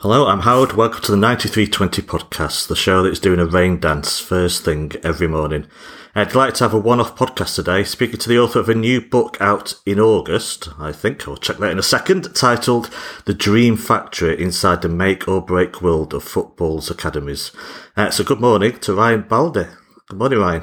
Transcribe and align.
Hello, 0.00 0.28
I'm 0.28 0.42
Howard. 0.42 0.74
Welcome 0.74 1.02
to 1.02 1.10
the 1.10 1.16
9320 1.16 2.02
podcast, 2.02 2.68
the 2.68 2.76
show 2.76 3.02
that's 3.02 3.18
doing 3.18 3.40
a 3.40 3.44
rain 3.44 3.80
dance 3.80 4.20
first 4.20 4.64
thing 4.64 4.92
every 5.02 5.26
morning. 5.26 5.66
I'd 6.14 6.36
like 6.36 6.54
to 6.54 6.64
have 6.64 6.72
a 6.72 6.78
one 6.78 7.00
off 7.00 7.16
podcast 7.16 7.56
today, 7.56 7.82
speaking 7.82 8.20
to 8.20 8.28
the 8.28 8.38
author 8.38 8.60
of 8.60 8.68
a 8.68 8.76
new 8.76 9.00
book 9.00 9.36
out 9.40 9.74
in 9.84 9.98
August, 9.98 10.68
I 10.78 10.92
think, 10.92 11.26
I'll 11.26 11.36
check 11.36 11.56
that 11.56 11.72
in 11.72 11.80
a 11.80 11.82
second, 11.82 12.32
titled 12.36 12.90
The 13.24 13.34
Dream 13.34 13.76
Factory 13.76 14.40
Inside 14.40 14.82
the 14.82 14.88
Make 14.88 15.26
or 15.26 15.44
Break 15.44 15.82
World 15.82 16.14
of 16.14 16.22
Football's 16.22 16.88
Academies. 16.92 17.50
Uh, 17.96 18.12
so, 18.12 18.22
good 18.22 18.40
morning 18.40 18.78
to 18.78 18.94
Ryan 18.94 19.22
Baldi. 19.22 19.66
Good 20.06 20.18
morning, 20.20 20.38
Ryan. 20.38 20.62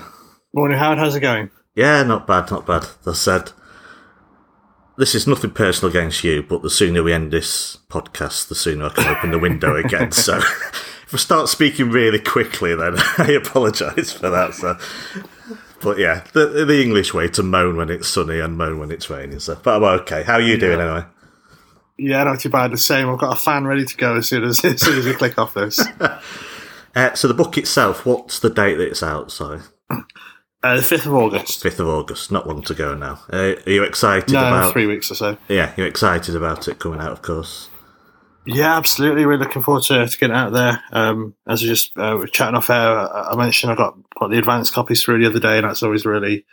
Morning, 0.53 0.77
Howard. 0.77 0.99
How's 0.99 1.15
it 1.17 1.19
going? 1.19 1.51
Yeah, 1.75 2.03
not 2.03 2.25
bad, 2.25 2.51
not 2.51 2.65
bad. 2.65 2.85
I 3.05 3.11
said, 3.11 3.51
this 4.97 5.15
is 5.15 5.27
nothing 5.27 5.51
personal 5.51 5.89
against 5.89 6.23
you, 6.23 6.43
but 6.43 6.61
the 6.61 6.69
sooner 6.69 7.03
we 7.03 7.13
end 7.13 7.31
this 7.31 7.77
podcast, 7.89 8.47
the 8.47 8.55
sooner 8.55 8.85
I 8.85 8.89
can 8.89 9.15
open 9.15 9.31
the 9.31 9.39
window 9.39 9.75
again. 9.75 10.11
So 10.11 10.37
if 10.37 11.13
I 11.13 11.17
start 11.17 11.49
speaking 11.49 11.89
really 11.91 12.19
quickly, 12.19 12.75
then 12.75 12.95
I 13.17 13.31
apologise 13.41 14.11
for 14.11 14.29
that. 14.29 14.53
So, 14.53 14.77
but 15.81 15.97
yeah, 15.97 16.23
the, 16.33 16.65
the 16.65 16.81
English 16.81 17.13
way 17.13 17.27
to 17.29 17.43
moan 17.43 17.75
when 17.77 17.89
it's 17.89 18.07
sunny 18.07 18.39
and 18.39 18.57
moan 18.57 18.79
when 18.79 18.91
it's 18.91 19.09
raining. 19.09 19.39
So, 19.39 19.55
but 19.61 19.77
I'm 19.77 19.83
okay. 20.01 20.23
How 20.23 20.33
are 20.35 20.41
you 20.41 20.57
doing 20.57 20.79
Yeah. 20.79 20.85
anyway? 20.85 21.05
Yeah, 21.97 22.23
not 22.25 22.39
too 22.41 22.49
bad. 22.49 22.71
The 22.71 22.77
same. 22.77 23.09
I've 23.09 23.19
got 23.19 23.37
a 23.37 23.39
fan 23.39 23.65
ready 23.65 23.85
to 23.85 23.95
go 23.97 24.17
as 24.17 24.27
soon 24.27 24.43
as 24.43 24.63
as 24.65 24.81
soon 24.81 24.97
as 24.99 25.05
we 25.05 25.13
click 25.13 25.37
off 25.37 25.53
this. 25.53 25.79
Uh, 26.95 27.13
so 27.13 27.27
the 27.27 27.33
book 27.33 27.57
itself, 27.57 28.05
what's 28.05 28.39
the 28.39 28.49
date 28.49 28.75
that 28.75 28.87
it's 28.89 29.03
out? 29.03 29.31
Sorry, 29.31 29.59
Uh, 30.65 30.77
the 30.77 30.81
fifth 30.81 31.05
of 31.05 31.13
August. 31.13 31.61
fifth 31.61 31.79
of 31.79 31.87
August. 31.87 32.31
Not 32.31 32.47
long 32.47 32.63
to 32.63 32.73
go 32.73 32.95
now. 32.95 33.19
Uh, 33.31 33.53
are 33.65 33.69
you 33.69 33.83
excited 33.83 34.31
No, 34.33 34.39
about? 34.39 34.73
three 34.73 34.87
weeks 34.87 35.11
or 35.11 35.15
so. 35.15 35.37
Yeah, 35.47 35.73
you're 35.77 35.85
excited 35.85 36.35
about 36.35 36.67
it 36.67 36.79
coming 36.79 36.99
out, 36.99 37.11
of 37.11 37.21
course. 37.21 37.69
Yeah, 38.47 38.75
absolutely. 38.75 39.25
We're 39.27 39.37
looking 39.37 39.61
forward 39.61 39.83
to, 39.83 40.07
to 40.07 40.17
getting 40.17 40.35
out 40.35 40.53
there. 40.53 40.81
Um, 40.91 41.35
as 41.47 41.61
we 41.61 41.67
just 41.67 41.95
uh, 41.97 42.15
were 42.17 42.25
chatting 42.27 42.55
off 42.55 42.69
air, 42.71 42.97
I, 42.99 43.31
I 43.31 43.35
mentioned 43.35 43.71
I 43.73 43.75
got 43.75 43.95
got 44.19 44.29
the 44.31 44.39
advanced 44.39 44.73
copies 44.73 45.03
through 45.03 45.19
the 45.19 45.29
other 45.29 45.39
day, 45.39 45.57
and 45.57 45.67
that's 45.69 45.83
always 45.83 46.05
really 46.05 46.45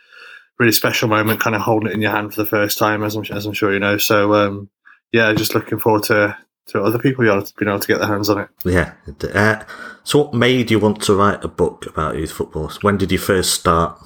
really 0.59 0.71
special 0.71 1.07
moment, 1.09 1.39
kind 1.39 1.55
of 1.55 1.61
holding 1.63 1.89
it 1.89 1.93
in 1.95 2.01
your 2.01 2.11
hand 2.11 2.31
for 2.33 2.41
the 2.43 2.47
first 2.49 2.77
time, 2.77 3.03
as 3.03 3.15
I'm 3.15 3.23
as 3.31 3.47
I'm 3.47 3.53
sure 3.53 3.73
you 3.73 3.79
know. 3.79 3.97
So 3.97 4.33
um, 4.35 4.69
yeah, 5.11 5.33
just 5.33 5.55
looking 5.55 5.79
forward 5.79 6.03
to 6.03 6.37
to 6.67 6.81
other 6.81 6.97
people 6.99 7.23
being 7.23 7.33
able 7.35 7.45
to, 7.45 7.53
able 7.69 7.79
to 7.79 7.87
get 7.87 7.99
their 7.99 8.07
hands 8.07 8.29
on 8.29 8.39
it. 8.39 8.49
Yeah. 8.65 8.93
Uh, 9.33 9.63
so, 10.03 10.19
what 10.19 10.33
made 10.33 10.71
you 10.71 10.79
want 10.79 11.01
to 11.03 11.15
write 11.15 11.43
a 11.43 11.47
book 11.47 11.85
about 11.85 12.17
youth 12.17 12.31
football? 12.31 12.71
When 12.81 12.97
did 12.97 13.11
you 13.11 13.17
first 13.17 13.53
start 13.53 13.99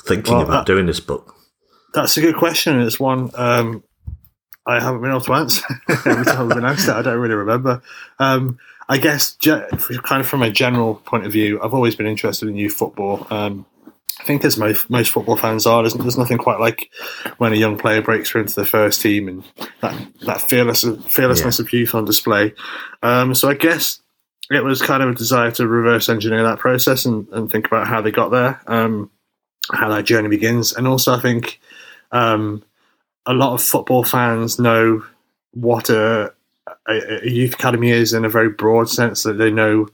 thinking 0.00 0.34
Well, 0.34 0.42
about 0.44 0.66
that- 0.66 0.72
doing 0.72 0.86
this 0.86 1.00
book? 1.00 1.34
That's 1.92 2.16
a 2.16 2.20
good 2.20 2.36
question. 2.36 2.80
It's 2.80 2.98
one 2.98 3.30
um, 3.36 3.84
I 4.66 4.80
haven't 4.80 5.00
been 5.02 5.10
able 5.10 5.20
to 5.22 5.34
answer. 5.34 5.62
Every 5.88 6.24
time 6.24 6.50
I've 6.50 6.56
been 6.56 6.64
asked 6.64 6.88
it, 6.88 6.94
I 6.94 7.02
don't 7.02 7.18
really 7.20 7.34
remember. 7.36 7.82
Um, 8.18 8.58
I 8.88 8.98
guess, 8.98 9.34
ge- 9.36 10.02
kind 10.02 10.20
of 10.20 10.26
from 10.26 10.42
a 10.42 10.50
general 10.50 10.96
point 10.96 11.24
of 11.24 11.32
view, 11.32 11.60
I've 11.62 11.72
always 11.72 11.94
been 11.96 12.06
interested 12.06 12.48
in 12.48 12.56
youth 12.56 12.74
football. 12.74 13.26
Um, 13.30 13.64
I 14.20 14.24
think, 14.24 14.44
as 14.44 14.56
most 14.56 14.88
most 14.88 15.10
football 15.10 15.36
fans 15.36 15.66
are, 15.66 15.82
there's, 15.82 15.94
there's 15.94 16.18
nothing 16.18 16.38
quite 16.38 16.60
like 16.60 16.90
when 17.38 17.52
a 17.52 17.56
young 17.56 17.76
player 17.76 18.00
breaks 18.00 18.30
through 18.30 18.42
into 18.42 18.54
the 18.54 18.66
first 18.66 19.00
team 19.00 19.28
and 19.28 19.44
that 19.80 20.06
that 20.26 20.40
fearless 20.40 20.84
fearlessness 21.06 21.58
of 21.58 21.72
youth 21.72 21.94
on 21.94 22.04
display. 22.04 22.54
Um, 23.02 23.34
so 23.34 23.48
I 23.48 23.54
guess 23.54 24.00
it 24.50 24.62
was 24.62 24.82
kind 24.82 25.02
of 25.02 25.10
a 25.10 25.14
desire 25.14 25.50
to 25.52 25.66
reverse 25.66 26.08
engineer 26.08 26.42
that 26.44 26.58
process 26.58 27.04
and, 27.06 27.28
and 27.30 27.50
think 27.50 27.66
about 27.66 27.86
how 27.86 28.00
they 28.00 28.10
got 28.10 28.30
there, 28.30 28.60
um, 28.66 29.10
how 29.72 29.88
that 29.88 30.04
journey 30.04 30.28
begins, 30.28 30.72
and 30.72 30.86
also 30.86 31.14
I 31.14 31.20
think 31.20 31.60
um, 32.12 32.62
a 33.26 33.34
lot 33.34 33.54
of 33.54 33.62
football 33.62 34.04
fans 34.04 34.58
know 34.58 35.04
what 35.52 35.90
a, 35.90 36.32
a, 36.88 37.24
a 37.24 37.28
youth 37.28 37.54
academy 37.54 37.90
is 37.90 38.12
in 38.12 38.24
a 38.24 38.28
very 38.28 38.50
broad 38.50 38.88
sense 38.88 39.22
that 39.24 39.38
they 39.38 39.50
know 39.50 39.88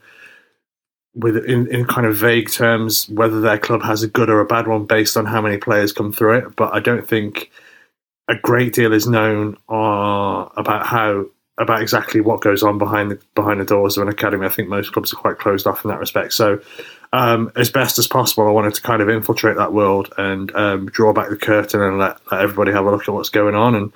with 1.14 1.36
in, 1.36 1.66
in 1.68 1.84
kind 1.84 2.06
of 2.06 2.16
vague 2.16 2.50
terms 2.50 3.08
whether 3.08 3.40
their 3.40 3.58
club 3.58 3.82
has 3.82 4.02
a 4.02 4.08
good 4.08 4.30
or 4.30 4.40
a 4.40 4.46
bad 4.46 4.68
one 4.68 4.84
based 4.84 5.16
on 5.16 5.26
how 5.26 5.40
many 5.40 5.58
players 5.58 5.92
come 5.92 6.12
through 6.12 6.38
it. 6.38 6.56
But 6.56 6.72
i 6.74 6.80
don't 6.80 7.06
think 7.06 7.50
a 8.28 8.36
great 8.36 8.72
deal 8.72 8.92
is 8.92 9.08
known 9.08 9.56
uh, 9.68 10.48
about 10.56 10.86
how 10.86 11.26
about 11.58 11.82
exactly 11.82 12.20
what 12.20 12.40
goes 12.40 12.62
on 12.62 12.78
behind 12.78 13.10
the 13.10 13.20
behind 13.34 13.60
the 13.60 13.64
doors 13.64 13.96
of 13.96 14.02
an 14.02 14.08
academy. 14.08 14.46
I 14.46 14.50
think 14.50 14.68
most 14.68 14.92
clubs 14.92 15.12
are 15.12 15.16
quite 15.16 15.38
closed 15.38 15.66
off 15.66 15.84
in 15.84 15.90
that 15.90 15.98
respect. 15.98 16.32
So 16.32 16.60
um, 17.12 17.50
as 17.56 17.70
best 17.70 17.98
as 17.98 18.06
possible, 18.06 18.46
I 18.46 18.52
wanted 18.52 18.74
to 18.74 18.82
kind 18.82 19.02
of 19.02 19.08
infiltrate 19.08 19.56
that 19.56 19.72
world 19.72 20.12
and 20.16 20.54
um, 20.54 20.86
draw 20.86 21.12
back 21.12 21.28
the 21.28 21.36
curtain 21.36 21.80
and 21.80 21.98
let, 21.98 22.20
let 22.30 22.40
everybody 22.42 22.72
have 22.72 22.86
a 22.86 22.90
look 22.90 23.08
at 23.08 23.14
what's 23.14 23.30
going 23.30 23.54
on 23.54 23.74
and 23.74 23.92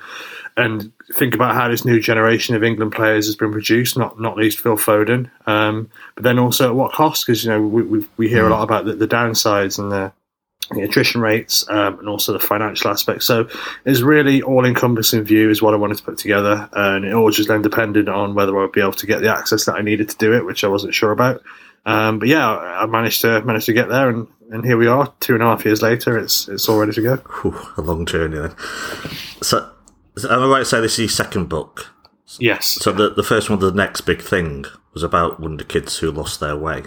and 0.56 0.92
think 1.14 1.34
about 1.34 1.54
how 1.54 1.68
this 1.68 1.84
new 1.84 1.98
generation 1.98 2.54
of 2.54 2.62
England 2.62 2.92
players 2.92 3.26
has 3.26 3.34
been 3.34 3.50
produced. 3.52 3.96
Not 3.96 4.20
not 4.20 4.36
least 4.36 4.60
Phil 4.60 4.76
Foden, 4.76 5.30
um, 5.46 5.90
but 6.14 6.24
then 6.24 6.38
also 6.38 6.68
at 6.68 6.74
what 6.74 6.92
cost? 6.92 7.26
Because 7.26 7.44
you 7.44 7.50
know 7.50 7.60
we 7.60 7.82
we, 7.82 8.06
we 8.16 8.28
hear 8.28 8.46
a 8.46 8.50
lot 8.50 8.62
about 8.62 8.84
the, 8.84 8.94
the 8.94 9.08
downsides 9.08 9.78
and 9.78 9.90
the 9.90 10.12
the 10.70 10.82
attrition 10.82 11.20
rates 11.20 11.68
um, 11.68 11.98
and 11.98 12.08
also 12.08 12.32
the 12.32 12.38
financial 12.38 12.90
aspects. 12.90 13.26
So 13.26 13.48
it's 13.84 14.00
really 14.00 14.42
all 14.42 14.64
encompassing 14.64 15.22
view 15.22 15.50
is 15.50 15.60
what 15.60 15.74
I 15.74 15.76
wanted 15.76 15.98
to 15.98 16.04
put 16.04 16.18
together, 16.18 16.68
and 16.72 17.04
it 17.04 17.12
all 17.12 17.30
just 17.30 17.48
then 17.48 17.62
depended 17.62 18.08
on 18.08 18.34
whether 18.34 18.56
I 18.56 18.62
would 18.62 18.72
be 18.72 18.80
able 18.80 18.92
to 18.92 19.06
get 19.06 19.20
the 19.20 19.36
access 19.36 19.64
that 19.66 19.74
I 19.74 19.82
needed 19.82 20.08
to 20.10 20.16
do 20.16 20.34
it, 20.34 20.44
which 20.44 20.64
I 20.64 20.68
wasn't 20.68 20.94
sure 20.94 21.12
about. 21.12 21.42
Um, 21.86 22.18
but 22.18 22.28
yeah, 22.28 22.48
I 22.48 22.86
managed 22.86 23.20
to 23.22 23.42
managed 23.42 23.66
to 23.66 23.72
get 23.72 23.88
there, 23.88 24.08
and, 24.08 24.26
and 24.50 24.64
here 24.64 24.76
we 24.76 24.86
are, 24.86 25.12
two 25.20 25.34
and 25.34 25.42
a 25.42 25.46
half 25.46 25.64
years 25.64 25.82
later. 25.82 26.16
It's 26.18 26.48
it's 26.48 26.68
all 26.68 26.78
ready 26.78 26.92
to 26.92 27.02
go. 27.02 27.16
Whew, 27.16 27.58
a 27.76 27.82
long 27.82 28.06
journey 28.06 28.38
then. 28.38 28.54
So, 29.42 29.70
so 30.16 30.30
am 30.32 30.42
I 30.42 30.46
right 30.46 30.58
to 30.60 30.64
say 30.64 30.80
this 30.80 30.94
is 30.94 30.98
your 31.00 31.08
second 31.08 31.48
book? 31.48 31.90
Yes. 32.38 32.66
So 32.66 32.90
the 32.92 33.10
the 33.10 33.22
first 33.22 33.50
one, 33.50 33.58
the 33.58 33.70
next 33.70 34.02
big 34.02 34.22
thing, 34.22 34.64
was 34.94 35.02
about 35.02 35.40
wonder 35.40 35.64
kids 35.64 35.98
who 35.98 36.10
lost 36.10 36.40
their 36.40 36.56
way. 36.56 36.84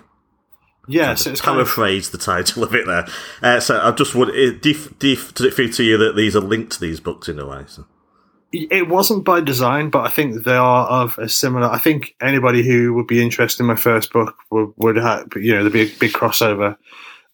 yes, 0.88 1.28
it's 1.28 1.42
kind 1.42 1.60
of 1.60 1.68
Paraphrase 1.68 2.10
the 2.10 2.18
title 2.18 2.64
of 2.64 2.74
it 2.74 2.86
there. 2.88 3.06
Uh, 3.44 3.60
so 3.60 3.80
I 3.80 3.92
just 3.92 4.16
would. 4.16 4.30
It, 4.30 4.62
do 4.64 4.70
you- 4.72 4.96
do 5.00 5.08
you- 5.10 5.16
does 5.34 5.46
it 5.46 5.54
feel 5.54 5.70
to 5.74 5.84
you 5.84 5.98
that 6.00 6.16
these 6.16 6.36
are 6.36 6.42
linked 6.42 6.72
to 6.74 6.80
these 6.80 7.00
books 7.00 7.30
in 7.30 7.38
a 7.40 7.46
way? 7.46 7.66
So, 7.68 7.86
it 8.72 8.88
wasn't 8.88 9.26
by 9.26 9.42
design, 9.42 9.90
but 9.90 10.06
I 10.06 10.10
think 10.10 10.44
they 10.44 10.56
are 10.56 10.88
of 10.88 11.18
a 11.18 11.30
similar. 11.30 11.68
I 11.68 11.78
think 11.78 12.16
anybody 12.22 12.64
who 12.64 12.94
would 12.94 13.08
be 13.08 13.22
interested 13.22 13.64
in 13.64 13.68
my 13.68 13.76
first 13.76 14.12
book 14.14 14.36
would, 14.52 14.74
would 14.78 14.96
have, 14.96 15.28
you 15.36 15.54
know, 15.54 15.62
there'd 15.62 15.74
be 15.74 15.82
a 15.94 16.00
big 16.00 16.12
crossover 16.12 16.78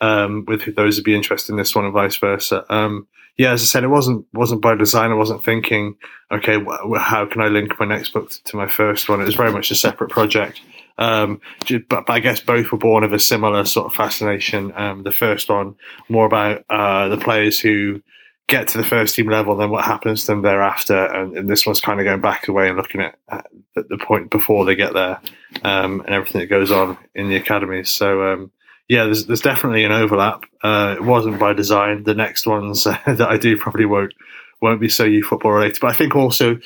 um, 0.01 0.45
with 0.45 0.75
those 0.75 0.95
who'd 0.95 1.05
be 1.05 1.15
interested 1.15 1.51
in 1.51 1.57
this 1.57 1.75
one 1.75 1.85
and 1.85 1.93
vice 1.93 2.17
versa. 2.17 2.65
Um, 2.73 3.07
yeah, 3.37 3.51
as 3.51 3.61
I 3.63 3.65
said, 3.65 3.83
it 3.83 3.87
wasn't 3.87 4.25
wasn't 4.33 4.61
by 4.61 4.75
design. 4.75 5.11
I 5.11 5.15
wasn't 5.15 5.43
thinking, 5.43 5.95
okay, 6.31 6.63
wh- 6.63 6.99
how 6.99 7.25
can 7.25 7.41
I 7.41 7.47
link 7.47 7.79
my 7.79 7.85
next 7.85 8.13
book 8.13 8.31
to 8.45 8.57
my 8.57 8.67
first 8.67 9.09
one? 9.09 9.21
It 9.21 9.25
was 9.25 9.35
very 9.35 9.51
much 9.51 9.71
a 9.71 9.75
separate 9.75 10.11
project. 10.11 10.61
Um, 10.99 11.41
but, 11.89 12.07
I 12.07 12.19
guess 12.19 12.39
both 12.39 12.71
were 12.71 12.77
born 12.77 13.03
of 13.03 13.13
a 13.13 13.19
similar 13.19 13.65
sort 13.65 13.87
of 13.87 13.95
fascination. 13.95 14.71
Um, 14.75 15.01
the 15.01 15.11
first 15.11 15.49
one 15.49 15.75
more 16.07 16.27
about 16.27 16.63
uh, 16.69 17.07
the 17.07 17.17
players 17.17 17.59
who 17.59 18.03
get 18.47 18.67
to 18.69 18.77
the 18.77 18.83
first 18.83 19.15
team 19.15 19.29
level, 19.29 19.55
then 19.55 19.69
what 19.69 19.85
happens 19.85 20.21
to 20.21 20.27
them 20.27 20.41
thereafter. 20.41 21.05
And, 21.05 21.37
and 21.37 21.49
this 21.49 21.65
one's 21.65 21.81
kind 21.81 21.99
of 21.99 22.05
going 22.05 22.21
back 22.21 22.47
away 22.47 22.67
and 22.67 22.77
looking 22.77 23.01
at, 23.01 23.17
at 23.29 23.89
the 23.89 23.97
point 23.97 24.29
before 24.29 24.65
they 24.65 24.75
get 24.75 24.93
there 24.93 25.19
um, 25.63 26.01
and 26.01 26.13
everything 26.13 26.41
that 26.41 26.47
goes 26.47 26.71
on 26.71 26.97
in 27.15 27.29
the 27.29 27.35
academies. 27.35 27.89
So, 27.89 28.33
um, 28.33 28.51
yeah, 28.89 29.05
there's, 29.05 29.25
there's 29.27 29.41
definitely 29.41 29.85
an 29.85 29.91
overlap. 29.91 30.43
Uh, 30.61 30.95
it 30.97 31.03
wasn't 31.03 31.39
by 31.39 31.53
design. 31.53 32.03
The 32.03 32.13
next 32.13 32.45
ones 32.45 32.83
that 33.05 33.21
I 33.21 33.37
do 33.37 33.57
probably 33.57 33.85
won't 33.85 34.13
won't 34.61 34.79
be 34.79 34.87
so 34.87 35.03
youth 35.03 35.25
football 35.25 35.51
related. 35.51 35.81
But 35.81 35.91
I 35.91 35.93
think 35.93 36.15
also 36.15 36.57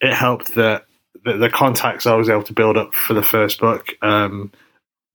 it 0.00 0.14
helped 0.14 0.54
that 0.54 0.86
the, 1.24 1.36
the 1.36 1.50
contacts 1.50 2.06
I 2.06 2.14
was 2.14 2.30
able 2.30 2.42
to 2.44 2.54
build 2.54 2.78
up 2.78 2.94
for 2.94 3.12
the 3.12 3.22
first 3.22 3.60
book. 3.60 3.88
Um, 4.00 4.50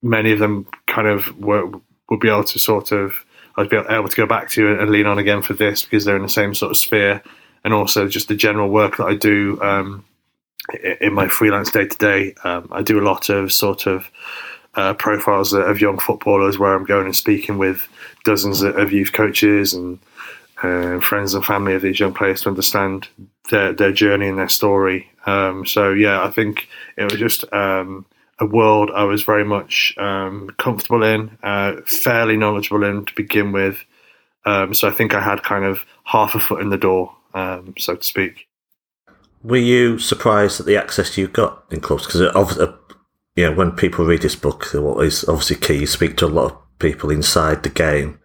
many 0.02 0.30
of 0.30 0.38
them 0.38 0.66
kind 0.86 1.08
of 1.08 1.36
were 1.38 1.68
would 2.08 2.20
be 2.20 2.28
able 2.28 2.44
to 2.44 2.58
sort 2.58 2.92
of 2.92 3.24
I'd 3.58 3.68
be 3.68 3.76
able 3.76 4.08
to 4.08 4.16
go 4.16 4.26
back 4.26 4.48
to 4.50 4.80
and 4.80 4.90
lean 4.90 5.06
on 5.06 5.18
again 5.18 5.42
for 5.42 5.52
this 5.52 5.82
because 5.82 6.04
they're 6.04 6.16
in 6.16 6.22
the 6.22 6.28
same 6.28 6.54
sort 6.54 6.70
of 6.70 6.78
sphere, 6.78 7.22
and 7.64 7.74
also 7.74 8.08
just 8.08 8.28
the 8.28 8.36
general 8.36 8.70
work 8.70 8.96
that 8.96 9.06
I 9.06 9.14
do 9.14 9.60
um, 9.60 10.04
in 11.00 11.12
my 11.12 11.28
freelance 11.28 11.70
day 11.70 11.86
to 11.86 11.98
day. 11.98 12.34
I 12.44 12.82
do 12.82 13.00
a 13.00 13.02
lot 13.02 13.28
of 13.28 13.52
sort 13.52 13.86
of 13.86 14.10
uh, 14.74 14.94
profiles 14.94 15.52
of 15.52 15.80
young 15.80 15.98
footballers 15.98 16.58
where 16.58 16.74
I'm 16.74 16.84
going 16.84 17.06
and 17.06 17.16
speaking 17.16 17.58
with 17.58 17.88
dozens 18.24 18.62
of 18.62 18.92
youth 18.92 19.12
coaches 19.12 19.74
and 19.74 19.98
uh, 20.62 21.00
friends 21.00 21.34
and 21.34 21.44
family 21.44 21.74
of 21.74 21.82
these 21.82 21.98
young 21.98 22.14
players 22.14 22.42
to 22.42 22.48
understand 22.48 23.08
their, 23.50 23.72
their 23.72 23.92
journey 23.92 24.28
and 24.28 24.38
their 24.38 24.48
story. 24.48 25.10
Um, 25.26 25.66
so 25.66 25.92
yeah, 25.92 26.22
I 26.22 26.30
think 26.30 26.68
it 26.96 27.10
was 27.10 27.18
just 27.18 27.52
um, 27.52 28.06
a 28.40 28.46
world 28.46 28.90
I 28.94 29.04
was 29.04 29.22
very 29.22 29.44
much 29.44 29.94
um, 29.98 30.50
comfortable 30.58 31.02
in, 31.02 31.36
uh, 31.42 31.76
fairly 31.86 32.36
knowledgeable 32.36 32.84
in 32.84 33.04
to 33.04 33.14
begin 33.14 33.52
with. 33.52 33.84
Um, 34.44 34.74
so 34.74 34.88
I 34.88 34.92
think 34.92 35.14
I 35.14 35.20
had 35.20 35.42
kind 35.42 35.64
of 35.64 35.84
half 36.04 36.34
a 36.34 36.38
foot 36.38 36.60
in 36.60 36.70
the 36.70 36.78
door, 36.78 37.14
um, 37.34 37.74
so 37.78 37.96
to 37.96 38.04
speak. 38.04 38.48
were 39.42 39.56
you 39.56 39.98
surprised 39.98 40.60
at 40.60 40.66
the 40.66 40.76
access 40.76 41.16
you 41.18 41.28
got 41.28 41.64
in 41.70 41.80
clubs? 41.80 42.06
Because 42.06 42.22
obviously, 42.34 42.74
you 43.36 43.44
know, 43.44 43.52
when 43.52 43.72
people 43.72 44.04
read 44.04 44.22
this 44.22 44.36
book, 44.36 44.66
what 44.72 45.04
is 45.04 45.24
obviously 45.24 45.56
key, 45.56 45.80
you 45.80 45.86
speak 45.86 46.16
to 46.18 46.26
a 46.26 46.28
lot 46.28 46.52
of 46.52 46.78
people 46.78 47.10
inside 47.10 47.62
the 47.62 47.68
game. 47.68 48.18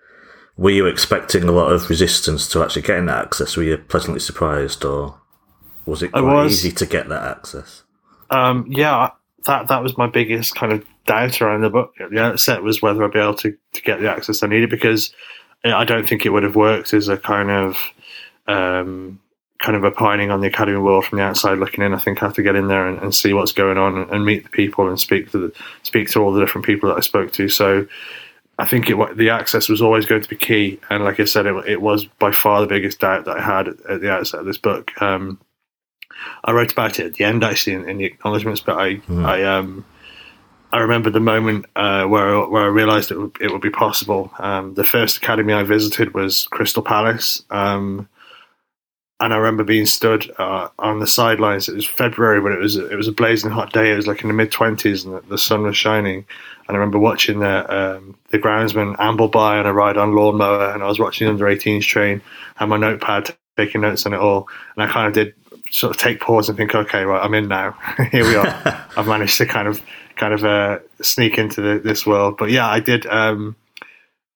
Were 0.55 0.69
you 0.69 0.85
expecting 0.85 1.43
a 1.43 1.51
lot 1.51 1.71
of 1.71 1.89
resistance 1.89 2.47
to 2.49 2.63
actually 2.63 2.83
getting 2.83 3.07
that 3.07 3.25
access? 3.25 3.57
Were 3.57 3.63
you 3.63 3.77
pleasantly 3.77 4.19
surprised, 4.19 4.85
or 4.85 5.19
was 5.85 6.03
it 6.03 6.11
quite 6.11 6.21
was. 6.21 6.53
easy 6.53 6.71
to 6.71 6.85
get 6.85 7.09
that 7.09 7.23
access? 7.23 7.83
Um, 8.29 8.65
yeah, 8.69 9.09
that 9.45 9.67
that 9.67 9.83
was 9.83 9.97
my 9.97 10.07
biggest 10.07 10.55
kind 10.55 10.71
of 10.71 10.85
doubt 11.05 11.41
around 11.41 11.61
the 11.61 11.69
book 11.69 11.93
at 11.99 12.09
the 12.09 12.21
outset 12.21 12.63
was 12.63 12.81
whether 12.81 13.03
I'd 13.03 13.11
be 13.11 13.19
able 13.19 13.35
to, 13.35 13.57
to 13.73 13.81
get 13.81 13.99
the 13.99 14.09
access 14.09 14.41
I 14.41 14.47
needed 14.47 14.69
because 14.69 15.13
I 15.63 15.85
don't 15.85 16.07
think 16.07 16.25
it 16.25 16.29
would 16.29 16.43
have 16.43 16.55
worked 16.55 16.93
as 16.93 17.07
a 17.07 17.17
kind 17.17 17.49
of 17.49 17.77
um, 18.47 19.19
kind 19.59 19.77
of 19.77 19.83
opining 19.85 20.29
on 20.29 20.41
the 20.41 20.47
academy 20.47 20.77
world 20.77 21.05
from 21.05 21.19
the 21.19 21.23
outside 21.23 21.57
looking 21.57 21.83
in. 21.83 21.93
I 21.93 21.97
think 21.97 22.21
I 22.21 22.25
have 22.25 22.35
to 22.35 22.43
get 22.43 22.55
in 22.55 22.67
there 22.67 22.87
and, 22.87 22.99
and 22.99 23.15
see 23.15 23.33
what's 23.33 23.53
going 23.53 23.77
on 23.77 24.09
and, 24.09 24.25
meet 24.25 24.43
the 24.43 24.49
people 24.49 24.89
and 24.89 24.99
speak 24.99 25.31
to 25.31 25.37
the, 25.37 25.53
speak 25.83 26.09
to 26.09 26.19
all 26.19 26.33
the 26.33 26.41
different 26.41 26.65
people 26.65 26.89
that 26.89 26.97
I 26.97 27.01
spoke 27.01 27.31
to. 27.33 27.47
So 27.47 27.87
I 28.59 28.65
think 28.65 28.89
it, 28.89 29.17
the 29.17 29.29
access 29.29 29.69
was 29.69 29.81
always 29.81 30.05
going 30.05 30.21
to 30.21 30.29
be 30.29 30.35
key. 30.35 30.81
And 30.89 31.05
like 31.05 31.19
I 31.21 31.25
said, 31.25 31.45
it, 31.45 31.55
it 31.65 31.81
was 31.81 32.05
by 32.05 32.31
far 32.31 32.59
the 32.59 32.67
biggest 32.67 32.99
doubt 32.99 33.23
that 33.23 33.37
I 33.37 33.41
had 33.41 33.69
at, 33.69 33.85
at 33.89 34.01
the 34.01 34.11
outset 34.11 34.41
of 34.41 34.45
this 34.45 34.57
book. 34.57 34.91
Um, 35.01 35.39
I 36.43 36.51
wrote 36.51 36.71
about 36.71 36.99
it 36.99 37.05
at 37.05 37.13
the 37.13 37.23
end 37.23 37.43
actually 37.43 37.73
in, 37.73 37.89
in 37.89 37.97
the 37.97 38.05
acknowledgements, 38.05 38.61
but 38.61 38.77
I 38.77 38.95
mm. 38.95 39.25
I 39.25 39.43
um 39.43 39.85
I 40.73 40.79
remember 40.79 41.11
the 41.11 41.19
moment 41.19 41.67
uh, 41.75 42.05
where 42.05 42.47
where 42.47 42.63
I 42.63 42.67
realised 42.67 43.11
it 43.11 43.19
would, 43.19 43.37
it 43.39 43.51
would 43.51 43.61
be 43.61 43.69
possible. 43.69 44.31
Um, 44.39 44.73
the 44.73 44.83
first 44.83 45.17
academy 45.17 45.53
I 45.53 45.61
visited 45.61 46.15
was 46.15 46.47
Crystal 46.47 46.81
Palace, 46.81 47.43
um, 47.51 48.09
and 49.19 49.33
I 49.33 49.37
remember 49.37 49.63
being 49.63 49.85
stood 49.85 50.33
uh, 50.39 50.69
on 50.79 50.99
the 50.99 51.05
sidelines. 51.05 51.69
It 51.69 51.75
was 51.75 51.85
February, 51.85 52.41
but 52.41 52.53
it 52.53 52.59
was 52.59 52.75
it 52.75 52.95
was 52.95 53.07
a 53.07 53.11
blazing 53.11 53.51
hot 53.51 53.71
day. 53.71 53.91
It 53.91 53.95
was 53.95 54.07
like 54.07 54.23
in 54.23 54.29
the 54.29 54.33
mid 54.33 54.51
twenties, 54.51 55.05
and 55.05 55.13
the, 55.13 55.21
the, 55.21 55.37
sun 55.37 55.61
was 55.61 55.77
shining. 55.77 56.25
And 56.67 56.75
I 56.75 56.79
remember 56.79 56.97
watching 56.97 57.39
the 57.39 57.95
um, 57.95 58.17
the 58.31 58.39
groundsman 58.39 58.95
amble 58.97 59.27
by 59.27 59.59
on 59.59 59.67
a 59.67 59.73
ride 59.73 59.97
on 59.97 60.15
lawnmower, 60.15 60.73
and 60.73 60.81
I 60.81 60.87
was 60.87 60.97
watching 60.97 61.27
the 61.27 61.33
under 61.33 61.45
18s 61.45 61.83
train, 61.83 62.19
and 62.59 62.69
my 62.71 62.77
notepad 62.77 63.35
taking 63.57 63.81
notes 63.81 64.07
on 64.07 64.13
it 64.13 64.19
all, 64.19 64.49
and 64.75 64.83
I 64.83 64.91
kind 64.91 65.07
of 65.07 65.13
did 65.13 65.35
sort 65.73 65.95
of 65.95 65.99
take 65.99 66.19
pause 66.19 66.49
and 66.49 66.57
think, 66.57 66.75
okay, 66.75 67.03
right, 67.03 67.23
I'm 67.23 67.33
in 67.33 67.47
now. 67.47 67.71
Here 68.11 68.23
we 68.23 68.35
are. 68.35 68.45
I've 68.95 69.07
managed 69.07 69.37
to 69.39 69.45
kind 69.45 69.67
of 69.67 69.81
kind 70.15 70.33
of 70.33 70.45
uh, 70.45 70.79
sneak 71.01 71.39
into 71.39 71.61
the, 71.61 71.79
this 71.79 72.05
world. 72.05 72.37
But 72.37 72.51
yeah, 72.51 72.69
I 72.69 72.79
did. 72.79 73.05
Um, 73.07 73.55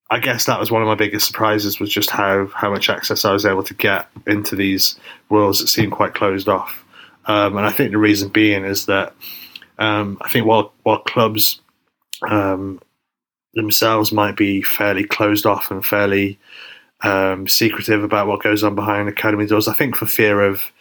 I 0.09 0.19
guess 0.19 0.45
that 0.45 0.59
was 0.59 0.71
one 0.71 0.81
of 0.81 0.87
my 0.87 0.95
biggest 0.95 1.27
surprises 1.27 1.79
was 1.79 1.89
just 1.91 2.09
how 2.09 2.47
how 2.47 2.71
much 2.71 2.89
access 2.89 3.23
I 3.23 3.33
was 3.33 3.45
able 3.45 3.63
to 3.63 3.73
get 3.75 4.09
into 4.25 4.55
these 4.55 4.99
worlds 5.29 5.59
that 5.59 5.67
seemed 5.67 5.91
quite 5.91 6.15
closed 6.15 6.49
off. 6.49 6.83
Um, 7.25 7.57
and 7.57 7.65
I 7.65 7.71
think 7.71 7.91
the 7.91 7.97
reason 7.97 8.29
being 8.29 8.63
is 8.63 8.87
that 8.87 9.13
um, 9.77 10.17
I 10.21 10.29
think 10.29 10.47
while 10.47 10.73
while 10.83 10.99
clubs 10.99 11.61
um, 12.27 12.81
themselves 13.53 14.11
might 14.11 14.35
be 14.35 14.63
fairly 14.63 15.03
closed 15.03 15.45
off 15.45 15.69
and 15.69 15.85
fairly 15.85 16.39
um, 17.01 17.47
secretive 17.47 18.03
about 18.03 18.25
what 18.25 18.41
goes 18.41 18.63
on 18.63 18.73
behind 18.73 19.07
academy 19.07 19.45
doors, 19.45 19.67
I 19.67 19.75
think 19.75 19.95
for 19.95 20.07
fear 20.07 20.41
of 20.41 20.71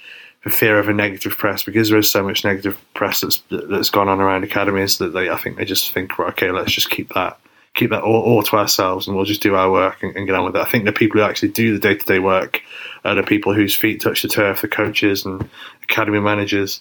for 0.46 0.50
fear 0.50 0.78
of 0.78 0.88
a 0.88 0.92
negative 0.92 1.36
press 1.36 1.64
because 1.64 1.88
there 1.88 1.98
is 1.98 2.08
so 2.08 2.22
much 2.22 2.44
negative 2.44 2.78
press 2.94 3.20
that's 3.20 3.42
that's 3.50 3.90
gone 3.90 4.08
on 4.08 4.20
around 4.20 4.44
academies 4.44 4.98
that 4.98 5.08
they 5.08 5.28
I 5.28 5.36
think 5.36 5.56
they 5.56 5.64
just 5.64 5.90
think 5.92 6.20
right, 6.20 6.28
okay 6.28 6.52
let's 6.52 6.70
just 6.70 6.88
keep 6.88 7.12
that 7.14 7.40
keep 7.74 7.90
that 7.90 8.04
all, 8.04 8.22
all, 8.22 8.42
to 8.44 8.56
ourselves 8.56 9.08
and 9.08 9.16
we'll 9.16 9.24
just 9.24 9.42
do 9.42 9.56
our 9.56 9.70
work 9.70 10.04
and, 10.04 10.16
and, 10.16 10.24
get 10.24 10.34
on 10.34 10.46
with 10.46 10.56
it. 10.56 10.62
I 10.62 10.64
think 10.64 10.86
the 10.86 10.92
people 10.92 11.20
who 11.20 11.26
actually 11.26 11.50
do 11.50 11.74
the 11.74 11.78
day 11.80 11.94
to 11.94 12.06
day 12.06 12.18
work 12.20 12.62
are 13.04 13.16
the 13.16 13.22
people 13.22 13.52
whose 13.52 13.76
feet 13.76 14.00
touch 14.00 14.22
the 14.22 14.28
turf, 14.28 14.62
the 14.62 14.68
coaches 14.68 15.26
and 15.26 15.46
academy 15.82 16.20
managers. 16.20 16.80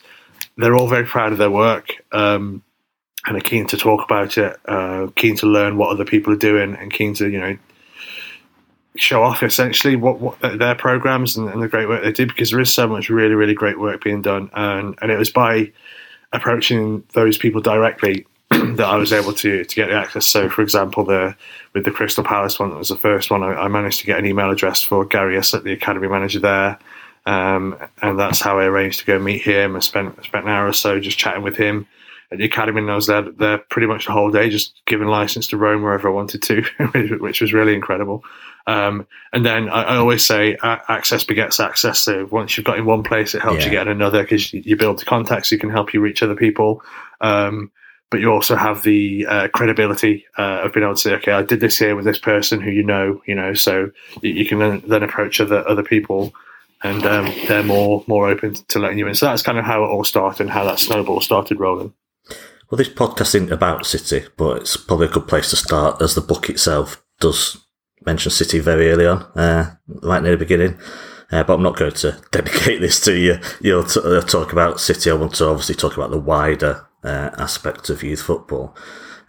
They're 0.55 0.75
all 0.75 0.87
very 0.87 1.05
proud 1.05 1.33
of 1.33 1.37
their 1.37 1.51
work 1.51 1.89
um, 2.13 2.63
and 3.25 3.35
are 3.35 3.41
keen 3.41 3.67
to 3.67 3.77
talk 3.77 4.05
about 4.05 4.37
it, 4.37 4.55
uh, 4.69 5.07
keen 5.17 5.35
to 5.37 5.47
learn 5.47 5.75
what 5.75 5.89
other 5.89 6.05
people 6.05 6.31
are 6.31 6.37
doing, 6.37 6.75
and 6.75 6.93
keen 6.93 7.13
to 7.15 7.29
you 7.29 7.41
know 7.41 7.57
show 8.95 9.23
off 9.23 9.43
essentially 9.43 9.95
what, 9.95 10.19
what 10.19 10.39
their 10.41 10.75
programs 10.75 11.35
and, 11.35 11.49
and, 11.49 11.61
the 11.61 11.67
great 11.67 11.87
work 11.87 12.03
they 12.03 12.11
do 12.11 12.25
because 12.25 12.51
there 12.51 12.59
is 12.59 12.73
so 12.73 12.87
much 12.87 13.09
really 13.09 13.35
really 13.35 13.53
great 13.53 13.79
work 13.79 14.03
being 14.03 14.21
done 14.21 14.49
and 14.53 14.97
and 15.01 15.11
it 15.11 15.17
was 15.17 15.29
by 15.29 15.71
approaching 16.33 17.03
those 17.13 17.37
people 17.37 17.61
directly 17.61 18.25
that 18.49 18.85
I 18.85 18.95
was 18.97 19.11
able 19.11 19.33
to 19.33 19.63
to 19.63 19.75
get 19.75 19.87
the 19.87 19.95
access. 19.95 20.27
So, 20.27 20.49
for 20.49 20.61
example, 20.61 21.03
the 21.03 21.35
with 21.73 21.85
the 21.85 21.91
Crystal 21.91 22.23
Palace 22.23 22.59
one 22.59 22.69
that 22.69 22.77
was 22.77 22.89
the 22.89 22.95
first 22.95 23.31
one, 23.31 23.43
I, 23.43 23.53
I 23.53 23.67
managed 23.67 23.99
to 24.01 24.05
get 24.05 24.19
an 24.19 24.25
email 24.25 24.51
address 24.51 24.81
for 24.81 25.03
Gary 25.05 25.35
Issott, 25.35 25.63
the 25.63 25.73
academy 25.73 26.07
manager 26.07 26.39
there, 26.39 26.77
um, 27.25 27.75
and 28.01 28.19
that's 28.19 28.39
how 28.39 28.59
I 28.59 28.65
arranged 28.65 28.99
to 28.99 29.05
go 29.05 29.17
meet 29.17 29.41
him. 29.41 29.73
and 29.73 29.83
spent 29.83 30.23
spent 30.23 30.45
an 30.45 30.51
hour 30.51 30.67
or 30.67 30.73
so 30.73 30.99
just 30.99 31.17
chatting 31.17 31.43
with 31.43 31.55
him 31.55 31.87
at 32.31 32.37
the 32.37 32.45
academy, 32.45 32.81
and 32.81 32.91
I 32.91 32.95
was 32.95 33.07
there 33.07 33.21
there 33.21 33.57
pretty 33.57 33.87
much 33.87 34.05
the 34.05 34.11
whole 34.11 34.31
day, 34.31 34.49
just 34.49 34.81
giving 34.85 35.07
license 35.07 35.47
to 35.47 35.57
roam 35.57 35.83
wherever 35.83 36.07
I 36.07 36.11
wanted 36.11 36.41
to, 36.43 36.63
which 37.19 37.41
was 37.41 37.53
really 37.53 37.73
incredible. 37.73 38.23
Um, 38.67 39.05
and 39.31 39.45
then 39.45 39.69
I, 39.69 39.83
I, 39.83 39.95
always 39.97 40.25
say 40.25 40.57
access 40.63 41.23
begets 41.23 41.59
access. 41.59 41.99
So 41.99 42.27
once 42.31 42.57
you've 42.57 42.65
got 42.65 42.79
in 42.79 42.85
one 42.85 43.03
place, 43.03 43.35
it 43.35 43.41
helps 43.43 43.59
yeah. 43.59 43.65
you 43.65 43.71
get 43.71 43.87
in 43.87 43.93
another 43.93 44.23
because 44.23 44.51
you 44.53 44.75
build 44.75 44.99
the 44.99 45.05
contacts 45.05 45.51
who 45.51 45.59
can 45.59 45.69
help 45.69 45.93
you 45.93 46.01
reach 46.01 46.23
other 46.23 46.35
people. 46.35 46.81
Um, 47.21 47.71
but 48.09 48.19
you 48.21 48.31
also 48.31 48.55
have 48.55 48.83
the 48.83 49.25
uh, 49.27 49.47
credibility 49.49 50.25
uh, 50.37 50.61
of 50.63 50.73
being 50.73 50.83
able 50.83 50.95
to 50.95 51.01
say, 51.01 51.13
okay, 51.15 51.31
I 51.31 51.41
did 51.41 51.59
this 51.59 51.77
here 51.77 51.95
with 51.95 52.05
this 52.05 52.17
person 52.17 52.61
who 52.61 52.71
you 52.71 52.83
know, 52.83 53.21
you 53.25 53.35
know, 53.35 53.53
so 53.53 53.91
you, 54.21 54.31
you 54.31 54.45
can 54.45 54.59
then, 54.59 54.83
then, 54.87 55.03
approach 55.03 55.41
other 55.41 55.67
other 55.67 55.83
people, 55.83 56.33
and 56.83 57.05
um, 57.05 57.33
they're 57.47 57.63
more 57.63 58.03
more 58.07 58.29
open 58.29 58.53
to 58.53 58.79
letting 58.79 58.99
you 58.99 59.07
in. 59.07 59.15
So 59.15 59.25
that's 59.25 59.41
kind 59.41 59.57
of 59.57 59.65
how 59.65 59.83
it 59.83 59.87
all 59.87 60.03
started 60.03 60.43
and 60.43 60.49
how 60.49 60.63
that 60.65 60.79
snowball 60.79 61.21
started 61.21 61.59
rolling. 61.59 61.93
Well, 62.69 62.77
this 62.77 62.89
podcast 62.89 63.35
isn't 63.35 63.51
about 63.51 63.85
City, 63.85 64.25
but 64.37 64.61
it's 64.61 64.75
probably 64.75 65.07
a 65.07 65.11
good 65.11 65.27
place 65.27 65.51
to 65.51 65.55
start 65.55 66.01
as 66.01 66.15
the 66.15 66.21
book 66.21 66.49
itself 66.49 67.03
does 67.19 67.63
mention 68.05 68.31
City 68.31 68.57
very 68.57 68.89
early 68.89 69.05
on, 69.05 69.21
uh, 69.35 69.75
right 69.87 70.23
near 70.23 70.31
the 70.31 70.37
beginning. 70.37 70.79
Uh, 71.31 71.43
but 71.43 71.53
I'm 71.55 71.63
not 71.63 71.77
going 71.77 71.91
to 71.91 72.19
dedicate 72.31 72.81
this 72.81 72.99
to 73.01 73.13
you. 73.15 73.37
You'll 73.61 73.83
t- 73.83 74.01
uh, 74.03 74.21
talk 74.21 74.51
about 74.51 74.79
City. 74.79 75.11
I 75.11 75.13
want 75.13 75.35
to 75.35 75.47
obviously 75.47 75.75
talk 75.75 75.95
about 75.95 76.09
the 76.09 76.19
wider 76.19 76.87
uh, 77.03 77.31
aspect 77.37 77.89
of 77.91 78.01
youth 78.01 78.21
football. 78.21 78.75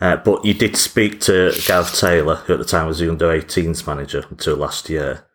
Uh, 0.00 0.16
but 0.16 0.44
you 0.44 0.54
did 0.54 0.76
speak 0.76 1.20
to 1.20 1.52
Gareth 1.66 1.98
Taylor, 1.98 2.36
who 2.36 2.54
at 2.54 2.58
the 2.58 2.64
time 2.64 2.86
was 2.86 2.98
the 2.98 3.10
under 3.10 3.28
18s 3.28 3.86
manager 3.86 4.24
until 4.30 4.56
last 4.56 4.88
year. 4.88 5.26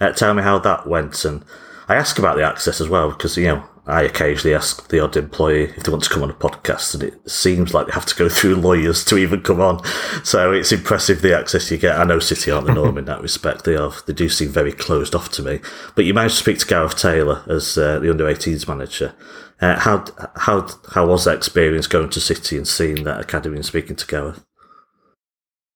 Uh, 0.00 0.12
tell 0.12 0.34
me 0.34 0.42
how 0.42 0.58
that 0.60 0.86
went. 0.86 1.24
And 1.24 1.44
I 1.88 1.96
ask 1.96 2.18
about 2.18 2.36
the 2.36 2.46
access 2.46 2.80
as 2.80 2.88
well, 2.88 3.10
because, 3.10 3.36
you 3.36 3.46
know, 3.46 3.68
I 3.88 4.02
occasionally 4.02 4.54
ask 4.54 4.88
the 4.88 5.00
odd 5.00 5.16
employee 5.16 5.64
if 5.64 5.82
they 5.82 5.90
want 5.90 6.04
to 6.04 6.10
come 6.10 6.22
on 6.22 6.30
a 6.30 6.34
podcast, 6.34 6.92
and 6.94 7.02
it 7.02 7.30
seems 7.30 7.72
like 7.72 7.86
they 7.86 7.92
have 7.92 8.06
to 8.06 8.14
go 8.14 8.28
through 8.28 8.56
lawyers 8.56 9.04
to 9.06 9.16
even 9.16 9.40
come 9.40 9.60
on. 9.60 9.82
So 10.24 10.52
it's 10.52 10.72
impressive 10.72 11.22
the 11.22 11.36
access 11.36 11.70
you 11.70 11.78
get. 11.78 11.98
I 11.98 12.04
know 12.04 12.18
City 12.18 12.50
aren't 12.50 12.66
the 12.66 12.74
norm 12.74 12.98
in 12.98 13.06
that 13.06 13.22
respect. 13.22 13.64
They 13.64 13.76
are. 13.76 13.92
They 14.06 14.12
do 14.12 14.28
seem 14.28 14.50
very 14.50 14.72
closed 14.72 15.14
off 15.14 15.30
to 15.32 15.42
me. 15.42 15.60
But 15.94 16.04
you 16.04 16.12
managed 16.12 16.36
to 16.36 16.42
speak 16.42 16.58
to 16.58 16.66
Gareth 16.66 16.98
Taylor 16.98 17.42
as 17.48 17.78
uh, 17.78 17.98
the 17.98 18.10
under 18.10 18.24
18s 18.24 18.68
manager. 18.68 19.14
Uh, 19.60 19.78
how 19.78 20.04
how 20.36 20.68
how 20.92 21.06
was 21.06 21.24
that 21.24 21.36
experience 21.36 21.86
going 21.86 22.10
to 22.10 22.20
City 22.20 22.56
and 22.56 22.68
seeing 22.68 23.04
that 23.04 23.20
academy 23.20 23.56
and 23.56 23.66
speaking 23.66 23.96
to 23.96 24.06
Gareth? 24.06 24.44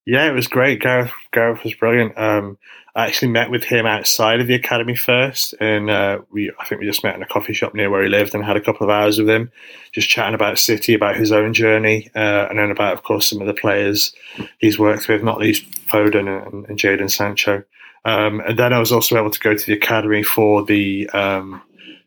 Yeah, 0.04 0.28
it 0.28 0.34
was 0.34 0.48
great. 0.48 0.80
Gareth 0.80 1.12
Gareth 1.32 1.64
was 1.64 1.74
brilliant. 1.74 2.16
Um, 2.18 2.58
I 2.94 3.06
actually 3.06 3.28
met 3.28 3.50
with 3.50 3.64
him 3.64 3.86
outside 3.86 4.40
of 4.40 4.46
the 4.46 4.54
academy 4.54 4.94
first, 4.94 5.54
and 5.60 5.88
uh, 5.88 6.18
we 6.30 6.52
I 6.60 6.66
think 6.66 6.80
we 6.80 6.86
just 6.86 7.02
met 7.02 7.16
in 7.16 7.22
a 7.22 7.26
coffee 7.26 7.54
shop 7.54 7.74
near 7.74 7.88
where 7.88 8.02
he 8.02 8.08
lived 8.08 8.34
and 8.34 8.44
had 8.44 8.56
a 8.56 8.60
couple 8.60 8.84
of 8.84 8.90
hours 8.90 9.18
with 9.18 9.30
him, 9.30 9.50
just 9.92 10.10
chatting 10.10 10.34
about 10.34 10.58
City, 10.58 10.92
about 10.92 11.16
his 11.16 11.32
own 11.32 11.54
journey, 11.54 12.10
uh, 12.14 12.48
and 12.50 12.58
then 12.58 12.70
about, 12.70 12.92
of 12.92 13.02
course, 13.02 13.28
some 13.28 13.40
of 13.40 13.46
the 13.46 13.54
players 13.54 14.12
he's 14.58 14.78
worked 14.78 15.08
with, 15.08 15.22
not 15.22 15.38
least 15.38 15.64
Foden 15.88 16.46
and, 16.46 16.66
and 16.66 16.78
Jadon 16.78 17.10
Sancho. 17.10 17.64
Um, 18.04 18.40
and 18.40 18.58
then 18.58 18.74
I 18.74 18.78
was 18.78 18.92
also 18.92 19.16
able 19.16 19.30
to 19.30 19.40
go 19.40 19.54
to 19.54 19.66
the 19.66 19.74
academy 19.74 20.22
for 20.22 20.62
the 20.64 21.08
um, 21.10 21.62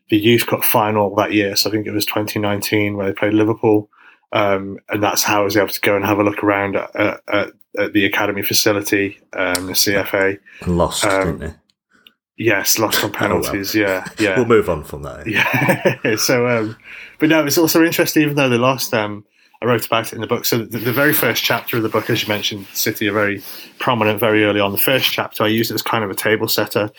the 0.08 0.18
Youth 0.18 0.46
Cup 0.46 0.62
final 0.62 1.14
that 1.16 1.32
year. 1.32 1.56
So 1.56 1.68
I 1.68 1.72
think 1.72 1.86
it 1.86 1.92
was 1.92 2.06
2019 2.06 2.96
where 2.96 3.06
they 3.06 3.12
played 3.12 3.34
Liverpool. 3.34 3.90
Um, 4.32 4.78
and 4.88 5.02
that's 5.02 5.22
how 5.22 5.40
I 5.40 5.44
was 5.44 5.56
able 5.56 5.68
to 5.68 5.80
go 5.80 5.96
and 5.96 6.04
have 6.04 6.18
a 6.18 6.24
look 6.24 6.42
around 6.42 6.76
at, 6.76 7.22
at, 7.28 7.52
at 7.78 7.92
the 7.92 8.04
academy 8.04 8.42
facility, 8.42 9.18
um, 9.32 9.66
the 9.66 9.72
CFA. 9.72 10.38
And 10.62 10.78
lost, 10.78 11.04
um, 11.04 11.38
didn't 11.38 11.38
they? 11.38 11.54
Yes, 12.38 12.78
lost 12.78 13.02
on 13.02 13.12
penalties. 13.12 13.74
oh, 13.76 13.80
well. 13.80 13.88
Yeah, 13.88 14.08
yeah. 14.18 14.36
We'll 14.36 14.46
move 14.46 14.68
on 14.68 14.84
from 14.84 15.02
that. 15.02 15.26
Yeah. 15.26 16.16
so, 16.16 16.46
um, 16.48 16.76
but 17.18 17.28
no, 17.28 17.46
it's 17.46 17.58
also 17.58 17.82
interesting. 17.84 18.22
Even 18.22 18.36
though 18.36 18.48
they 18.48 18.58
lost, 18.58 18.92
um, 18.92 19.24
I 19.62 19.64
wrote 19.64 19.86
about 19.86 20.08
it 20.08 20.14
in 20.14 20.20
the 20.20 20.26
book. 20.26 20.44
So 20.44 20.58
the, 20.58 20.78
the, 20.78 20.92
very 20.92 21.14
first 21.14 21.42
chapter 21.42 21.78
of 21.78 21.82
the 21.82 21.88
book, 21.88 22.10
as 22.10 22.22
you 22.22 22.28
mentioned, 22.28 22.66
City 22.74 23.08
are 23.08 23.12
very 23.12 23.42
prominent 23.78 24.20
very 24.20 24.44
early 24.44 24.60
on. 24.60 24.72
The 24.72 24.78
first 24.78 25.10
chapter 25.10 25.44
I 25.44 25.48
used 25.48 25.70
it 25.70 25.74
as 25.74 25.82
kind 25.82 26.04
of 26.04 26.10
a 26.10 26.14
table 26.14 26.48
setter 26.48 26.90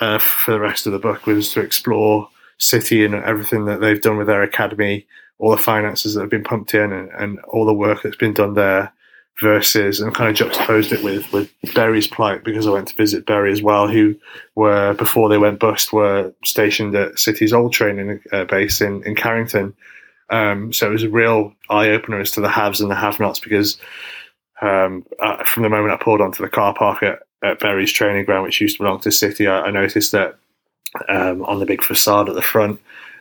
uh, 0.00 0.18
for 0.18 0.52
the 0.52 0.60
rest 0.60 0.86
of 0.86 0.92
the 0.92 0.98
book 0.98 1.26
was 1.26 1.52
to 1.52 1.60
explore 1.60 2.28
City 2.56 3.04
and 3.04 3.14
everything 3.14 3.66
that 3.66 3.80
they've 3.80 4.00
done 4.00 4.16
with 4.16 4.26
their 4.26 4.42
academy, 4.42 5.06
all 5.38 5.50
the 5.50 5.56
finances 5.56 6.14
that 6.14 6.20
have 6.20 6.30
been 6.30 6.44
pumped 6.44 6.74
in, 6.74 6.92
and, 6.92 7.10
and 7.10 7.38
all 7.48 7.64
the 7.64 7.74
work 7.74 8.02
that's 8.02 8.16
been 8.16 8.34
done 8.34 8.54
there 8.54 8.92
versus 9.40 10.00
and 10.00 10.14
kind 10.14 10.28
of 10.28 10.36
juxtaposed 10.36 10.92
it 10.92 11.02
with 11.02 11.32
with 11.32 11.50
Bury's 11.74 12.08
plight 12.08 12.42
because 12.42 12.66
I 12.66 12.70
went 12.70 12.88
to 12.88 12.96
visit 12.96 13.26
Bury 13.26 13.52
as 13.52 13.62
well, 13.62 13.88
who 13.88 14.16
were 14.54 14.94
before 14.94 15.28
they 15.28 15.38
went 15.38 15.60
bust 15.60 15.92
were 15.92 16.32
stationed 16.44 16.94
at 16.96 17.18
City's 17.18 17.52
old 17.52 17.72
training 17.72 18.20
uh, 18.32 18.44
base 18.44 18.80
in 18.80 19.02
in 19.04 19.14
Carrington. 19.14 19.74
Um, 20.30 20.72
so 20.72 20.88
it 20.88 20.92
was 20.92 21.04
a 21.04 21.08
real 21.08 21.54
eye 21.70 21.88
opener 21.88 22.20
as 22.20 22.32
to 22.32 22.40
the 22.40 22.50
haves 22.50 22.80
and 22.80 22.90
the 22.90 22.94
have-nots 22.94 23.40
because 23.40 23.78
um, 24.60 25.06
uh, 25.20 25.42
from 25.44 25.62
the 25.62 25.70
moment 25.70 25.94
I 25.94 26.02
pulled 26.02 26.20
onto 26.20 26.42
the 26.42 26.50
car 26.50 26.74
park 26.74 27.02
at, 27.02 27.20
at 27.42 27.60
Bury's 27.60 27.92
training 27.92 28.26
ground, 28.26 28.42
which 28.42 28.60
used 28.60 28.76
to 28.76 28.82
belong 28.82 29.00
to 29.00 29.12
City, 29.12 29.46
I, 29.46 29.62
I 29.62 29.70
noticed 29.70 30.12
that 30.12 30.36
um, 31.08 31.44
on 31.44 31.60
the 31.60 31.66
big 31.66 31.82
facade 31.82 32.28
at 32.28 32.34
the 32.34 32.42
front, 32.42 32.80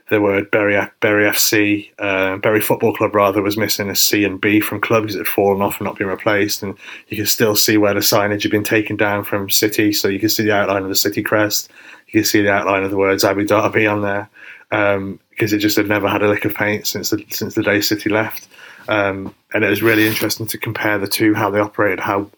the 0.10 0.22
word 0.22 0.50
Bury, 0.52 0.80
Bury 1.02 1.30
FC, 1.30 1.90
uh, 2.00 2.60
Football 2.62 2.96
Club 2.96 3.14
rather, 3.14 3.42
was 3.42 3.58
missing 3.58 3.90
a 3.90 3.96
C 3.96 4.24
and 4.24 4.40
B 4.40 4.62
from 4.62 4.80
club 4.80 5.04
because 5.04 5.16
it 5.16 5.20
had 5.20 5.28
fallen 5.28 5.62
off 5.62 5.80
and 5.80 5.86
not 5.86 5.98
been 5.98 6.08
replaced. 6.08 6.64
And 6.64 6.78
you 7.10 7.18
can 7.18 7.26
still 7.26 7.56
see 7.56 7.78
where 7.78 7.94
the 7.94 8.00
signage 8.00 8.44
had 8.44 8.52
been 8.52 8.64
taken 8.64 8.96
down 8.96 9.26
from 9.26 9.50
City. 9.50 9.92
So 9.92 10.08
you 10.08 10.20
can 10.20 10.30
see 10.30 10.44
the 10.44 10.56
outline 10.56 10.84
of 10.84 10.90
the 10.90 10.96
City 10.96 11.22
crest. 11.22 11.70
You 12.08 12.22
can 12.22 12.24
see 12.24 12.42
the 12.42 12.52
outline 12.52 12.84
of 12.84 12.92
the 12.92 12.98
words 12.98 13.26
Abu 13.26 13.46
Dhabi 13.46 13.92
on 13.92 14.02
there 14.02 14.30
because 14.70 15.54
um, 15.54 15.58
it 15.58 15.60
just 15.60 15.76
had 15.76 15.90
never 15.90 16.08
had 16.08 16.24
a 16.24 16.30
lick 16.30 16.46
of 16.46 16.54
paint 16.54 16.88
since 16.88 17.10
the, 17.10 17.26
since 17.30 17.56
the 17.56 17.64
day 17.64 17.82
City 17.82 18.10
left. 18.10 18.48
Um, 18.88 19.36
and 19.54 19.66
it 19.66 19.70
was 19.70 19.84
really 19.84 20.08
interesting 20.08 20.48
to 20.48 20.58
compare 20.58 20.98
the 20.98 21.08
two, 21.08 21.34
how 21.34 21.50
they 21.50 21.60
operated, 21.60 22.00
how 22.00 22.30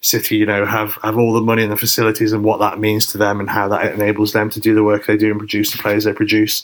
City, 0.00 0.36
you 0.36 0.46
know, 0.46 0.64
have, 0.64 0.98
have 1.02 1.18
all 1.18 1.34
the 1.34 1.42
money 1.42 1.62
and 1.62 1.70
the 1.70 1.76
facilities 1.76 2.32
and 2.32 2.42
what 2.42 2.60
that 2.60 2.78
means 2.78 3.04
to 3.06 3.18
them 3.18 3.40
and 3.40 3.50
how 3.50 3.68
that 3.68 3.92
enables 3.92 4.32
them 4.32 4.48
to 4.48 4.58
do 4.58 4.74
the 4.74 4.82
work 4.82 5.04
they 5.04 5.18
do 5.18 5.30
and 5.30 5.38
produce 5.38 5.72
the 5.72 5.78
players 5.78 6.04
they 6.04 6.14
produce 6.14 6.62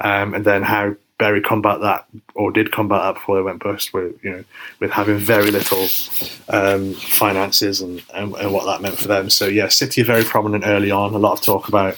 um, 0.00 0.34
and 0.34 0.44
then 0.44 0.62
how 0.62 0.94
Bury 1.18 1.40
combat 1.40 1.80
that 1.80 2.06
or 2.36 2.52
did 2.52 2.70
combat 2.70 3.02
that 3.02 3.14
before 3.14 3.36
they 3.36 3.42
went 3.42 3.60
bust 3.60 3.92
with 3.92 4.22
you 4.22 4.30
know 4.30 4.44
with 4.78 4.92
having 4.92 5.18
very 5.18 5.50
little 5.50 5.88
um, 6.48 6.94
finances 6.94 7.80
and, 7.80 8.00
and, 8.14 8.32
and 8.36 8.52
what 8.52 8.66
that 8.66 8.80
meant 8.80 8.96
for 8.96 9.08
them. 9.08 9.28
So 9.28 9.46
yeah, 9.46 9.66
City 9.66 10.02
very 10.02 10.22
prominent 10.22 10.64
early 10.64 10.92
on. 10.92 11.14
A 11.14 11.18
lot 11.18 11.32
of 11.32 11.44
talk 11.44 11.66
about 11.66 11.96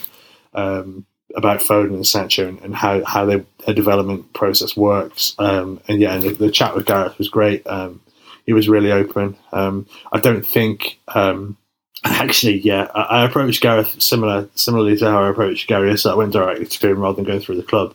um, 0.55 1.05
about 1.37 1.61
Foden 1.61 1.95
and 1.95 2.07
Sancho 2.07 2.49
and, 2.49 2.61
and 2.61 2.75
how 2.75 3.05
how 3.05 3.27
their 3.27 3.45
development 3.67 4.33
process 4.33 4.75
works. 4.75 5.35
Um, 5.39 5.83
and 5.87 6.01
yeah, 6.01 6.15
and 6.15 6.23
the, 6.23 6.31
the, 6.31 6.51
chat 6.51 6.75
with 6.75 6.87
Gareth 6.87 7.19
was 7.19 7.29
great. 7.29 7.67
Um, 7.67 8.01
he 8.47 8.55
was 8.55 8.71
really 8.71 8.91
open. 8.91 9.37
Um, 9.53 9.87
I 10.13 10.19
don't 10.19 10.47
think 10.47 10.99
um, 11.09 11.59
actually, 12.05 12.59
yeah, 12.61 12.91
I, 12.95 13.01
I, 13.03 13.25
approached 13.25 13.61
Gareth 13.61 14.01
similar, 14.01 14.49
similarly 14.55 14.97
to 14.99 15.11
how 15.11 15.23
I 15.23 15.31
approached 15.31 15.69
Gary. 15.69 15.97
So 15.99 16.11
I 16.11 16.15
went 16.15 16.33
directly 16.33 16.67
to 16.67 16.89
him 16.89 17.01
rather 17.01 17.17
than 17.17 17.25
going 17.25 17.41
through 17.41 17.57
the 17.57 17.63
club. 17.63 17.95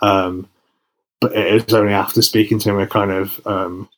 Um, 0.00 0.48
but 1.20 1.36
it 1.36 1.64
was 1.64 1.74
only 1.74 1.92
after 1.92 2.22
speaking 2.22 2.58
to 2.60 2.70
him, 2.70 2.78
I 2.78 2.86
kind 2.86 3.10
of, 3.10 3.46
um, 3.46 3.88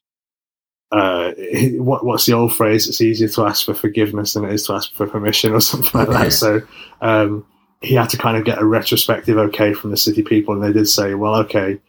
uh, 0.91 1.33
what, 1.75 2.05
what's 2.05 2.27
the 2.27 2.33
old 2.33 2.55
phrase? 2.55 2.89
It's 2.89 3.01
easier 3.01 3.29
to 3.29 3.47
ask 3.47 3.65
for 3.65 3.75
forgiveness 3.75 4.35
than 4.35 4.45
it 4.45 4.53
is 4.53 4.67
to 4.67 4.75
ask 4.75 4.93
for 4.95 5.07
permission 5.07 5.53
or 5.53 5.61
something 5.63 5.99
like 5.99 6.09
that. 6.09 6.33
So 6.33 6.63
um, 7.01 7.47
he 7.81 7.95
had 7.95 8.11
to 8.11 8.19
kind 8.19 8.37
of 8.37 8.45
get 8.45 8.61
a 8.61 8.65
retrospective 8.65 9.37
okay 9.37 9.75
from 9.75 9.91
the 9.91 9.97
city 9.97 10.23
people, 10.23 10.55
and 10.55 10.63
they 10.63 10.73
did 10.73 10.89
say, 10.89 11.15
"Well, 11.15 11.35
okay, 11.41 11.81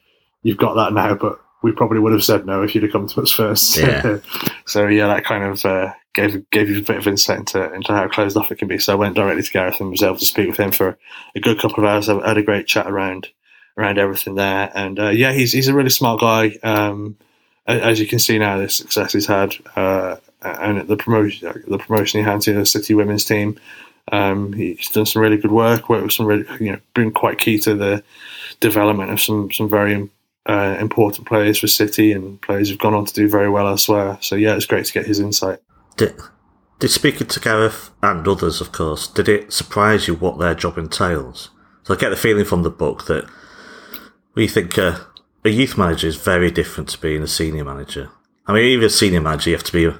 you've 0.41 0.58
got 0.58 0.74
that 0.75 0.93
now, 0.93 1.15
but 1.15 1.39
we 1.63 1.72
probably 1.72 2.00
would 2.00 2.13
have 2.13 2.24
said 2.24 2.46
no 2.46 2.62
if 2.62 2.75
you'd 2.75 2.84
have 2.84 2.91
come 2.91 3.08
to 3.08 3.22
us 3.22 3.32
first. 3.32 3.77
Yeah. 3.77 4.17
so 4.65 4.88
yeah, 4.88 5.08
that 5.08 5.25
kind 5.25 5.43
of 5.43 5.65
uh, 5.65 5.93
gave 6.13 6.50
gave 6.51 6.70
you 6.70 6.79
a 6.79 6.84
bit 6.84 6.98
of 6.98 7.08
insight 7.08 7.39
into, 7.39 7.74
into 7.74 7.91
how 7.91 8.08
closed 8.08 8.38
off 8.38 8.51
it 8.51 8.58
can 8.60 8.67
be. 8.67 8.77
So 8.77 8.93
I 8.93 8.96
went 8.96 9.15
directly 9.15 9.43
to 9.43 9.51
Gareth 9.51 9.79
and 9.79 9.91
was 9.91 10.03
able 10.03 10.17
to 10.17 10.25
speak 10.25 10.48
with 10.48 10.60
him 10.60 10.72
for 10.72 10.98
a 11.36 11.39
good 11.39 11.60
couple 11.60 11.84
of 11.84 11.89
hours. 11.89 12.10
I 12.10 12.27
had 12.27 12.38
a 12.38 12.43
great 12.43 12.67
chat 12.67 12.88
around 12.88 13.29
around 13.77 13.98
everything 13.98 14.36
there, 14.36 14.72
and 14.75 15.00
uh, 15.00 15.10
yeah, 15.10 15.32
he's 15.34 15.51
he's 15.51 15.67
a 15.67 15.74
really 15.74 15.89
smart 15.89 16.20
guy. 16.20 16.58
Um, 16.63 17.17
as 17.65 18.00
you 18.00 18.08
can 18.08 18.20
see 18.20 18.38
now, 18.38 18.58
the 18.58 18.70
success 18.70 19.13
he's 19.13 19.25
had 19.25 19.55
uh, 19.75 20.17
and 20.41 20.88
the 20.88 20.98
promotion 20.98 21.63
the 21.67 21.77
promotion 21.77 22.20
he 22.20 22.25
had 22.25 22.41
to 22.41 22.53
the 22.53 22.65
City 22.65 22.93
women's 22.93 23.25
team. 23.25 23.60
Um, 24.12 24.51
he's 24.51 24.89
done 24.89 25.05
some 25.05 25.22
really 25.22 25.38
good 25.38 25.51
work. 25.51 25.89
Worked 25.89 26.03
with 26.03 26.13
some 26.13 26.25
really, 26.25 26.46
you 26.60 26.74
know, 26.74 26.79
been 26.93 27.12
quite 27.12 27.39
key 27.39 27.58
to 27.60 27.74
the 27.74 28.03
development 28.60 29.12
of 29.12 29.22
some 29.22 29.51
some 29.51 29.70
very 29.70 30.10
uh, 30.46 30.77
important 30.79 31.27
players 31.27 31.60
for 31.60 31.67
City 31.67 32.12
and 32.12 32.41
players 32.41 32.70
who've 32.70 32.79
gone 32.79 32.93
on 32.93 33.05
to 33.05 33.13
do 33.13 33.29
very 33.29 33.50
well 33.50 33.67
elsewhere. 33.67 34.17
So 34.22 34.36
yeah, 34.36 34.55
it's 34.55 34.65
great 34.65 34.86
to 34.86 34.93
get 34.93 35.05
his 35.05 35.20
insight. 35.20 35.60
Did, 35.97 36.15
did 36.79 36.89
speaking 36.89 37.27
to 37.27 37.39
Gareth 37.39 37.91
and 38.01 38.27
others, 38.27 38.62
of 38.62 38.71
course, 38.71 39.07
did 39.07 39.29
it 39.29 39.53
surprise 39.53 40.07
you 40.07 40.15
what 40.15 40.39
their 40.39 40.55
job 40.55 40.77
entails? 40.77 41.50
So 41.83 41.93
I 41.93 41.97
get 41.97 42.09
the 42.09 42.15
feeling 42.15 42.45
from 42.45 42.63
the 42.63 42.69
book 42.69 43.05
that 43.05 43.29
we 44.35 44.47
think 44.47 44.77
uh, 44.77 45.00
a 45.45 45.50
youth 45.50 45.77
manager 45.77 46.07
is 46.07 46.15
very 46.15 46.50
different 46.50 46.89
to 46.89 47.01
being 47.01 47.21
a 47.21 47.27
senior 47.27 47.63
manager. 47.63 48.09
I 48.47 48.53
mean, 48.53 48.63
even 48.63 48.85
a 48.85 48.89
senior 48.89 49.21
manager, 49.21 49.51
you 49.51 49.55
have 49.55 49.65
to 49.65 49.71
be 49.73 49.85
a 49.85 50.00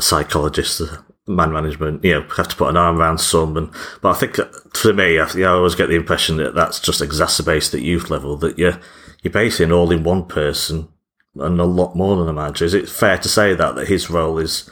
psychologist, 0.00 0.82
man 1.26 1.52
management, 1.52 2.04
you 2.04 2.12
know, 2.12 2.26
have 2.36 2.48
to 2.48 2.56
put 2.56 2.68
an 2.68 2.76
arm 2.76 3.00
around 3.00 3.18
some. 3.18 3.56
And 3.56 3.70
but 4.00 4.10
I 4.10 4.18
think 4.18 4.36
for 4.74 4.92
me, 4.92 5.18
I, 5.18 5.28
you 5.32 5.40
know, 5.40 5.54
I 5.54 5.56
always 5.56 5.74
get 5.74 5.88
the 5.88 5.96
impression 5.96 6.36
that 6.38 6.54
that's 6.54 6.80
just 6.80 7.00
exacerbated 7.00 7.74
at 7.74 7.82
youth 7.82 8.10
level. 8.10 8.36
That 8.36 8.58
you're 8.58 8.78
you're 9.22 9.32
basically 9.32 9.66
an 9.66 9.72
all-in-one 9.72 10.26
person 10.26 10.88
and 11.36 11.60
a 11.60 11.64
lot 11.64 11.96
more 11.96 12.16
than 12.16 12.28
a 12.28 12.32
manager. 12.32 12.64
Is 12.64 12.74
it 12.74 12.88
fair 12.88 13.18
to 13.18 13.28
say 13.28 13.54
that 13.54 13.74
that 13.76 13.88
his 13.88 14.10
role 14.10 14.38
is 14.38 14.70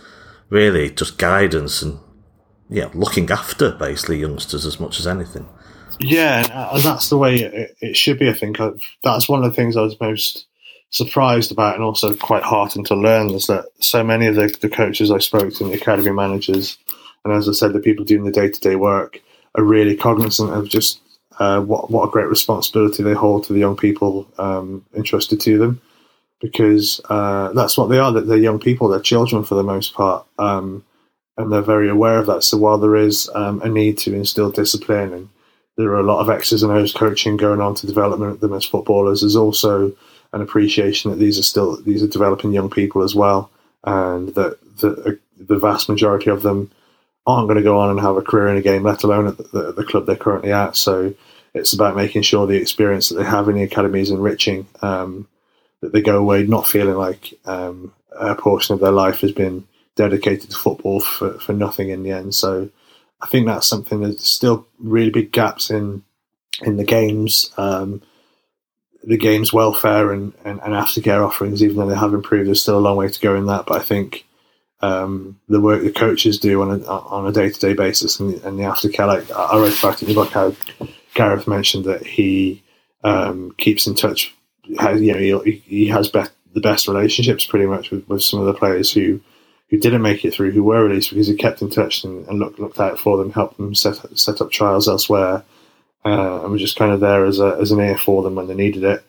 really 0.53 0.91
just 0.91 1.17
guidance 1.17 1.81
and 1.81 1.99
yeah, 2.69 2.89
looking 2.95 3.31
after 3.31 3.73
basically 3.73 4.19
youngsters 4.19 4.67
as 4.67 4.79
much 4.79 5.01
as 5.01 5.07
anything? 5.07 5.49
Yeah, 5.99 6.71
and 6.75 6.83
that's 6.83 7.09
the 7.09 7.19
way 7.19 7.37
it, 7.37 7.77
it 7.81 7.97
should 7.97 8.19
be. 8.19 8.29
I 8.29 8.35
think 8.35 8.59
that's 9.03 9.29
one 9.29 9.43
of 9.43 9.51
the 9.51 9.57
things 9.57 9.77
I 9.77 9.83
was 9.83 9.99
most 10.01 10.47
surprised 10.91 11.53
about, 11.53 11.75
and 11.75 11.83
also 11.83 12.15
quite 12.15 12.43
heartened 12.43 12.87
to 12.87 12.95
learn 12.95 13.31
is 13.31 13.47
that 13.47 13.67
so 13.81 14.05
many 14.05 14.27
of 14.27 14.35
the, 14.35 14.55
the 14.61 14.69
coaches 14.69 15.11
I 15.11 15.19
spoke 15.19 15.55
to, 15.55 15.65
and 15.65 15.73
the 15.73 15.79
academy 15.79 16.13
managers, 16.13 16.79
and 17.25 17.33
as 17.33 17.49
I 17.49 17.53
said, 17.53 17.73
the 17.73 17.81
people 17.81 18.05
doing 18.05 18.25
the 18.25 18.31
day 18.31 18.51
to 18.51 18.61
day 18.61 18.77
work, 18.77 19.21
are 19.55 19.65
really 19.65 19.97
cognizant 19.97 20.53
of 20.53 20.69
just 20.69 21.01
uh, 21.39 21.61
what 21.61 21.91
what 21.91 22.09
a 22.09 22.11
great 22.11 22.29
responsibility 22.29 23.03
they 23.03 23.15
hold 23.15 23.45
to 23.45 23.53
the 23.53 23.61
young 23.61 23.77
people 23.77 24.27
um, 24.39 24.85
entrusted 24.95 25.41
to 25.41 25.59
them, 25.59 25.81
because 26.43 27.01
uh, 27.09 27.53
that's 27.53 27.79
what 27.79 27.89
they 27.89 27.99
are. 27.99 28.13
They're 28.13 28.37
young 28.37 28.59
people, 28.59 28.89
they're 28.89 29.01
children 29.01 29.45
for 29.45 29.55
the 29.55 29.63
most 29.63 29.95
part, 29.95 30.27
um, 30.39 30.85
and 31.39 31.51
they're 31.51 31.63
very 31.63 31.89
aware 31.89 32.19
of 32.19 32.27
that. 32.27 32.43
So 32.43 32.59
while 32.59 32.77
there 32.77 32.97
is 32.97 33.31
um, 33.35 33.63
a 33.63 33.69
need 33.69 33.97
to 33.99 34.15
instill 34.15 34.51
discipline, 34.51 35.15
and 35.15 35.29
there 35.77 35.89
are 35.91 36.01
a 36.01 36.05
lot 36.05 36.21
of 36.21 36.29
X's 36.29 36.63
and 36.63 36.73
O's 36.73 36.93
coaching 36.93 37.37
going 37.37 37.61
on 37.61 37.75
to 37.77 37.87
development 37.87 38.41
them 38.41 38.53
as 38.53 38.65
footballers, 38.65 39.21
there's 39.21 39.37
also 39.37 39.95
an 40.33 40.43
appreciation 40.43 41.11
that 41.11 41.19
these 41.19 41.39
are 41.39 41.45
still 41.45 41.81
these 41.81 42.03
are 42.03 42.09
developing 42.09 42.53
young 42.53 42.71
people 42.71 43.03
as 43.03 43.15
well, 43.15 43.51
and 43.85 44.35
that 44.35 44.59
the 44.79 45.19
the 45.39 45.59
vast 45.59 45.89
majority 45.89 46.29
of 46.29 46.43
them 46.43 46.71
aren't 47.27 47.47
going 47.47 47.57
to 47.57 47.63
go 47.63 47.79
on 47.79 47.91
and 47.91 48.01
have 48.01 48.17
a 48.17 48.23
career 48.23 48.49
in 48.49 48.57
a 48.57 48.63
game, 48.63 48.83
let 48.83 49.05
alone 49.05 49.29
at 49.29 49.39
the, 49.39 49.73
the, 49.73 49.85
club 49.85 50.07
they're 50.07 50.17
currently 50.17 50.53
at. 50.53 50.77
So 50.77 51.15
it's 51.55 51.73
about 51.73 51.95
making 51.95 52.23
sure 52.23 52.47
the 52.47 52.57
experience 52.57 53.09
that 53.09 53.17
they 53.17 53.25
have 53.25 53.49
in 53.49 53.55
the 53.55 53.63
academy 53.63 54.01
is 54.01 54.11
enriching, 54.11 54.67
um, 54.81 55.29
that 55.83 55.93
they 55.93 56.01
go 56.01 56.19
away 56.19 56.45
not 56.45 56.67
feeling 56.67 56.97
like 56.97 57.35
um, 57.45 57.93
a 58.19 58.35
portion 58.35 58.75
of 58.75 58.81
their 58.81 58.93
life 58.93 59.21
has 59.21 59.33
been 59.33 59.67
dedicated 59.95 60.51
to 60.51 60.57
football 60.57 61.01
for, 61.01 61.35
for 61.35 61.53
nothing 61.53 61.91
in 61.91 62.03
the 62.03 62.13
end. 62.13 62.35
So 62.35 62.71
I 63.21 63.27
think 63.27 63.47
that's 63.47 63.67
something 63.67 64.01
that's 64.01 64.29
still 64.29 64.67
really 64.79 65.11
big 65.11 65.33
gaps 65.33 65.71
in 65.71 66.03
in 66.63 66.77
the 66.77 66.85
games. 66.85 67.53
Um, 67.57 68.03
the 69.05 69.17
game's 69.17 69.53
welfare 69.53 70.13
and, 70.13 70.33
and, 70.45 70.61
and 70.61 70.75
aftercare 70.75 71.27
offerings, 71.27 71.63
even 71.63 71.77
though 71.77 71.89
they 71.89 71.97
have 71.97 72.15
improved, 72.15 72.47
there's 72.47 72.63
still 72.63 72.79
a 72.79 72.81
long 72.81 72.97
way 72.97 73.09
to 73.09 73.21
go 73.21 73.35
in 73.35 73.47
that. 73.47 73.67
But 73.67 73.81
I 73.81 73.85
think 73.85 74.25
um, 74.81 75.41
the 75.49 75.61
work 75.61 75.83
the 75.83 75.91
coaches 75.91 76.39
do 76.39 76.63
on 76.63 76.83
a 76.83 76.85
on 76.87 77.27
a 77.27 77.33
day 77.33 77.51
to 77.51 77.61
day 77.61 77.75
basis 77.75 78.21
and, 78.21 78.35
and 78.45 78.59
the 78.59 78.65
aftercare. 78.65 79.07
Like 79.07 79.31
I 79.31 79.57
wrote 79.57 79.79
about 79.79 80.03
in 80.03 80.09
the 80.09 80.15
book 80.15 80.31
how 80.31 80.55
Gareth 81.15 81.49
mentioned 81.49 81.85
that 81.85 82.07
he 82.07 82.63
um, 83.05 83.53
keeps 83.59 83.87
in 83.87 83.95
touch. 83.95 84.35
Has, 84.79 85.01
you 85.01 85.13
know, 85.13 85.41
he, 85.41 85.63
he 85.67 85.89
has 85.89 86.09
be- 86.09 86.23
the 86.55 86.61
best 86.61 86.89
relationships 86.89 87.47
pretty 87.47 87.67
much 87.67 87.91
with, 87.91 88.07
with 88.09 88.23
some 88.23 88.41
of 88.41 88.47
the 88.47 88.55
players 88.55 88.93
who 88.93 89.21
who 89.71 89.79
didn't 89.79 90.03
make 90.03 90.23
it 90.23 90.35
through, 90.35 90.51
who 90.51 90.63
were 90.63 90.85
released 90.85 91.09
because 91.11 91.27
he 91.27 91.35
kept 91.35 91.63
in 91.63 91.71
touch 91.71 92.05
and, 92.05 92.27
and 92.29 92.39
looked 92.39 92.59
looked 92.59 92.79
out 92.79 92.99
for 92.99 93.17
them, 93.17 93.33
helped 93.33 93.57
them 93.57 93.75
set 93.75 93.97
set 94.19 94.41
up 94.41 94.51
trials 94.51 94.89
elsewhere, 94.89 95.43
uh, 96.05 96.43
and 96.43 96.53
was 96.53 96.61
just 96.61 96.77
kind 96.77 96.93
of 96.93 97.01
there 97.01 97.25
as 97.25 97.41
a 97.41 97.57
as 97.61 97.71
an 97.71 97.81
ear 97.81 97.97
for 97.97 98.23
them 98.23 98.35
when 98.35 98.47
they 98.47 98.55
needed 98.55 98.85
it. 98.85 99.05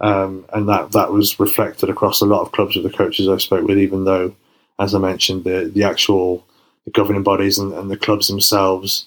Um, 0.00 0.44
and 0.52 0.68
that 0.68 0.92
that 0.92 1.12
was 1.12 1.38
reflected 1.40 1.88
across 1.90 2.20
a 2.20 2.26
lot 2.26 2.42
of 2.42 2.52
clubs 2.52 2.76
with 2.76 2.84
the 2.84 2.96
coaches 2.96 3.28
I 3.28 3.38
spoke 3.38 3.66
with, 3.66 3.78
even 3.78 4.04
though 4.04 4.34
as 4.78 4.94
I 4.94 4.98
mentioned, 4.98 5.44
the 5.44 5.70
the 5.72 5.84
actual 5.84 6.44
governing 6.92 7.22
bodies 7.22 7.58
and, 7.58 7.72
and 7.72 7.90
the 7.90 7.96
clubs 7.96 8.28
themselves 8.28 9.06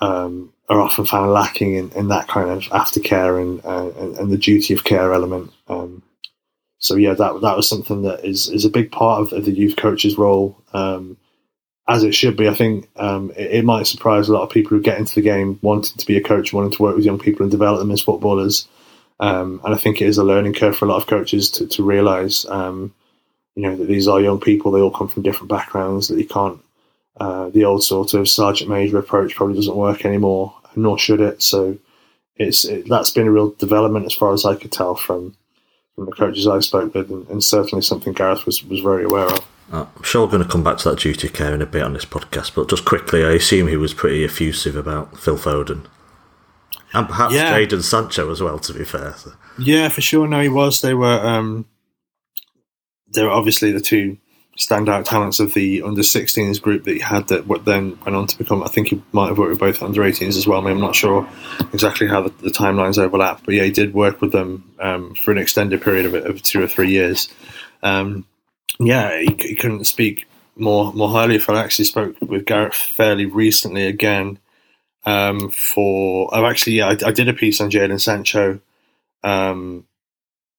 um, 0.00 0.52
are 0.68 0.80
often 0.80 1.04
found 1.04 1.32
lacking 1.32 1.74
in, 1.74 1.90
in 1.92 2.08
that 2.08 2.28
kind 2.28 2.50
of 2.50 2.62
aftercare 2.64 3.40
and, 3.40 3.64
uh, 3.64 3.90
and, 4.00 4.16
and 4.16 4.32
the 4.32 4.38
duty 4.38 4.72
of 4.74 4.84
care 4.84 5.12
element. 5.12 5.50
Um, 5.68 6.02
so 6.78 6.94
yeah, 6.96 7.12
that 7.14 7.40
that 7.42 7.56
was 7.56 7.68
something 7.68 8.02
that 8.02 8.24
is 8.24 8.48
is 8.48 8.64
a 8.64 8.70
big 8.70 8.90
part 8.90 9.20
of, 9.20 9.32
of 9.32 9.44
the 9.44 9.52
youth 9.52 9.76
coach's 9.76 10.16
role, 10.16 10.56
um, 10.72 11.18
as 11.86 12.04
it 12.04 12.14
should 12.14 12.36
be. 12.36 12.48
I 12.48 12.54
think 12.54 12.88
um, 12.96 13.30
it, 13.36 13.50
it, 13.50 13.64
might 13.66 13.86
surprise 13.86 14.28
a 14.28 14.32
lot 14.32 14.42
of 14.42 14.50
people 14.50 14.70
who 14.70 14.82
get 14.82 14.98
into 14.98 15.14
the 15.14 15.20
game 15.20 15.58
wanting 15.60 15.98
to 15.98 16.06
be 16.06 16.16
a 16.16 16.22
coach, 16.22 16.54
wanting 16.54 16.70
to 16.72 16.82
work 16.82 16.96
with 16.96 17.04
young 17.04 17.18
people 17.18 17.42
and 17.42 17.50
develop 17.50 17.80
them 17.80 17.90
as 17.90 18.00
footballers. 18.00 18.66
Um, 19.20 19.60
and 19.62 19.74
I 19.74 19.76
think 19.76 20.00
it 20.00 20.08
is 20.08 20.16
a 20.16 20.24
learning 20.24 20.54
curve 20.54 20.74
for 20.74 20.86
a 20.86 20.88
lot 20.88 20.96
of 20.96 21.06
coaches 21.06 21.50
to, 21.52 21.66
to 21.66 21.82
realise 21.82 22.46
um, 22.46 22.94
you 23.54 23.62
know 23.62 23.76
that 23.76 23.86
these 23.86 24.08
are 24.08 24.20
young 24.20 24.40
people. 24.40 24.72
They 24.72 24.80
all 24.80 24.90
come 24.90 25.08
from 25.08 25.22
different 25.22 25.50
backgrounds. 25.50 26.08
That 26.08 26.18
you 26.18 26.26
can't. 26.26 26.60
Uh, 27.20 27.50
the 27.50 27.64
old 27.66 27.84
sort 27.84 28.14
of 28.14 28.26
sergeant 28.28 28.70
major 28.70 28.98
approach 28.98 29.36
probably 29.36 29.54
doesn't 29.54 29.76
work 29.76 30.04
anymore, 30.06 30.54
nor 30.74 30.98
should 30.98 31.20
it. 31.20 31.42
So 31.42 31.76
it's 32.36 32.64
it, 32.64 32.88
that's 32.88 33.10
been 33.10 33.26
a 33.28 33.30
real 33.30 33.50
development 33.50 34.06
as 34.06 34.14
far 34.14 34.32
as 34.32 34.44
I 34.46 34.54
could 34.54 34.72
tell 34.72 34.94
from 34.94 35.36
from 35.94 36.06
the 36.06 36.12
coaches 36.12 36.46
I 36.46 36.60
spoke 36.60 36.94
with, 36.94 37.10
and, 37.10 37.28
and 37.28 37.44
certainly 37.44 37.82
something 37.82 38.14
Gareth 38.14 38.46
was 38.46 38.64
was 38.64 38.80
very 38.80 39.04
aware 39.04 39.26
of. 39.26 39.38
Uh, 39.70 39.84
I'm 39.96 40.02
sure 40.02 40.24
we're 40.24 40.32
going 40.32 40.42
to 40.42 40.48
come 40.48 40.64
back 40.64 40.78
to 40.78 40.88
that 40.90 40.98
duty 41.00 41.28
care 41.28 41.54
in 41.54 41.62
a 41.62 41.66
bit 41.66 41.82
on 41.82 41.92
this 41.92 42.04
podcast, 42.06 42.54
but 42.56 42.68
just 42.70 42.84
quickly, 42.86 43.22
I 43.24 43.32
assume 43.32 43.68
he 43.68 43.76
was 43.76 43.92
pretty 43.94 44.24
effusive 44.24 44.74
about 44.74 45.16
Phil 45.18 45.36
Foden. 45.36 45.84
and 46.92 47.06
perhaps 47.06 47.34
Yeah. 47.34 47.56
Jadon 47.56 47.82
Sancho 47.84 48.30
as 48.32 48.40
well. 48.42 48.58
To 48.58 48.72
be 48.72 48.84
fair, 48.84 49.14
So- 49.16 49.32
Yeah, 49.58 49.88
for 49.90 50.00
sure. 50.00 50.26
No, 50.26 50.40
he 50.40 50.48
was. 50.48 50.80
They 50.80 50.94
were. 50.94 51.20
Um, 51.24 51.66
they 53.12 53.22
were 53.22 53.30
obviously 53.30 53.70
the 53.72 53.80
two 53.80 54.16
standout 54.56 55.04
talents 55.04 55.40
of 55.40 55.54
the 55.54 55.82
under 55.82 56.02
16s 56.02 56.60
group 56.60 56.84
that 56.84 56.92
he 56.92 57.00
had. 57.00 57.28
That 57.28 57.46
then 57.64 57.98
went 58.04 58.16
on 58.16 58.26
to 58.26 58.38
become. 58.38 58.62
I 58.62 58.68
think 58.68 58.88
he 58.88 59.02
might 59.12 59.28
have 59.28 59.38
worked 59.38 59.50
with 59.50 59.60
both 59.60 59.82
under 59.82 60.02
18s 60.02 60.36
as 60.36 60.46
well. 60.46 60.60
I 60.60 60.70
I'm 60.70 60.80
not 60.80 60.94
sure 60.94 61.28
exactly 61.72 62.06
how 62.06 62.22
the, 62.22 62.30
the 62.42 62.50
timelines 62.50 62.98
overlap, 62.98 63.42
but 63.44 63.54
yeah, 63.54 63.64
he 63.64 63.70
did 63.70 63.94
work 63.94 64.20
with 64.20 64.32
them 64.32 64.72
um, 64.78 65.14
for 65.14 65.32
an 65.32 65.38
extended 65.38 65.82
period 65.82 66.06
of, 66.06 66.14
of 66.14 66.42
two 66.42 66.62
or 66.62 66.66
three 66.66 66.90
years. 66.90 67.28
Um, 67.82 68.26
yeah, 68.78 69.18
he, 69.18 69.36
he 69.40 69.54
couldn't 69.54 69.84
speak 69.84 70.26
more 70.56 70.92
more 70.92 71.08
highly 71.08 71.36
it. 71.36 71.48
I 71.48 71.62
actually 71.62 71.86
spoke 71.86 72.16
with 72.20 72.44
Gareth 72.44 72.74
fairly 72.74 73.26
recently 73.26 73.86
again. 73.86 74.38
Um, 75.06 75.50
for 75.50 76.28
oh, 76.32 76.44
actually, 76.44 76.74
yeah, 76.74 76.88
I, 76.88 76.96
I 77.06 77.12
did 77.12 77.28
a 77.28 77.32
piece 77.32 77.60
on 77.60 77.70
Jadon 77.70 78.00
Sancho 78.00 78.60
um, 79.22 79.86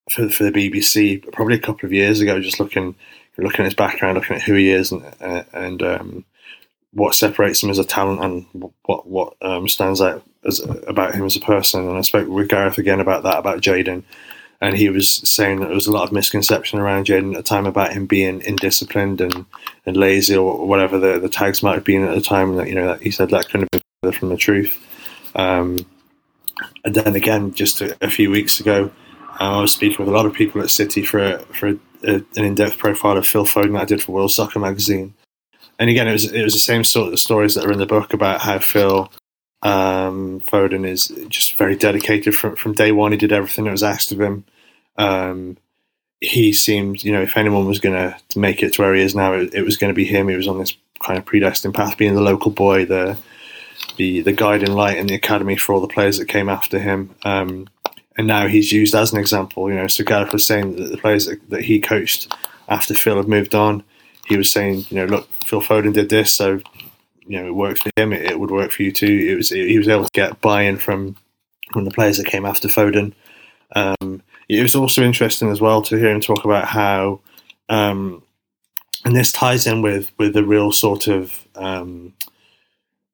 for 0.09 0.29
for 0.29 0.43
the 0.43 0.51
BBC 0.51 1.31
probably 1.31 1.55
a 1.55 1.59
couple 1.59 1.85
of 1.85 1.93
years 1.93 2.21
ago, 2.21 2.39
just 2.39 2.59
looking 2.59 2.95
looking 3.41 3.61
at 3.61 3.65
his 3.65 3.73
background, 3.73 4.17
looking 4.17 4.35
at 4.35 4.43
who 4.43 4.53
he 4.53 4.69
is, 4.69 4.91
and 4.91 5.03
uh, 5.21 5.43
and 5.53 5.81
um, 5.83 6.25
what 6.93 7.15
separates 7.15 7.63
him 7.63 7.69
as 7.69 7.79
a 7.79 7.83
talent, 7.83 8.23
and 8.23 8.71
what 8.83 9.07
what 9.07 9.35
um, 9.41 9.67
stands 9.67 10.01
out 10.01 10.23
as 10.45 10.59
about 10.87 11.15
him 11.15 11.25
as 11.25 11.35
a 11.35 11.41
person. 11.41 11.87
And 11.87 11.97
I 11.97 12.01
spoke 12.01 12.27
with 12.27 12.49
Gareth 12.49 12.77
again 12.77 12.99
about 12.99 13.23
that 13.23 13.39
about 13.39 13.61
Jadon, 13.61 14.03
and 14.59 14.77
he 14.77 14.89
was 14.89 15.09
saying 15.29 15.59
that 15.59 15.67
there 15.67 15.75
was 15.75 15.87
a 15.87 15.91
lot 15.91 16.03
of 16.03 16.11
misconception 16.11 16.79
around 16.79 17.07
Jadon 17.07 17.31
at 17.31 17.37
the 17.37 17.43
time 17.43 17.65
about 17.65 17.93
him 17.93 18.05
being 18.05 18.41
indisciplined 18.41 19.19
and, 19.19 19.45
and 19.85 19.97
lazy 19.97 20.35
or 20.35 20.67
whatever 20.67 20.99
the, 20.99 21.19
the 21.19 21.29
tags 21.29 21.63
might 21.63 21.75
have 21.75 21.83
been 21.83 22.03
at 22.03 22.13
the 22.13 22.21
time. 22.21 22.51
And 22.51 22.59
that 22.59 22.67
you 22.67 22.75
know 22.75 22.87
that 22.87 23.01
he 23.01 23.11
said 23.11 23.29
that 23.29 23.45
couldn't 23.45 23.61
have 23.61 23.71
been 23.71 23.81
further 24.03 24.17
from 24.17 24.29
the 24.29 24.37
truth. 24.37 24.77
Um, 25.35 25.85
and 26.83 26.93
then 26.93 27.15
again, 27.15 27.53
just 27.53 27.81
a, 27.81 27.97
a 28.01 28.09
few 28.09 28.29
weeks 28.29 28.59
ago, 28.59 28.91
I 29.39 29.59
was 29.59 29.71
speaking 29.71 29.97
with 30.05 30.13
a 30.13 30.15
lot 30.15 30.25
of 30.25 30.33
people 30.33 30.61
at 30.61 30.69
City 30.69 31.03
for 31.03 31.39
for 31.39 31.69
a, 31.69 31.79
a, 32.03 32.15
an 32.35 32.45
in-depth 32.45 32.77
profile 32.77 33.17
of 33.17 33.27
Phil 33.27 33.45
Foden 33.45 33.73
that 33.73 33.83
I 33.83 33.85
did 33.85 34.01
for 34.03 34.11
World 34.11 34.31
Soccer 34.31 34.59
Magazine. 34.59 35.13
And 35.79 35.89
again, 35.89 36.07
it 36.07 36.13
was 36.13 36.31
it 36.31 36.43
was 36.43 36.53
the 36.53 36.59
same 36.59 36.83
sort 36.83 37.11
of 37.11 37.19
stories 37.19 37.55
that 37.55 37.65
are 37.65 37.71
in 37.71 37.79
the 37.79 37.85
book 37.85 38.13
about 38.13 38.41
how 38.41 38.59
Phil 38.59 39.11
um, 39.63 40.39
Foden 40.41 40.85
is 40.85 41.07
just 41.27 41.55
very 41.55 41.75
dedicated 41.75 42.35
from 42.35 42.55
from 42.55 42.73
day 42.73 42.91
one. 42.91 43.11
He 43.11 43.17
did 43.17 43.31
everything 43.31 43.65
that 43.65 43.71
was 43.71 43.83
asked 43.83 44.11
of 44.11 44.21
him. 44.21 44.45
Um, 44.97 45.57
he 46.19 46.53
seemed, 46.53 47.03
you 47.03 47.11
know, 47.11 47.21
if 47.23 47.35
anyone 47.35 47.65
was 47.65 47.79
going 47.79 47.95
to 47.95 48.39
make 48.39 48.61
it 48.61 48.73
to 48.73 48.81
where 48.81 48.93
he 48.93 49.01
is 49.01 49.15
now, 49.15 49.33
it, 49.33 49.55
it 49.55 49.63
was 49.63 49.77
going 49.77 49.89
to 49.89 49.95
be 49.95 50.05
him. 50.05 50.27
He 50.27 50.35
was 50.35 50.47
on 50.47 50.59
this 50.59 50.77
kind 50.99 51.17
of 51.17 51.25
predestined 51.25 51.73
path, 51.73 51.97
being 51.97 52.13
the 52.13 52.21
local 52.21 52.51
boy, 52.51 52.85
the 52.85 53.17
the 53.97 54.21
the 54.21 54.33
guiding 54.33 54.73
light 54.73 54.97
in 54.97 55.07
the 55.07 55.15
academy 55.15 55.55
for 55.55 55.73
all 55.73 55.81
the 55.81 55.87
players 55.87 56.19
that 56.19 56.27
came 56.27 56.47
after 56.47 56.77
him. 56.77 57.15
Um, 57.23 57.67
and 58.17 58.27
now 58.27 58.47
he's 58.47 58.71
used 58.71 58.95
as 58.95 59.13
an 59.13 59.19
example. 59.19 59.69
You 59.69 59.75
know, 59.75 59.87
so 59.87 60.03
Gareth 60.03 60.33
was 60.33 60.45
saying 60.45 60.75
that 60.75 60.91
the 60.91 60.97
players 60.97 61.25
that, 61.25 61.49
that 61.49 61.63
he 61.63 61.79
coached 61.79 62.33
after 62.67 62.93
Phil 62.93 63.17
had 63.17 63.27
moved 63.27 63.55
on, 63.55 63.83
he 64.27 64.37
was 64.37 64.49
saying, 64.49 64.85
you 64.89 64.97
know, 64.97 65.05
look, 65.05 65.29
Phil 65.45 65.61
Foden 65.61 65.93
did 65.93 66.09
this, 66.09 66.31
so 66.31 66.61
you 67.25 67.41
know, 67.41 67.47
it 67.47 67.55
worked 67.55 67.83
for 67.83 67.91
him. 67.95 68.13
It, 68.13 68.23
it 68.23 68.39
would 68.39 68.51
work 68.51 68.71
for 68.71 68.83
you 68.83 68.91
too. 68.91 69.27
It 69.31 69.35
was 69.35 69.49
he 69.49 69.77
was 69.77 69.87
able 69.87 70.05
to 70.05 70.11
get 70.13 70.41
buy-in 70.41 70.77
from 70.77 71.15
from 71.71 71.85
the 71.85 71.91
players 71.91 72.17
that 72.17 72.27
came 72.27 72.45
after 72.45 72.67
Foden. 72.67 73.13
Um, 73.75 74.21
it 74.49 74.61
was 74.61 74.75
also 74.75 75.01
interesting 75.03 75.49
as 75.49 75.61
well 75.61 75.81
to 75.83 75.97
hear 75.97 76.11
him 76.11 76.19
talk 76.19 76.43
about 76.43 76.65
how, 76.65 77.21
um, 77.69 78.21
and 79.05 79.15
this 79.15 79.31
ties 79.31 79.65
in 79.65 79.81
with 79.81 80.11
with 80.17 80.33
the 80.33 80.43
real 80.43 80.71
sort 80.71 81.07
of 81.07 81.47
um, 81.55 82.13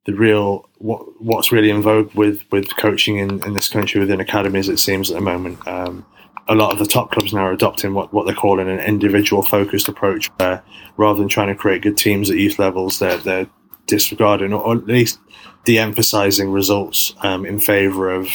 the 0.07 0.15
real 0.15 0.67
what 0.79 1.21
what's 1.21 1.51
really 1.51 1.69
in 1.69 1.81
vogue 1.81 2.11
with 2.15 2.43
with 2.51 2.75
coaching 2.77 3.17
in, 3.17 3.43
in 3.45 3.53
this 3.53 3.69
country 3.69 3.99
within 3.99 4.19
academies. 4.19 4.69
It 4.69 4.79
seems 4.79 5.11
at 5.11 5.15
the 5.15 5.21
moment. 5.21 5.65
Um, 5.67 6.05
a 6.49 6.55
lot 6.55 6.71
of 6.71 6.79
the 6.79 6.85
top 6.85 7.11
clubs 7.11 7.33
now 7.33 7.41
are 7.41 7.51
adopting 7.51 7.93
what, 7.93 8.13
what 8.13 8.25
they're 8.25 8.33
calling 8.33 8.69
an 8.69 8.79
individual 8.79 9.43
focused 9.43 9.89
approach, 9.89 10.27
where 10.37 10.63
rather 10.95 11.19
than 11.19 11.27
trying 11.27 11.49
to 11.49 11.55
create 11.55 11.81
good 11.81 11.97
teams 11.97 12.29
at 12.29 12.37
youth 12.37 12.57
levels, 12.57 12.99
they're, 12.99 13.17
they're 13.17 13.49
disregarding 13.85 14.53
or 14.53 14.75
at 14.75 14.87
least 14.87 15.19
de-emphasizing 15.65 16.49
results 16.49 17.13
um, 17.21 17.45
in 17.45 17.59
favor 17.59 18.09
of 18.09 18.29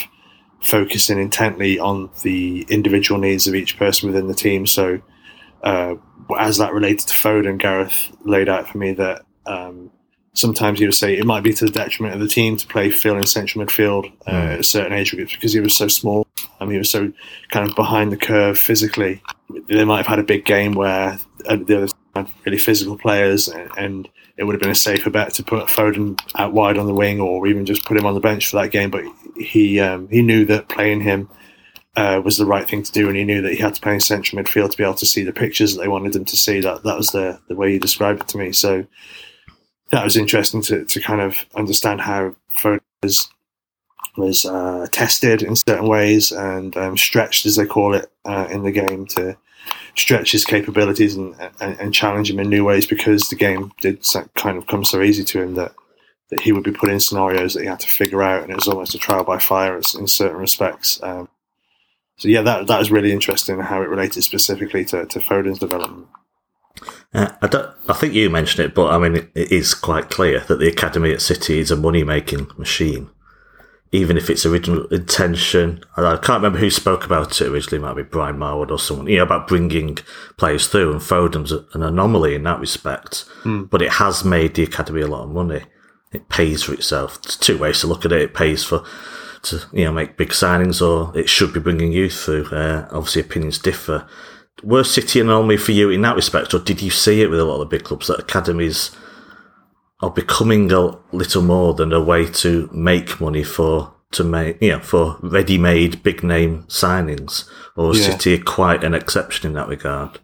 focusing 0.61 1.19
intently 1.19 1.79
on 1.79 2.11
the 2.23 2.67
individual 2.69 3.19
needs 3.19 3.47
of 3.47 3.55
each 3.55 3.79
person 3.79 4.09
within 4.09 4.29
the 4.29 4.35
team. 4.35 4.67
So, 4.67 5.01
uh, 5.63 5.95
as 6.39 6.59
that 6.59 6.75
related 6.75 7.09
to 7.09 7.15
Foden, 7.15 7.59
Gareth 7.59 8.15
laid 8.25 8.49
out 8.49 8.69
for 8.69 8.79
me 8.79 8.93
that 8.93 9.23
um, 9.47 9.91
sometimes 10.35 10.79
he 10.79 10.87
would 10.87 10.95
say 10.95 11.17
it 11.17 11.27
might 11.27 11.43
be 11.43 11.53
to 11.53 11.65
the 11.67 11.71
detriment 11.71 12.15
of 12.15 12.21
the 12.21 12.29
team 12.29 12.57
to 12.57 12.67
play 12.67 12.91
Phil 12.91 13.17
in 13.17 13.27
central 13.27 13.65
midfield 13.65 14.13
uh, 14.27 14.33
Mm. 14.33 14.59
at 14.59 14.65
certain 14.65 14.93
age 14.93 15.11
groups 15.15 15.35
because 15.35 15.53
he 15.53 15.61
was 15.61 15.77
so 15.77 15.89
small. 15.89 16.27
Um, 16.61 16.71
he 16.71 16.79
was 16.79 16.91
so 16.91 17.13
kind 17.51 17.69
of 17.69 17.77
behind 17.77 18.13
the 18.13 18.17
curve 18.17 18.59
physically. 18.59 19.23
They 19.69 19.85
might 19.85 19.99
have 19.99 20.07
had 20.07 20.19
a 20.19 20.25
big 20.25 20.45
game 20.45 20.73
where 20.73 21.19
uh, 21.47 21.57
the 21.57 21.83
other 21.83 21.89
had 22.15 22.31
really 22.45 22.59
physical 22.59 22.97
players, 22.99 23.49
and, 23.49 23.71
and 23.77 24.09
it 24.37 24.45
would 24.45 24.55
have 24.55 24.61
been 24.61 24.71
a 24.71 24.75
safer 24.75 25.11
bet 25.11 25.35
to 25.35 25.43
put 25.43 25.67
Foden 25.69 26.19
out 26.37 26.53
wide 26.53 26.79
on 26.79 26.87
the 26.87 26.95
wing, 26.95 27.21
or 27.21 27.47
even 27.47 27.67
just 27.67 27.85
put 27.85 27.97
him 27.97 28.07
on 28.07 28.15
the 28.15 28.21
bench 28.21 28.49
for 28.49 28.61
that 28.61 28.71
game. 28.71 28.91
But 28.91 29.05
he 29.37 29.81
um, 29.81 30.09
he 30.09 30.23
knew 30.23 30.45
that 30.47 30.69
playing 30.69 31.01
him 31.03 31.29
uh, 31.97 32.21
was 32.25 32.37
the 32.39 32.47
right 32.47 32.69
thing 32.69 32.83
to 32.83 32.93
do, 32.93 33.09
and 33.09 33.17
he 33.17 33.25
knew 33.25 33.43
that 33.43 33.53
he 33.53 33.59
had 33.59 33.75
to 33.75 33.81
play 33.81 33.95
in 33.95 34.01
central 34.01 34.43
midfield 34.43 34.71
to 34.71 34.77
be 34.77 34.85
able 34.85 34.95
to 34.95 35.07
see 35.07 35.25
the 35.25 35.33
pictures 35.33 35.75
that 35.75 35.83
they 35.83 35.89
wanted 35.89 36.15
him 36.17 36.25
to 36.27 36.37
see. 36.37 36.61
That 36.61 36.83
that 36.85 36.97
was 36.97 37.09
the 37.09 37.41
the 37.49 37.55
way 37.55 37.73
he 37.73 37.79
described 37.79 38.21
it 38.23 38.29
to 38.29 38.39
me. 38.39 38.53
So 38.53 38.87
that 39.93 40.05
was 40.05 40.17
interesting 40.17 40.63
to, 40.63 40.85
to 40.85 41.01
kind 41.01 41.21
of 41.21 41.45
understand 41.55 42.01
how 42.01 42.35
was 43.03 43.29
was 44.17 44.45
uh, 44.45 44.87
tested 44.93 45.43
in 45.43 45.57
certain 45.57 45.87
ways 45.87 46.33
and 46.33 46.77
um, 46.77 46.99
stretched, 46.99 47.47
as 47.47 47.57
they 47.57 47.65
call 47.65 47.95
it, 47.95 48.11
uh, 48.27 48.47
in 48.51 48.63
the 48.63 48.73
game 48.73 49.07
to 49.07 49.35
stretch 49.95 50.33
his 50.33 50.45
capabilities 50.45 51.17
and, 51.17 51.35
and, 51.61 51.81
and 51.81 51.95
challenge 51.95 52.31
him 52.31 52.39
in 52.39 52.51
new 52.51 52.63
ways 52.63 52.87
because 52.87 53.29
the 53.29 53.37
game 53.37 53.73
did 53.81 54.05
kind 54.35 54.59
of 54.59 54.67
come 54.67 54.85
so 54.85 55.01
easy 55.01 55.25
to 55.25 55.41
him 55.41 55.55
that 55.55 55.73
that 56.31 56.41
he 56.41 56.53
would 56.53 56.65
be 56.65 56.73
put 56.73 56.89
in 56.89 56.99
scenarios 56.99 57.53
that 57.53 57.61
he 57.61 57.67
had 57.67 57.81
to 57.81 57.87
figure 57.87 58.23
out, 58.23 58.43
and 58.43 58.51
it 58.51 58.57
was 58.57 58.69
almost 58.69 58.95
a 58.95 58.99
trial 58.99 59.23
by 59.23 59.39
fire 59.39 59.77
in 59.77 60.07
certain 60.07 60.39
respects. 60.39 61.03
Um, 61.03 61.29
so 62.17 62.29
yeah, 62.29 62.41
that 62.41 62.67
that 62.69 62.79
was 62.79 62.91
really 62.91 63.13
interesting 63.13 63.61
how 63.61 63.83
it 63.83 63.89
related 63.89 64.23
specifically 64.23 64.85
to, 64.87 65.05
to 65.05 65.21
Foden's 65.21 65.59
development. 65.59 66.07
Uh, 67.15 67.31
I, 67.43 67.47
don't, 67.47 67.75
I 67.89 67.93
think 67.93 68.15
you 68.15 68.31
mentioned 68.31 68.65
it, 68.65 68.75
but 68.75 68.91
I 68.91 68.99
mean, 68.99 69.17
it, 69.17 69.31
it 69.35 69.53
is 69.53 69.75
quite 69.75 70.11
clear 70.11 70.41
that 70.41 70.59
the 70.59 70.69
academy 70.69 71.13
at 71.13 71.23
City 71.23 71.59
is 71.59 71.71
a 71.71 71.77
money 71.77 72.05
making 72.05 72.51
machine. 72.57 73.11
Even 73.95 74.17
if 74.17 74.31
its 74.31 74.47
original 74.47 74.87
intention, 74.87 75.85
I 75.99 76.17
can't 76.17 76.43
remember 76.43 76.59
who 76.59 76.71
spoke 76.71 77.05
about 77.05 77.39
it 77.43 77.49
originally. 77.49 77.77
It 77.77 77.87
might 77.87 77.97
be 77.97 78.03
Brian 78.03 78.39
Marwood 78.39 78.71
or 78.71 78.79
someone, 78.79 79.07
you 79.07 79.19
know, 79.19 79.25
about 79.25 79.47
bringing 79.47 79.99
players 80.39 80.67
through. 80.67 80.93
And 80.93 81.03
Foden's 81.03 81.53
an 81.53 81.83
anomaly 81.83 82.35
in 82.35 82.43
that 82.45 82.59
respect, 82.59 83.27
but 83.69 83.83
it 83.83 83.93
has 83.93 84.25
made 84.25 84.55
the 84.55 84.63
academy 84.63 85.03
a 85.03 85.07
lot 85.07 85.25
of 85.25 85.31
money. 85.31 85.65
It 86.11 86.31
pays 86.31 86.63
for 86.63 86.73
itself. 86.73 87.21
There's 87.21 87.37
two 87.37 87.59
ways 87.59 87.81
to 87.81 87.87
look 87.87 88.07
at 88.07 88.13
it. 88.13 88.23
It 88.23 88.35
pays 88.35 88.65
for 88.65 88.83
to 89.43 89.61
you 89.73 89.85
know 89.85 89.93
make 89.93 90.17
big 90.17 90.31
signings, 90.31 90.81
or 90.81 91.17
it 91.19 91.29
should 91.29 91.53
be 91.53 91.61
bringing 91.61 91.93
youth 91.93 92.15
through. 92.15 92.47
Uh, 92.47 92.89
obviously, 92.93 93.23
opinions 93.23 93.59
differ. 93.59 94.07
Were 94.63 94.85
City 94.85 95.21
an 95.21 95.29
anomaly 95.29 95.57
for 95.57 95.73
you 95.73 95.91
in 95.91 96.03
that 96.03 96.17
respect, 96.17 96.55
or 96.55 96.59
did 96.59 96.81
you 96.83 96.91
see 96.91 97.23
it 97.23 97.31
with 97.31 97.41
a 97.41 97.45
lot 97.45 97.55
of 97.55 97.61
the 97.61 97.77
big 97.77 97.85
clubs 97.85 98.07
that 98.07 98.21
academies 98.21 98.91
are 100.01 100.11
becoming 100.11 100.71
a 100.73 100.97
little 101.13 101.43
more 101.43 101.75
than 101.75 101.93
a 101.93 102.01
way 102.01 102.27
to 102.27 102.69
make 102.73 103.21
money 103.21 103.43
for 103.45 103.93
to 104.13 104.25
make 104.25 104.61
you 104.61 104.71
know 104.71 104.81
for 104.81 105.17
ready-made 105.23 106.03
big 106.03 106.23
name 106.23 106.65
signings, 106.65 107.49
or 107.77 107.95
Yeah. 107.95 108.11
City 108.11 108.39
quite 108.39 108.85
an 108.85 108.95
exception 108.95 109.49
in 109.49 109.55
that 109.55 109.69
regard? 109.69 110.19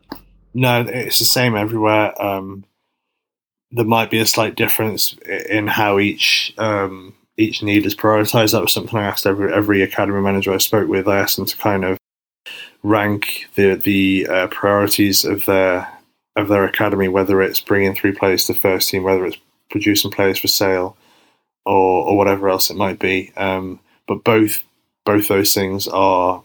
No, 0.55 0.83
it's 0.83 1.19
the 1.19 1.25
same 1.25 1.57
everywhere. 1.57 2.21
Um, 2.23 2.65
there 3.71 3.85
might 3.85 4.11
be 4.11 4.19
a 4.19 4.27
slight 4.27 4.57
difference 4.57 5.15
in 5.49 5.67
how 5.67 5.99
each 5.99 6.55
um, 6.59 7.15
each 7.37 7.63
need 7.63 7.87
is 7.87 7.95
prioritized. 7.95 8.53
That 8.53 8.63
was 8.63 8.73
something 8.73 8.99
I 8.99 9.05
asked 9.05 9.27
every 9.27 9.53
every 9.53 9.83
academy 9.83 10.21
manager 10.21 10.53
I 10.53 10.59
spoke 10.59 10.89
with. 10.89 11.09
I 11.09 11.19
asked 11.19 11.37
them 11.37 11.47
to 11.47 11.57
kind 11.57 11.85
of 11.85 11.99
rank 12.83 13.47
the 13.55 13.75
the 13.75 14.27
uh, 14.29 14.47
priorities 14.49 15.25
of 15.25 15.47
their 15.47 15.89
of 16.37 16.49
their 16.49 16.65
academy, 16.65 17.09
whether 17.09 17.43
it's 17.43 17.61
bringing 17.61 17.95
three 17.95 18.13
players 18.13 18.47
to 18.47 18.53
the 18.53 18.59
first 18.59 18.89
team, 18.89 19.03
whether 19.03 19.27
it's 19.27 19.39
producing 19.71 20.11
players 20.11 20.39
for 20.39 20.49
sale, 20.49 20.97
or 21.65 22.07
or 22.07 22.17
whatever 22.17 22.49
else 22.49 22.71
it 22.71 22.77
might 22.77 22.99
be. 22.99 23.33
Um, 23.37 23.81
but 24.07 24.25
both 24.25 24.63
both 25.05 25.29
those 25.29 25.55
things 25.55 25.89
are 25.89 26.43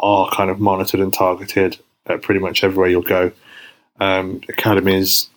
are 0.00 0.30
kind 0.30 0.50
of 0.50 0.60
monitored 0.60 1.00
and 1.00 1.12
targeted 1.12 1.78
at 2.06 2.22
pretty 2.22 2.40
much 2.40 2.64
everywhere 2.64 2.88
you'll 2.88 3.02
go. 3.02 3.32
Um, 4.00 4.40
academies, 4.48 5.28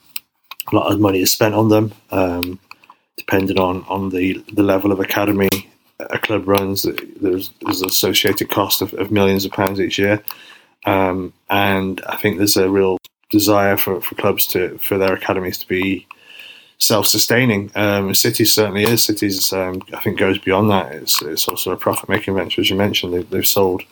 a 0.72 0.76
lot 0.76 0.92
of 0.92 1.00
money 1.00 1.22
is 1.22 1.32
spent 1.32 1.56
on 1.56 1.70
them, 1.70 1.94
um, 2.12 2.60
depending 3.18 3.60
on, 3.60 3.84
on 3.90 4.10
the, 4.10 4.44
the 4.54 4.64
level 4.64 4.92
of 4.92 5.00
academy 5.00 5.71
a 6.10 6.18
club 6.18 6.48
runs. 6.48 6.84
There's, 6.84 7.52
there's 7.62 7.82
associated 7.82 8.50
cost 8.50 8.82
of, 8.82 8.94
of 8.96 9.12
millions 9.12 9.46
of 9.46 9.52
pounds 9.52 9.80
each 9.80 10.00
year, 10.00 10.24
um, 10.86 11.34
and 11.50 12.02
I 12.08 12.18
think 12.18 12.38
there's 12.38 12.58
a 12.58 12.70
real 12.70 12.98
desire 13.30 13.78
for, 13.78 14.02
for 14.02 14.16
clubs 14.16 14.46
to 14.48 14.78
for 14.78 14.98
their 14.98 15.14
academies 15.14 15.58
to 15.60 15.68
be 15.68 16.06
self-sustaining. 16.80 17.72
Um, 17.76 18.14
City 18.16 18.44
certainly 18.44 18.84
is. 18.84 19.04
City's, 19.04 19.54
um, 19.54 19.82
I 19.94 20.00
think, 20.02 20.18
goes 20.18 20.40
beyond 20.40 20.72
that. 20.72 20.92
It's, 20.94 21.22
it's 21.22 21.48
also 21.48 21.72
a 21.72 21.78
profit-making 21.78 22.34
venture, 22.34 22.62
as 22.62 22.70
you 22.70 22.76
mentioned. 22.76 23.14
They, 23.14 23.22
they've 23.22 23.48
sold 23.48 23.84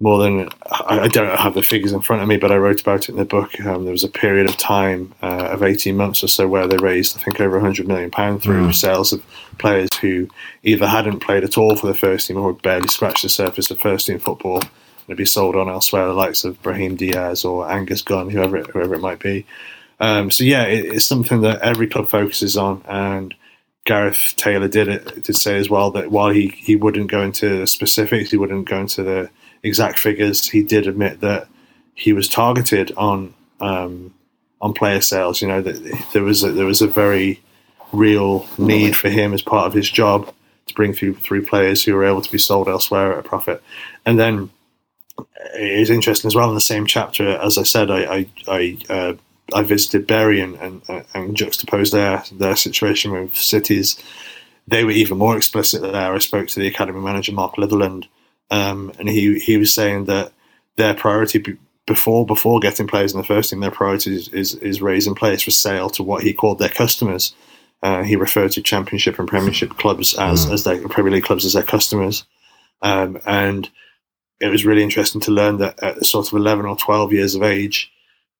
more 0.00 0.18
than 0.22 0.48
I, 0.70 1.00
I, 1.00 1.08
don't 1.08 1.38
have 1.38 1.54
the 1.54 1.62
figures 1.62 1.92
in 1.92 2.00
front 2.00 2.20
of 2.20 2.28
me, 2.28 2.36
but 2.36 2.50
I 2.50 2.56
wrote 2.56 2.80
about 2.80 3.04
it 3.04 3.10
in 3.10 3.16
the 3.16 3.24
book. 3.24 3.58
Um, 3.60 3.84
there 3.84 3.92
was 3.92 4.04
a 4.04 4.08
period 4.08 4.48
of 4.48 4.56
time 4.56 5.14
uh, 5.22 5.48
of 5.52 5.62
eighteen 5.62 5.96
months 5.96 6.24
or 6.24 6.28
so 6.28 6.48
where 6.48 6.66
they 6.66 6.76
raised, 6.76 7.16
I 7.16 7.20
think, 7.20 7.40
over 7.40 7.60
hundred 7.60 7.86
million 7.86 8.10
pound 8.10 8.42
through 8.42 8.68
mm. 8.68 8.74
sales 8.74 9.12
of 9.12 9.24
players 9.58 9.90
who 10.00 10.28
either 10.62 10.86
hadn't 10.86 11.20
played 11.20 11.44
at 11.44 11.56
all 11.56 11.76
for 11.76 11.86
the 11.86 11.94
first 11.94 12.26
team 12.26 12.38
or 12.38 12.52
barely 12.52 12.88
scratched 12.88 13.22
the 13.22 13.28
surface 13.28 13.70
of 13.70 13.78
first 13.78 14.06
team 14.06 14.18
football 14.18 14.62
and 15.06 15.16
be 15.16 15.24
sold 15.24 15.54
on 15.54 15.68
elsewhere, 15.68 16.06
the 16.06 16.12
likes 16.12 16.44
of 16.44 16.60
Brahim 16.62 16.96
Diaz 16.96 17.44
or 17.44 17.70
Angus 17.70 18.02
Gunn, 18.02 18.30
whoever 18.30 18.56
it, 18.56 18.66
whoever 18.68 18.94
it 18.94 19.00
might 19.00 19.20
be. 19.20 19.46
Um, 20.00 20.30
so 20.30 20.44
yeah, 20.44 20.64
it, 20.64 20.86
it's 20.86 21.04
something 21.04 21.42
that 21.42 21.60
every 21.60 21.86
club 21.86 22.08
focuses 22.08 22.56
on, 22.56 22.82
and 22.88 23.34
Gareth 23.84 24.34
Taylor 24.36 24.66
did 24.66 24.88
it 24.88 25.22
did 25.22 25.36
say 25.36 25.56
as 25.56 25.70
well 25.70 25.90
that 25.92 26.10
while 26.10 26.30
he, 26.30 26.48
he 26.48 26.74
wouldn't 26.74 27.10
go 27.10 27.22
into 27.22 27.66
specifics, 27.66 28.30
he 28.30 28.36
wouldn't 28.36 28.68
go 28.68 28.80
into 28.80 29.02
the 29.02 29.30
exact 29.64 29.98
figures. 29.98 30.48
He 30.48 30.62
did 30.62 30.86
admit 30.86 31.20
that 31.20 31.48
he 31.94 32.12
was 32.12 32.28
targeted 32.28 32.92
on 32.96 33.34
um, 33.60 34.14
on 34.60 34.74
player 34.74 35.00
sales. 35.00 35.42
You 35.42 35.48
know 35.48 35.62
that 35.62 36.06
there 36.12 36.22
was 36.22 36.44
a, 36.44 36.52
there 36.52 36.66
was 36.66 36.82
a 36.82 36.86
very 36.86 37.40
real 37.92 38.46
need 38.58 38.96
for 38.96 39.08
him 39.08 39.32
as 39.32 39.42
part 39.42 39.66
of 39.66 39.72
his 39.72 39.90
job 39.90 40.32
to 40.66 40.74
bring 40.74 40.92
through 40.92 41.14
through 41.14 41.46
players 41.46 41.82
who 41.82 41.94
were 41.94 42.04
able 42.04 42.22
to 42.22 42.32
be 42.32 42.38
sold 42.38 42.68
elsewhere 42.68 43.12
at 43.12 43.24
a 43.24 43.28
profit. 43.28 43.62
And 44.04 44.18
then 44.18 44.50
it 45.54 45.80
is 45.80 45.90
interesting 45.90 46.28
as 46.28 46.34
well 46.34 46.48
in 46.48 46.54
the 46.54 46.60
same 46.60 46.86
chapter. 46.86 47.28
As 47.38 47.58
I 47.58 47.62
said, 47.62 47.90
I 47.90 48.04
I 48.04 48.28
I, 48.48 48.78
uh, 48.90 49.14
I 49.54 49.62
visited 49.62 50.06
Bury 50.06 50.40
and, 50.40 50.56
and, 50.56 51.04
and 51.14 51.36
juxtaposed 51.36 51.92
their 51.92 52.22
their 52.32 52.56
situation 52.56 53.12
with 53.12 53.36
cities. 53.36 54.02
They 54.66 54.84
were 54.84 54.90
even 54.90 55.18
more 55.18 55.36
explicit 55.36 55.82
there. 55.82 56.14
I 56.14 56.18
spoke 56.18 56.48
to 56.48 56.60
the 56.60 56.66
academy 56.66 57.00
manager 57.00 57.32
Mark 57.32 57.56
Litherland 57.56 58.06
um, 58.50 58.92
and 58.98 59.08
he 59.08 59.38
he 59.38 59.56
was 59.56 59.72
saying 59.72 60.04
that 60.06 60.32
their 60.76 60.94
priority 60.94 61.58
before 61.86 62.26
before 62.26 62.60
getting 62.60 62.86
players 62.86 63.12
in 63.12 63.18
the 63.18 63.26
first 63.26 63.50
team, 63.50 63.60
their 63.60 63.70
priority 63.70 64.14
is, 64.14 64.28
is, 64.28 64.54
is 64.56 64.82
raising 64.82 65.14
players 65.14 65.42
for 65.42 65.50
sale 65.50 65.90
to 65.90 66.02
what 66.02 66.22
he 66.22 66.32
called 66.32 66.58
their 66.58 66.68
customers. 66.68 67.34
Uh, 67.82 68.02
he 68.02 68.16
referred 68.16 68.52
to 68.52 68.62
Championship 68.62 69.18
and 69.18 69.28
Premiership 69.28 69.70
clubs 69.76 70.14
as 70.14 70.46
mm. 70.46 70.52
as 70.52 70.64
their 70.64 70.88
Premier 70.88 71.12
League 71.12 71.24
clubs 71.24 71.44
as 71.44 71.52
their 71.52 71.62
customers, 71.62 72.24
um, 72.82 73.18
and 73.26 73.68
it 74.40 74.48
was 74.48 74.64
really 74.64 74.82
interesting 74.82 75.20
to 75.20 75.30
learn 75.30 75.58
that 75.58 75.82
at 75.82 76.04
sort 76.06 76.26
of 76.26 76.32
eleven 76.32 76.64
or 76.64 76.76
twelve 76.76 77.12
years 77.12 77.34
of 77.34 77.42
age, 77.42 77.92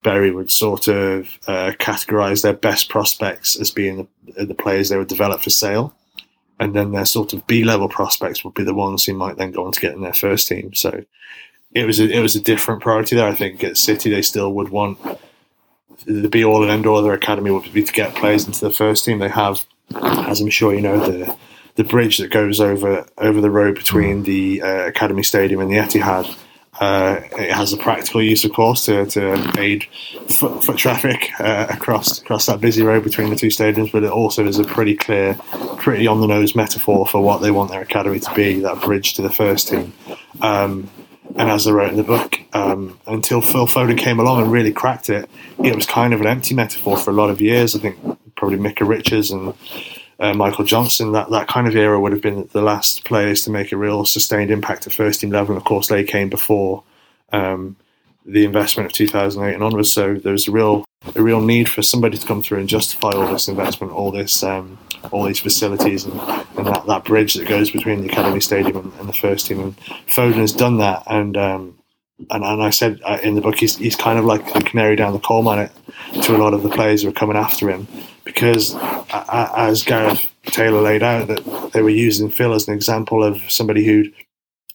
Bury 0.02 0.30
would 0.30 0.50
sort 0.50 0.88
of 0.88 1.38
uh, 1.46 1.72
categorize 1.78 2.42
their 2.42 2.54
best 2.54 2.88
prospects 2.88 3.60
as 3.60 3.70
being 3.70 4.08
the, 4.36 4.46
the 4.46 4.54
players 4.54 4.88
they 4.88 4.96
would 4.96 5.08
develop 5.08 5.42
for 5.42 5.50
sale 5.50 5.94
and 6.60 6.74
then 6.74 6.92
their 6.92 7.04
sort 7.04 7.32
of 7.32 7.46
B 7.46 7.64
level 7.64 7.88
prospects 7.88 8.44
would 8.44 8.54
be 8.54 8.64
the 8.64 8.74
ones 8.74 9.04
who 9.04 9.14
might 9.14 9.36
then 9.36 9.50
go 9.50 9.66
on 9.66 9.72
to 9.72 9.80
get 9.80 9.94
in 9.94 10.02
their 10.02 10.12
first 10.12 10.48
team. 10.48 10.74
So 10.74 11.04
it 11.72 11.86
was 11.86 11.98
a, 12.00 12.08
it 12.08 12.20
was 12.20 12.36
a 12.36 12.40
different 12.40 12.82
priority 12.82 13.16
there. 13.16 13.28
I 13.28 13.34
think 13.34 13.64
at 13.64 13.76
City 13.76 14.10
they 14.10 14.22
still 14.22 14.52
would 14.54 14.68
want 14.68 14.98
the 16.06 16.28
be 16.28 16.44
all 16.44 16.62
and 16.62 16.70
end 16.70 16.86
all 16.86 16.98
of 16.98 17.04
their 17.04 17.14
academy 17.14 17.50
would 17.50 17.72
be 17.72 17.82
to 17.82 17.92
get 17.92 18.14
players 18.14 18.46
into 18.46 18.60
the 18.60 18.70
first 18.70 19.04
team. 19.04 19.18
They 19.18 19.28
have, 19.28 19.64
as 19.94 20.40
I'm 20.40 20.50
sure 20.50 20.74
you 20.74 20.82
know, 20.82 20.98
the 20.98 21.36
the 21.76 21.84
bridge 21.84 22.18
that 22.18 22.30
goes 22.30 22.60
over 22.60 23.06
over 23.18 23.40
the 23.40 23.50
road 23.50 23.74
between 23.74 24.22
the 24.22 24.62
uh, 24.62 24.86
academy 24.86 25.22
stadium 25.22 25.60
and 25.60 25.70
the 25.70 25.76
Etihad 25.76 26.36
uh, 26.84 27.20
it 27.38 27.50
has 27.50 27.72
a 27.72 27.76
practical 27.76 28.22
use, 28.22 28.44
of 28.44 28.52
course, 28.52 28.84
to, 28.84 29.06
to 29.06 29.52
aid 29.58 29.84
foot, 30.28 30.62
foot 30.62 30.76
traffic 30.76 31.30
uh, 31.40 31.66
across 31.70 32.20
across 32.20 32.46
that 32.46 32.60
busy 32.60 32.82
road 32.82 33.02
between 33.02 33.30
the 33.30 33.36
two 33.36 33.48
stadiums. 33.48 33.90
But 33.90 34.04
it 34.04 34.10
also 34.10 34.46
is 34.46 34.58
a 34.58 34.64
pretty 34.64 34.94
clear, 34.94 35.34
pretty 35.78 36.06
on 36.06 36.20
the 36.20 36.26
nose 36.26 36.54
metaphor 36.54 37.06
for 37.06 37.20
what 37.22 37.40
they 37.40 37.50
want 37.50 37.70
their 37.70 37.80
academy 37.80 38.20
to 38.20 38.34
be 38.34 38.60
that 38.60 38.82
bridge 38.82 39.14
to 39.14 39.22
the 39.22 39.30
first 39.30 39.68
team. 39.68 39.92
Um, 40.42 40.90
and 41.36 41.50
as 41.50 41.66
I 41.66 41.72
wrote 41.72 41.90
in 41.90 41.96
the 41.96 42.04
book, 42.04 42.38
um, 42.52 42.98
until 43.06 43.40
Phil 43.40 43.66
Foden 43.66 43.98
came 43.98 44.20
along 44.20 44.42
and 44.42 44.52
really 44.52 44.72
cracked 44.72 45.08
it, 45.08 45.28
it 45.62 45.74
was 45.74 45.86
kind 45.86 46.12
of 46.12 46.20
an 46.20 46.26
empty 46.26 46.54
metaphor 46.54 46.98
for 46.98 47.10
a 47.10 47.14
lot 47.14 47.30
of 47.30 47.40
years. 47.40 47.74
I 47.74 47.78
think 47.78 47.96
probably 48.36 48.58
Micah 48.58 48.84
Richards 48.84 49.30
and 49.30 49.54
uh, 50.20 50.32
Michael 50.34 50.64
Johnson, 50.64 51.12
that, 51.12 51.30
that 51.30 51.48
kind 51.48 51.66
of 51.66 51.74
era 51.74 51.98
would 51.98 52.12
have 52.12 52.22
been 52.22 52.48
the 52.52 52.62
last 52.62 53.04
players 53.04 53.44
to 53.44 53.50
make 53.50 53.72
a 53.72 53.76
real 53.76 54.04
sustained 54.04 54.50
impact 54.50 54.86
at 54.86 54.92
first 54.92 55.20
team 55.20 55.30
level. 55.30 55.54
And 55.54 55.60
of 55.60 55.64
course, 55.64 55.88
they 55.88 56.04
came 56.04 56.28
before 56.28 56.82
um, 57.32 57.76
the 58.24 58.44
investment 58.44 58.86
of 58.86 58.92
2008 58.92 59.54
and 59.54 59.62
onwards. 59.62 59.90
So 59.92 60.14
there 60.14 60.32
was 60.32 60.48
a 60.48 60.52
real 60.52 60.84
a 61.14 61.22
real 61.22 61.40
need 61.40 61.68
for 61.68 61.82
somebody 61.82 62.16
to 62.16 62.26
come 62.26 62.42
through 62.42 62.58
and 62.58 62.68
justify 62.68 63.10
all 63.10 63.30
this 63.30 63.46
investment, 63.46 63.92
all 63.92 64.10
this, 64.10 64.42
um, 64.42 64.78
all 65.10 65.24
these 65.24 65.38
facilities, 65.38 66.04
and, 66.04 66.18
and 66.56 66.66
that, 66.66 66.86
that 66.86 67.04
bridge 67.04 67.34
that 67.34 67.46
goes 67.46 67.70
between 67.70 68.00
the 68.00 68.08
academy 68.08 68.40
stadium 68.40 68.76
and, 68.76 68.92
and 68.94 69.08
the 69.08 69.12
first 69.12 69.46
team. 69.46 69.60
And 69.60 69.76
Foden 70.06 70.36
has 70.36 70.52
done 70.52 70.78
that, 70.78 71.02
and 71.06 71.36
um, 71.36 71.78
and, 72.30 72.44
and 72.44 72.62
I 72.62 72.70
said 72.70 73.00
uh, 73.04 73.18
in 73.22 73.34
the 73.34 73.40
book, 73.40 73.56
he's, 73.56 73.76
he's 73.76 73.96
kind 73.96 74.18
of 74.18 74.24
like 74.24 74.52
the 74.52 74.60
canary 74.60 74.96
down 74.96 75.12
the 75.12 75.18
coal 75.18 75.42
mine 75.42 75.68
to 76.22 76.36
a 76.36 76.38
lot 76.38 76.54
of 76.54 76.62
the 76.62 76.68
players 76.68 77.02
who 77.02 77.08
are 77.08 77.12
coming 77.12 77.36
after 77.36 77.68
him 77.68 77.86
because 78.24 78.74
as 79.10 79.82
Gareth 79.82 80.30
Taylor 80.46 80.80
laid 80.80 81.02
out, 81.02 81.28
that 81.28 81.70
they 81.72 81.82
were 81.82 81.90
using 81.90 82.30
Phil 82.30 82.54
as 82.54 82.66
an 82.68 82.74
example 82.74 83.22
of 83.22 83.40
somebody 83.50 83.84
who'd 83.84 84.12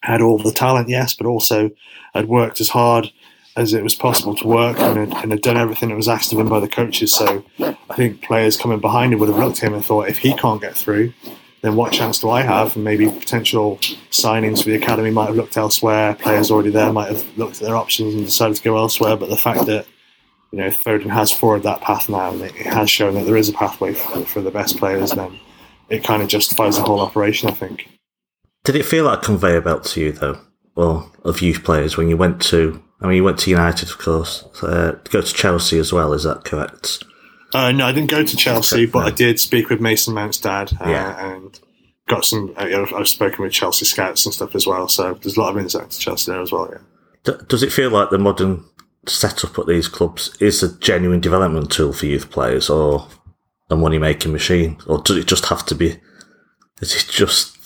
had 0.01 0.21
all 0.21 0.37
the 0.37 0.51
talent, 0.51 0.89
yes, 0.89 1.13
but 1.13 1.27
also 1.27 1.71
had 2.13 2.27
worked 2.27 2.61
as 2.61 2.69
hard 2.69 3.11
as 3.55 3.73
it 3.73 3.83
was 3.83 3.95
possible 3.95 4.35
to 4.35 4.47
work 4.47 4.79
and 4.79 4.97
had, 4.97 5.23
and 5.23 5.31
had 5.31 5.41
done 5.41 5.57
everything 5.57 5.89
that 5.89 5.95
was 5.95 6.07
asked 6.07 6.31
of 6.31 6.39
him 6.39 6.47
by 6.47 6.59
the 6.59 6.67
coaches. 6.67 7.13
So 7.13 7.43
I 7.59 7.95
think 7.95 8.21
players 8.21 8.55
coming 8.55 8.79
behind 8.79 9.11
him 9.11 9.19
would 9.19 9.29
have 9.29 9.37
looked 9.37 9.57
at 9.57 9.67
him 9.67 9.73
and 9.73 9.83
thought, 9.83 10.07
if 10.07 10.19
he 10.19 10.33
can't 10.33 10.61
get 10.61 10.75
through, 10.75 11.13
then 11.61 11.75
what 11.75 11.91
chance 11.91 12.19
do 12.19 12.29
I 12.29 12.43
have? 12.43 12.75
And 12.75 12.85
maybe 12.85 13.09
potential 13.09 13.77
signings 14.11 14.63
for 14.63 14.69
the 14.69 14.77
academy 14.77 15.11
might 15.11 15.25
have 15.25 15.35
looked 15.35 15.57
elsewhere. 15.57 16.15
Players 16.15 16.51
already 16.51 16.69
there 16.69 16.93
might 16.93 17.09
have 17.09 17.37
looked 17.37 17.57
at 17.57 17.67
their 17.67 17.75
options 17.75 18.13
and 18.13 18.23
decided 18.23 18.55
to 18.55 18.63
go 18.63 18.77
elsewhere. 18.77 19.17
But 19.17 19.29
the 19.29 19.35
fact 19.35 19.65
that 19.65 19.85
you 20.51 20.59
know, 20.59 20.67
Foden 20.69 21.09
has 21.09 21.31
forward 21.31 21.63
that 21.63 21.81
path 21.81 22.09
now, 22.09 22.31
and 22.31 22.41
it 22.41 22.53
has 22.55 22.89
shown 22.89 23.13
that 23.15 23.25
there 23.25 23.37
is 23.37 23.49
a 23.49 23.53
pathway 23.53 23.93
for, 23.93 24.25
for 24.25 24.41
the 24.41 24.51
best 24.51 24.77
players. 24.77 25.11
Then 25.11 25.39
it 25.89 26.03
kind 26.03 26.23
of 26.23 26.27
justifies 26.27 26.77
the 26.77 26.83
whole 26.83 26.99
operation. 26.99 27.49
I 27.49 27.53
think. 27.53 27.89
Did 28.63 28.75
it 28.75 28.85
feel 28.85 29.05
like 29.05 29.19
a 29.19 29.25
conveyor 29.25 29.61
belt 29.61 29.85
to 29.85 30.01
you, 30.01 30.11
though, 30.11 30.39
or 30.75 31.11
of 31.23 31.41
youth 31.41 31.63
players 31.63 31.97
when 31.97 32.09
you 32.09 32.17
went 32.17 32.41
to? 32.43 32.83
I 33.01 33.07
mean, 33.07 33.17
you 33.17 33.23
went 33.23 33.39
to 33.39 33.49
United, 33.49 33.89
of 33.89 33.97
course. 33.97 34.43
Uh, 34.61 34.99
go 35.09 35.21
to 35.21 35.33
Chelsea 35.33 35.79
as 35.79 35.93
well. 35.93 36.13
Is 36.13 36.23
that 36.23 36.43
correct? 36.43 37.03
Uh, 37.53 37.71
no, 37.71 37.85
I 37.85 37.91
didn't 37.91 38.09
go 38.09 38.23
to 38.23 38.37
Chelsea, 38.37 38.85
but. 38.85 39.05
I 39.05 39.11
did 39.11 39.39
speak 39.39 39.69
with 39.69 39.79
Mason 39.79 40.13
Mount's 40.13 40.37
dad, 40.37 40.73
uh, 40.81 40.89
yeah. 40.89 41.33
and 41.33 41.59
got 42.07 42.25
some. 42.25 42.53
Uh, 42.57 42.85
I've 42.95 43.07
spoken 43.07 43.43
with 43.43 43.53
Chelsea 43.53 43.85
scouts 43.85 44.25
and 44.25 44.33
stuff 44.33 44.55
as 44.55 44.65
well. 44.65 44.87
So 44.87 45.13
there's 45.13 45.37
a 45.37 45.41
lot 45.41 45.51
of 45.51 45.57
insight 45.57 45.91
to 45.91 45.99
Chelsea 45.99 46.31
there 46.31 46.41
as 46.41 46.51
well. 46.51 46.69
Yeah. 46.71 47.33
Does 47.47 47.63
it 47.63 47.71
feel 47.71 47.91
like 47.91 48.09
the 48.09 48.17
modern 48.17 48.65
set 49.09 49.43
up 49.43 49.57
at 49.59 49.67
these 49.67 49.87
clubs 49.87 50.35
is 50.39 50.63
a 50.63 50.77
genuine 50.79 51.19
development 51.19 51.71
tool 51.71 51.93
for 51.93 52.05
youth 52.05 52.29
players 52.29 52.69
or 52.69 53.07
a 53.69 53.75
money 53.75 53.97
making 53.97 54.31
machine? 54.31 54.77
Or 54.87 54.99
does 54.99 55.17
it 55.17 55.27
just 55.27 55.45
have 55.47 55.65
to 55.67 55.75
be, 55.75 55.99
is 56.81 56.95
it 56.95 57.07
just 57.09 57.57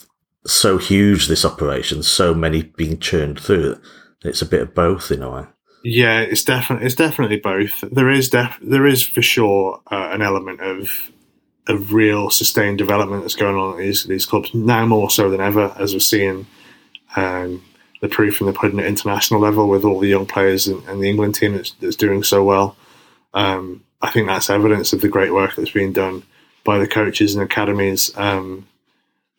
so 0.45 0.77
huge, 0.77 1.27
this 1.27 1.45
operation, 1.45 2.03
so 2.03 2.33
many 2.33 2.63
being 2.63 2.99
churned 2.99 3.39
through 3.39 3.77
it's 4.23 4.41
a 4.41 4.45
bit 4.45 4.61
of 4.61 4.73
both 4.73 5.11
in 5.11 5.21
a 5.21 5.29
way? 5.29 5.45
Yeah, 5.83 6.21
it's 6.21 6.43
definitely 6.43 6.85
it's 6.85 6.95
definitely 6.95 7.37
both. 7.37 7.83
There 7.91 8.09
is 8.09 8.29
def- 8.29 8.59
there 8.61 8.85
is 8.85 9.03
for 9.03 9.21
sure 9.21 9.81
uh, 9.91 10.09
an 10.11 10.21
element 10.21 10.61
of 10.61 11.11
of 11.67 11.93
real 11.93 12.29
sustained 12.29 12.77
development 12.77 13.23
that's 13.23 13.35
going 13.35 13.57
on 13.57 13.73
at 13.73 13.77
these 13.79 14.05
these 14.05 14.25
clubs 14.25 14.53
now 14.53 14.85
more 14.85 15.09
so 15.09 15.29
than 15.29 15.41
ever, 15.41 15.75
as 15.77 15.93
we're 15.93 15.99
seeing 15.99 16.47
um, 17.17 17.61
the 18.03 18.09
proof 18.09 18.41
in 18.41 18.47
the 18.47 18.51
pudding 18.53 18.81
at 18.81 18.85
international 18.85 19.39
level 19.39 19.69
with 19.69 19.85
all 19.85 19.97
the 19.97 20.09
young 20.09 20.25
players 20.25 20.67
and, 20.67 20.85
and 20.89 21.01
the 21.01 21.09
England 21.09 21.33
team 21.33 21.53
that's, 21.53 21.71
that's 21.79 21.95
doing 21.95 22.21
so 22.21 22.43
well. 22.43 22.75
Um, 23.33 23.81
I 24.01 24.11
think 24.11 24.27
that's 24.27 24.49
evidence 24.49 24.91
of 24.91 24.99
the 24.99 25.07
great 25.07 25.33
work 25.33 25.55
that's 25.55 25.71
being 25.71 25.93
done 25.93 26.23
by 26.65 26.79
the 26.79 26.85
coaches 26.85 27.33
and 27.33 27.41
academies. 27.41 28.11
Um, 28.17 28.67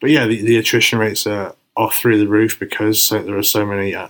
but 0.00 0.08
yeah, 0.08 0.24
the, 0.24 0.40
the, 0.40 0.56
attrition 0.56 0.98
rates 0.98 1.26
are, 1.26 1.54
are 1.76 1.90
through 1.90 2.18
the 2.18 2.26
roof 2.26 2.58
because 2.58 3.10
there 3.10 3.36
are 3.36 3.42
so 3.42 3.66
many 3.66 3.94
uh, 3.94 4.08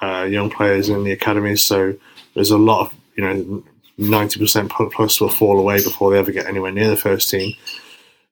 uh, 0.00 0.28
young 0.30 0.48
players 0.48 0.88
in 0.88 1.02
the 1.02 1.10
academies. 1.10 1.62
So 1.62 1.96
there's 2.34 2.52
a 2.52 2.56
lot 2.56 2.86
of, 2.86 2.94
you 3.16 3.24
know, 3.24 3.64
90% 3.98 4.92
plus 4.92 5.20
will 5.20 5.28
fall 5.28 5.58
away 5.58 5.82
before 5.82 6.12
they 6.12 6.20
ever 6.20 6.30
get 6.30 6.46
anywhere 6.46 6.70
near 6.70 6.88
the 6.88 6.96
first 6.96 7.30
team. 7.30 7.52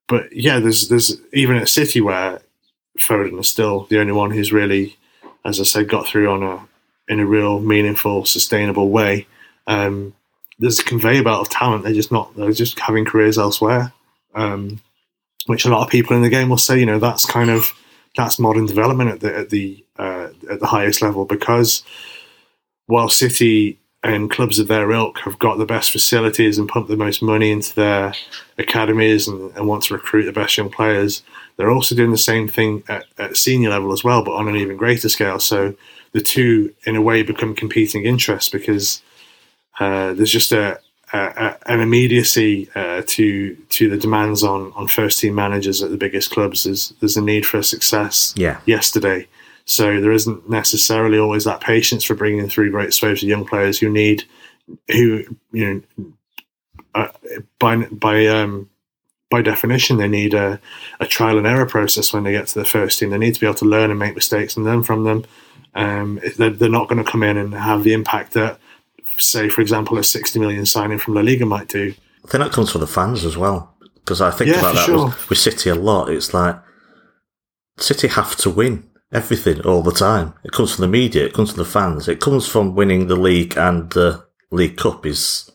But 0.07 0.33
yeah, 0.33 0.61
there's 0.61 0.88
there's 0.88 1.20
even 1.33 1.57
at 1.57 1.68
City 1.68 2.00
where 2.00 2.40
Foden 2.96 3.40
is 3.40 3.48
still 3.48 3.87
the 3.90 3.98
only 3.98 4.12
one 4.12 4.31
who's 4.31 4.52
really 4.52 4.96
as 5.47 5.61
I 5.61 5.63
said, 5.63 5.89
got 5.89 6.07
through 6.07 6.31
on 6.31 6.43
a 6.43 6.67
in 7.09 7.21
a 7.21 7.27
real 7.27 7.61
meaningful, 7.61 8.25
sustainable 8.25 8.91
way. 8.91 9.27
Um, 9.67 10.15
there's 10.59 10.81
a 10.81 10.85
conveyor 10.85 11.23
belt 11.23 11.43
of 11.43 11.49
talent. 11.49 11.85
They're 11.85 11.93
just 11.93 12.13
not. 12.13 12.35
They're 12.37 12.53
just 12.53 12.79
having 12.81 13.05
careers 13.05 13.39
elsewhere, 13.39 13.93
um, 14.35 14.81
which 15.47 15.65
a 15.65 15.69
lot 15.69 15.85
of 15.85 15.91
people 15.91 16.17
in 16.17 16.23
the 16.23 16.29
game 16.29 16.49
will 16.49 16.57
say. 16.57 16.79
You 16.79 16.87
know, 16.87 16.99
that's 16.99 17.25
kind 17.25 17.51
of 17.51 17.73
that's 18.17 18.39
modern 18.39 18.67
development 18.67 19.11
at 19.11 19.21
the 19.21 19.37
at 19.37 19.51
the 19.51 19.85
uh, 19.99 20.29
at 20.51 20.61
the 20.61 20.67
highest 20.67 21.01
level 21.01 21.25
because 21.25 21.85
while 22.87 23.09
City 23.09 23.79
and 24.07 24.31
clubs 24.31 24.59
of 24.59 24.69
their 24.69 24.92
ilk 24.92 25.19
have 25.21 25.38
got 25.38 25.59
the 25.59 25.66
best 25.66 25.90
facilities 25.90 26.59
and 26.59 26.69
pump 26.69 26.87
the 26.87 26.97
most 26.97 27.23
money 27.23 27.51
into 27.51 27.75
their 27.75 28.14
academies 28.57 29.27
and, 29.27 29.51
and 29.57 29.66
want 29.66 29.83
to 29.85 29.95
recruit 29.95 30.25
the 30.25 30.33
best 30.33 30.57
young 30.57 30.71
players, 30.71 31.23
they're 31.57 31.71
also 31.71 31.95
doing 31.95 32.12
the 32.12 32.19
same 32.19 32.47
thing 32.47 32.85
at, 32.88 33.05
at, 33.19 33.37
senior 33.37 33.71
level 33.71 33.92
as 33.92 34.05
well, 34.05 34.23
but 34.23 34.35
on 34.35 34.47
an 34.47 34.57
even 34.57 34.77
greater 34.77 35.09
scale. 35.09 35.40
So 35.40 35.75
the 36.12 36.21
two, 36.21 36.73
in 36.85 36.95
a 36.95 37.03
way, 37.03 37.23
become 37.23 37.55
competing 37.55 38.05
interests 38.05 38.49
because 38.49 39.03
uh, 39.81 40.12
there's 40.12 40.33
just 40.33 40.53
a, 40.53 40.79
a 41.12 41.57
an 41.66 41.81
immediacy 41.81 42.69
uh, 42.75 43.03
to 43.07 43.55
to 43.71 43.88
the 43.88 43.97
demands 43.97 44.42
on, 44.42 44.73
on 44.77 44.87
first 44.87 45.21
team 45.21 45.35
managers 45.35 45.83
at 45.83 45.90
the 45.90 45.97
biggest 45.97 46.31
clubs. 46.31 46.64
There's 46.64 46.90
there's 47.01 47.16
a 47.16 47.23
need 47.23 47.45
for 47.45 47.62
success. 47.62 48.35
Yeah. 48.37 48.61
Yesterday, 48.66 49.27
so 49.66 50.00
there 50.00 50.12
isn't 50.12 50.48
necessarily 50.48 51.18
always 51.18 51.44
that 51.44 51.61
patience 51.61 52.05
for 52.05 52.14
bringing 52.14 52.48
through 52.48 52.70
great 52.70 52.94
swathes 52.94 53.22
of 53.22 53.29
young 53.29 53.44
players 53.44 53.79
who 53.79 53.90
need, 53.90 54.22
who 54.88 55.24
you 55.50 55.85
know, 55.98 56.07
uh, 56.94 57.09
by 57.59 57.76
by 57.76 58.26
um, 58.26 58.70
by 59.29 59.42
definition 59.42 59.96
they 59.96 60.07
need 60.07 60.35
a, 60.35 60.61
a 61.00 61.07
trial 61.07 61.37
and 61.37 61.48
error 61.48 61.66
process 61.66 62.12
when 62.12 62.22
they 62.22 62.31
get 62.31 62.46
to 62.46 62.59
the 62.61 62.64
first 62.64 62.98
team. 62.98 63.11
They 63.11 63.18
need 63.18 63.35
to 63.35 63.40
be 63.40 63.46
able 63.46 63.57
to 63.57 63.64
learn 63.64 63.90
and 63.90 63.98
make 63.98 64.14
mistakes 64.14 64.57
and 64.57 64.64
learn 64.64 64.85
from 64.85 65.02
them. 65.02 65.24
Um, 65.74 66.20
they're, 66.38 66.50
they're 66.50 66.68
not 66.70 66.88
going 66.88 67.05
to 67.05 67.11
come 67.11 67.24
in 67.24 67.37
and 67.37 67.52
have 67.52 67.83
the 67.83 67.92
impact 67.92 68.33
that, 68.33 68.59
say, 69.18 69.48
for 69.48 69.61
example, 69.61 69.98
a 69.98 70.05
sixty 70.05 70.38
million 70.38 70.64
signing 70.64 70.98
from 70.98 71.14
La 71.14 71.22
Liga 71.22 71.44
might 71.44 71.68
do. 71.68 71.92
I 72.24 72.29
think 72.29 72.44
that 72.44 72.52
comes 72.52 72.70
from 72.70 72.83
the 72.83 72.87
fans 72.87 73.24
as 73.24 73.37
well 73.37 73.74
because 73.96 74.20
I 74.20 74.31
think 74.31 74.50
yeah, 74.50 74.61
about 74.61 74.74
that 74.76 74.87
sure. 74.87 75.07
with, 75.07 75.29
with 75.29 75.38
City 75.38 75.70
a 75.70 75.74
lot. 75.74 76.09
It's 76.09 76.33
like 76.33 76.57
City 77.79 78.07
have 78.07 78.37
to 78.37 78.48
win 78.48 78.88
everything 79.12 79.61
all 79.62 79.83
the 79.83 79.92
time. 79.92 80.35
It 80.45 80.53
comes 80.53 80.75
from 80.75 80.83
the 80.83 80.88
media, 80.88 81.25
it 81.25 81.33
comes 81.33 81.51
from 81.51 81.59
the 81.59 81.71
fans, 81.71 82.09
it 82.09 82.21
comes 82.21 82.47
from 82.47 82.75
winning 82.75 83.07
the 83.07 83.16
league 83.16 83.57
and 83.57 83.90
the 83.90 84.27
League 84.51 84.77
Cup 84.77 85.05
is 85.05 85.51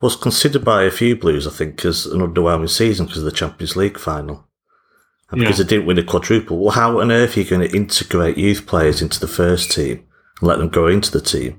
was 0.00 0.16
considered 0.16 0.64
by 0.64 0.82
a 0.82 0.90
few 0.90 1.16
Blues, 1.16 1.46
I 1.46 1.50
think, 1.50 1.82
as 1.84 2.04
an 2.06 2.20
underwhelming 2.20 2.68
season 2.68 3.06
because 3.06 3.20
of 3.20 3.24
the 3.24 3.32
Champions 3.32 3.76
League 3.76 3.98
final. 3.98 4.46
And 5.30 5.40
because 5.40 5.58
yeah. 5.58 5.64
they 5.64 5.68
didn't 5.70 5.86
win 5.86 5.98
a 5.98 6.04
quadruple. 6.04 6.58
Well, 6.58 6.74
how 6.74 7.00
on 7.00 7.10
earth 7.10 7.36
are 7.36 7.40
you 7.40 7.48
going 7.48 7.66
to 7.66 7.76
integrate 7.76 8.36
youth 8.36 8.66
players 8.66 9.00
into 9.00 9.18
the 9.18 9.26
first 9.26 9.70
team 9.72 10.06
and 10.40 10.48
let 10.48 10.58
them 10.58 10.68
go 10.68 10.86
into 10.86 11.10
the 11.10 11.20
team? 11.20 11.58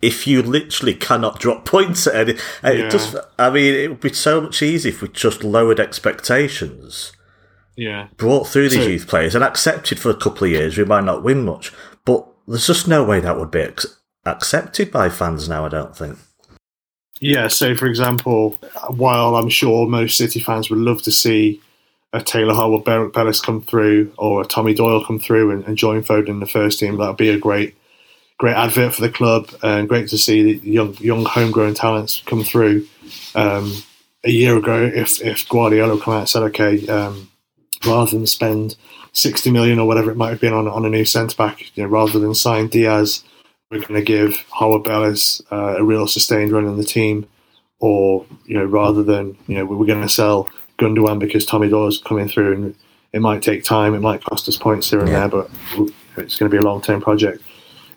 If 0.00 0.26
you 0.26 0.40
literally 0.40 0.94
cannot 0.94 1.40
drop 1.40 1.64
points 1.66 2.06
at 2.06 2.14
any, 2.14 2.38
yeah. 2.62 2.86
it 2.86 2.90
just, 2.90 3.16
I 3.38 3.50
mean, 3.50 3.74
it 3.74 3.88
would 3.88 4.00
be 4.00 4.12
so 4.12 4.40
much 4.40 4.62
easier 4.62 4.92
if 4.92 5.02
we 5.02 5.08
just 5.08 5.42
lowered 5.42 5.80
expectations 5.80 7.12
yeah. 7.78 8.08
brought 8.16 8.48
through 8.48 8.68
these 8.68 8.82
so, 8.82 8.88
youth 8.88 9.06
players 9.06 9.34
and 9.34 9.44
accepted 9.44 10.00
for 10.00 10.10
a 10.10 10.16
couple 10.16 10.44
of 10.44 10.50
years. 10.50 10.76
We 10.76 10.84
might 10.84 11.04
not 11.04 11.22
win 11.22 11.44
much, 11.44 11.72
but 12.04 12.26
there's 12.46 12.66
just 12.66 12.88
no 12.88 13.04
way 13.04 13.20
that 13.20 13.38
would 13.38 13.52
be 13.52 13.66
accepted 14.26 14.90
by 14.90 15.08
fans 15.08 15.48
now. 15.48 15.64
I 15.64 15.68
don't 15.68 15.96
think. 15.96 16.18
Yeah. 17.20 17.48
So, 17.48 17.76
for 17.76 17.86
example, 17.86 18.58
while 18.88 19.36
I'm 19.36 19.48
sure 19.48 19.86
most 19.86 20.18
City 20.18 20.40
fans 20.40 20.70
would 20.70 20.80
love 20.80 21.02
to 21.02 21.12
see 21.12 21.60
a 22.12 22.20
Taylor 22.20 22.54
Harwood 22.54 22.84
Bellis 22.84 23.40
come 23.40 23.62
through 23.62 24.12
or 24.18 24.42
a 24.42 24.46
Tommy 24.46 24.74
Doyle 24.74 25.04
come 25.04 25.20
through 25.20 25.52
and, 25.52 25.64
and 25.64 25.76
join 25.76 26.02
Foden 26.02 26.28
in 26.28 26.40
the 26.40 26.46
first 26.46 26.80
team, 26.80 26.96
that 26.96 27.06
would 27.06 27.16
be 27.16 27.28
a 27.28 27.38
great, 27.38 27.76
great 28.38 28.56
advert 28.56 28.94
for 28.94 29.02
the 29.02 29.10
club 29.10 29.50
and 29.62 29.88
great 29.88 30.08
to 30.08 30.18
see 30.18 30.42
the 30.42 30.68
young, 30.68 30.96
young 30.96 31.24
homegrown 31.24 31.74
talents 31.74 32.22
come 32.26 32.42
through. 32.42 32.86
Um, 33.36 33.72
a 34.24 34.30
year 34.30 34.56
ago, 34.56 34.82
if 34.82 35.22
if 35.22 35.48
Guardiola 35.48 36.00
come 36.00 36.14
out 36.14 36.20
and 36.20 36.28
said, 36.28 36.42
"Okay, 36.44 36.86
um, 36.88 37.30
rather 37.86 38.10
than 38.10 38.26
spend 38.26 38.76
60 39.12 39.50
million 39.50 39.78
or 39.78 39.86
whatever 39.86 40.10
it 40.10 40.16
might 40.16 40.30
have 40.30 40.40
been 40.40 40.52
on, 40.52 40.68
on 40.68 40.84
a 40.84 40.90
new 40.90 41.04
centre 41.04 41.36
back, 41.36 41.76
you 41.76 41.82
know, 41.82 41.88
rather 41.88 42.18
than 42.18 42.34
sign 42.34 42.68
Diaz, 42.68 43.22
we're 43.70 43.80
going 43.80 43.94
to 43.94 44.02
give 44.02 44.36
Harwood 44.50 44.84
Bellis 44.84 45.42
uh, 45.52 45.76
a 45.78 45.84
real 45.84 46.06
sustained 46.06 46.52
run 46.52 46.66
in 46.66 46.76
the 46.76 46.84
team. 46.84 47.26
Or, 47.80 48.26
you 48.44 48.58
know, 48.58 48.64
rather 48.64 49.04
than, 49.04 49.38
you 49.46 49.54
know, 49.54 49.64
we're 49.64 49.86
going 49.86 50.02
to 50.02 50.08
sell 50.08 50.48
Gundogan 50.78 51.20
because 51.20 51.46
Tommy 51.46 51.68
Doyle's 51.68 52.02
coming 52.02 52.28
through 52.28 52.52
and 52.54 52.74
it 53.12 53.20
might 53.20 53.42
take 53.42 53.62
time, 53.62 53.94
it 53.94 54.00
might 54.00 54.24
cost 54.24 54.48
us 54.48 54.56
points 54.56 54.90
here 54.90 55.00
and 55.00 55.08
yeah. 55.08 55.28
there, 55.28 55.28
but 55.28 55.50
it's 56.16 56.36
going 56.36 56.50
to 56.50 56.54
be 56.54 56.60
a 56.60 56.66
long 56.66 56.82
term 56.82 57.00
project. 57.00 57.42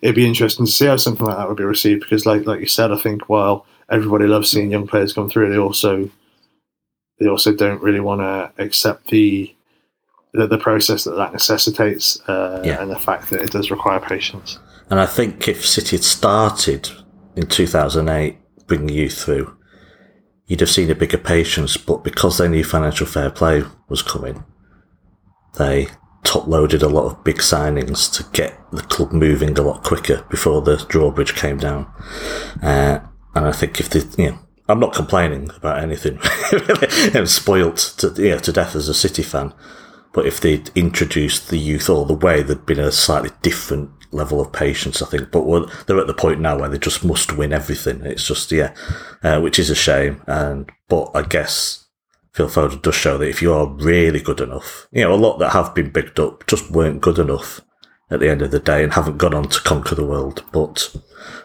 It'd 0.02 0.16
be 0.16 0.28
interesting 0.28 0.66
to 0.66 0.72
see 0.72 0.86
how 0.86 0.98
something 0.98 1.26
like 1.26 1.38
that 1.38 1.48
would 1.48 1.58
be 1.58 1.64
received 1.64 2.02
because, 2.02 2.26
like 2.26 2.46
like 2.46 2.60
you 2.60 2.66
said, 2.66 2.92
I 2.92 2.98
think 2.98 3.30
while 3.30 3.66
everybody 3.90 4.26
loves 4.26 4.50
seeing 4.50 4.72
young 4.72 4.88
players 4.88 5.14
come 5.14 5.30
through, 5.30 5.50
they 5.50 5.58
also 5.58 6.10
they 7.20 7.28
also 7.28 7.54
don't 7.54 7.82
really 7.82 8.00
want 8.00 8.22
to 8.22 8.64
accept 8.64 9.08
the 9.08 9.54
the, 10.34 10.48
the 10.48 10.58
process 10.58 11.04
that 11.04 11.15
that 11.15 11.34
necessitates 11.34 12.20
uh, 12.28 12.62
yeah. 12.63 12.82
and 12.82 12.89
the 12.89 13.00
fact 13.00 13.30
that 13.30 13.41
it 13.41 13.52
does 13.52 13.72
require 13.72 14.00
patience. 14.00 14.60
And 14.89 15.00
I 15.00 15.06
think 15.06 15.48
if 15.48 15.65
City 15.65 15.98
had 15.98 16.04
started 16.04 16.89
in 17.36 17.48
2008 17.48 18.38
bringing 18.67 18.96
you 18.96 19.10
through, 19.10 19.56
you'd 20.48 20.60
have 20.60 20.70
seen 20.70 20.89
a 20.89 20.96
bigger 20.96 21.17
patience. 21.17 21.78
But 21.78 22.04
because 22.04 22.38
they 22.38 22.48
knew 22.48 22.63
financial 22.63 23.08
fair 23.08 23.30
play 23.30 23.63
was 23.89 24.02
coming, 24.02 24.44
they 25.58 25.88
top 26.24 26.48
loaded 26.48 26.84
a 26.84 26.89
lot 26.89 27.06
of 27.06 27.24
big 27.24 27.38
signings 27.38 28.12
to 28.13 28.24
get 28.32 28.58
the 28.72 28.82
club 28.82 29.12
moving 29.12 29.58
a 29.58 29.62
lot 29.62 29.84
quicker 29.84 30.26
before 30.30 30.62
the 30.62 30.78
drawbridge 30.88 31.36
came 31.36 31.58
down. 31.58 31.91
Uh, 32.62 33.00
and 33.34 33.46
I 33.48 33.52
think 33.52 33.80
if 33.80 33.89
the, 33.89 34.13
you 34.17 34.32
know, 34.32 34.39
I'm 34.67 34.80
not 34.80 34.94
complaining 34.94 35.50
about 35.56 35.80
anything. 35.82 36.20
I'm 37.15 37.26
spoilt 37.26 37.96
to, 37.98 38.13
you 38.22 38.30
know, 38.30 38.39
to 38.39 38.54
death 38.54 38.76
as 38.76 38.88
a 38.88 38.94
City 38.94 39.24
fan. 39.24 39.54
But 40.13 40.26
if 40.26 40.41
they'd 40.41 40.69
introduced 40.76 41.50
the 41.50 41.58
youth 41.58 41.89
all 41.89 42.06
the 42.06 42.13
way, 42.13 42.43
there'd 42.43 42.65
been 42.65 42.80
a 42.80 42.91
slightly 42.91 43.32
different 43.41 43.89
level 44.12 44.41
of 44.41 44.52
patience, 44.52 45.02
I 45.02 45.06
think. 45.06 45.32
But 45.32 45.45
they're 45.86 46.00
at 46.00 46.08
the 46.08 46.13
point 46.13 46.41
now 46.41 46.60
where 46.60 46.69
they 46.69 46.78
just 46.78 47.04
must 47.04 47.38
win 47.38 47.54
everything. 47.54 48.02
It's 48.06 48.26
just, 48.26 48.52
yeah, 48.52 48.74
uh, 49.24 49.39
which 49.39 49.58
is 49.58 49.69
a 49.69 49.76
shame. 49.76 50.21
And 50.28 50.69
But 50.89 51.12
I 51.13 51.21
guess 51.21 51.88
Phil 52.34 52.47
Foden 52.47 52.82
does 52.82 52.95
show 52.95 53.17
that 53.17 53.30
if 53.30 53.41
you 53.41 53.54
are 53.54 53.67
really 53.67 54.19
good 54.19 54.41
enough, 54.41 54.88
you 54.91 55.04
know, 55.04 55.13
a 55.13 55.15
lot 55.15 55.38
that 55.39 55.52
have 55.52 55.74
been 55.74 55.91
picked 55.91 56.19
up 56.19 56.45
just 56.47 56.71
weren't 56.71 57.02
good 57.02 57.19
enough 57.19 57.62
at 58.10 58.19
the 58.19 58.30
end 58.30 58.41
of 58.41 58.52
the 58.52 58.60
day 58.60 58.84
and 58.84 58.93
haven't 58.93 59.17
gone 59.17 59.34
on 59.34 59.47
to 59.47 59.62
conquer 59.62 59.95
the 59.95 60.06
world. 60.06 60.43
But 60.52 60.93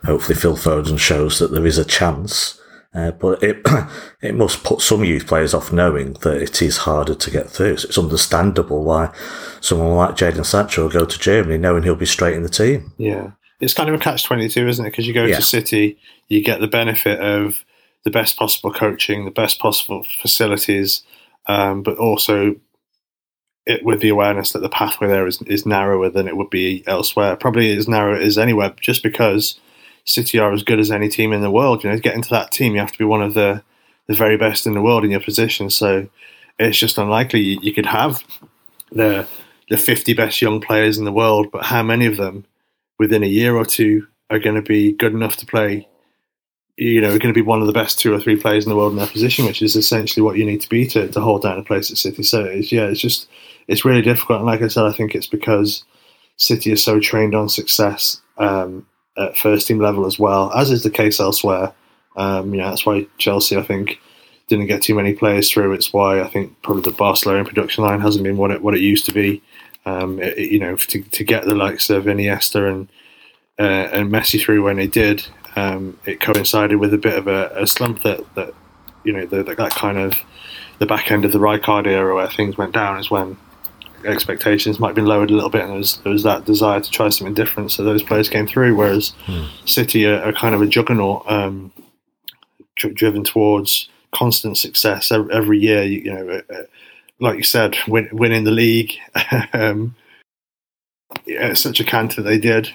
hopefully 0.04 0.36
Phil 0.36 0.56
Foden 0.56 0.98
shows 0.98 1.38
that 1.38 1.52
there 1.52 1.66
is 1.66 1.78
a 1.78 1.84
chance 1.84 2.60
uh, 2.96 3.10
but 3.10 3.42
it 3.42 3.60
it 4.22 4.34
must 4.34 4.64
put 4.64 4.80
some 4.80 5.04
youth 5.04 5.26
players 5.26 5.52
off 5.52 5.72
knowing 5.72 6.14
that 6.22 6.40
it 6.40 6.62
is 6.62 6.78
harder 6.78 7.14
to 7.14 7.30
get 7.30 7.50
through. 7.50 7.76
So 7.76 7.88
it's 7.88 7.98
understandable 7.98 8.82
why 8.82 9.14
someone 9.60 9.94
like 9.94 10.16
Jadon 10.16 10.46
Sancho 10.46 10.84
will 10.84 10.90
go 10.90 11.04
to 11.04 11.18
Germany 11.18 11.58
knowing 11.58 11.82
he'll 11.82 11.94
be 11.94 12.06
straight 12.06 12.34
in 12.34 12.42
the 12.42 12.48
team. 12.48 12.92
Yeah, 12.96 13.32
it's 13.60 13.74
kind 13.74 13.88
of 13.88 13.94
a 13.94 13.98
catch 13.98 14.24
twenty 14.24 14.48
two, 14.48 14.66
isn't 14.66 14.84
it? 14.84 14.90
Because 14.90 15.06
you 15.06 15.12
go 15.12 15.26
yeah. 15.26 15.36
to 15.36 15.42
City, 15.42 15.98
you 16.28 16.42
get 16.42 16.60
the 16.60 16.68
benefit 16.68 17.20
of 17.20 17.64
the 18.04 18.10
best 18.10 18.36
possible 18.36 18.72
coaching, 18.72 19.24
the 19.24 19.30
best 19.30 19.58
possible 19.58 20.06
facilities, 20.22 21.02
um, 21.46 21.82
but 21.82 21.98
also 21.98 22.54
it, 23.66 23.84
with 23.84 24.00
the 24.00 24.08
awareness 24.08 24.52
that 24.52 24.60
the 24.60 24.68
pathway 24.68 25.08
there 25.08 25.26
is, 25.26 25.42
is 25.42 25.66
narrower 25.66 26.08
than 26.08 26.28
it 26.28 26.36
would 26.36 26.50
be 26.50 26.84
elsewhere. 26.86 27.36
Probably 27.36 27.76
as 27.76 27.88
narrow 27.88 28.18
as 28.18 28.38
anywhere, 28.38 28.72
just 28.80 29.02
because 29.02 29.58
City 30.06 30.38
are 30.38 30.52
as 30.52 30.62
good 30.62 30.78
as 30.78 30.90
any 30.90 31.08
team 31.08 31.32
in 31.32 31.40
the 31.40 31.50
world. 31.50 31.82
You 31.82 31.90
know, 31.90 31.96
to 31.96 32.02
get 32.02 32.14
into 32.14 32.30
that 32.30 32.52
team, 32.52 32.74
you 32.74 32.80
have 32.80 32.92
to 32.92 32.98
be 32.98 33.04
one 33.04 33.22
of 33.22 33.34
the 33.34 33.62
the 34.06 34.14
very 34.14 34.36
best 34.36 34.66
in 34.66 34.74
the 34.74 34.80
world 34.80 35.04
in 35.04 35.10
your 35.10 35.20
position. 35.20 35.68
So 35.68 36.08
it's 36.60 36.78
just 36.78 36.96
unlikely 36.96 37.40
you, 37.40 37.58
you 37.60 37.74
could 37.74 37.86
have 37.86 38.24
the 38.92 39.26
the 39.68 39.76
50 39.76 40.14
best 40.14 40.40
young 40.40 40.60
players 40.60 40.96
in 40.96 41.04
the 41.04 41.12
world, 41.12 41.48
but 41.50 41.64
how 41.64 41.82
many 41.82 42.06
of 42.06 42.16
them 42.16 42.46
within 43.00 43.24
a 43.24 43.28
year 43.28 43.56
or 43.56 43.64
two 43.64 44.06
are 44.30 44.38
going 44.38 44.54
to 44.54 44.62
be 44.62 44.92
good 44.92 45.12
enough 45.12 45.36
to 45.38 45.46
play? 45.46 45.88
You 46.76 47.00
know, 47.00 47.08
are 47.08 47.18
going 47.18 47.34
to 47.34 47.40
be 47.40 47.42
one 47.42 47.60
of 47.60 47.66
the 47.66 47.72
best 47.72 47.98
two 47.98 48.14
or 48.14 48.20
three 48.20 48.36
players 48.36 48.64
in 48.64 48.70
the 48.70 48.76
world 48.76 48.92
in 48.92 48.98
their 48.98 49.06
position, 49.06 49.46
which 49.46 49.62
is 49.62 49.74
essentially 49.74 50.22
what 50.22 50.36
you 50.36 50.44
need 50.44 50.60
to 50.60 50.68
be 50.68 50.86
to, 50.88 51.08
to 51.08 51.20
hold 51.20 51.42
down 51.42 51.58
a 51.58 51.64
place 51.64 51.90
at 51.90 51.96
City. 51.96 52.22
So 52.22 52.44
it's, 52.44 52.70
yeah, 52.70 52.84
it's 52.84 53.00
just 53.00 53.28
it's 53.66 53.84
really 53.84 54.02
difficult. 54.02 54.38
And 54.38 54.46
like 54.46 54.62
I 54.62 54.68
said, 54.68 54.84
I 54.84 54.92
think 54.92 55.14
it's 55.14 55.26
because 55.26 55.84
City 56.36 56.70
is 56.70 56.84
so 56.84 57.00
trained 57.00 57.34
on 57.34 57.48
success 57.48 58.20
um, 58.36 58.86
at 59.18 59.36
first 59.36 59.66
team 59.66 59.78
level 59.78 60.06
as 60.06 60.18
well, 60.18 60.52
as 60.52 60.70
is 60.70 60.82
the 60.82 60.90
case 60.90 61.20
elsewhere. 61.20 61.72
Um, 62.16 62.54
you 62.54 62.60
know, 62.60 62.68
that's 62.70 62.86
why 62.86 63.06
Chelsea, 63.18 63.56
I 63.56 63.62
think, 63.62 64.00
didn't 64.48 64.66
get 64.66 64.82
too 64.82 64.94
many 64.94 65.14
players 65.14 65.50
through. 65.50 65.72
It's 65.72 65.92
why 65.92 66.20
I 66.20 66.28
think 66.28 66.60
probably 66.62 66.82
the 66.82 66.96
Barcelona 66.96 67.44
production 67.44 67.84
line 67.84 68.00
hasn't 68.00 68.24
been 68.24 68.36
what 68.36 68.50
it 68.50 68.62
what 68.62 68.74
it 68.74 68.80
used 68.80 69.06
to 69.06 69.12
be. 69.12 69.42
Um, 69.84 70.20
it, 70.20 70.38
you 70.38 70.58
know, 70.58 70.76
to, 70.76 71.02
to 71.02 71.24
get 71.24 71.44
the 71.44 71.54
likes 71.54 71.90
of 71.90 72.04
Iniesta 72.04 72.70
and 72.70 72.88
uh, 73.58 73.88
and 73.92 74.10
Messi 74.10 74.40
through 74.40 74.62
when 74.62 74.76
they 74.76 74.86
did, 74.86 75.26
um, 75.56 75.98
it 76.04 76.20
coincided 76.20 76.76
with 76.76 76.92
a 76.92 76.98
bit 76.98 77.18
of 77.18 77.26
a, 77.26 77.50
a 77.54 77.66
slump 77.66 78.02
that 78.02 78.22
that 78.34 78.54
you 79.04 79.12
know 79.12 79.26
the, 79.26 79.42
that 79.42 79.70
kind 79.70 79.98
of 79.98 80.14
the 80.78 80.86
back 80.86 81.10
end 81.10 81.24
of 81.24 81.32
the 81.32 81.38
Rijkaard 81.38 81.86
era 81.86 82.14
where 82.14 82.28
things 82.28 82.58
went 82.58 82.72
down 82.72 82.98
is 82.98 83.10
when 83.10 83.36
expectations 84.06 84.78
might 84.78 84.88
have 84.88 84.96
been 84.96 85.06
lowered 85.06 85.30
a 85.30 85.34
little 85.34 85.50
bit, 85.50 85.62
and 85.62 85.70
there 85.70 85.78
was, 85.78 85.96
there 85.98 86.12
was 86.12 86.22
that 86.22 86.44
desire 86.44 86.80
to 86.80 86.90
try 86.90 87.08
something 87.08 87.34
different. 87.34 87.72
So 87.72 87.84
those 87.84 88.02
players 88.02 88.28
came 88.28 88.46
through. 88.46 88.74
Whereas 88.76 89.10
hmm. 89.24 89.44
City 89.64 90.06
are, 90.06 90.22
are, 90.22 90.32
kind 90.32 90.54
of 90.54 90.62
a 90.62 90.66
juggernaut, 90.66 91.24
um, 91.30 91.72
driven 92.76 93.24
towards 93.24 93.88
constant 94.12 94.56
success 94.56 95.12
every, 95.12 95.32
every 95.34 95.58
year. 95.58 95.82
You, 95.82 96.00
you 96.00 96.14
know, 96.14 96.28
uh, 96.28 96.54
uh, 96.54 96.62
like 97.20 97.36
you 97.36 97.42
said, 97.42 97.76
win, 97.88 98.08
winning 98.12 98.44
the 98.44 98.50
league. 98.50 98.92
um, 99.52 99.94
yeah, 101.26 101.54
such 101.54 101.80
a 101.80 101.84
canter 101.84 102.22
they 102.22 102.38
did. 102.38 102.70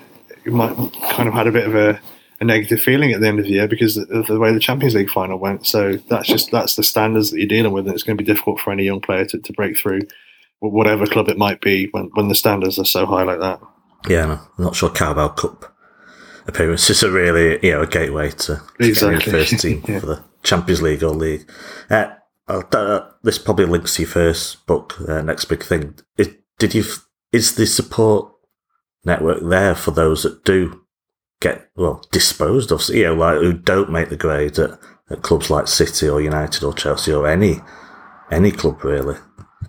It 0.45 0.53
might 0.53 0.75
kind 1.11 1.27
of 1.27 1.33
had 1.33 1.47
a 1.47 1.51
bit 1.51 1.67
of 1.67 1.75
a, 1.75 1.99
a 2.39 2.43
negative 2.43 2.81
feeling 2.81 3.11
at 3.11 3.21
the 3.21 3.27
end 3.27 3.39
of 3.39 3.45
the 3.45 3.51
year 3.51 3.67
because 3.67 3.97
of 3.97 4.25
the 4.25 4.39
way 4.39 4.51
the 4.51 4.59
Champions 4.59 4.95
League 4.95 5.09
final 5.09 5.37
went. 5.37 5.67
So 5.67 5.93
that's 6.09 6.27
just 6.27 6.51
that's 6.51 6.75
the 6.75 6.83
standards 6.83 7.29
that 7.31 7.37
you're 7.37 7.47
dealing 7.47 7.71
with, 7.71 7.85
and 7.85 7.93
it's 7.93 8.03
going 8.03 8.17
to 8.17 8.23
be 8.23 8.27
difficult 8.27 8.59
for 8.59 8.71
any 8.71 8.83
young 8.83 9.01
player 9.01 9.25
to, 9.25 9.37
to 9.37 9.53
break 9.53 9.77
through, 9.77 10.01
whatever 10.69 11.05
club 11.07 11.27
it 11.27 11.37
might 11.37 11.61
be, 11.61 11.87
when 11.91 12.09
when 12.13 12.27
the 12.27 12.35
standards 12.35 12.77
are 12.79 12.85
so 12.85 13.05
high 13.05 13.23
like 13.23 13.39
that. 13.39 13.59
Yeah, 14.07 14.25
no, 14.25 14.39
I'm 14.57 14.63
not 14.63 14.75
sure 14.75 14.89
Carabao 14.89 15.29
Cup 15.29 15.71
appearances 16.47 17.03
are 17.03 17.11
really 17.11 17.59
you 17.61 17.71
know 17.71 17.81
a 17.81 17.87
gateway 17.87 18.31
to 18.31 18.61
exactly. 18.79 19.31
first 19.31 19.59
team 19.59 19.83
yeah. 19.87 19.99
for 19.99 20.05
the 20.05 20.23
Champions 20.43 20.81
League 20.81 21.03
or 21.03 21.11
league. 21.11 21.49
Uh, 21.89 22.15
uh, 22.47 23.09
this 23.23 23.37
probably 23.37 23.65
links 23.65 23.95
to 23.95 24.01
your 24.01 24.11
first 24.11 24.65
book, 24.65 24.99
uh, 25.07 25.21
next 25.21 25.45
big 25.45 25.63
thing. 25.63 25.95
It, 26.17 26.41
did 26.59 26.73
you? 26.73 26.83
Is 27.31 27.55
the 27.55 27.65
support 27.65 28.31
network 29.05 29.41
there 29.41 29.73
for 29.73 29.91
those 29.91 30.23
that 30.23 30.43
do 30.43 30.81
get 31.39 31.69
well 31.75 32.03
disposed 32.11 32.71
of? 32.71 32.87
You 32.89 33.05
know, 33.05 33.13
like 33.13 33.39
who 33.39 33.53
don't 33.53 33.91
make 33.91 34.09
the 34.09 34.17
grade 34.17 34.59
at, 34.59 34.79
at 35.09 35.21
clubs 35.21 35.49
like 35.49 35.67
City 35.67 36.09
or 36.09 36.21
United 36.21 36.63
or 36.63 36.73
Chelsea 36.73 37.13
or 37.13 37.27
any 37.27 37.61
any 38.29 38.51
club 38.51 38.83
really, 38.83 39.17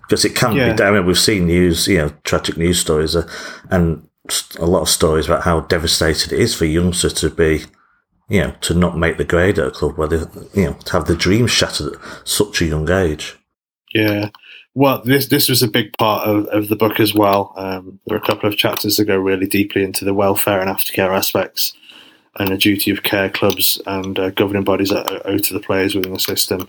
because 0.03 0.23
it 0.25 0.35
can 0.35 0.55
yeah. 0.55 0.73
be. 0.73 0.83
I 0.83 0.91
mean, 0.91 1.05
we've 1.05 1.17
seen 1.17 1.47
news, 1.47 1.87
you 1.87 1.97
know, 1.97 2.13
tragic 2.23 2.57
news 2.57 2.79
stories, 2.79 3.15
uh, 3.15 3.27
and 3.69 4.07
a 4.59 4.65
lot 4.65 4.81
of 4.81 4.89
stories 4.89 5.25
about 5.25 5.43
how 5.43 5.61
devastated 5.61 6.31
it 6.31 6.39
is 6.39 6.55
for 6.55 6.65
youngsters 6.65 7.13
to 7.13 7.29
be 7.29 7.63
you 8.29 8.41
know, 8.41 8.53
to 8.61 8.73
not 8.73 8.97
make 8.97 9.17
the 9.17 9.23
grade 9.23 9.59
at 9.59 9.67
a 9.67 9.71
club 9.71 9.97
where 9.97 10.07
they, 10.07 10.17
you 10.59 10.65
know, 10.65 10.73
to 10.73 10.93
have 10.93 11.05
the 11.05 11.15
dreams 11.15 11.51
shattered 11.51 11.93
at 11.93 12.27
such 12.27 12.61
a 12.61 12.65
young 12.65 12.89
age. 12.89 13.37
Yeah. 13.93 14.29
Well, 14.73 15.03
this 15.03 15.27
this 15.27 15.49
was 15.49 15.61
a 15.61 15.67
big 15.67 15.95
part 15.99 16.27
of, 16.27 16.47
of 16.47 16.67
the 16.67 16.75
book 16.75 16.99
as 16.99 17.13
well. 17.13 17.53
Um, 17.55 17.99
there 18.07 18.17
are 18.17 18.21
a 18.21 18.25
couple 18.25 18.49
of 18.49 18.57
chapters 18.57 18.97
that 18.97 19.05
go 19.05 19.17
really 19.17 19.45
deeply 19.45 19.83
into 19.83 20.03
the 20.03 20.15
welfare 20.15 20.59
and 20.59 20.69
aftercare 20.69 21.15
aspects 21.15 21.73
and 22.39 22.49
the 22.49 22.57
duty 22.57 22.89
of 22.89 23.03
care 23.03 23.29
clubs 23.29 23.79
and 23.85 24.17
uh, 24.17 24.31
governing 24.31 24.63
bodies 24.63 24.89
that 24.89 25.21
owe 25.25 25.37
to 25.37 25.53
the 25.53 25.59
players 25.59 25.93
within 25.93 26.13
the 26.13 26.19
system. 26.19 26.67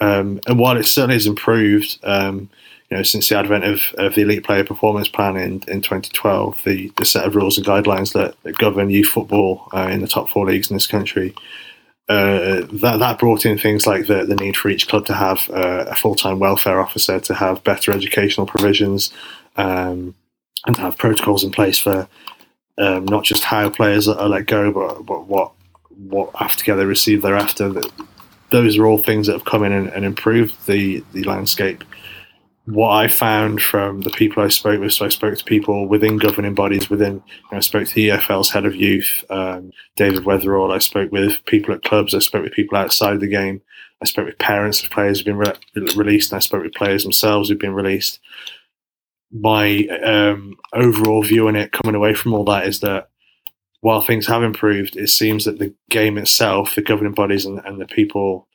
Um, 0.00 0.40
and 0.46 0.58
while 0.58 0.78
it 0.78 0.84
certainly 0.84 1.16
has 1.16 1.26
improved, 1.26 1.98
um, 2.02 2.48
you 2.92 2.98
know, 2.98 3.02
since 3.02 3.30
the 3.30 3.38
advent 3.38 3.64
of, 3.64 3.94
of 3.96 4.14
the 4.14 4.20
Elite 4.20 4.44
Player 4.44 4.64
Performance 4.64 5.08
Plan 5.08 5.38
in, 5.38 5.62
in 5.66 5.80
2012, 5.80 6.62
the, 6.64 6.92
the 6.98 7.06
set 7.06 7.24
of 7.24 7.34
rules 7.34 7.56
and 7.56 7.66
guidelines 7.66 8.12
that, 8.12 8.34
that 8.42 8.58
govern 8.58 8.90
youth 8.90 9.08
football 9.08 9.66
uh, 9.72 9.88
in 9.90 10.02
the 10.02 10.06
top 10.06 10.28
four 10.28 10.44
leagues 10.44 10.70
in 10.70 10.76
this 10.76 10.86
country, 10.86 11.34
uh, 12.10 12.66
that 12.70 12.98
that 12.98 13.18
brought 13.18 13.46
in 13.46 13.56
things 13.56 13.86
like 13.86 14.08
the, 14.08 14.26
the 14.26 14.36
need 14.36 14.58
for 14.58 14.68
each 14.68 14.88
club 14.88 15.06
to 15.06 15.14
have 15.14 15.48
uh, 15.48 15.86
a 15.88 15.94
full 15.94 16.14
time 16.14 16.38
welfare 16.38 16.82
officer, 16.82 17.18
to 17.18 17.32
have 17.32 17.64
better 17.64 17.92
educational 17.92 18.46
provisions, 18.46 19.10
um, 19.56 20.14
and 20.66 20.76
to 20.76 20.82
have 20.82 20.98
protocols 20.98 21.44
in 21.44 21.50
place 21.50 21.78
for 21.78 22.06
um, 22.76 23.06
not 23.06 23.24
just 23.24 23.42
how 23.42 23.70
players 23.70 24.06
are 24.06 24.28
let 24.28 24.44
go, 24.44 24.70
but, 24.70 25.06
but 25.06 25.26
what 25.26 25.52
what 25.96 26.30
aftercare 26.34 26.76
they 26.76 26.84
receive 26.84 27.22
thereafter. 27.22 27.72
Those 28.50 28.76
are 28.76 28.84
all 28.84 28.98
things 28.98 29.28
that 29.28 29.32
have 29.32 29.46
come 29.46 29.64
in 29.64 29.72
and, 29.72 29.88
and 29.88 30.04
improved 30.04 30.66
the 30.66 31.02
the 31.14 31.24
landscape 31.24 31.84
what 32.66 32.90
I 32.90 33.08
found 33.08 33.60
from 33.60 34.02
the 34.02 34.10
people 34.10 34.42
I 34.42 34.48
spoke 34.48 34.80
with, 34.80 34.92
so 34.92 35.04
I 35.04 35.08
spoke 35.08 35.36
to 35.36 35.44
people 35.44 35.88
within 35.88 36.16
governing 36.16 36.54
bodies, 36.54 36.88
within, 36.88 37.14
you 37.14 37.48
know, 37.50 37.58
I 37.58 37.60
spoke 37.60 37.88
to 37.88 37.94
the 37.94 38.10
EFL's 38.10 38.50
head 38.50 38.64
of 38.64 38.76
youth, 38.76 39.24
um, 39.30 39.72
David 39.96 40.22
Weatherall. 40.22 40.72
I 40.72 40.78
spoke 40.78 41.10
with 41.10 41.44
people 41.44 41.74
at 41.74 41.82
clubs. 41.82 42.14
I 42.14 42.20
spoke 42.20 42.44
with 42.44 42.52
people 42.52 42.78
outside 42.78 43.18
the 43.18 43.26
game. 43.26 43.62
I 44.00 44.04
spoke 44.04 44.26
with 44.26 44.38
parents 44.38 44.82
of 44.82 44.90
players 44.90 45.18
who've 45.18 45.26
been 45.26 45.38
re- 45.38 45.94
released, 45.96 46.30
and 46.30 46.36
I 46.36 46.40
spoke 46.40 46.62
with 46.62 46.74
players 46.74 47.02
themselves 47.02 47.48
who've 47.48 47.58
been 47.58 47.74
released. 47.74 48.20
My 49.32 49.86
um, 50.04 50.54
overall 50.72 51.22
view 51.24 51.48
on 51.48 51.56
it, 51.56 51.72
coming 51.72 51.96
away 51.96 52.14
from 52.14 52.32
all 52.32 52.44
that, 52.44 52.66
is 52.66 52.80
that 52.80 53.08
while 53.80 54.00
things 54.00 54.28
have 54.28 54.44
improved, 54.44 54.96
it 54.96 55.08
seems 55.08 55.44
that 55.44 55.58
the 55.58 55.74
game 55.90 56.16
itself, 56.16 56.76
the 56.76 56.82
governing 56.82 57.14
bodies 57.14 57.44
and, 57.44 57.60
and 57.64 57.80
the 57.80 57.86
people, 57.86 58.46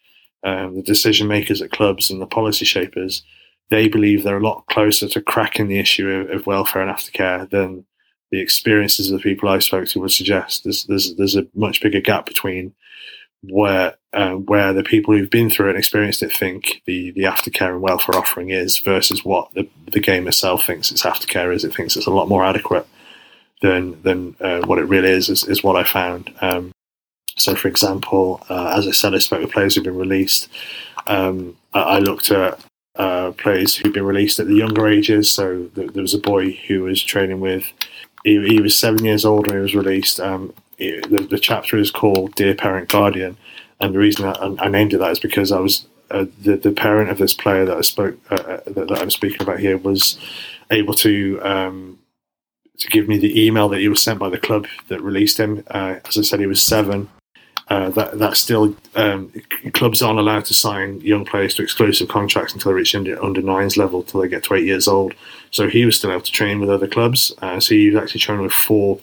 um, 0.43 0.75
the 0.75 0.81
decision 0.81 1.27
makers 1.27 1.61
at 1.61 1.71
clubs 1.71 2.09
and 2.09 2.21
the 2.21 2.27
policy 2.27 2.63
shapers, 2.63 3.23
they 3.69 3.87
believe 3.87 4.23
they're 4.23 4.37
a 4.37 4.43
lot 4.43 4.65
closer 4.67 5.07
to 5.09 5.21
cracking 5.21 5.67
the 5.67 5.79
issue 5.79 6.09
of, 6.09 6.29
of 6.29 6.47
welfare 6.47 6.81
and 6.81 6.95
aftercare 6.95 7.49
than 7.49 7.85
the 8.31 8.41
experiences 8.41 9.09
of 9.09 9.17
the 9.17 9.23
people 9.23 9.49
I 9.49 9.59
spoke 9.59 9.87
to 9.89 9.99
would 10.01 10.11
suggest. 10.11 10.63
There's 10.63 10.85
there's 10.85 11.15
there's 11.15 11.35
a 11.35 11.47
much 11.55 11.81
bigger 11.81 12.01
gap 12.01 12.25
between 12.25 12.73
where 13.43 13.95
uh, 14.13 14.33
where 14.33 14.73
the 14.73 14.83
people 14.83 15.15
who've 15.15 15.29
been 15.29 15.49
through 15.49 15.67
it 15.67 15.71
and 15.71 15.79
experienced 15.79 16.23
it 16.23 16.31
think 16.31 16.81
the 16.85 17.11
the 17.11 17.23
aftercare 17.23 17.69
and 17.69 17.81
welfare 17.81 18.15
offering 18.15 18.49
is 18.49 18.77
versus 18.77 19.23
what 19.23 19.53
the 19.53 19.67
the 19.91 19.99
game 19.99 20.27
itself 20.27 20.65
thinks 20.65 20.91
its 20.91 21.03
aftercare 21.03 21.53
is. 21.53 21.63
It 21.63 21.73
thinks 21.73 21.95
it's 21.95 22.07
a 22.07 22.11
lot 22.11 22.29
more 22.29 22.43
adequate 22.43 22.87
than 23.61 24.01
than 24.03 24.35
uh, 24.41 24.61
what 24.61 24.79
it 24.79 24.85
really 24.85 25.09
is, 25.09 25.29
is. 25.29 25.43
Is 25.45 25.63
what 25.63 25.75
I 25.75 25.83
found. 25.83 26.33
Um, 26.41 26.71
so, 27.37 27.55
for 27.55 27.67
example, 27.67 28.43
uh, 28.49 28.73
as 28.75 28.87
I 28.87 28.91
said, 28.91 29.13
I 29.13 29.19
spoke 29.19 29.41
with 29.41 29.51
players 29.51 29.75
who've 29.75 29.83
been 29.83 29.95
released. 29.95 30.49
Um, 31.05 31.55
I, 31.73 31.81
I 31.81 31.99
looked 31.99 32.31
at 32.31 32.59
uh, 32.97 33.31
players 33.31 33.75
who'd 33.75 33.93
been 33.93 34.05
released 34.05 34.39
at 34.39 34.47
the 34.47 34.55
younger 34.55 34.87
ages. 34.87 35.29
So 35.31 35.65
th- 35.75 35.93
there 35.93 36.01
was 36.01 36.13
a 36.13 36.19
boy 36.19 36.51
who 36.67 36.83
was 36.83 37.01
training 37.01 37.39
with. 37.39 37.71
He, 38.23 38.45
he 38.47 38.61
was 38.61 38.77
seven 38.77 39.05
years 39.05 39.23
old 39.23 39.47
when 39.47 39.55
he 39.55 39.61
was 39.61 39.75
released. 39.75 40.19
Um, 40.19 40.53
the, 40.77 41.27
the, 41.29 41.39
chapter 41.39 41.77
is 41.77 41.91
called 41.91 42.35
"Dear 42.35 42.55
Parent 42.55 42.89
Guardian," 42.89 43.37
and 43.79 43.93
the 43.93 43.99
reason 43.99 44.25
I, 44.25 44.55
I 44.59 44.67
named 44.67 44.93
it 44.93 44.97
that 44.97 45.11
is 45.11 45.19
because 45.19 45.51
I 45.51 45.59
was 45.59 45.87
uh, 46.11 46.25
the 46.41 46.57
the 46.57 46.71
parent 46.71 47.09
of 47.09 47.17
this 47.17 47.33
player 47.33 47.65
that 47.65 47.77
I 47.77 47.81
spoke 47.81 48.17
uh, 48.31 48.35
uh, 48.35 48.61
that, 48.65 48.87
that, 48.87 48.99
I'm 48.99 49.11
speaking 49.11 49.41
about 49.41 49.59
here 49.59 49.77
was 49.77 50.17
able 50.71 50.93
to. 50.95 51.39
Um, 51.41 51.99
to 52.79 52.87
give 52.89 53.07
me 53.07 53.17
the 53.17 53.43
email 53.43 53.67
that 53.69 53.79
he 53.79 53.89
was 53.89 54.03
sent 54.03 54.19
by 54.19 54.29
the 54.29 54.37
club 54.37 54.67
that 54.87 55.01
released 55.01 55.39
him. 55.39 55.63
Uh, 55.71 55.95
as 56.07 56.15
I 56.15 56.21
said, 56.21 56.39
he 56.39 56.45
was 56.45 56.61
seven 56.61 57.09
uh, 57.69 57.89
that 57.89 58.17
that 58.19 58.37
still 58.37 58.75
um, 58.95 59.31
clubs 59.73 60.01
aren't 60.01 60.19
allowed 60.19 60.45
to 60.45 60.53
sign 60.53 61.01
young 61.01 61.25
players 61.25 61.53
to 61.55 61.63
exclusive 61.63 62.07
contracts 62.07 62.53
until 62.53 62.71
they 62.71 62.75
reach 62.77 62.95
under, 62.95 63.21
under 63.21 63.41
nines 63.41 63.75
level 63.75 64.01
until 64.01 64.21
they 64.21 64.27
get 64.27 64.43
to 64.43 64.53
eight 64.53 64.65
years 64.65 64.87
old. 64.87 65.13
So 65.51 65.67
he 65.67 65.85
was 65.85 65.97
still 65.97 66.11
able 66.11 66.21
to 66.21 66.31
train 66.31 66.59
with 66.59 66.69
other 66.69 66.87
clubs. 66.87 67.33
Uh, 67.41 67.59
so 67.59 67.75
he 67.75 67.89
was 67.89 68.01
actually 68.01 68.21
training 68.21 68.43
with 68.43 68.53
four 68.53 68.99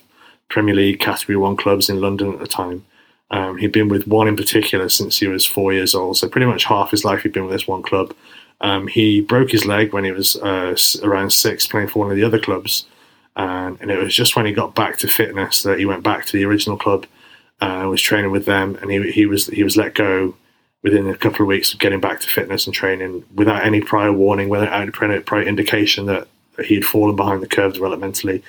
Premier 0.48 0.74
League 0.74 1.00
Category 1.00 1.36
One 1.36 1.56
clubs 1.56 1.90
in 1.90 2.00
London 2.00 2.32
at 2.32 2.38
the 2.38 2.46
time. 2.46 2.84
Um, 3.30 3.58
he'd 3.58 3.72
been 3.72 3.88
with 3.88 4.06
one 4.06 4.28
in 4.28 4.36
particular 4.36 4.88
since 4.88 5.18
he 5.18 5.26
was 5.26 5.44
four 5.44 5.72
years 5.72 5.94
old. 5.94 6.16
So 6.16 6.28
pretty 6.28 6.46
much 6.46 6.64
half 6.64 6.90
his 6.90 7.04
life 7.04 7.22
he'd 7.22 7.32
been 7.32 7.44
with 7.44 7.52
this 7.52 7.68
one 7.68 7.82
club. 7.82 8.14
Um, 8.60 8.86
he 8.86 9.20
broke 9.20 9.50
his 9.50 9.66
leg 9.66 9.92
when 9.92 10.04
he 10.04 10.12
was 10.12 10.36
uh, 10.36 10.76
around 11.02 11.30
six, 11.30 11.66
playing 11.66 11.88
for 11.88 11.98
one 11.98 12.10
of 12.10 12.16
the 12.16 12.24
other 12.24 12.38
clubs. 12.38 12.86
And, 13.36 13.78
and 13.80 13.90
it 13.90 13.98
was 13.98 14.14
just 14.14 14.36
when 14.36 14.46
he 14.46 14.52
got 14.52 14.74
back 14.74 14.96
to 14.98 15.08
fitness 15.08 15.62
that 15.64 15.78
he 15.78 15.84
went 15.84 16.02
back 16.02 16.24
to 16.26 16.32
the 16.32 16.44
original 16.44 16.78
club 16.78 17.06
uh, 17.60 17.86
was 17.88 18.00
training 18.00 18.30
with 18.30 18.46
them, 18.46 18.76
and 18.80 18.90
he 18.90 19.10
he 19.10 19.26
was 19.26 19.46
he 19.48 19.62
was 19.62 19.76
let 19.76 19.94
go 19.94 20.34
within 20.84 21.08
a 21.08 21.16
couple 21.16 21.42
of 21.42 21.48
weeks 21.48 21.72
of 21.72 21.80
getting 21.80 21.98
back 21.98 22.20
to 22.20 22.28
fitness 22.28 22.66
and 22.66 22.74
training 22.74 23.24
without 23.34 23.64
any 23.64 23.80
prior 23.80 24.12
warning, 24.12 24.50
without 24.50 24.72
any 24.72 24.90
prior 24.90 25.42
indication 25.42 26.04
that, 26.06 26.28
that 26.56 26.66
he 26.66 26.74
had 26.74 26.84
fallen 26.84 27.16
behind 27.16 27.42
the 27.42 27.48
curve 27.48 27.72
developmentally. 27.72 28.42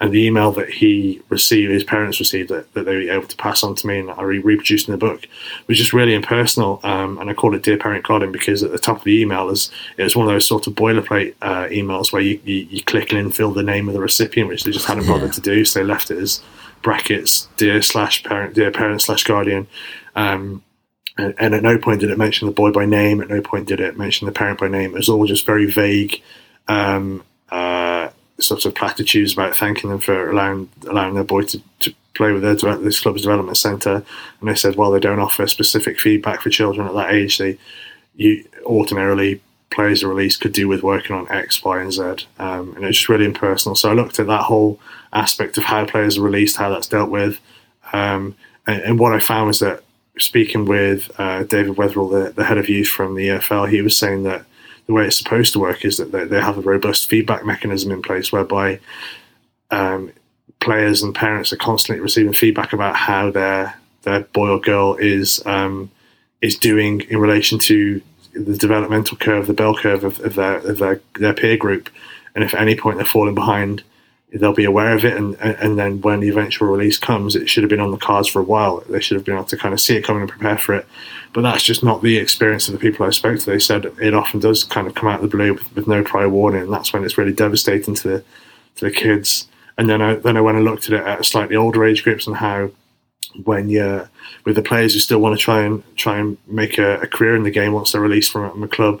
And 0.00 0.12
the 0.12 0.24
email 0.24 0.52
that 0.52 0.68
he 0.68 1.20
received, 1.28 1.72
his 1.72 1.82
parents 1.82 2.20
received, 2.20 2.50
that, 2.50 2.72
that 2.74 2.84
they 2.84 2.94
were 2.94 3.10
able 3.10 3.26
to 3.26 3.36
pass 3.36 3.64
on 3.64 3.74
to 3.74 3.86
me 3.86 3.98
and 3.98 4.10
I 4.10 4.22
re- 4.22 4.38
reproduced 4.38 4.86
in 4.86 4.92
the 4.92 4.98
book, 4.98 5.26
was 5.66 5.78
just 5.78 5.92
really 5.92 6.14
impersonal. 6.14 6.78
Um, 6.84 7.18
and 7.18 7.28
I 7.28 7.34
called 7.34 7.54
it 7.54 7.62
Dear 7.64 7.78
Parent 7.78 8.06
Guardian 8.06 8.30
because 8.30 8.62
at 8.62 8.70
the 8.70 8.78
top 8.78 8.98
of 8.98 9.04
the 9.04 9.20
email 9.20 9.48
is 9.48 9.72
it 9.96 10.04
was 10.04 10.14
one 10.14 10.28
of 10.28 10.32
those 10.32 10.46
sort 10.46 10.68
of 10.68 10.74
boilerplate 10.74 11.34
uh, 11.42 11.66
emails 11.68 12.12
where 12.12 12.22
you, 12.22 12.38
you, 12.44 12.68
you 12.70 12.82
click 12.84 13.12
and 13.12 13.34
fill 13.34 13.50
the 13.50 13.62
name 13.62 13.88
of 13.88 13.94
the 13.94 14.00
recipient, 14.00 14.48
which 14.48 14.62
they 14.62 14.70
just 14.70 14.86
hadn't 14.86 15.06
bothered 15.06 15.32
to 15.32 15.40
do, 15.40 15.64
so 15.64 15.80
they 15.80 15.84
left 15.84 16.12
it 16.12 16.18
as 16.18 16.42
brackets 16.88 17.48
dear 17.58 17.82
slash 17.82 18.24
parent 18.24 18.54
dear 18.54 18.70
parent 18.70 19.02
slash 19.02 19.22
guardian. 19.22 19.66
Um, 20.16 20.64
and, 21.18 21.34
and, 21.38 21.54
at 21.54 21.62
no 21.62 21.76
point 21.76 22.00
did 22.00 22.10
it 22.10 22.16
mention 22.16 22.46
the 22.46 22.54
boy 22.54 22.72
by 22.72 22.86
name. 22.86 23.20
At 23.20 23.28
no 23.28 23.42
point 23.42 23.68
did 23.68 23.78
it 23.78 23.98
mention 23.98 24.24
the 24.24 24.32
parent 24.32 24.58
by 24.58 24.68
name. 24.68 24.94
It 24.94 24.96
was 24.96 25.10
all 25.10 25.26
just 25.26 25.44
very 25.44 25.66
vague 25.66 26.22
um, 26.66 27.24
uh, 27.50 28.08
of 28.64 28.74
platitudes 28.74 29.34
about 29.34 29.54
thanking 29.54 29.90
them 29.90 29.98
for 29.98 30.30
allowing 30.30 30.70
allowing 30.86 31.12
their 31.12 31.24
boy 31.24 31.42
to, 31.42 31.60
to 31.80 31.94
play 32.14 32.32
with 32.32 32.40
their 32.40 32.54
this 32.54 33.00
club's 33.00 33.20
development 33.20 33.58
centre. 33.58 34.02
And 34.40 34.48
they 34.48 34.54
said 34.54 34.76
well 34.76 34.90
they 34.90 34.98
don't 34.98 35.20
offer 35.20 35.46
specific 35.46 36.00
feedback 36.00 36.40
for 36.40 36.48
children 36.48 36.86
at 36.86 36.94
that 36.94 37.12
age. 37.12 37.36
They 37.36 37.58
you 38.14 38.46
ordinarily 38.64 39.42
players 39.70 40.02
are 40.02 40.08
released 40.08 40.40
could 40.40 40.52
do 40.52 40.68
with 40.68 40.82
working 40.82 41.14
on 41.14 41.30
X, 41.30 41.62
Y, 41.62 41.80
and 41.80 41.92
Z. 41.92 42.02
Um, 42.38 42.74
and 42.74 42.84
it's 42.84 42.98
just 42.98 43.08
really 43.08 43.24
impersonal. 43.24 43.74
So 43.74 43.90
I 43.90 43.94
looked 43.94 44.18
at 44.18 44.26
that 44.26 44.42
whole 44.42 44.80
aspect 45.12 45.58
of 45.58 45.64
how 45.64 45.84
players 45.84 46.18
are 46.18 46.22
released, 46.22 46.56
how 46.56 46.70
that's 46.70 46.86
dealt 46.86 47.10
with. 47.10 47.40
Um, 47.92 48.34
and, 48.66 48.82
and, 48.82 48.98
what 48.98 49.14
I 49.14 49.18
found 49.18 49.46
was 49.46 49.60
that 49.60 49.82
speaking 50.18 50.66
with 50.66 51.10
uh, 51.18 51.44
David 51.44 51.76
Weatherall, 51.76 52.10
the, 52.10 52.32
the, 52.32 52.44
head 52.44 52.58
of 52.58 52.68
youth 52.68 52.88
from 52.88 53.14
the 53.14 53.28
EFL, 53.28 53.70
he 53.70 53.80
was 53.80 53.96
saying 53.96 54.24
that 54.24 54.44
the 54.86 54.92
way 54.92 55.06
it's 55.06 55.16
supposed 55.16 55.54
to 55.54 55.58
work 55.58 55.84
is 55.84 55.96
that 55.96 56.12
they, 56.12 56.24
they 56.24 56.40
have 56.40 56.58
a 56.58 56.62
robust 56.62 57.08
feedback 57.08 57.46
mechanism 57.46 57.90
in 57.90 58.02
place 58.02 58.30
whereby 58.30 58.78
um, 59.70 60.12
players 60.60 61.02
and 61.02 61.14
parents 61.14 61.52
are 61.52 61.56
constantly 61.56 62.02
receiving 62.02 62.32
feedback 62.32 62.72
about 62.72 62.96
how 62.96 63.30
their 63.30 63.78
their 64.02 64.20
boy 64.20 64.48
or 64.50 64.60
girl 64.60 64.94
is 64.96 65.44
um, 65.46 65.90
is 66.40 66.56
doing 66.56 67.00
in 67.02 67.18
relation 67.18 67.58
to 67.58 68.00
the 68.32 68.56
developmental 68.56 69.16
curve, 69.16 69.46
the 69.46 69.54
bell 69.54 69.76
curve 69.76 70.04
of, 70.04 70.20
of, 70.20 70.34
their 70.34 70.58
of 70.58 70.78
their, 70.78 71.00
their 71.14 71.34
peer 71.34 71.56
group, 71.56 71.90
and 72.34 72.44
if 72.44 72.54
at 72.54 72.60
any 72.60 72.76
point 72.76 72.98
they're 72.98 73.06
falling 73.06 73.34
behind 73.34 73.82
they'll 74.32 74.52
be 74.52 74.64
aware 74.64 74.94
of 74.94 75.04
it, 75.04 75.16
and 75.16 75.36
and 75.40 75.78
then 75.78 76.00
when 76.00 76.20
the 76.20 76.28
eventual 76.28 76.68
release 76.68 76.98
comes, 76.98 77.34
it 77.34 77.48
should 77.48 77.62
have 77.62 77.70
been 77.70 77.80
on 77.80 77.90
the 77.90 77.96
cards 77.96 78.28
for 78.28 78.40
a 78.40 78.44
while. 78.44 78.82
They 78.88 79.00
should 79.00 79.16
have 79.16 79.24
been 79.24 79.34
able 79.34 79.44
to 79.46 79.56
kind 79.56 79.72
of 79.72 79.80
see 79.80 79.96
it 79.96 80.04
coming 80.04 80.22
and 80.22 80.30
prepare 80.30 80.58
for 80.58 80.74
it. 80.74 80.86
But 81.32 81.42
that's 81.42 81.62
just 81.62 81.82
not 81.82 82.02
the 82.02 82.18
experience 82.18 82.68
of 82.68 82.72
the 82.72 82.78
people 82.78 83.06
I 83.06 83.10
spoke 83.10 83.38
to. 83.40 83.46
They 83.46 83.58
said 83.58 83.86
it 83.86 84.14
often 84.14 84.40
does 84.40 84.64
kind 84.64 84.86
of 84.86 84.94
come 84.94 85.08
out 85.08 85.22
of 85.22 85.30
the 85.30 85.36
blue 85.36 85.54
with, 85.54 85.74
with 85.74 85.86
no 85.86 86.02
prior 86.02 86.28
warning, 86.28 86.62
and 86.62 86.72
that's 86.72 86.92
when 86.92 87.04
it's 87.04 87.18
really 87.18 87.32
devastating 87.32 87.94
to 87.94 88.08
the 88.08 88.24
to 88.76 88.84
the 88.84 88.90
kids. 88.90 89.48
And 89.76 89.88
then 89.88 90.02
I 90.02 90.16
then 90.16 90.36
I 90.36 90.40
went 90.40 90.56
and 90.56 90.66
looked 90.66 90.86
at 90.86 90.92
it 90.92 91.06
at 91.06 91.24
slightly 91.24 91.56
older 91.56 91.84
age 91.84 92.04
groups 92.04 92.26
and 92.26 92.36
how 92.36 92.70
when 93.44 93.68
you're 93.68 94.08
with 94.44 94.56
the 94.56 94.62
players 94.62 94.94
who 94.94 95.00
still 95.00 95.20
want 95.20 95.38
to 95.38 95.42
try 95.42 95.62
and 95.62 95.82
try 95.96 96.18
and 96.18 96.36
make 96.46 96.78
a, 96.78 97.00
a 97.00 97.06
career 97.06 97.36
in 97.36 97.42
the 97.42 97.50
game 97.50 97.72
once 97.72 97.92
they're 97.92 98.00
released 98.00 98.30
from, 98.30 98.50
from 98.50 98.68
club 98.68 99.00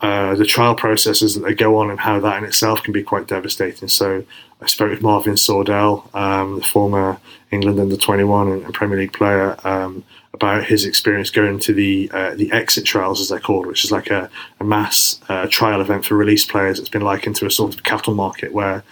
uh, 0.00 0.34
the 0.34 0.46
trial 0.46 0.74
processes 0.74 1.34
that 1.34 1.40
they 1.40 1.54
go 1.54 1.76
on 1.76 1.90
and 1.90 2.00
how 2.00 2.18
that 2.20 2.38
in 2.38 2.44
itself 2.44 2.82
can 2.82 2.92
be 2.92 3.02
quite 3.02 3.26
devastating. 3.26 3.88
So 3.88 4.24
I 4.60 4.66
spoke 4.66 4.90
with 4.90 5.02
Marvin 5.02 5.34
Sordell, 5.34 6.14
um, 6.14 6.56
the 6.56 6.64
former 6.64 7.20
England 7.50 7.78
under 7.78 7.96
21 7.96 8.48
and, 8.48 8.64
and 8.64 8.74
Premier 8.74 8.98
League 8.98 9.12
player, 9.12 9.56
um, 9.66 10.02
about 10.32 10.64
his 10.64 10.86
experience 10.86 11.28
going 11.28 11.58
to 11.58 11.74
the 11.74 12.10
uh, 12.14 12.34
the 12.34 12.50
exit 12.50 12.86
trials, 12.86 13.20
as 13.20 13.28
they're 13.28 13.40
called, 13.40 13.66
which 13.66 13.84
is 13.84 13.92
like 13.92 14.10
a, 14.10 14.30
a 14.58 14.64
mass 14.64 15.20
uh, 15.28 15.46
trial 15.50 15.82
event 15.82 16.06
for 16.06 16.14
released 16.14 16.48
players. 16.48 16.78
It's 16.78 16.88
been 16.88 17.02
likened 17.02 17.36
to 17.36 17.46
a 17.46 17.50
sort 17.50 17.74
of 17.74 17.82
cattle 17.82 18.14
market 18.14 18.54
where 18.54 18.82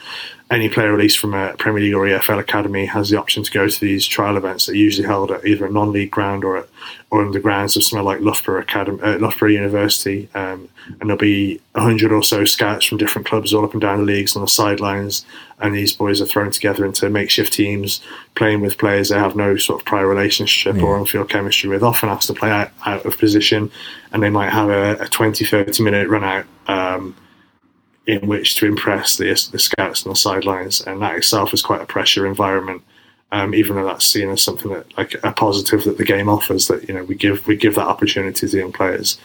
any 0.51 0.69
player 0.69 0.93
released 0.93 1.19
from 1.19 1.35
a 1.35 1.55
Premier 1.59 1.83
League 1.83 1.95
or 1.95 2.07
EFL 2.07 2.39
academy 2.39 2.87
has 2.87 3.11
the 3.11 3.19
option 3.19 3.43
to 3.43 3.51
go 3.51 3.69
to 3.69 3.81
these 3.81 4.07
trial 4.07 4.37
events 4.39 4.65
that 4.65 4.73
are 4.73 4.77
usually 4.77 5.07
held 5.07 5.31
at 5.31 5.45
either 5.45 5.67
a 5.67 5.71
non-league 5.71 6.11
ground 6.11 6.43
or 6.43 6.57
at, 6.57 6.69
or 7.11 7.23
in 7.23 7.33
the 7.33 7.41
grounds 7.41 7.77
of 7.77 7.85
somewhere 7.85 8.05
like 8.05 8.23
Loughborough 8.23 8.63
Academy, 8.63 9.01
uh, 9.03 9.19
Loughborough 9.19 9.51
University, 9.51 10.29
um, 10.35 10.69
and 10.87 11.03
there'll 11.03 11.19
be 11.19 11.61
a 11.75 11.83
hundred 11.83 12.13
or 12.13 12.23
so 12.23 12.47
scouts 12.47 12.87
from 12.87 12.97
different 12.97 13.27
clubs 13.27 13.53
all 13.53 13.65
up 13.65 13.73
and 13.73 13.83
down 13.83 13.99
the 13.99 14.05
leagues 14.05 14.37
on 14.37 14.43
the 14.43 14.49
sidelines, 14.49 15.27
and 15.61 15.75
these 15.75 15.93
boys 15.93 16.23
are 16.23 16.27
thrown 16.27 16.51
together 16.51 16.87
into 16.87 17.11
makeshift 17.11 17.53
teams, 17.53 18.01
playing 18.35 18.63
with 18.63 18.79
players 18.79 19.11
they 19.11 19.19
have 19.19 19.37
no 19.37 19.57
sort 19.57 19.81
of 19.81 19.85
prior 19.87 20.07
relationship 20.07 20.77
yeah. 20.77 20.83
or 20.83 20.97
on-field 20.97 21.29
chemistry 21.29 21.69
with, 21.69 21.83
often 21.83 22.09
asked 22.09 22.29
to 22.29 22.35
play 22.35 22.51
out, 22.51 22.71
out 22.87 23.05
of 23.05 23.19
position, 23.19 23.71
and 24.13 24.23
they 24.23 24.31
might 24.31 24.51
have 24.51 24.71
a, 24.71 25.03
a 25.03 25.09
20, 25.09 25.45
30 25.45 25.83
minute 25.83 26.09
run 26.09 26.25
out. 26.25 26.47
Um, 26.69 27.15
in 28.09 28.27
which 28.27 28.57
to 28.57 28.67
impress 28.67 29.19
the, 29.19 29.27
the 29.53 29.59
scouts 29.59 30.07
on 30.07 30.11
the 30.11 30.17
sidelines, 30.17 30.81
and 30.81 31.03
that 31.03 31.15
itself 31.15 31.53
is 31.53 31.61
quite 31.63 31.83
a 31.83 31.87
pressure 31.87 32.27
environment. 32.27 32.83
Um, 33.31 33.55
even 33.55 33.77
though 33.77 33.85
that's 33.85 34.07
seen 34.07 34.31
as 34.31 34.41
something 34.41 34.73
that 34.73 34.97
like 34.97 35.15
a 35.23 35.33
positive 35.33 35.85
that 35.85 35.99
the 35.99 36.05
game 36.05 36.31
offers, 36.31 36.67
that 36.69 36.89
you 36.89 36.95
know 36.95 37.05
we 37.05 37.15
give 37.15 37.47
we 37.47 37.57
give 37.57 37.75
that 37.75 37.87
opportunity 37.87 38.49
to 38.49 38.59
young 38.59 38.73
players. 38.73 39.19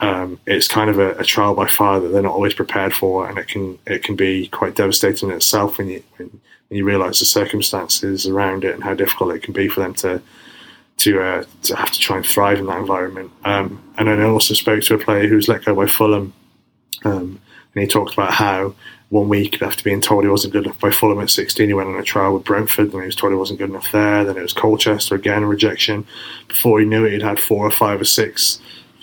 Um, 0.00 0.38
it's 0.46 0.68
kind 0.68 0.90
of 0.90 0.98
a, 0.98 1.12
a, 1.12 1.24
trial 1.24 1.54
by 1.54 1.66
fire 1.66 1.98
that 1.98 2.08
they're 2.08 2.22
not 2.22 2.34
always 2.34 2.54
prepared 2.54 2.94
for, 2.94 3.26
and 3.26 3.38
it 3.38 3.48
can 3.48 3.78
it 3.86 4.04
can 4.04 4.14
be 4.14 4.48
quite 4.48 4.76
devastating 4.76 5.30
in 5.30 5.36
itself 5.36 5.78
when 5.78 5.88
you 5.88 6.04
when, 6.18 6.40
you 6.70 6.84
realise 6.84 7.20
the 7.20 7.24
circumstances 7.24 8.26
around 8.26 8.62
it 8.62 8.74
and 8.74 8.84
how 8.84 8.92
difficult 8.92 9.34
it 9.34 9.42
can 9.42 9.54
be 9.54 9.68
for 9.68 9.80
them 9.80 9.94
to 9.94 10.20
to 10.98 11.20
uh, 11.22 11.44
to 11.62 11.74
have 11.74 11.90
to 11.90 11.98
try 11.98 12.18
and 12.18 12.26
thrive 12.26 12.58
in 12.58 12.66
that 12.66 12.78
environment. 12.78 13.32
Um, 13.46 13.82
and 13.96 14.06
then 14.06 14.20
I 14.20 14.24
also 14.24 14.52
spoke 14.52 14.82
to 14.82 14.94
a 14.94 14.98
player 14.98 15.26
who 15.26 15.36
was 15.36 15.48
let 15.48 15.64
go 15.64 15.74
by 15.74 15.86
Fulham, 15.86 16.34
um, 17.04 17.40
and 17.78 17.86
he 17.86 17.92
talked 17.92 18.12
about 18.12 18.34
how 18.34 18.74
one 19.10 19.28
week 19.28 19.62
after 19.62 19.84
being 19.84 20.00
told 20.00 20.24
he 20.24 20.28
wasn't 20.28 20.52
good 20.52 20.64
enough 20.64 20.80
by 20.80 20.90
Fulham 20.90 21.20
at 21.20 21.30
16, 21.30 21.68
he 21.68 21.74
went 21.74 21.88
on 21.88 21.96
a 21.96 22.02
trial 22.02 22.34
with 22.34 22.44
Brentford 22.44 22.92
and 22.92 23.02
he 23.02 23.06
was 23.06 23.14
told 23.14 23.32
he 23.32 23.38
wasn't 23.38 23.60
good 23.60 23.70
enough 23.70 23.90
there. 23.92 24.24
Then 24.24 24.36
it 24.36 24.42
was 24.42 24.52
Colchester 24.52 25.14
again, 25.14 25.44
rejection. 25.44 26.06
Before 26.48 26.80
he 26.80 26.86
knew 26.86 27.04
it, 27.04 27.12
he'd 27.12 27.22
had 27.22 27.38
four 27.38 27.64
or 27.64 27.70
five 27.70 28.00
or 28.00 28.04
six 28.04 28.60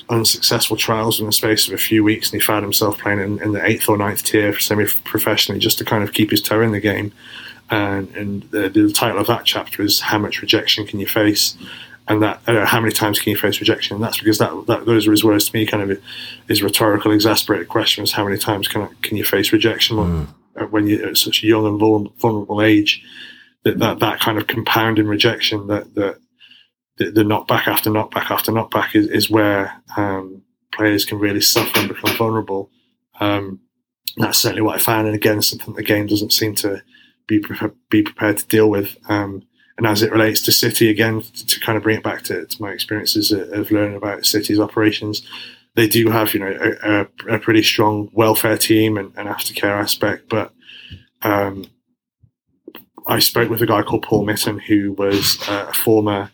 unsuccessful 0.10 0.78
trials 0.78 1.20
in 1.20 1.26
the 1.26 1.32
space 1.32 1.68
of 1.68 1.74
a 1.74 1.78
few 1.78 2.04
weeks 2.04 2.32
and 2.32 2.40
he 2.40 2.46
found 2.46 2.64
himself 2.64 3.00
playing 3.00 3.20
in, 3.20 3.42
in 3.42 3.54
the 3.54 3.66
eighth 3.66 3.90
or 3.90 3.98
ninth 3.98 4.22
tier 4.22 4.58
semi 4.60 4.86
professionally 5.04 5.60
just 5.60 5.80
to 5.80 5.86
kind 5.86 6.04
of 6.04 6.14
keep 6.14 6.30
his 6.30 6.42
toe 6.42 6.62
in 6.62 6.72
the 6.72 6.80
game. 6.80 7.12
And, 7.72 8.16
and 8.16 8.44
the, 8.52 8.70
the, 8.70 8.92
title 8.92 9.20
of 9.20 9.26
that 9.26 9.46
chapter 9.46 9.82
is 9.82 10.00
How 10.00 10.20
Much 10.20 10.40
Rejection 10.40 10.86
Can 10.86 11.00
You 11.00 11.08
Face? 11.08 11.58
And 12.08 12.22
that 12.22 12.42
uh, 12.48 12.66
how 12.66 12.80
many 12.80 12.94
times 12.94 13.20
can 13.20 13.32
you 13.32 13.38
face 13.38 13.60
rejection? 13.60 13.96
And 13.96 14.04
that's 14.04 14.20
because 14.20 14.38
that, 14.38 14.66
that 14.68 14.86
those 14.86 15.08
are 15.08 15.12
his 15.12 15.24
words 15.24 15.50
to 15.50 15.58
me. 15.58 15.66
Kind 15.66 15.92
of 15.92 16.02
his 16.48 16.62
rhetorical, 16.62 17.12
exasperated 17.12 17.68
question 17.68 18.04
is 18.04 18.12
how 18.12 18.26
many 18.26 18.38
times 18.38 18.68
can 18.68 18.88
can 19.02 19.18
you 19.18 19.24
face 19.24 19.52
rejection 19.52 19.98
mm. 19.98 20.72
when 20.72 20.88
you're 20.88 21.08
at 21.10 21.18
such 21.18 21.44
a 21.44 21.48
young 21.48 21.66
and 21.66 21.80
vulnerable 22.20 22.62
age? 22.62 23.04
That 23.64 23.80
that, 23.80 24.00
that 24.00 24.20
kind 24.20 24.38
of 24.38 24.48
compounding 24.48 25.08
rejection, 25.08 25.68
that 25.68 25.96
that 25.96 26.20
the, 26.98 27.12
the 27.12 27.24
knockback 27.24 27.68
after 27.68 27.90
knockback 27.90 28.30
after 28.30 28.52
knockback 28.52 28.96
is, 28.96 29.08
is 29.08 29.30
where 29.30 29.82
um, 29.98 30.44
players 30.72 31.06
can 31.06 31.20
really 31.20 31.42
suffer 31.42 31.80
and 31.80 31.88
become 31.88 32.16
vulnerable. 32.16 32.70
Um, 33.20 33.62
that's 34.18 34.40
certainly 34.40 34.62
what 34.62 34.76
I 34.76 34.80
found, 34.80 35.08
and 35.08 35.16
again, 35.16 35.42
something 35.42 35.74
the 35.74 35.84
game 35.84 36.08
doesn't 36.08 36.32
seem 36.32 36.56
to 36.56 36.84
be 37.28 37.40
pre- 37.40 37.72
be 37.90 38.04
prepared 38.04 38.38
to 38.38 38.48
deal 38.48 38.70
with. 38.70 38.96
Um, 39.10 39.44
and 39.78 39.86
as 39.86 40.02
it 40.02 40.12
relates 40.12 40.42
to 40.42 40.52
City, 40.52 40.90
again, 40.90 41.22
to 41.22 41.60
kind 41.60 41.78
of 41.78 41.84
bring 41.84 41.98
it 41.98 42.04
back 42.04 42.24
to, 42.24 42.46
to 42.46 42.62
my 42.62 42.72
experiences 42.72 43.32
of 43.32 43.72
learning 43.72 43.98
about 43.98 44.26
City's 44.26 44.60
operations, 44.60 45.28
they 45.76 45.88
do 45.88 46.10
have, 46.10 46.34
you 46.34 46.40
know, 46.40 46.76
a, 46.84 47.36
a 47.36 47.40
pretty 47.40 47.62
strong 47.62 48.10
welfare 48.14 48.58
team 48.58 48.98
and, 48.98 49.12
and 49.18 49.28
aftercare 49.28 49.78
aspect. 49.78 50.30
But 50.30 50.54
um, 51.24 51.66
I 53.06 53.20
spoke 53.20 53.50
with 53.50 53.62
a 53.62 53.66
guy 53.66 53.82
called 53.82 54.04
Paul 54.04 54.26
Mitten, 54.26 54.60
who 54.60 54.94
was 54.94 55.38
a 55.50 55.74
former 55.74 56.32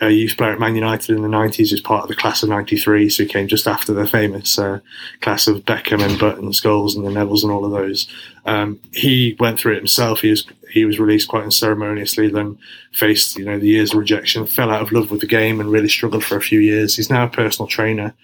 a 0.00 0.10
youth 0.10 0.36
player 0.36 0.52
at 0.52 0.60
Man 0.60 0.74
United 0.74 1.14
in 1.14 1.22
the 1.22 1.28
90s, 1.28 1.72
was 1.72 1.80
part 1.80 2.02
of 2.02 2.08
the 2.08 2.16
class 2.16 2.42
of 2.42 2.48
93, 2.48 3.10
so 3.10 3.22
he 3.22 3.28
came 3.28 3.48
just 3.48 3.66
after 3.66 3.92
the 3.92 4.06
famous 4.06 4.58
uh, 4.58 4.80
class 5.20 5.46
of 5.46 5.64
Beckham 5.64 6.02
and 6.02 6.18
Button, 6.18 6.50
Scholes 6.52 6.96
and 6.96 7.04
the 7.04 7.10
Nevilles 7.10 7.42
and 7.42 7.52
all 7.52 7.64
of 7.64 7.70
those. 7.70 8.08
Um, 8.46 8.80
he 8.92 9.36
went 9.38 9.58
through 9.58 9.74
it 9.74 9.78
himself. 9.78 10.20
He 10.20 10.30
was 10.30 10.46
he 10.70 10.84
was 10.84 10.98
released 10.98 11.28
quite 11.28 11.44
unceremoniously, 11.44 12.28
then 12.28 12.56
faced 12.92 13.36
you 13.36 13.44
know 13.44 13.58
the 13.58 13.68
years 13.68 13.92
of 13.92 13.98
rejection, 13.98 14.46
fell 14.46 14.70
out 14.70 14.82
of 14.82 14.92
love 14.92 15.10
with 15.10 15.20
the 15.20 15.26
game, 15.26 15.60
and 15.60 15.70
really 15.70 15.88
struggled 15.88 16.24
for 16.24 16.36
a 16.36 16.42
few 16.42 16.60
years. 16.60 16.96
He's 16.96 17.10
now 17.10 17.24
a 17.24 17.28
personal 17.28 17.68
trainer, 17.68 18.14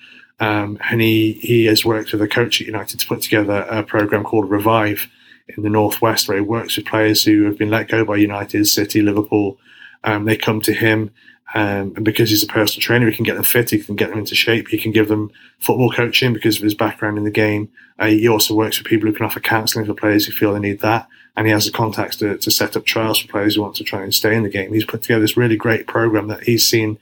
um, 0.40 0.78
and 0.90 1.02
he 1.02 1.32
he 1.42 1.66
has 1.66 1.84
worked 1.84 2.12
with 2.12 2.22
a 2.22 2.28
coach 2.28 2.60
at 2.60 2.66
United 2.66 3.00
to 3.00 3.06
put 3.06 3.20
together 3.20 3.66
a 3.68 3.82
program 3.82 4.24
called 4.24 4.48
Revive 4.48 5.08
in 5.48 5.62
the 5.62 5.70
northwest, 5.70 6.26
where 6.26 6.38
he 6.38 6.42
works 6.42 6.76
with 6.76 6.86
players 6.86 7.22
who 7.22 7.44
have 7.44 7.58
been 7.58 7.70
let 7.70 7.88
go 7.88 8.04
by 8.04 8.16
United, 8.16 8.66
City, 8.66 9.02
Liverpool. 9.02 9.58
Um, 10.04 10.24
they 10.24 10.36
come 10.36 10.60
to 10.62 10.72
him 10.72 11.10
um, 11.54 11.92
and 11.94 12.04
because 12.04 12.30
he's 12.30 12.42
a 12.42 12.48
personal 12.48 12.82
trainer, 12.82 13.08
he 13.08 13.14
can 13.14 13.24
get 13.24 13.34
them 13.34 13.44
fit, 13.44 13.70
he 13.70 13.78
can 13.78 13.94
get 13.94 14.10
them 14.10 14.18
into 14.18 14.34
shape, 14.34 14.68
he 14.68 14.78
can 14.78 14.90
give 14.90 15.08
them 15.08 15.30
football 15.60 15.92
coaching 15.92 16.32
because 16.32 16.56
of 16.56 16.62
his 16.62 16.74
background 16.74 17.18
in 17.18 17.24
the 17.24 17.30
game. 17.30 17.70
Uh, 17.98 18.06
he 18.06 18.28
also 18.28 18.54
works 18.54 18.78
with 18.78 18.86
people 18.86 19.08
who 19.08 19.14
can 19.14 19.24
offer 19.24 19.40
counselling 19.40 19.86
for 19.86 19.94
players 19.94 20.26
who 20.26 20.32
feel 20.32 20.52
they 20.52 20.60
need 20.60 20.80
that. 20.80 21.08
And 21.36 21.46
he 21.46 21.52
has 21.52 21.66
the 21.66 21.72
contacts 21.72 22.16
to, 22.16 22.36
to 22.38 22.50
set 22.50 22.76
up 22.76 22.84
trials 22.84 23.20
for 23.20 23.28
players 23.28 23.54
who 23.54 23.62
want 23.62 23.76
to 23.76 23.84
try 23.84 24.02
and 24.02 24.14
stay 24.14 24.34
in 24.34 24.42
the 24.42 24.48
game. 24.48 24.72
He's 24.72 24.84
put 24.84 25.02
together 25.02 25.20
this 25.20 25.36
really 25.36 25.56
great 25.56 25.86
program 25.86 26.28
that 26.28 26.42
he's 26.42 26.66
seen 26.66 26.98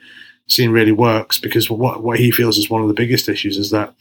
seen 0.47 0.71
really 0.71 0.93
works 0.93 1.39
because 1.39 1.71
what, 1.71 2.03
what 2.03 2.19
he 2.19 2.31
feels 2.31 2.59
is 2.59 2.69
one 2.69 2.83
of 2.83 2.89
the 2.89 2.95
biggest 2.95 3.31
issues 3.31 3.57
is 3.57 3.71
that 3.71 3.95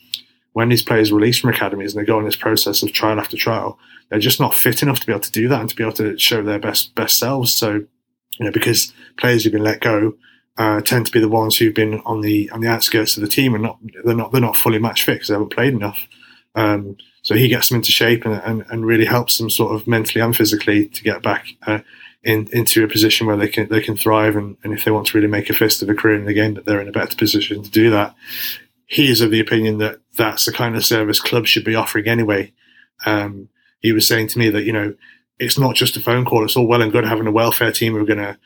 when 0.52 0.68
these 0.68 0.82
players 0.82 1.10
are 1.10 1.14
released 1.14 1.40
from 1.40 1.48
academies 1.48 1.94
and 1.94 2.02
they 2.02 2.06
go 2.06 2.18
on 2.18 2.24
this 2.24 2.36
process 2.36 2.82
of 2.82 2.92
trial 2.92 3.18
after 3.18 3.34
trial, 3.34 3.78
they're 4.10 4.18
just 4.18 4.40
not 4.40 4.54
fit 4.54 4.82
enough 4.82 5.00
to 5.00 5.06
be 5.06 5.12
able 5.12 5.20
to 5.20 5.32
do 5.32 5.48
that 5.48 5.60
and 5.60 5.70
to 5.70 5.74
be 5.74 5.82
able 5.82 5.94
to 5.94 6.18
show 6.18 6.42
their 6.42 6.58
best 6.58 6.94
best 6.94 7.18
selves. 7.18 7.54
So, 7.54 7.72
you 8.38 8.44
know, 8.44 8.52
because 8.52 8.92
players 9.16 9.42
who've 9.42 9.52
been 9.54 9.64
let 9.64 9.80
go 9.80 10.12
uh, 10.56 10.80
tend 10.80 11.06
to 11.06 11.12
be 11.12 11.20
the 11.20 11.28
ones 11.28 11.56
who've 11.56 11.74
been 11.74 12.00
on 12.00 12.20
the 12.20 12.50
on 12.50 12.60
the 12.60 12.68
outskirts 12.68 13.16
of 13.16 13.22
the 13.22 13.28
team 13.28 13.54
and 13.54 13.62
not 13.62 13.78
they're 14.04 14.14
not 14.14 14.32
they're 14.32 14.40
not 14.40 14.56
fully 14.56 14.78
match 14.78 15.04
fit 15.04 15.14
because 15.14 15.28
they 15.28 15.34
haven't 15.34 15.52
played 15.52 15.74
enough. 15.74 16.06
Um, 16.54 16.96
so 17.22 17.34
he 17.34 17.48
gets 17.48 17.68
them 17.68 17.76
into 17.76 17.90
shape 17.90 18.24
and, 18.24 18.34
and, 18.44 18.64
and, 18.70 18.86
really 18.86 19.06
helps 19.06 19.38
them 19.38 19.50
sort 19.50 19.74
of 19.74 19.88
mentally 19.88 20.20
and 20.20 20.36
physically 20.36 20.86
to 20.86 21.02
get 21.02 21.20
back 21.20 21.46
uh, 21.66 21.80
in, 22.22 22.48
into 22.52 22.84
a 22.84 22.88
position 22.88 23.26
where 23.26 23.36
they 23.36 23.48
can 23.48 23.68
they 23.68 23.80
can 23.80 23.96
thrive 23.96 24.36
and, 24.36 24.56
and 24.62 24.72
if 24.72 24.84
they 24.84 24.92
want 24.92 25.08
to 25.08 25.18
really 25.18 25.30
make 25.30 25.50
a 25.50 25.54
fist 25.54 25.82
of 25.82 25.88
a 25.88 25.94
career 25.94 26.14
in 26.14 26.26
the 26.26 26.34
game 26.34 26.54
that 26.54 26.64
they're 26.64 26.80
in 26.80 26.88
a 26.88 26.92
better 26.92 27.16
position 27.16 27.62
to 27.62 27.70
do 27.70 27.90
that. 27.90 28.14
He 28.86 29.10
is 29.10 29.20
of 29.20 29.30
the 29.30 29.40
opinion 29.40 29.78
that 29.78 30.00
that's 30.16 30.44
the 30.44 30.52
kind 30.52 30.76
of 30.76 30.84
service 30.84 31.18
clubs 31.18 31.48
should 31.48 31.64
be 31.64 31.74
offering 31.74 32.06
anyway. 32.06 32.52
Um, 33.06 33.48
he 33.80 33.92
was 33.92 34.06
saying 34.06 34.28
to 34.28 34.38
me 34.38 34.50
that 34.50 34.62
you 34.62 34.72
know 34.72 34.94
it's 35.38 35.58
not 35.58 35.74
just 35.74 35.96
a 35.96 36.00
phone 36.00 36.24
call. 36.24 36.44
It's 36.44 36.56
all 36.56 36.66
well 36.66 36.82
and 36.82 36.92
good 36.92 37.04
having 37.04 37.26
a 37.26 37.32
welfare 37.32 37.72
team 37.72 37.94
who 37.94 38.02
are 38.02 38.06
going 38.06 38.18
to 38.18 38.38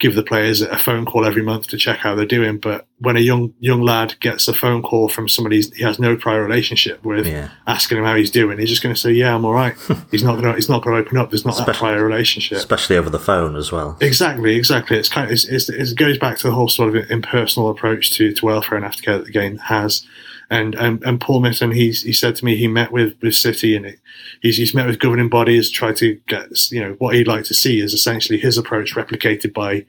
give 0.00 0.14
the 0.14 0.22
players 0.22 0.62
a 0.62 0.78
phone 0.78 1.04
call 1.04 1.24
every 1.24 1.42
month 1.42 1.68
to 1.68 1.76
check 1.76 1.98
how 1.98 2.14
they're 2.14 2.26
doing. 2.26 2.58
But 2.58 2.86
when 2.98 3.16
a 3.16 3.20
young 3.20 3.54
young 3.60 3.82
lad 3.82 4.18
gets 4.18 4.48
a 4.48 4.54
phone 4.54 4.82
call 4.82 5.08
from 5.08 5.28
somebody 5.28 5.60
he 5.60 5.84
has 5.84 5.98
no 5.98 6.16
prior 6.16 6.42
relationship 6.42 7.04
with, 7.04 7.26
yeah. 7.26 7.50
asking 7.66 7.98
him 7.98 8.04
how 8.04 8.16
he's 8.16 8.30
doing, 8.30 8.58
he's 8.58 8.70
just 8.70 8.82
going 8.82 8.94
to 8.94 9.00
say, 9.00 9.12
"Yeah, 9.12 9.34
I'm 9.34 9.44
all 9.44 9.52
right." 9.52 9.76
he's 10.10 10.24
not 10.24 10.40
going 10.40 10.44
to 10.44 10.54
he's 10.54 10.68
not 10.68 10.82
going 10.82 10.96
to 10.96 11.02
open 11.02 11.18
up. 11.18 11.30
There's 11.30 11.44
not 11.44 11.54
especially, 11.54 11.72
that 11.72 11.78
prior 11.78 12.04
relationship, 12.04 12.58
especially 12.58 12.96
over 12.96 13.10
the 13.10 13.20
phone 13.20 13.56
as 13.56 13.70
well. 13.70 13.96
Exactly, 14.00 14.56
exactly. 14.56 14.96
It's 14.96 15.08
kind 15.08 15.26
of 15.26 15.32
it's, 15.32 15.44
it's, 15.44 15.68
it 15.68 15.96
goes 15.96 16.18
back 16.18 16.38
to 16.38 16.48
the 16.48 16.54
whole 16.54 16.68
sort 16.68 16.96
of 16.96 17.10
impersonal 17.10 17.68
approach 17.68 18.10
to 18.12 18.32
to 18.32 18.46
welfare 18.46 18.78
and 18.78 18.86
aftercare 18.86 19.18
that 19.18 19.26
the 19.26 19.32
game 19.32 19.58
has. 19.58 20.06
And, 20.52 20.74
and 20.74 21.00
and 21.04 21.20
Paul 21.20 21.40
Mitten, 21.40 21.70
he's 21.70 22.02
he 22.02 22.12
said 22.12 22.34
to 22.36 22.44
me 22.44 22.56
he 22.56 22.66
met 22.66 22.90
with 22.90 23.14
with 23.22 23.36
City 23.36 23.76
and 23.76 23.86
it, 23.86 24.00
he's 24.42 24.56
he's 24.56 24.74
met 24.74 24.86
with 24.86 24.98
governing 24.98 25.28
bodies, 25.28 25.70
tried 25.70 25.96
to 25.98 26.20
get 26.26 26.72
you 26.72 26.80
know 26.80 26.96
what 26.98 27.14
he'd 27.14 27.28
like 27.28 27.44
to 27.44 27.54
see 27.54 27.80
is 27.80 27.94
essentially 27.94 28.38
his 28.38 28.58
approach 28.58 28.94
replicated 28.96 29.54
by 29.54 29.86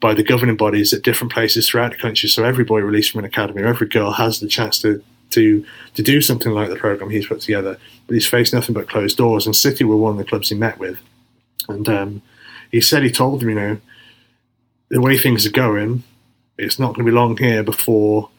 by 0.00 0.14
the 0.14 0.22
governing 0.22 0.56
bodies 0.56 0.92
at 0.92 1.02
different 1.02 1.32
places 1.32 1.68
throughout 1.68 1.90
the 1.90 1.98
country. 1.98 2.28
So 2.28 2.44
every 2.44 2.64
boy 2.64 2.80
released 2.80 3.10
from 3.10 3.20
an 3.20 3.24
academy 3.24 3.62
or 3.62 3.66
every 3.66 3.88
girl 3.88 4.12
has 4.12 4.38
the 4.38 4.46
chance 4.46 4.80
to 4.82 5.02
to 5.30 5.64
to 5.94 6.02
do 6.02 6.20
something 6.20 6.52
like 6.52 6.68
the 6.68 6.76
program 6.76 7.10
he's 7.10 7.26
put 7.26 7.40
together, 7.40 7.76
but 8.06 8.14
he's 8.14 8.28
faced 8.28 8.54
nothing 8.54 8.74
but 8.74 8.88
closed 8.88 9.16
doors. 9.16 9.44
And 9.44 9.56
City 9.56 9.82
were 9.82 9.96
one 9.96 10.12
of 10.12 10.18
the 10.18 10.24
clubs 10.24 10.50
he 10.50 10.54
met 10.54 10.78
with, 10.78 11.00
and 11.68 11.88
um, 11.88 12.22
he 12.70 12.80
said 12.80 13.02
he 13.02 13.10
told 13.10 13.40
them, 13.40 13.48
you 13.48 13.54
know, 13.56 13.80
the 14.88 15.00
way 15.00 15.18
things 15.18 15.46
are 15.46 15.50
going, 15.50 16.04
it's 16.58 16.78
not 16.78 16.94
going 16.94 17.04
to 17.04 17.10
be 17.10 17.16
long 17.16 17.36
here 17.36 17.64
before 17.64 18.30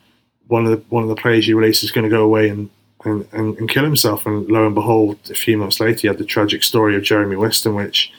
one 0.47 0.65
of 0.65 0.71
the 0.71 0.83
one 0.89 1.03
of 1.03 1.09
the 1.09 1.15
players 1.15 1.47
you 1.47 1.57
release 1.57 1.83
is 1.83 1.91
going 1.91 2.03
to 2.03 2.09
go 2.09 2.23
away 2.23 2.49
and, 2.49 2.69
and, 3.05 3.27
and, 3.31 3.57
and 3.57 3.69
kill 3.69 3.83
himself. 3.83 4.25
And 4.25 4.47
lo 4.49 4.65
and 4.65 4.75
behold, 4.75 5.17
a 5.29 5.35
few 5.35 5.57
months 5.57 5.79
later, 5.79 5.99
you 6.03 6.09
had 6.09 6.19
the 6.19 6.25
tragic 6.25 6.63
story 6.63 6.95
of 6.95 7.03
Jeremy 7.03 7.35
Wisten, 7.35 7.75
which 7.75 8.11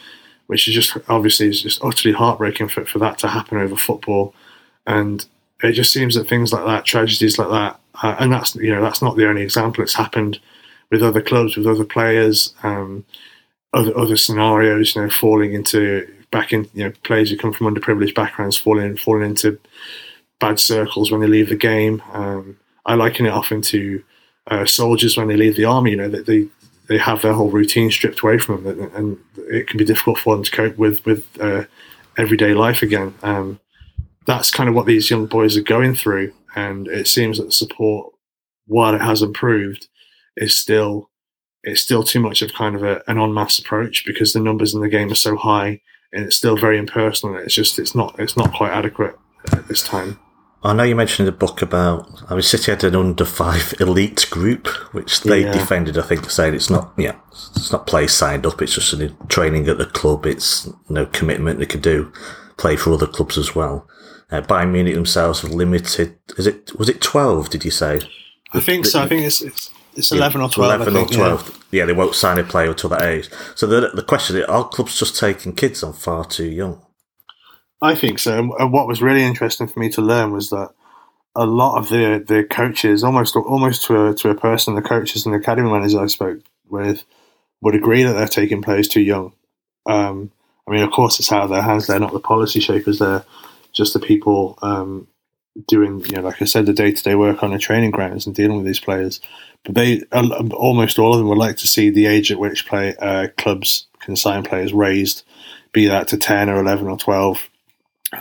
which 0.46 0.66
is 0.66 0.74
just 0.74 0.96
obviously 1.08 1.48
is 1.48 1.62
just 1.62 1.84
utterly 1.84 2.14
heartbreaking 2.14 2.68
for, 2.68 2.84
for 2.84 2.98
that 2.98 3.18
to 3.18 3.28
happen 3.28 3.58
over 3.58 3.76
football. 3.76 4.34
And 4.86 5.24
it 5.62 5.72
just 5.72 5.92
seems 5.92 6.14
that 6.14 6.28
things 6.28 6.52
like 6.52 6.64
that, 6.64 6.86
tragedies 6.86 7.38
like 7.38 7.50
that, 7.50 7.80
uh, 8.02 8.16
and 8.18 8.32
that's 8.32 8.54
you 8.56 8.74
know 8.74 8.82
that's 8.82 9.02
not 9.02 9.16
the 9.16 9.28
only 9.28 9.42
example. 9.42 9.82
It's 9.82 9.94
happened 9.94 10.40
with 10.90 11.02
other 11.02 11.22
clubs, 11.22 11.56
with 11.56 11.66
other 11.66 11.84
players, 11.84 12.54
um, 12.62 13.04
other 13.72 13.96
other 13.96 14.16
scenarios. 14.16 14.94
You 14.94 15.02
know, 15.02 15.10
falling 15.10 15.52
into 15.52 16.06
back 16.30 16.52
in 16.52 16.68
you 16.74 16.84
know 16.84 16.92
players 17.04 17.30
who 17.30 17.36
come 17.36 17.52
from 17.52 17.74
underprivileged 17.74 18.14
backgrounds 18.14 18.56
falling 18.56 18.96
falling 18.96 19.30
into 19.30 19.58
bad 20.40 20.60
circles 20.60 21.10
when 21.10 21.20
they 21.20 21.26
leave 21.26 21.48
the 21.48 21.56
game. 21.56 22.02
Um, 22.12 22.58
I 22.86 22.94
liken 22.94 23.26
it 23.26 23.30
often 23.30 23.60
to 23.62 24.02
uh, 24.46 24.64
soldiers 24.64 25.16
when 25.16 25.28
they 25.28 25.36
leave 25.36 25.56
the 25.56 25.64
army. 25.64 25.92
You 25.92 25.96
know 25.96 26.08
that 26.08 26.26
they 26.26 26.48
they 26.88 26.98
have 26.98 27.22
their 27.22 27.34
whole 27.34 27.50
routine 27.50 27.90
stripped 27.90 28.20
away 28.20 28.38
from 28.38 28.64
them, 28.64 28.90
and 28.94 29.18
it 29.36 29.68
can 29.68 29.78
be 29.78 29.84
difficult 29.84 30.18
for 30.18 30.34
them 30.34 30.44
to 30.44 30.50
cope 30.50 30.78
with 30.78 31.04
with 31.04 31.26
uh, 31.40 31.64
everyday 32.16 32.54
life 32.54 32.82
again. 32.82 33.14
Um, 33.22 33.60
that's 34.26 34.50
kind 34.50 34.68
of 34.68 34.74
what 34.74 34.86
these 34.86 35.10
young 35.10 35.26
boys 35.26 35.56
are 35.56 35.62
going 35.62 35.94
through, 35.94 36.32
and 36.54 36.88
it 36.88 37.06
seems 37.06 37.38
that 37.38 37.44
the 37.44 37.52
support, 37.52 38.12
while 38.66 38.94
it 38.94 39.00
has 39.00 39.22
improved, 39.22 39.88
is 40.36 40.56
still 40.56 41.10
it's 41.62 41.82
still 41.82 42.02
too 42.02 42.20
much 42.20 42.40
of 42.40 42.54
kind 42.54 42.74
of 42.74 42.82
a, 42.82 43.02
an 43.08 43.18
en 43.18 43.34
masse 43.34 43.58
approach 43.58 44.04
because 44.06 44.32
the 44.32 44.40
numbers 44.40 44.74
in 44.74 44.80
the 44.80 44.88
game 44.88 45.10
are 45.10 45.16
so 45.16 45.36
high, 45.36 45.80
and 46.12 46.24
it's 46.24 46.36
still 46.36 46.56
very 46.56 46.78
impersonal. 46.78 47.36
It's 47.36 47.54
just 47.54 47.78
it's 47.78 47.94
not 47.94 48.18
it's 48.18 48.36
not 48.36 48.54
quite 48.54 48.72
adequate 48.72 49.16
at 49.52 49.68
this 49.68 49.82
time. 49.82 50.18
I 50.64 50.72
know 50.72 50.82
you 50.82 50.96
mentioned 50.96 51.28
in 51.28 51.32
the 51.32 51.38
book 51.38 51.62
about 51.62 52.22
I 52.28 52.34
mean 52.34 52.42
City 52.42 52.72
had 52.72 52.82
an 52.84 52.96
under 52.96 53.24
five 53.24 53.74
elite 53.80 54.26
group, 54.30 54.66
which 54.92 55.20
they 55.22 55.42
Yeah. 55.44 55.52
defended. 55.52 55.96
I 55.98 56.02
think 56.02 56.28
saying 56.30 56.54
it's 56.54 56.68
not 56.70 56.92
yeah, 56.96 57.14
it's 57.56 57.70
not 57.72 57.86
players 57.86 58.12
signed 58.12 58.44
up. 58.44 58.60
It's 58.60 58.74
just 58.74 58.92
a 58.92 59.08
training 59.28 59.68
at 59.68 59.78
the 59.78 59.86
club. 59.86 60.26
It's 60.26 60.68
no 60.88 61.06
commitment. 61.06 61.58
They 61.60 61.66
could 61.66 61.82
do 61.82 62.12
play 62.56 62.74
for 62.76 62.92
other 62.92 63.06
clubs 63.06 63.38
as 63.38 63.54
well. 63.54 63.86
Uh, 64.30 64.40
Bayern 64.42 64.72
Munich 64.72 64.94
themselves 64.94 65.40
have 65.42 65.52
limited. 65.52 66.16
Is 66.36 66.46
it 66.46 66.72
was 66.78 66.88
it 66.88 67.00
twelve? 67.00 67.50
Did 67.50 67.64
you 67.64 67.70
say 67.70 68.00
I 68.52 68.60
think 68.60 68.84
so. 68.86 69.00
I 69.00 69.06
think 69.06 69.22
it's 69.22 69.40
it's, 69.42 69.70
it's 69.94 70.10
eleven 70.12 70.40
or 70.40 70.48
twelve. 70.50 70.72
I 70.72 70.74
Eleven 70.74 70.94
think, 70.94 71.10
or 71.12 71.14
twelve? 71.14 71.64
Yeah. 71.70 71.84
they 71.86 71.92
won't 71.92 72.14
sign 72.16 72.38
a 72.38 72.42
player 72.44 72.70
until 72.70 72.90
that 72.90 73.02
age. 73.02 73.30
So 73.54 73.66
the 73.66 73.90
the 73.94 74.02
question 74.02 74.36
is: 74.36 74.44
Are 74.46 74.68
clubs 74.68 74.98
just 74.98 75.16
taking 75.18 75.52
kids 75.54 75.82
on 75.84 75.92
far 75.92 76.24
too 76.24 76.46
young? 76.50 76.82
I 77.80 77.94
think 77.94 78.18
so. 78.18 78.38
And- 78.38 78.72
what 78.72 78.88
was 78.88 79.02
really 79.02 79.22
interesting 79.22 79.68
for 79.68 79.78
me 79.78 79.88
to 79.90 80.02
learn 80.02 80.32
was 80.32 80.50
that 80.50 80.70
a 81.34 81.46
lot 81.46 81.78
of 81.78 81.88
the 81.88 82.24
the 82.26 82.42
coaches, 82.44 83.04
almost 83.04 83.36
almost 83.36 83.84
to 83.86 84.08
a, 84.08 84.14
to 84.14 84.30
a 84.30 84.34
person, 84.34 84.74
the 84.74 84.82
coaches 84.82 85.24
and 85.24 85.34
the 85.34 85.38
academy 85.38 85.70
managers 85.70 85.94
I 85.94 86.06
spoke 86.06 86.40
with, 86.68 87.04
would 87.60 87.74
agree 87.74 88.02
that 88.02 88.14
they're 88.14 88.26
taking 88.26 88.62
players 88.62 88.88
too 88.88 89.02
young. 89.02 89.32
Um, 89.86 90.32
I 90.66 90.72
mean, 90.72 90.82
of 90.82 90.90
course, 90.90 91.20
it's 91.20 91.30
out 91.32 91.44
of 91.44 91.50
their 91.50 91.62
hands. 91.62 91.86
They're 91.86 92.00
not 92.00 92.12
the 92.12 92.20
policy 92.20 92.60
shapers. 92.60 92.98
They're 92.98 93.24
just 93.72 93.92
the 93.92 94.00
people 94.00 94.58
um, 94.62 95.06
doing, 95.68 96.04
you 96.06 96.16
know, 96.16 96.22
like 96.22 96.42
I 96.42 96.44
said, 96.44 96.66
the 96.66 96.72
day 96.72 96.92
to 96.92 97.02
day 97.02 97.14
work 97.14 97.42
on 97.42 97.52
the 97.52 97.58
training 97.58 97.92
grounds 97.92 98.26
and 98.26 98.34
dealing 98.34 98.56
with 98.56 98.66
these 98.66 98.80
players. 98.80 99.20
But 99.64 99.76
they 99.76 100.02
al- 100.12 100.52
almost 100.52 100.98
all 100.98 101.12
of 101.12 101.18
them 101.18 101.28
would 101.28 101.38
like 101.38 101.56
to 101.58 101.68
see 101.68 101.90
the 101.90 102.06
age 102.06 102.32
at 102.32 102.38
which 102.38 102.66
play 102.66 102.96
uh, 102.96 103.28
clubs 103.36 103.86
can 104.00 104.16
sign 104.16 104.42
players 104.42 104.72
raised, 104.72 105.22
be 105.72 105.86
that 105.86 106.08
to 106.08 106.16
ten 106.16 106.48
or 106.48 106.58
eleven 106.60 106.88
or 106.88 106.98
twelve 106.98 107.48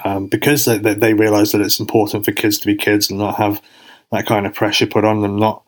um, 0.03 0.27
because 0.27 0.65
they, 0.65 0.77
they, 0.77 0.93
they 0.93 1.13
realise 1.13 1.51
that 1.51 1.61
it's 1.61 1.79
important 1.79 2.25
for 2.25 2.31
kids 2.31 2.57
to 2.59 2.65
be 2.65 2.75
kids 2.75 3.09
and 3.09 3.19
not 3.19 3.37
have 3.37 3.61
that 4.11 4.25
kind 4.25 4.45
of 4.45 4.53
pressure 4.53 4.87
put 4.87 5.05
on 5.05 5.21
them, 5.21 5.37
not 5.37 5.63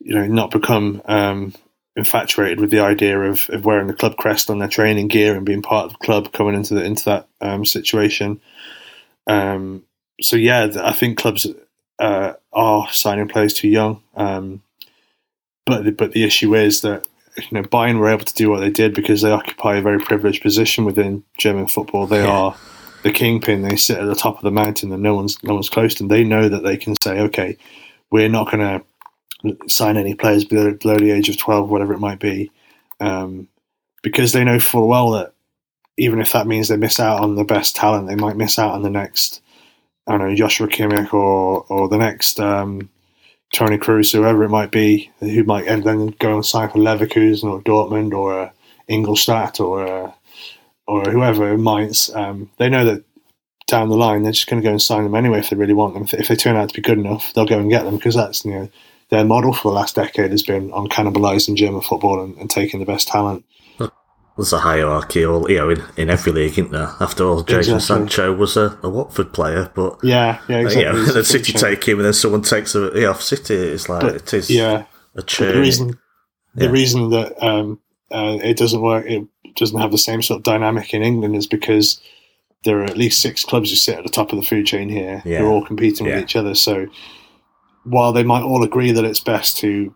you 0.00 0.14
know, 0.14 0.26
not 0.26 0.50
become 0.50 1.02
um, 1.06 1.54
infatuated 1.96 2.60
with 2.60 2.70
the 2.70 2.80
idea 2.80 3.18
of, 3.18 3.48
of 3.50 3.64
wearing 3.64 3.88
the 3.88 3.94
club 3.94 4.16
crest 4.16 4.48
on 4.48 4.58
their 4.58 4.68
training 4.68 5.08
gear 5.08 5.36
and 5.36 5.44
being 5.44 5.62
part 5.62 5.86
of 5.86 5.92
the 5.92 5.98
club 5.98 6.32
coming 6.32 6.54
into 6.54 6.74
the 6.74 6.84
into 6.84 7.04
that 7.06 7.28
um, 7.40 7.64
situation. 7.64 8.40
Um, 9.26 9.84
so 10.20 10.36
yeah, 10.36 10.68
I 10.82 10.92
think 10.92 11.18
clubs 11.18 11.46
uh, 11.98 12.34
are 12.52 12.88
signing 12.92 13.28
players 13.28 13.54
too 13.54 13.68
young, 13.68 14.02
um, 14.14 14.62
but 15.66 15.84
the, 15.84 15.92
but 15.92 16.12
the 16.12 16.24
issue 16.24 16.54
is 16.54 16.80
that 16.82 17.06
you 17.36 17.48
know 17.50 17.62
Bayern 17.62 17.98
were 17.98 18.08
able 18.08 18.24
to 18.24 18.34
do 18.34 18.50
what 18.50 18.60
they 18.60 18.70
did 18.70 18.94
because 18.94 19.22
they 19.22 19.30
occupy 19.30 19.76
a 19.76 19.82
very 19.82 19.98
privileged 19.98 20.42
position 20.42 20.84
within 20.84 21.24
German 21.38 21.66
football. 21.66 22.06
They 22.06 22.22
Yeah. 22.22 22.30
are 22.30 22.56
the 23.08 23.14
kingpin. 23.14 23.62
They 23.62 23.76
sit 23.76 23.98
at 23.98 24.06
the 24.06 24.14
top 24.14 24.36
of 24.36 24.42
the 24.42 24.50
mountain, 24.50 24.92
and 24.92 25.02
no 25.02 25.14
one's 25.14 25.42
no 25.42 25.54
one's 25.54 25.70
close 25.70 25.94
to 25.94 25.98
them. 26.02 26.08
They 26.08 26.24
know 26.24 26.48
that 26.48 26.62
they 26.62 26.76
can 26.76 26.94
say, 27.02 27.20
okay, 27.20 27.56
we're 28.10 28.28
not 28.28 28.50
going 28.50 28.82
to 29.44 29.68
sign 29.68 29.96
any 29.96 30.14
players 30.14 30.44
below, 30.44 30.74
below 30.74 30.98
the 30.98 31.10
age 31.10 31.28
of 31.28 31.38
twelve, 31.38 31.70
whatever 31.70 31.94
it 31.94 32.00
might 32.00 32.20
be, 32.20 32.50
um, 33.00 33.48
because 34.02 34.32
they 34.32 34.44
know 34.44 34.60
full 34.60 34.88
well 34.88 35.10
that 35.12 35.32
even 35.96 36.20
if 36.20 36.32
that 36.32 36.46
means 36.46 36.68
they 36.68 36.76
miss 36.76 37.00
out 37.00 37.20
on 37.20 37.34
the 37.34 37.44
best 37.44 37.74
talent, 37.74 38.08
they 38.08 38.14
might 38.14 38.36
miss 38.36 38.58
out 38.58 38.72
on 38.72 38.82
the 38.82 38.90
next. 38.90 39.40
I 40.06 40.16
don't 40.16 40.28
know 40.28 40.34
Joshua 40.34 40.68
Kimmich 40.68 41.12
or 41.12 41.64
or 41.68 41.88
the 41.88 41.98
next 41.98 42.38
um, 42.38 42.90
Toni 43.54 43.78
Kroos, 43.78 44.12
whoever 44.12 44.44
it 44.44 44.50
might 44.50 44.70
be, 44.70 45.10
who 45.20 45.44
might 45.44 45.66
and 45.66 45.82
then 45.82 46.08
go 46.18 46.34
and 46.34 46.44
sign 46.44 46.68
for 46.68 46.78
Leverkusen 46.78 47.44
or 47.44 47.62
Dortmund 47.62 48.12
or 48.12 48.38
uh, 48.38 48.50
Ingolstadt 48.88 49.60
or 49.60 49.86
uh, 49.86 50.12
or 50.88 51.04
whoever 51.10 51.56
Mainz. 51.56 52.10
Um, 52.14 52.50
they 52.56 52.68
know 52.68 52.84
that 52.86 53.04
down 53.66 53.90
the 53.90 53.96
line 53.96 54.22
they're 54.22 54.32
just 54.32 54.46
going 54.46 54.60
to 54.60 54.66
go 54.66 54.72
and 54.72 54.80
sign 54.80 55.04
them 55.04 55.14
anyway 55.14 55.38
if 55.38 55.50
they 55.50 55.56
really 55.56 55.74
want 55.74 55.94
them. 55.94 56.04
If, 56.04 56.14
if 56.14 56.28
they 56.28 56.36
turn 56.36 56.56
out 56.56 56.70
to 56.70 56.74
be 56.74 56.82
good 56.82 56.98
enough, 56.98 57.32
they'll 57.34 57.46
go 57.46 57.58
and 57.58 57.70
get 57.70 57.84
them 57.84 57.96
because 57.96 58.16
that's 58.16 58.44
you 58.44 58.52
know 58.52 58.70
their 59.10 59.24
model 59.24 59.52
for 59.52 59.70
the 59.70 59.76
last 59.76 59.94
decade 59.94 60.30
has 60.32 60.42
been 60.42 60.72
on 60.72 60.88
cannibalising 60.88 61.56
German 61.56 61.82
football 61.82 62.22
and, 62.24 62.36
and 62.38 62.50
taking 62.50 62.80
the 62.80 62.86
best 62.86 63.06
talent. 63.06 63.44
There's 64.36 64.52
a 64.52 64.58
hierarchy, 64.58 65.26
all 65.26 65.50
you 65.50 65.56
know, 65.56 65.70
in, 65.70 65.82
in 65.96 66.10
every 66.10 66.30
league, 66.30 66.52
isn't 66.52 66.70
there? 66.70 66.94
After 67.00 67.24
all, 67.24 67.42
Jadon 67.42 67.58
Exactly. 67.58 67.80
Sancho 67.80 68.32
was 68.36 68.56
a, 68.56 68.78
a 68.84 68.88
Watford 68.88 69.32
player, 69.32 69.68
but 69.74 69.98
Yeah, 70.04 70.40
yeah, 70.48 70.58
exactly. 70.58 70.82
yeah, 70.84 71.04
It's 71.04 71.14
then 71.14 71.24
City 71.24 71.52
take 71.52 71.82
him, 71.82 71.98
and 71.98 72.06
then 72.06 72.12
someone 72.12 72.42
takes 72.42 72.72
him 72.72 72.92
yeah, 72.94 73.08
off 73.08 73.20
City. 73.20 73.54
It's 73.54 73.88
like 73.88 74.02
But, 74.02 74.14
it 74.14 74.32
is 74.34 74.48
yeah. 74.48 74.84
a 75.16 75.22
churn. 75.22 75.54
the 75.54 75.60
reason 75.60 75.98
the 76.54 76.70
reason 76.70 77.10
that 77.10 77.42
um, 77.42 77.80
uh, 78.10 78.38
it 78.42 78.56
doesn't 78.56 78.80
work, 78.80 79.06
it 79.06 79.26
doesn't 79.56 79.78
have 79.80 79.92
the 79.92 79.98
same 79.98 80.22
sort 80.22 80.38
of 80.38 80.44
dynamic 80.44 80.94
in 80.94 81.02
England, 81.02 81.36
is 81.36 81.46
because 81.46 82.00
there 82.64 82.80
are 82.80 82.84
at 82.84 82.96
least 82.96 83.20
six 83.20 83.44
clubs 83.44 83.70
who 83.70 83.76
sit 83.76 83.98
at 83.98 84.04
the 84.04 84.10
top 84.10 84.32
of 84.32 84.38
the 84.40 84.44
food 84.46 84.66
chain 84.66 84.88
here 84.88 85.22
Yeah. 85.24 85.38
who 85.38 85.46
are 85.46 85.50
all 85.52 85.64
competing 85.64 86.06
Yeah. 86.06 86.16
with 86.16 86.24
each 86.24 86.36
other. 86.36 86.54
So 86.54 86.86
while 87.84 88.12
they 88.12 88.24
might 88.24 88.42
all 88.42 88.62
agree 88.64 88.92
that 88.92 89.04
it's 89.04 89.20
best 89.20 89.58
to 89.58 89.94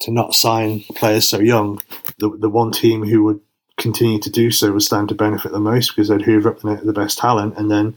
to 0.00 0.10
not 0.10 0.34
sign 0.34 0.80
players 0.94 1.28
so 1.28 1.40
young, 1.40 1.80
the 2.18 2.30
the 2.38 2.48
one 2.50 2.70
team 2.72 3.04
who 3.04 3.24
would 3.24 3.40
continue 3.76 4.18
to 4.20 4.30
do 4.30 4.50
so 4.50 4.72
would 4.72 4.82
stand 4.82 5.08
to 5.08 5.14
benefit 5.14 5.52
the 5.52 5.58
most 5.60 5.88
because 5.90 6.08
they'd 6.08 6.22
hoover 6.22 6.50
up 6.50 6.60
the, 6.60 6.76
the 6.84 6.92
best 6.92 7.16
talent 7.18 7.56
and 7.56 7.70
then 7.70 7.96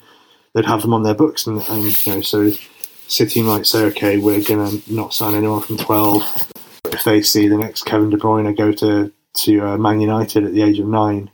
they'd 0.53 0.65
have 0.65 0.81
them 0.81 0.93
on 0.93 1.03
their 1.03 1.13
books 1.13 1.45
and, 1.45 1.61
and 1.69 2.05
you 2.07 2.13
know 2.15 2.21
so 2.21 2.51
City 3.07 3.41
might 3.41 3.67
say 3.67 3.83
okay 3.85 4.17
we're 4.17 4.41
gonna 4.41 4.71
not 4.87 5.13
sign 5.13 5.35
anyone 5.35 5.61
from 5.61 5.77
twelve 5.77 6.23
if 6.85 7.03
they 7.03 7.21
see 7.21 7.49
the 7.49 7.57
next 7.57 7.83
Kevin 7.83 8.09
De 8.09 8.17
Bruyne 8.17 8.55
go 8.57 8.71
to 8.71 9.11
to 9.35 9.61
uh, 9.61 9.77
Man 9.77 10.01
United 10.01 10.43
at 10.43 10.53
the 10.53 10.61
age 10.61 10.79
of 10.79 10.87
nine, 10.87 11.31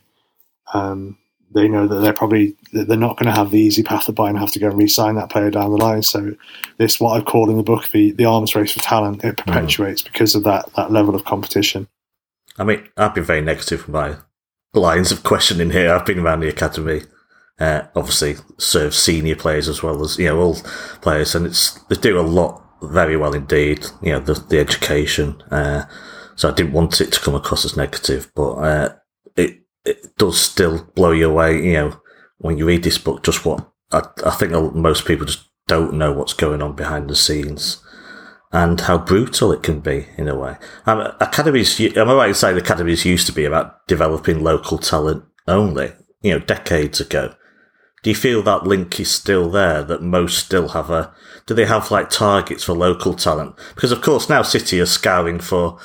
um, 0.72 1.18
they 1.52 1.68
know 1.68 1.86
that 1.86 1.96
they're 1.96 2.12
probably 2.12 2.56
they're 2.72 2.96
not 2.96 3.16
going 3.16 3.26
to 3.26 3.36
have 3.36 3.50
the 3.50 3.58
easy 3.58 3.82
path 3.82 4.06
to 4.06 4.12
buy 4.12 4.28
and 4.28 4.38
have 4.38 4.52
to 4.52 4.58
go 4.58 4.68
and 4.68 4.78
re-sign 4.78 5.16
that 5.16 5.30
player 5.30 5.50
down 5.50 5.70
the 5.70 5.76
line. 5.76 6.02
So 6.02 6.32
this 6.78 7.00
what 7.00 7.16
I've 7.16 7.24
called 7.24 7.50
in 7.50 7.56
the 7.56 7.62
book 7.62 7.88
the 7.88 8.12
the 8.12 8.24
arms 8.24 8.54
race 8.54 8.72
for 8.72 8.80
talent. 8.80 9.24
It 9.24 9.36
perpetuates 9.36 10.02
because 10.02 10.34
of 10.34 10.44
that 10.44 10.72
that 10.76 10.92
level 10.92 11.14
of 11.14 11.24
competition. 11.24 11.88
I 12.58 12.64
mean, 12.64 12.88
I've 12.96 13.14
been 13.14 13.24
very 13.24 13.40
negative 13.40 13.86
with 13.86 13.94
my 13.94 14.16
lines 14.74 15.10
of 15.10 15.22
questioning 15.22 15.70
here. 15.70 15.92
I've 15.92 16.06
been 16.06 16.20
around 16.20 16.40
the 16.40 16.48
academy, 16.48 17.02
uh, 17.58 17.82
obviously 17.96 18.36
serve 18.58 18.94
senior 18.94 19.36
players 19.36 19.68
as 19.68 19.82
well 19.82 20.02
as 20.04 20.18
you 20.18 20.26
know 20.26 20.38
all 20.40 20.56
players, 21.02 21.34
and 21.34 21.46
it's 21.46 21.74
they 21.84 21.96
do 21.96 22.18
a 22.18 22.22
lot 22.22 22.62
very 22.82 23.16
well 23.16 23.34
indeed. 23.34 23.86
You 24.02 24.12
know 24.12 24.20
the 24.20 24.34
the 24.34 24.60
education. 24.60 25.42
Uh, 25.50 25.84
so 26.40 26.48
I 26.48 26.54
didn't 26.54 26.72
want 26.72 27.02
it 27.02 27.12
to 27.12 27.20
come 27.20 27.34
across 27.34 27.66
as 27.66 27.76
negative, 27.76 28.32
but 28.34 28.52
uh, 28.52 28.94
it 29.36 29.58
it 29.84 30.16
does 30.16 30.40
still 30.40 30.90
blow 30.94 31.10
you 31.10 31.28
away. 31.28 31.62
You 31.62 31.72
know 31.74 32.00
when 32.38 32.56
you 32.56 32.64
read 32.66 32.82
this 32.82 32.96
book, 32.96 33.22
just 33.22 33.44
what 33.44 33.70
I, 33.92 34.04
I 34.24 34.30
think 34.30 34.52
most 34.74 35.06
people 35.06 35.26
just 35.26 35.44
don't 35.66 35.92
know 35.92 36.12
what's 36.12 36.32
going 36.32 36.62
on 36.62 36.74
behind 36.74 37.10
the 37.10 37.14
scenes 37.14 37.84
and 38.52 38.80
how 38.80 38.96
brutal 38.96 39.52
it 39.52 39.62
can 39.62 39.80
be 39.80 40.06
in 40.16 40.28
a 40.28 40.34
way. 40.34 40.56
Um, 40.86 41.12
academies, 41.20 41.78
am 41.78 42.08
I 42.08 42.14
right 42.14 42.28
in 42.30 42.34
saying 42.34 42.56
academies 42.56 43.04
used 43.04 43.26
to 43.26 43.34
be 43.34 43.44
about 43.44 43.86
developing 43.86 44.42
local 44.42 44.78
talent 44.78 45.22
only? 45.46 45.92
You 46.22 46.32
know, 46.32 46.38
decades 46.38 47.00
ago. 47.00 47.34
Do 48.02 48.08
you 48.08 48.16
feel 48.16 48.42
that 48.44 48.66
link 48.66 48.98
is 48.98 49.10
still 49.10 49.50
there? 49.50 49.82
That 49.82 50.00
most 50.00 50.38
still 50.38 50.68
have 50.68 50.88
a? 50.88 51.14
Do 51.44 51.52
they 51.52 51.66
have 51.66 51.90
like 51.90 52.08
targets 52.08 52.64
for 52.64 52.72
local 52.72 53.12
talent? 53.12 53.56
Because 53.74 53.92
of 53.92 54.00
course 54.00 54.30
now 54.30 54.40
City 54.40 54.80
are 54.80 54.86
scouring 54.86 55.38
for 55.38 55.78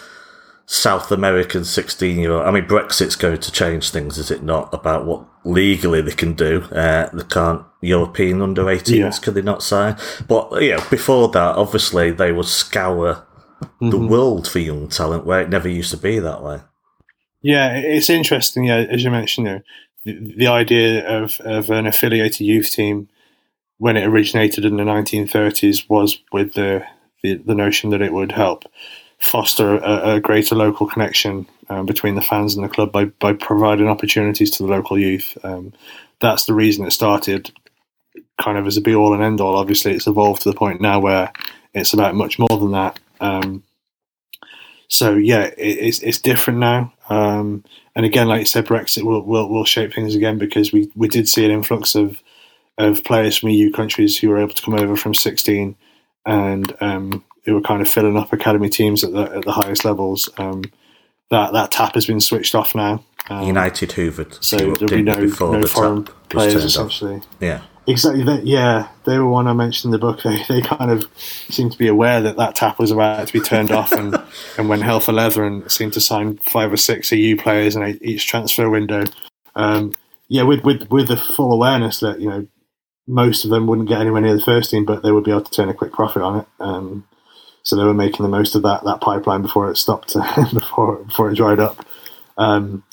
South 0.67 1.11
American 1.11 1.63
16 1.63 2.17
year 2.17 2.31
old. 2.31 2.45
I 2.45 2.51
mean, 2.51 2.67
Brexit's 2.67 3.15
going 3.15 3.39
to 3.39 3.51
change 3.51 3.91
things, 3.91 4.17
is 4.17 4.31
it 4.31 4.43
not? 4.43 4.73
About 4.73 5.05
what 5.05 5.25
legally 5.43 6.01
they 6.01 6.11
can 6.11 6.33
do. 6.33 6.63
Uh, 6.71 7.09
they 7.13 7.23
can't, 7.23 7.63
European 7.81 8.41
under 8.41 8.63
18s, 8.63 8.95
yeah. 8.95 9.11
can 9.11 9.35
they 9.35 9.43
not 9.43 9.61
sign? 9.61 9.95
But, 10.27 10.63
yeah, 10.63 10.83
before 10.89 11.29
that, 11.29 11.55
obviously, 11.55 12.11
they 12.11 12.31
would 12.31 12.47
scour 12.47 13.25
mm-hmm. 13.61 13.89
the 13.91 14.07
world 14.07 14.47
for 14.47 14.59
young 14.59 14.89
talent 14.89 15.25
where 15.25 15.41
it 15.41 15.49
never 15.49 15.69
used 15.69 15.91
to 15.91 15.97
be 15.97 16.17
that 16.19 16.41
way. 16.41 16.61
Yeah, 17.41 17.75
it's 17.75 18.09
interesting, 18.09 18.63
yeah, 18.63 18.77
as 18.77 19.03
you 19.03 19.11
mentioned, 19.11 19.45
there, 19.45 19.63
the, 20.03 20.33
the 20.35 20.47
idea 20.47 21.07
of, 21.07 21.39
of 21.41 21.69
an 21.69 21.85
affiliated 21.85 22.41
youth 22.41 22.71
team 22.71 23.07
when 23.77 23.97
it 23.97 24.07
originated 24.07 24.65
in 24.65 24.77
the 24.77 24.83
1930s 24.83 25.87
was 25.87 26.23
with 26.31 26.53
the, 26.53 26.83
the, 27.21 27.35
the 27.35 27.53
notion 27.53 27.91
that 27.91 28.01
it 28.01 28.13
would 28.13 28.31
help 28.31 28.63
foster 29.25 29.77
a, 29.77 30.15
a 30.15 30.19
greater 30.19 30.55
local 30.55 30.87
connection 30.87 31.47
um, 31.69 31.85
between 31.85 32.15
the 32.15 32.21
fans 32.21 32.55
and 32.55 32.63
the 32.63 32.69
club 32.69 32.91
by, 32.91 33.05
by 33.05 33.33
providing 33.33 33.87
opportunities 33.87 34.51
to 34.51 34.63
the 34.63 34.69
local 34.69 34.97
youth. 34.97 35.37
Um, 35.43 35.73
that's 36.21 36.45
the 36.45 36.53
reason 36.53 36.85
it 36.85 36.91
started 36.91 37.51
kind 38.41 38.57
of 38.57 38.67
as 38.67 38.77
a 38.77 38.81
be 38.81 38.95
all 38.95 39.13
and 39.13 39.23
end 39.23 39.41
all. 39.41 39.55
Obviously, 39.55 39.93
it's 39.93 40.07
evolved 40.07 40.43
to 40.43 40.51
the 40.51 40.57
point 40.57 40.81
now 40.81 40.99
where 40.99 41.31
it's 41.73 41.93
about 41.93 42.15
much 42.15 42.39
more 42.39 42.57
than 42.57 42.71
that. 42.71 42.99
Um, 43.19 43.63
so 44.87 45.15
yeah, 45.15 45.45
it, 45.45 45.55
it's 45.57 45.99
it's 45.99 46.19
different 46.19 46.59
now. 46.59 46.93
Um, 47.09 47.63
and 47.95 48.05
again, 48.05 48.27
like 48.27 48.39
you 48.39 48.45
said, 48.45 48.65
Brexit 48.65 49.03
will, 49.03 49.21
will 49.21 49.49
will 49.49 49.65
shape 49.65 49.93
things 49.93 50.15
again 50.15 50.37
because 50.37 50.71
we, 50.71 50.91
we 50.95 51.07
did 51.07 51.27
see 51.27 51.45
an 51.45 51.51
influx 51.51 51.95
of 51.95 52.21
of 52.77 53.03
players 53.03 53.37
from 53.37 53.49
EU 53.49 53.71
countries 53.71 54.17
who 54.17 54.29
were 54.29 54.39
able 54.39 54.53
to 54.53 54.61
come 54.61 54.75
over 54.75 54.97
from 54.97 55.13
16 55.13 55.77
and 56.25 56.75
um, 56.81 57.23
who 57.45 57.53
were 57.53 57.61
kind 57.61 57.81
of 57.81 57.87
filling 57.87 58.17
up 58.17 58.33
academy 58.33 58.69
teams 58.69 59.03
at 59.03 59.11
the 59.11 59.23
at 59.37 59.45
the 59.45 59.51
highest 59.51 59.85
levels. 59.85 60.29
Um, 60.37 60.63
that 61.31 61.53
that 61.53 61.71
tap 61.71 61.95
has 61.95 62.05
been 62.05 62.19
switched 62.19 62.55
off 62.55 62.75
now. 62.75 63.03
Um, 63.29 63.47
United 63.47 63.89
hoovered, 63.89 64.43
so 64.43 64.57
there'll 64.57 64.87
be 64.87 65.01
no, 65.01 65.15
no 65.15 65.67
foreign 65.67 66.03
players 66.29 66.63
essentially. 66.63 67.21
Yeah, 67.39 67.61
exactly. 67.87 68.23
That, 68.23 68.45
yeah, 68.45 68.89
they 69.05 69.17
were 69.17 69.27
one 69.27 69.47
I 69.47 69.53
mentioned 69.53 69.93
in 69.93 69.99
the 69.99 70.05
book. 70.05 70.19
They 70.23 70.43
they 70.47 70.61
kind 70.61 70.91
of 70.91 71.09
seemed 71.17 71.71
to 71.71 71.77
be 71.77 71.87
aware 71.87 72.21
that 72.21 72.37
that 72.37 72.55
tap 72.55 72.77
was 72.77 72.91
about 72.91 73.27
to 73.27 73.33
be 73.33 73.39
turned 73.39 73.71
off, 73.71 73.91
and 73.91 74.15
and 74.57 74.69
when 74.69 74.81
Hell 74.81 74.99
for 74.99 75.11
Leather 75.11 75.43
and 75.43 75.69
seemed 75.71 75.93
to 75.93 76.01
sign 76.01 76.37
five 76.37 76.71
or 76.71 76.77
six 76.77 77.11
EU 77.11 77.35
players 77.35 77.75
in 77.75 77.99
each 78.01 78.27
transfer 78.27 78.69
window. 78.69 79.05
Um, 79.55 79.93
yeah, 80.27 80.43
with 80.43 80.63
with 80.63 80.89
with 80.89 81.07
the 81.07 81.17
full 81.17 81.51
awareness 81.51 81.99
that 82.01 82.19
you 82.19 82.29
know 82.29 82.47
most 83.07 83.43
of 83.43 83.51
them 83.51 83.67
wouldn't 83.67 83.87
get 83.87 84.01
anywhere 84.01 84.21
near 84.21 84.35
the 84.35 84.41
first 84.41 84.71
team, 84.71 84.85
but 84.85 85.03
they 85.03 85.11
would 85.11 85.23
be 85.23 85.31
able 85.31 85.41
to 85.41 85.51
turn 85.51 85.69
a 85.69 85.73
quick 85.73 85.93
profit 85.93 86.21
on 86.21 86.39
it. 86.39 86.47
Um, 86.59 87.07
so 87.65 87.75
they 87.75 87.83
were 87.83 87.93
making 87.93 88.23
the 88.23 88.29
most 88.29 88.55
of 88.55 88.61
that 88.61 88.83
that 88.85 89.01
pipeline 89.01 89.41
before 89.41 89.69
it 89.69 89.77
stopped, 89.77 90.13
before 90.53 90.97
before 91.03 91.29
it 91.29 91.35
dried 91.35 91.59
up. 91.59 91.85
Um, 92.37 92.83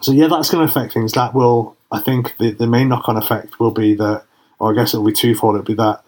so 0.00 0.12
yeah, 0.12 0.28
that's 0.28 0.50
going 0.50 0.64
to 0.64 0.70
affect 0.70 0.92
things. 0.92 1.12
That 1.12 1.34
will, 1.34 1.76
I 1.90 1.98
think, 1.98 2.36
the, 2.38 2.52
the 2.52 2.66
main 2.66 2.88
knock 2.88 3.08
on 3.08 3.16
effect 3.16 3.58
will 3.58 3.70
be 3.70 3.94
that, 3.94 4.24
or 4.58 4.70
I 4.70 4.74
guess 4.74 4.94
it'll 4.94 5.06
be 5.06 5.12
twofold. 5.12 5.56
It'll 5.56 5.64
be 5.64 5.74
that, 5.74 6.04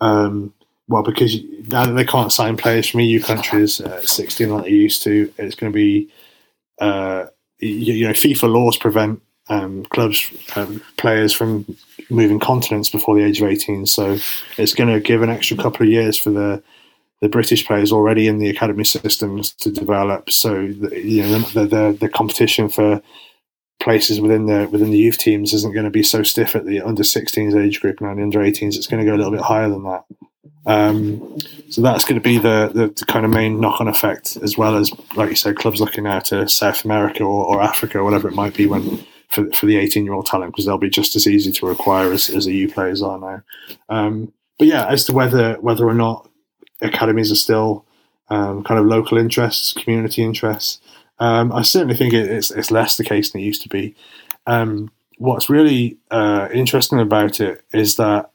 um, 0.00 0.52
well, 0.86 1.02
because 1.02 1.36
now 1.68 1.86
that 1.86 1.92
they 1.92 2.04
can't 2.04 2.32
sign 2.32 2.56
players 2.56 2.88
from 2.88 3.00
EU 3.00 3.20
countries 3.20 3.80
uh, 3.80 4.02
16 4.02 4.50
like 4.50 4.64
they 4.64 4.70
used 4.70 5.02
to, 5.04 5.32
it's 5.38 5.54
going 5.54 5.72
to 5.72 5.76
be, 5.76 6.10
uh, 6.78 7.26
you, 7.58 7.94
you, 7.94 8.06
know, 8.06 8.12
FIFA 8.12 8.52
laws 8.52 8.76
prevent 8.76 9.22
um, 9.48 9.84
clubs, 9.86 10.30
um, 10.56 10.82
players 10.98 11.32
from 11.32 11.64
moving 12.10 12.38
continents 12.38 12.90
before 12.90 13.16
the 13.16 13.24
age 13.24 13.40
of 13.40 13.48
18. 13.48 13.86
So 13.86 14.18
it's 14.58 14.74
going 14.74 14.92
to 14.92 15.00
give 15.00 15.22
an 15.22 15.30
extra 15.30 15.56
couple 15.56 15.86
of 15.86 15.92
years 15.92 16.16
for 16.16 16.30
the 16.30 16.62
the 17.22 17.28
British 17.28 17.64
players 17.64 17.92
already 17.92 18.26
in 18.26 18.38
the 18.38 18.50
academy 18.50 18.84
systems 18.84 19.52
to 19.54 19.70
develop. 19.70 20.28
So 20.28 20.60
you 20.60 21.22
know 21.22 21.38
the, 21.38 21.66
the, 21.66 21.96
the 21.98 22.08
competition 22.08 22.68
for 22.68 23.00
places 23.80 24.20
within 24.20 24.46
the 24.46 24.68
within 24.70 24.90
the 24.90 24.98
youth 24.98 25.18
teams 25.18 25.54
isn't 25.54 25.72
going 25.72 25.84
to 25.84 25.90
be 25.90 26.02
so 26.02 26.24
stiff 26.24 26.54
at 26.54 26.66
the 26.66 26.82
under 26.82 27.04
16s 27.04 27.54
age 27.56 27.80
group 27.80 28.00
and 28.00 28.18
the 28.18 28.22
under 28.22 28.40
18s. 28.40 28.76
It's 28.76 28.88
going 28.88 29.02
to 29.02 29.08
go 29.08 29.14
a 29.14 29.18
little 29.18 29.32
bit 29.32 29.40
higher 29.40 29.68
than 29.68 29.84
that. 29.84 30.04
Um, 30.66 31.38
so 31.70 31.80
that's 31.80 32.04
going 32.04 32.20
to 32.20 32.28
be 32.28 32.38
the, 32.38 32.70
the, 32.72 32.88
the 32.88 33.04
kind 33.06 33.24
of 33.24 33.32
main 33.32 33.60
knock 33.60 33.80
on 33.80 33.88
effect, 33.88 34.36
as 34.42 34.58
well 34.58 34.76
as 34.76 34.92
like 35.16 35.30
you 35.30 35.36
said, 35.36 35.56
clubs 35.56 35.80
looking 35.80 36.06
out 36.06 36.24
to 36.26 36.48
South 36.48 36.84
America 36.84 37.22
or, 37.22 37.46
or 37.46 37.62
Africa 37.62 37.98
or 37.98 38.04
whatever 38.04 38.28
it 38.28 38.34
might 38.34 38.54
be 38.54 38.66
when 38.66 39.04
for, 39.28 39.50
for 39.52 39.66
the 39.66 39.78
18 39.78 40.04
year 40.04 40.12
old 40.12 40.26
talent 40.26 40.52
because 40.52 40.66
they'll 40.66 40.76
be 40.76 40.90
just 40.90 41.14
as 41.14 41.28
easy 41.28 41.52
to 41.52 41.68
acquire 41.68 42.12
as, 42.12 42.28
as 42.30 42.48
EU 42.48 42.68
players 42.68 43.00
are 43.00 43.18
now. 43.18 43.42
Um, 43.88 44.32
but 44.58 44.66
yeah, 44.66 44.86
as 44.86 45.04
to 45.04 45.12
whether 45.12 45.54
whether 45.60 45.86
or 45.86 45.94
not 45.94 46.28
academies 46.82 47.32
are 47.32 47.36
still 47.36 47.84
um, 48.28 48.64
kind 48.64 48.80
of 48.80 48.86
local 48.86 49.18
interests, 49.18 49.72
community 49.72 50.22
interests. 50.22 50.80
Um, 51.18 51.52
I 51.52 51.62
certainly 51.62 51.96
think 51.96 52.12
it's, 52.14 52.50
it's 52.50 52.70
less 52.70 52.96
the 52.96 53.04
case 53.04 53.30
than 53.30 53.40
it 53.40 53.44
used 53.44 53.62
to 53.62 53.68
be. 53.68 53.94
Um, 54.46 54.90
what's 55.18 55.48
really 55.48 55.98
uh, 56.10 56.48
interesting 56.52 57.00
about 57.00 57.40
it 57.40 57.64
is 57.72 57.96
that 57.96 58.30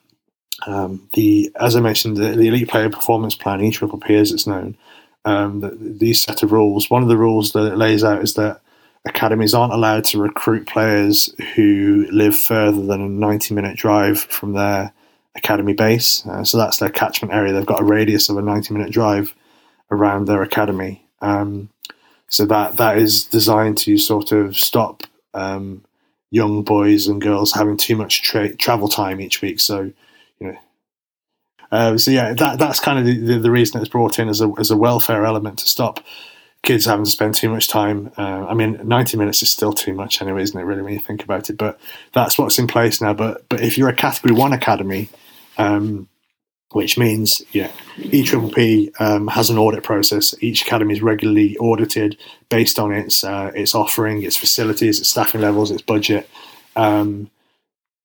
um, 0.66 1.08
the, 1.14 1.52
as 1.60 1.76
I 1.76 1.82
mentioned, 1.82 2.18
the, 2.18 2.30
the, 2.30 2.48
Elite 2.48 2.70
Player 2.70 2.90
Performance 2.90 3.36
Plan, 3.36 3.60
EPPP 3.60 4.10
as 4.12 4.32
it's 4.32 4.48
known, 4.48 4.78
um, 5.26 5.60
the, 5.60 5.78
these 5.80 6.22
set 6.22 6.44
of 6.44 6.52
rules. 6.52 6.90
One 6.90 7.04
of 7.04 7.10
the 7.10 7.18
rules 7.18 7.52
that 7.52 7.72
it 7.72 7.78
lays 7.78 8.04
out 8.04 8.24
is 8.24 8.36
that 8.36 8.62
academies 9.06 9.54
aren't 9.54 9.74
allowed 9.74 10.06
to 10.06 10.20
recruit 10.20 10.68
players 10.68 11.34
who 11.56 12.08
live 12.12 12.38
further 12.38 12.82
than 12.82 13.02
a 13.02 13.10
90 13.10 13.54
minute 13.54 13.78
drive 13.78 14.20
from 14.20 14.54
their 14.54 14.94
academy 15.38 15.74
base. 15.74 16.26
Uh, 16.26 16.44
so 16.44 16.58
that's 16.58 16.78
their 16.78 16.90
catchment 16.90 17.34
area. 17.34 17.54
They've 17.54 17.66
got 17.66 17.82
a 17.82 17.86
radius 17.86 18.30
of 18.30 18.38
a 18.38 18.42
90 18.42 18.74
minute 18.74 18.92
drive 18.92 19.34
around 19.92 20.26
their 20.26 20.42
academy. 20.42 21.06
Um, 21.22 21.70
so 22.30 22.46
that 22.46 22.78
that 22.78 22.98
is 22.98 23.24
designed 23.24 23.78
to 23.80 23.98
sort 23.98 24.32
of 24.32 24.58
stop 24.58 25.04
um, 25.34 25.84
young 26.30 26.64
boys 26.64 27.08
and 27.08 27.22
girls 27.22 27.54
having 27.54 27.78
too 27.78 27.96
much 27.96 28.22
tra- 28.22 28.56
travel 28.56 28.88
time 28.88 29.22
each 29.22 29.42
week. 29.42 29.60
So 29.60 29.92
you 30.40 30.48
know. 30.48 30.58
Uh, 31.72 31.98
so 31.98 32.12
yeah, 32.12 32.34
that 32.34 32.60
that's 32.60 32.80
kind 32.80 33.00
of 33.00 33.06
the, 33.06 33.40
the, 33.40 33.52
reason 33.52 33.80
it's 33.80 33.90
brought 33.90 34.20
in 34.20 34.30
as 34.30 34.42
a 34.42 34.52
as 34.58 34.72
a 34.72 34.78
welfare 34.78 35.26
element 35.26 35.60
to 35.60 35.68
stop 35.68 36.02
kids 36.64 36.86
having 36.86 37.06
to 37.06 37.12
spend 37.12 37.36
too 37.36 37.50
much 37.50 37.68
time. 37.68 38.12
Uh, 38.18 38.46
I 38.48 38.54
mean, 38.54 38.80
ninety 38.84 39.18
minutes 39.18 39.42
is 39.42 39.50
still 39.50 39.74
too 39.74 39.94
much 39.94 40.22
anyway, 40.22 40.44
isn't 40.44 40.60
it? 40.60 40.64
Really, 40.64 40.82
when 40.82 40.94
you 40.94 41.00
think 41.00 41.24
about 41.24 41.50
it. 41.50 41.58
But 41.58 41.80
that's 42.14 42.38
what's 42.38 42.60
in 42.60 42.68
place 42.68 43.02
now. 43.02 43.14
But 43.14 43.48
but 43.50 43.62
if 43.62 43.78
you're 43.78 43.90
a 43.90 43.96
Category 43.96 44.34
One 44.34 44.54
academy, 44.54 45.10
um, 45.58 46.08
which 46.72 46.98
means 46.98 47.42
yeah, 47.52 47.72
EPPP 47.98 49.00
um, 49.00 49.28
has 49.28 49.50
an 49.50 49.58
audit 49.58 49.84
process. 49.84 50.36
Each 50.42 50.62
academy 50.62 50.94
is 50.94 51.02
regularly 51.02 51.58
audited 51.58 52.18
based 52.50 52.78
on 52.80 52.92
its 52.92 53.24
uh, 53.24 53.52
its 53.56 53.74
offering, 53.74 54.24
its 54.24 54.36
facilities, 54.36 55.00
its 55.00 55.10
staffing 55.10 55.42
levels, 55.42 55.72
its 55.72 55.82
budget, 55.82 56.30
um, 56.76 57.30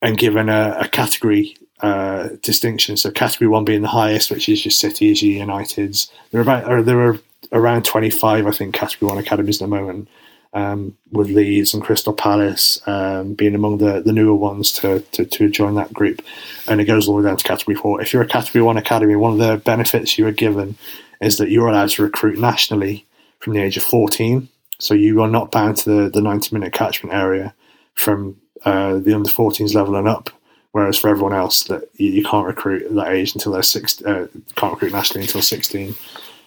and 0.00 0.16
given 0.16 0.48
a, 0.48 0.76
a 0.80 0.88
category 0.88 1.56
uh, 1.80 2.28
distinction. 2.42 2.96
So 2.96 3.10
category 3.10 3.48
one 3.48 3.64
being 3.64 3.82
the 3.82 3.88
highest, 3.88 4.30
which 4.30 4.48
is 4.48 4.64
your 4.64 4.72
cities, 4.72 5.22
your 5.22 5.44
Uniteds. 5.46 6.10
There 6.30 6.40
are 6.40 6.42
about 6.42 6.86
there 6.86 7.00
are 7.00 7.18
around 7.50 7.84
twenty 7.84 8.10
five, 8.10 8.46
I 8.46 8.52
think, 8.52 8.74
category 8.74 9.08
one 9.08 9.18
academies 9.18 9.60
at 9.60 9.68
the 9.68 9.76
moment 9.76 10.08
um, 10.52 10.96
with 11.10 11.28
Leeds 11.28 11.72
and 11.72 11.82
Crystal 11.82 12.12
Palace 12.12 12.80
um, 12.86 13.34
being 13.34 13.54
among 13.54 13.78
the, 13.78 14.00
the 14.00 14.12
newer 14.12 14.34
ones 14.34 14.72
to, 14.72 15.00
to, 15.12 15.24
to, 15.24 15.48
join 15.48 15.76
that 15.76 15.92
group. 15.92 16.22
And 16.68 16.80
it 16.80 16.84
goes 16.84 17.08
all 17.08 17.16
the 17.16 17.22
way 17.22 17.28
down 17.28 17.38
to 17.38 17.44
Category 17.44 17.74
4. 17.74 18.02
If 18.02 18.12
you're 18.12 18.22
a 18.22 18.28
Category 18.28 18.62
1 18.62 18.76
academy, 18.76 19.16
one 19.16 19.32
of 19.32 19.38
the 19.38 19.56
benefits 19.56 20.18
you 20.18 20.26
are 20.26 20.32
given 20.32 20.76
is 21.20 21.38
that 21.38 21.50
you're 21.50 21.68
allowed 21.68 21.90
to 21.90 22.02
recruit 22.02 22.38
nationally 22.38 23.06
from 23.38 23.54
the 23.54 23.60
age 23.60 23.76
of 23.76 23.82
14. 23.82 24.48
So 24.78 24.94
you 24.94 25.22
are 25.22 25.28
not 25.28 25.52
bound 25.52 25.78
to 25.78 25.90
the, 25.90 26.10
the 26.10 26.20
90 26.20 26.54
minute 26.54 26.72
catchment 26.72 27.14
area 27.14 27.54
from 27.94 28.36
uh, 28.64 28.98
the 28.98 29.14
under 29.14 29.30
14s 29.30 29.74
level 29.74 29.96
and 29.96 30.08
up. 30.08 30.30
Whereas 30.72 30.98
for 30.98 31.08
everyone 31.08 31.34
else, 31.34 31.64
that 31.64 31.88
you, 31.94 32.24
can't 32.24 32.46
recruit 32.46 32.82
at 32.82 32.94
that 32.94 33.12
age 33.12 33.34
until 33.34 33.52
they're 33.52 33.62
six, 33.62 34.02
uh, 34.02 34.26
can't 34.56 34.72
recruit 34.72 34.92
nationally 34.92 35.22
until 35.22 35.42
16. 35.42 35.94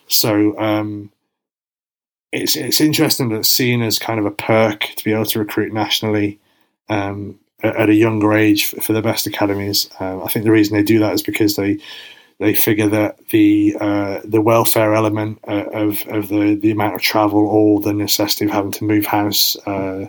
So 0.07 0.57
um, 0.59 1.11
it's 2.31 2.55
it's 2.55 2.81
interesting 2.81 3.29
that 3.29 3.39
it's 3.39 3.49
seen 3.49 3.81
as 3.81 3.99
kind 3.99 4.19
of 4.19 4.25
a 4.25 4.31
perk 4.31 4.81
to 4.95 5.03
be 5.03 5.13
able 5.13 5.25
to 5.25 5.39
recruit 5.39 5.73
nationally 5.73 6.39
um, 6.89 7.39
at, 7.63 7.89
a 7.89 7.93
younger 7.93 8.33
age 8.33 8.65
for, 8.65 8.93
the 8.93 9.01
best 9.01 9.25
academies. 9.25 9.89
Um, 9.99 10.23
I 10.23 10.27
think 10.27 10.45
the 10.45 10.51
reason 10.51 10.75
they 10.75 10.83
do 10.83 10.99
that 10.99 11.13
is 11.13 11.23
because 11.23 11.55
they 11.55 11.79
they 12.39 12.53
figure 12.53 12.89
that 12.89 13.17
the 13.29 13.75
uh, 13.79 14.19
the 14.25 14.41
welfare 14.41 14.93
element 14.93 15.39
uh, 15.47 15.65
of 15.71 16.05
of 16.07 16.27
the 16.27 16.55
the 16.55 16.71
amount 16.71 16.95
of 16.95 17.01
travel 17.01 17.47
or 17.47 17.79
the 17.81 17.93
necessity 17.93 18.45
of 18.45 18.51
having 18.51 18.71
to 18.71 18.83
move 18.83 19.05
house 19.05 19.55
uh, 19.65 20.07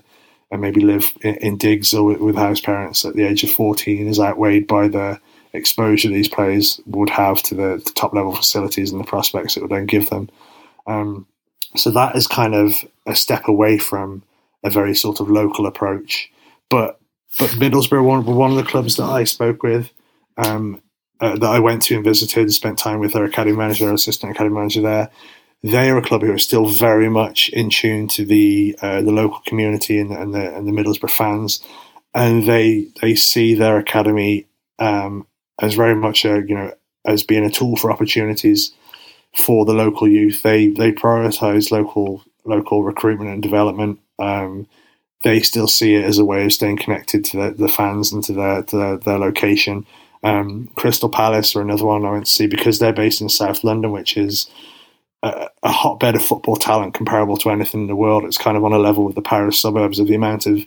and 0.50 0.60
maybe 0.60 0.80
live 0.80 1.12
in, 1.22 1.36
in 1.36 1.56
digs 1.56 1.94
or 1.94 2.04
with, 2.04 2.20
with, 2.20 2.36
house 2.36 2.60
parents 2.60 3.04
at 3.04 3.14
the 3.14 3.24
age 3.24 3.42
of 3.44 3.50
14 3.50 4.06
is 4.06 4.20
outweighed 4.20 4.66
by 4.66 4.88
the 4.88 5.20
exposure 5.52 6.08
these 6.08 6.28
players 6.28 6.80
would 6.86 7.10
have 7.10 7.42
to 7.42 7.54
the, 7.54 7.82
the 7.84 7.92
top 7.94 8.12
level 8.12 8.34
facilities 8.34 8.92
and 8.92 9.00
the 9.00 9.06
prospects 9.06 9.56
it 9.56 9.62
would 9.62 9.70
then 9.70 9.86
give 9.86 10.10
them. 10.10 10.28
Um, 10.86 11.26
so 11.74 11.90
that 11.90 12.16
is 12.16 12.26
kind 12.26 12.54
of 12.54 12.84
a 13.06 13.14
step 13.14 13.48
away 13.48 13.78
from 13.78 14.22
a 14.64 14.70
very 14.70 14.94
sort 14.94 15.20
of 15.20 15.30
local 15.30 15.66
approach. 15.66 16.30
But 16.68 17.00
but 17.38 17.50
Middlesbrough 17.50 18.02
were 18.02 18.34
one 18.34 18.50
of 18.50 18.56
the 18.56 18.62
clubs 18.62 18.96
that 18.96 19.04
I 19.04 19.24
spoke 19.24 19.62
with, 19.62 19.92
um, 20.38 20.82
uh, 21.20 21.36
that 21.36 21.50
I 21.50 21.58
went 21.58 21.82
to 21.82 21.94
and 21.96 22.04
visited, 22.04 22.42
and 22.42 22.54
spent 22.54 22.78
time 22.78 22.98
with 22.98 23.12
their 23.12 23.24
academy 23.24 23.56
manager, 23.56 23.86
their 23.86 23.94
assistant 23.94 24.32
academy 24.32 24.54
manager 24.54 24.80
there. 24.80 25.10
They 25.62 25.90
are 25.90 25.98
a 25.98 26.02
club 26.02 26.22
who 26.22 26.32
are 26.32 26.38
still 26.38 26.66
very 26.66 27.08
much 27.08 27.48
in 27.50 27.70
tune 27.70 28.08
to 28.08 28.24
the 28.24 28.76
uh, 28.80 29.02
the 29.02 29.12
local 29.12 29.40
community 29.46 29.98
and, 29.98 30.12
and, 30.12 30.34
the 30.34 30.54
and 30.54 30.66
the 30.66 30.72
Middlesbrough 30.72 31.10
fans, 31.10 31.60
and 32.14 32.46
they 32.46 32.88
they 33.00 33.14
see 33.14 33.54
their 33.54 33.78
academy 33.78 34.46
um, 34.78 35.26
as 35.60 35.74
very 35.74 35.94
much 35.94 36.24
a 36.24 36.42
you 36.46 36.54
know 36.54 36.72
as 37.04 37.22
being 37.22 37.44
a 37.44 37.50
tool 37.50 37.76
for 37.76 37.90
opportunities 37.90 38.72
for 39.36 39.64
the 39.64 39.74
local 39.74 40.08
youth. 40.08 40.42
They 40.42 40.68
they 40.68 40.92
prioritise 40.92 41.70
local 41.70 42.22
local 42.44 42.82
recruitment 42.84 43.30
and 43.30 43.42
development. 43.42 44.00
Um, 44.18 44.66
they 45.22 45.40
still 45.40 45.66
see 45.66 45.94
it 45.94 46.04
as 46.04 46.18
a 46.18 46.24
way 46.24 46.44
of 46.44 46.52
staying 46.52 46.78
connected 46.78 47.24
to 47.26 47.36
the, 47.36 47.50
the 47.50 47.68
fans 47.68 48.12
and 48.12 48.22
to 48.24 48.32
their 48.32 48.62
to 48.62 48.76
their, 48.76 48.96
their 48.96 49.18
location. 49.18 49.86
Um, 50.22 50.68
Crystal 50.76 51.08
Palace 51.08 51.54
are 51.54 51.60
another 51.60 51.84
one 51.84 52.04
I 52.04 52.12
went 52.12 52.26
to 52.26 52.32
see 52.32 52.46
because 52.46 52.78
they're 52.78 52.92
based 52.92 53.20
in 53.20 53.28
South 53.28 53.62
London, 53.62 53.92
which 53.92 54.16
is 54.16 54.50
a, 55.22 55.48
a, 55.62 55.70
hotbed 55.70 56.16
of 56.16 56.22
football 56.22 56.56
talent 56.56 56.94
comparable 56.94 57.36
to 57.38 57.50
anything 57.50 57.82
in 57.82 57.86
the 57.86 57.96
world. 57.96 58.24
It's 58.24 58.38
kind 58.38 58.56
of 58.56 58.64
on 58.64 58.72
a 58.72 58.78
level 58.78 59.04
with 59.04 59.14
the 59.14 59.22
Paris 59.22 59.58
suburbs 59.58 59.98
of 59.98 60.08
the 60.08 60.14
amount 60.14 60.46
of 60.46 60.64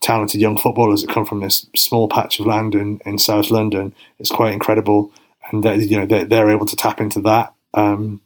talented 0.00 0.40
young 0.40 0.58
footballers 0.58 1.02
that 1.02 1.10
come 1.10 1.24
from 1.24 1.40
this 1.40 1.66
small 1.74 2.08
patch 2.08 2.38
of 2.38 2.46
land 2.46 2.74
in, 2.74 3.00
in 3.04 3.18
South 3.18 3.50
London. 3.50 3.94
It's 4.18 4.30
quite 4.30 4.52
incredible, 4.52 5.12
and 5.50 5.64
you 5.64 5.98
know 5.98 6.06
they're, 6.06 6.24
they're 6.24 6.50
able 6.50 6.66
to 6.66 6.76
tap 6.76 7.00
into 7.00 7.20
that, 7.22 7.54
um, 7.74 8.20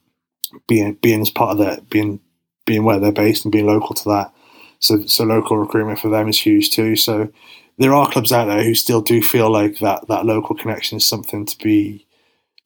being 0.68 0.95
being 0.95 1.20
as 1.20 1.30
part 1.30 1.53
of 1.53 1.59
that, 1.59 1.88
being 1.88 2.20
being 2.66 2.84
where 2.84 2.99
they're 2.99 3.12
based 3.12 3.45
and 3.45 3.53
being 3.53 3.66
local 3.66 3.95
to 3.95 4.09
that. 4.09 4.32
So 4.78 5.05
so 5.07 5.24
local 5.24 5.57
recruitment 5.57 5.99
for 5.99 6.09
them 6.09 6.28
is 6.28 6.40
huge 6.40 6.70
too. 6.70 6.97
So 6.97 7.30
there 7.78 7.95
are 7.95 8.11
clubs 8.11 8.32
out 8.32 8.47
there 8.47 8.62
who 8.62 8.74
still 8.74 9.01
do 9.01 9.22
feel 9.22 9.51
like 9.51 9.78
that 9.78 10.09
that 10.09 10.26
local 10.26 10.57
connection 10.57 10.99
is 10.99 11.07
something 11.07 11.47
to 11.47 11.59
be 11.59 12.07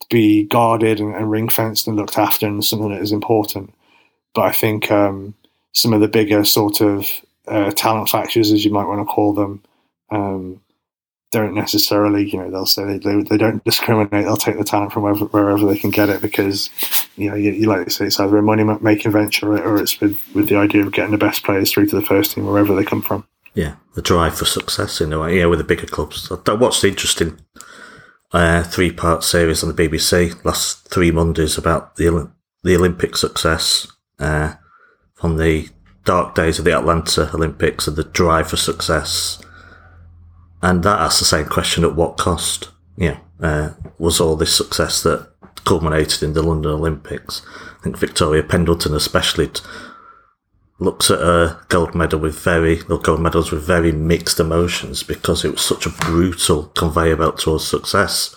to 0.01 0.07
be 0.11 0.45
guarded 0.45 1.01
and, 1.01 1.15
and 1.15 1.31
ring 1.31 1.49
fenced 1.49 1.87
and 1.87 1.97
looked 1.97 2.19
after 2.19 2.47
and 2.47 2.65
something 2.65 2.91
that 2.91 3.03
is 3.03 3.13
important. 3.13 3.73
But 4.35 4.43
I 4.43 4.53
think 4.53 4.91
um, 4.91 5.35
some 5.73 5.93
of 5.93 6.01
the 6.01 6.09
bigger 6.09 6.45
sort 6.45 6.81
of 6.81 7.07
uh, 7.49 7.71
talent 7.71 8.09
factors, 8.09 8.53
as 8.53 8.65
you 8.65 8.71
might 8.71 8.87
want 8.87 9.01
to 9.01 9.13
call 9.13 9.33
them, 9.33 9.63
um, 10.11 10.61
don't 11.33 11.55
necessarily, 11.55 12.29
you 12.29 12.39
know, 12.39 12.51
they'll 12.51 12.67
say 12.67 12.99
they, 12.99 13.23
they, 13.23 13.37
don't 13.37 13.63
discriminate. 13.65 14.11
They'll 14.11 14.37
take 14.37 14.59
the 14.59 14.65
talent 14.65 14.93
from 14.93 15.03
wherever, 15.03 15.25
wherever 15.27 15.67
they 15.67 15.79
can 15.79 15.91
get 15.91 16.09
it 16.09 16.23
because, 16.23 16.71
you 17.17 17.29
know, 17.29 17.37
you, 17.37 17.51
you 17.51 17.69
like 17.69 17.85
to 17.85 17.91
say 17.91 18.07
it's 18.07 18.21
either 18.21 18.37
a 18.37 18.43
money 18.43 18.65
making 18.81 19.13
venture 19.13 19.53
or 19.53 19.81
it's 19.81 20.01
with, 20.01 20.21
with 20.35 20.49
the 20.49 20.57
idea 20.57 20.85
of 20.85 20.93
getting 20.93 21.11
the 21.11 21.19
best 21.19 21.45
players 21.45 21.73
through 21.73 21.87
to 21.87 21.97
the 21.97 22.07
first 22.07 22.33
team 22.33 22.47
wherever 22.47 22.75
they 22.75 22.85
come 22.85 23.03
from. 23.03 23.27
Yeah, 23.55 23.77
the 23.95 24.03
drive 24.03 24.37
for 24.37 24.45
success 24.45 25.01
in 25.01 25.13
a 25.13 25.21
way. 25.21 25.39
Yeah, 25.39 25.47
with 25.47 25.59
the 25.59 25.65
bigger 25.65 25.87
clubs. 25.87 26.31
I 26.31 26.53
watched 26.53 26.83
the 26.83 26.89
interesting 26.89 27.41
uh, 28.33 28.63
three 28.63 28.93
part 28.93 29.25
series 29.25 29.63
on 29.63 29.75
the 29.75 29.89
BBC 29.89 30.45
last 30.45 30.89
three 30.89 31.11
Mondays 31.11 31.57
about 31.57 31.97
the 31.97 32.31
the 32.63 32.77
Olympic 32.77 33.17
success 33.17 33.87
uh, 34.19 34.55
from 35.15 35.39
the 35.39 35.71
dark 36.05 36.35
days 36.35 36.59
of 36.59 36.65
the 36.65 36.77
Atlanta 36.77 37.31
Olympics 37.35 37.87
and 37.87 37.97
the 37.97 38.05
drive 38.05 38.51
for 38.51 38.57
success. 38.57 39.43
And 40.67 40.83
that 40.83 40.99
asks 40.99 41.21
the 41.21 41.25
same 41.25 41.47
question 41.47 41.85
at 41.85 41.95
what 41.95 42.17
cost? 42.17 42.71
Yeah, 42.97 43.19
uh, 43.41 43.75
was 44.01 44.21
all 44.21 44.35
this 44.35 44.57
success 44.57 45.01
that 45.05 45.31
culminated 45.65 46.25
in 46.25 46.33
the 46.33 46.43
London 46.43 46.73
Olympics? 46.73 47.43
I 47.79 47.85
think 47.85 47.97
Victoria 47.97 48.43
Pendleton, 48.43 48.93
especially, 48.93 49.49
looks 50.81 51.09
at 51.09 51.21
a 51.21 51.61
gold 51.69 51.95
medal 51.95 52.19
with 52.19 52.41
very, 52.41 52.83
well, 52.89 52.99
gold 52.99 53.21
medals 53.21 53.53
with 53.53 53.63
very 53.63 53.93
mixed 53.93 54.41
emotions 54.41 55.05
because 55.05 55.45
it 55.45 55.53
was 55.53 55.61
such 55.61 55.87
a 55.87 55.91
brutal 55.91 56.65
conveyor 56.75 57.15
belt 57.15 57.39
towards 57.39 57.65
success. 57.65 58.35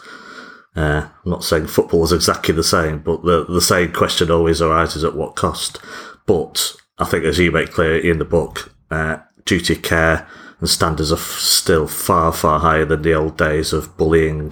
Uh, 0.75 1.09
I'm 1.25 1.31
not 1.31 1.43
saying 1.43 1.65
football 1.65 2.03
is 2.03 2.11
exactly 2.11 2.53
the 2.53 2.63
same, 2.63 2.99
but 2.99 3.23
the, 3.23 3.43
the 3.45 3.59
same 3.59 3.91
question 3.91 4.29
always 4.29 4.61
arises 4.61 5.03
at 5.03 5.15
what 5.15 5.35
cost. 5.35 5.79
But 6.27 6.75
I 6.99 7.05
think, 7.05 7.23
as 7.25 7.39
you 7.39 7.51
make 7.51 7.71
clear 7.71 7.97
in 7.97 8.19
the 8.19 8.23
book, 8.23 8.71
uh, 8.91 9.17
duty 9.45 9.75
care 9.75 10.27
and 10.59 10.69
standards 10.69 11.11
are 11.11 11.15
f- 11.15 11.21
still 11.21 11.87
far, 11.87 12.31
far 12.31 12.59
higher 12.59 12.85
than 12.85 13.01
the 13.01 13.13
old 13.13 13.37
days 13.37 13.73
of 13.73 13.95
bullying 13.97 14.51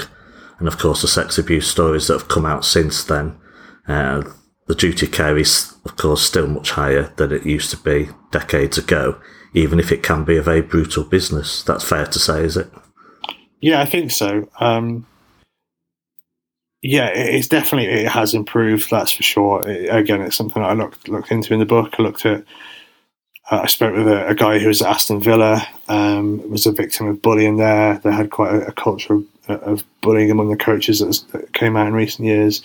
and, 0.60 0.68
of 0.68 0.78
course, 0.78 1.02
the 1.02 1.08
sex 1.08 1.38
abuse 1.38 1.68
stories 1.68 2.08
that 2.08 2.14
have 2.14 2.28
come 2.28 2.46
out 2.46 2.66
since 2.66 3.04
then. 3.04 3.38
Uh, 3.88 4.24
the 4.68 4.76
duty 4.76 5.08
care 5.08 5.38
is, 5.38 5.76
of 5.86 5.96
course, 5.96 6.24
still 6.24 6.48
much 6.48 6.72
higher 6.72 7.14
than 7.16 7.32
it 7.32 7.46
used 7.46 7.70
to 7.72 7.78
be 7.78 8.10
decades 8.32 8.78
ago, 8.78 9.20
even 9.54 9.80
if 9.80 9.92
it 9.92 10.04
can 10.04 10.24
be 10.24 10.38
a 10.38 10.42
very 10.42 10.62
brutal 10.62 11.04
business. 11.04 11.64
That's 11.64 11.88
fair 11.88 12.06
to 12.06 12.20
say, 12.20 12.44
is 12.44 12.58
it? 12.58 12.70
Yeah, 13.62 13.82
I 13.82 13.86
think 13.86 14.12
so. 14.12 14.50
Um, 14.60 15.06
yeah, 16.82 17.08
it's 17.08 17.48
definitely 17.48 17.92
it 17.92 18.08
has 18.08 18.34
improved. 18.34 18.90
That's 18.90 19.12
for 19.12 19.24
sure. 19.24 19.68
It, 19.68 19.94
again, 19.94 20.22
it's 20.22 20.36
something 20.36 20.62
I 20.62 20.74
looked 20.74 21.08
looked 21.08 21.32
into 21.32 21.54
in 21.54 21.60
the 21.60 21.66
book. 21.66 21.96
I 21.98 22.04
looked 22.04 22.26
at. 22.26 22.44
Uh, 23.50 23.62
I 23.64 23.68
spoke 23.68 23.96
with 23.96 24.08
a, 24.08 24.28
a, 24.28 24.36
guy 24.36 24.60
who 24.60 24.68
was 24.68 24.82
at 24.82 24.90
Aston 24.90 25.22
Villa. 25.22 25.66
Um, 25.88 26.50
was 26.50 26.66
a 26.66 26.72
victim 26.72 27.08
of 27.08 27.22
bullying 27.22 27.58
there. 27.58 27.98
They 28.00 28.12
had 28.12 28.30
quite 28.30 28.54
a, 28.54 28.68
a 28.68 28.72
culture 28.74 29.14
of, 29.14 29.26
of, 29.48 29.84
bullying 30.02 30.32
among 30.32 30.50
the 30.50 30.58
coaches 30.58 31.00
that, 31.00 31.24
that, 31.32 31.54
came 31.54 31.78
out 31.78 31.88
in 31.88 31.94
recent 31.94 32.26
years. 32.26 32.62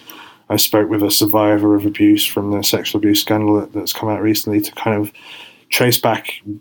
I 0.51 0.57
spoke 0.57 0.91
with 0.91 1.03
a 1.05 1.11
survivor 1.11 1.77
of 1.77 1.87
abuse 1.87 2.27
from 2.27 2.51
the 2.51 2.63
sexual 2.63 2.99
abuse 2.99 3.21
scandal 3.21 3.61
that, 3.61 3.73
that's 3.73 3.93
come 3.93 4.09
out 4.09 4.23
recently 4.23 4.61
to 4.61 4.73
kind 4.73 5.01
of 5.01 5.13
trace 5.71 5.99
back, 5.99 6.35
you 6.45 6.61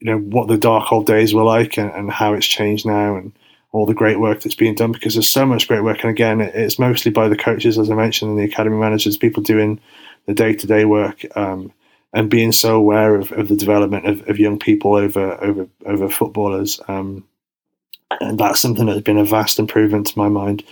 know, 0.00 0.18
what 0.18 0.48
the 0.48 0.58
dark 0.58 0.92
old 0.92 1.06
days 1.06 1.32
were 1.32 1.42
like 1.42 1.78
and, 1.78 1.90
and 1.92 2.10
how 2.10 2.34
it's 2.34 2.46
changed 2.46 2.84
now 2.84 3.16
and 3.16 3.32
all 3.72 3.86
the 3.86 3.94
great 3.94 4.20
work 4.20 4.42
that's 4.42 4.54
being 4.54 4.74
done 4.74 4.92
because 4.92 5.14
there's 5.14 5.28
so 5.28 5.46
much 5.46 5.66
great 5.66 5.82
work. 5.82 6.02
And 6.02 6.10
again, 6.10 6.42
it's 6.42 6.78
mostly 6.78 7.10
by 7.10 7.28
the 7.28 7.36
coaches, 7.36 7.78
as 7.78 7.90
I 7.90 7.94
mentioned, 7.94 8.30
and 8.30 8.38
the 8.38 8.44
academy 8.44 8.76
managers, 8.76 9.16
people 9.16 9.42
doing 9.42 9.80
the 10.26 10.34
day 10.34 10.52
to 10.52 10.66
day 10.66 10.84
work 10.84 11.24
um, 11.36 11.72
and 12.12 12.30
being 12.30 12.52
so 12.52 12.76
aware 12.76 13.14
of, 13.14 13.32
of 13.32 13.48
the 13.48 13.56
development 13.56 14.06
of, 14.06 14.28
of, 14.28 14.38
young 14.38 14.58
people 14.58 14.94
over 14.94 15.42
over 15.42 15.68
over 15.86 16.08
footballers. 16.08 16.80
Um, 16.88 17.26
and 18.20 18.38
that's 18.38 18.60
something 18.60 18.86
that's 18.86 19.00
been 19.00 19.18
a 19.18 19.24
vast 19.24 19.58
improvement 19.58 20.08
to 20.08 20.18
my 20.18 20.28
mind, 20.28 20.62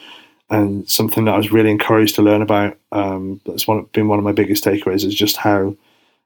and 0.50 0.88
something 0.88 1.24
that 1.24 1.34
I 1.34 1.38
was 1.38 1.52
really 1.52 1.70
encouraged 1.70 2.16
to 2.16 2.22
learn 2.22 2.42
about. 2.42 2.76
Um, 2.92 3.40
that's 3.46 3.66
one, 3.66 3.84
been 3.92 4.08
one 4.08 4.18
of 4.18 4.24
my 4.24 4.32
biggest 4.32 4.64
takeaways 4.64 5.04
is 5.04 5.14
just 5.14 5.36
how 5.36 5.76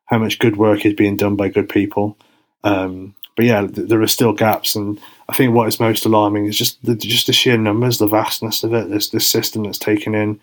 how 0.07 0.19
much 0.19 0.39
good 0.39 0.57
work 0.57 0.85
is 0.85 0.95
being 0.95 1.17
done 1.17 1.37
by 1.37 1.49
good 1.49 1.69
people. 1.69 2.19
Um, 2.65 3.15
but 3.37 3.45
yeah, 3.47 3.67
th- 3.67 3.89
there 3.89 4.03
are 4.03 4.07
still 4.07 4.33
gaps, 4.33 4.75
and 4.75 5.01
I 5.29 5.35
think 5.35 5.55
what 5.55 5.69
is 5.69 5.81
most 5.81 6.05
alarming 6.05 6.47
is 6.47 6.59
just 6.59 6.85
the 6.85 6.97
just 6.97 7.27
the 7.29 7.33
sheer 7.33 7.57
numbers, 7.57 7.99
the 7.99 8.07
vastness 8.07 8.65
of 8.65 8.75
it. 8.75 8.91
This 8.91 9.11
this 9.11 9.27
system 9.27 9.63
that's 9.63 9.79
taken 9.79 10.15
in 10.15 10.41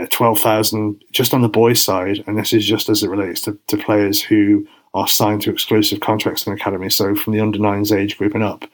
uh, 0.00 0.06
twelve 0.10 0.40
thousand 0.40 1.02
just 1.12 1.34
on 1.34 1.42
the 1.42 1.48
boys' 1.48 1.82
side, 1.82 2.22
and 2.26 2.38
this 2.38 2.52
is 2.52 2.66
just 2.66 2.88
as 2.88 3.02
it 3.02 3.10
relates 3.10 3.40
to, 3.42 3.58
to 3.68 3.76
players 3.76 4.22
who 4.22 4.66
are 4.94 5.08
signed 5.08 5.42
to 5.42 5.50
exclusive 5.50 6.00
contracts 6.00 6.46
in 6.46 6.52
the 6.52 6.60
academy. 6.60 6.90
So 6.90 7.14
from 7.14 7.32
the 7.32 7.40
under 7.40 7.58
nines 7.58 7.92
age 7.92 8.16
group 8.16 8.34
and 8.34 8.44
up, 8.44 8.64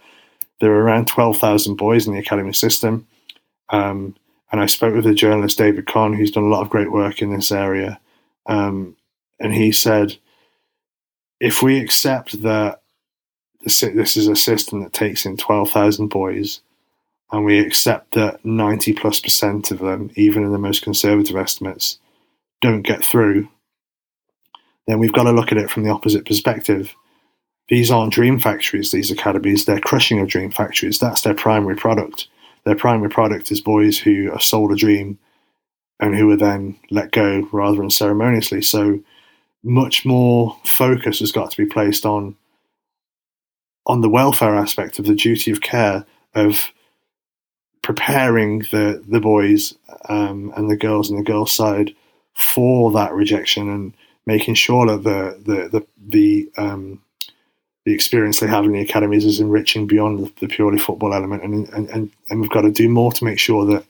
there 0.61 0.73
are 0.73 0.83
around 0.83 1.07
twelve 1.09 1.39
thousand 1.39 1.77
boys 1.77 2.07
in 2.07 2.13
the 2.13 2.21
academy 2.21 2.53
system. 2.53 3.07
Um, 3.71 4.15
and 4.51 4.61
I 4.61 4.67
spoke 4.67 4.95
with 4.95 5.05
the 5.05 5.15
journalist 5.15 5.57
David 5.57 5.87
Conn, 5.87 6.13
who's 6.13 6.31
done 6.31 6.45
a 6.45 6.49
lot 6.49 6.61
of 6.61 6.69
great 6.69 6.93
work 6.93 7.23
in 7.23 7.35
this 7.35 7.51
area, 7.51 7.99
um, 8.47 8.97
and 9.41 9.55
he 9.55 9.73
said, 9.73 10.17
if 11.41 11.63
we 11.63 11.79
accept 11.79 12.43
that 12.43 12.83
this 13.65 13.83
is 14.17 14.29
a 14.29 14.37
system 14.37 14.83
that 14.83 14.93
takes 14.93 15.25
in 15.27 15.37
12,000 15.37 16.09
boys, 16.09 16.61
and 17.33 17.45
we 17.45 17.59
accept 17.59 18.13
that 18.13 18.45
90 18.45 18.93
plus 18.93 19.19
percent 19.19 19.71
of 19.71 19.79
them, 19.79 20.11
even 20.17 20.45
in 20.45 20.53
the 20.53 20.59
most 20.59 20.83
conservative 20.83 21.37
estimates, 21.37 21.99
don't 22.61 22.83
get 22.83 23.03
through, 23.03 23.49
then 24.87 24.99
we've 24.99 25.13
got 25.13 25.25
to 25.25 25.33
look 25.33 25.51
at 25.51 25.59
it 25.59 25.71
from 25.71 25.83
the 25.85 25.91
opposite 25.91 26.27
perspective. 26.27 26.95
These 27.69 27.91
aren't 27.91 28.13
dream 28.13 28.39
factories, 28.39 28.91
these 28.91 29.11
academies, 29.11 29.65
they're 29.65 29.81
crushing 29.81 30.21
of 30.21 30.29
dream 30.29 30.51
factories. 30.51 30.99
That's 30.99 31.23
their 31.23 31.35
primary 31.35 31.77
product. 31.77 32.29
Their 32.65 32.77
primary 32.77 33.09
product 33.09 33.51
is 33.51 33.61
boys 33.61 33.99
who 33.99 34.31
are 34.31 34.41
sold 34.41 34.73
a 34.73 34.77
dream 34.77 35.19
and 35.99 36.15
who 36.15 36.31
are 36.31 36.37
then 36.37 36.79
let 36.91 37.13
go 37.13 37.49
rather 37.51 37.83
unceremoniously. 37.83 38.61
So 38.63 39.01
much 39.65 40.05
more 40.05 40.59
focus 40.65 41.21
has 41.21 41.33
got 41.33 41.51
to 41.53 41.57
be 41.57 41.67
placed 41.67 42.05
on 42.05 42.37
on 43.87 44.01
the 44.01 44.09
welfare 44.09 44.55
aspect 44.55 44.99
of 44.99 45.07
the 45.07 45.15
duty 45.15 45.51
of 45.51 45.61
care 45.61 46.05
of 46.35 46.71
preparing 47.83 48.61
the 48.71 49.03
the 49.07 49.21
boys 49.21 49.75
um, 50.09 50.53
and 50.57 50.71
the 50.71 50.77
girls 50.77 51.11
and 51.11 51.19
the 51.19 51.25
girls 51.25 51.53
side 51.53 51.95
for 52.35 52.93
that 52.93 53.13
rejection 53.13 53.69
and 53.69 53.95
making 54.27 54.55
sure 54.55 54.87
that 54.87 55.05
the 55.05 55.43
the 55.45 55.69
the 55.69 55.87
the, 56.09 56.53
um, 56.57 57.03
the 57.85 57.93
experience 57.93 58.41
they 58.41 58.47
have 58.47 58.65
in 58.65 58.73
the 58.73 58.81
academies 58.81 59.25
is 59.25 59.41
enriching 59.41 59.87
beyond 59.87 60.19
the, 60.21 60.33
the 60.41 60.49
purely 60.49 60.79
football 60.79 61.13
element. 61.13 61.43
And, 61.43 61.69
and 61.71 61.91
and 61.91 62.11
and 62.31 62.41
we've 62.41 62.51
got 62.51 62.63
to 62.63 62.71
do 62.71 62.89
more 62.89 63.13
to 63.13 63.25
make 63.25 63.39
sure 63.39 63.65
that 63.67 63.85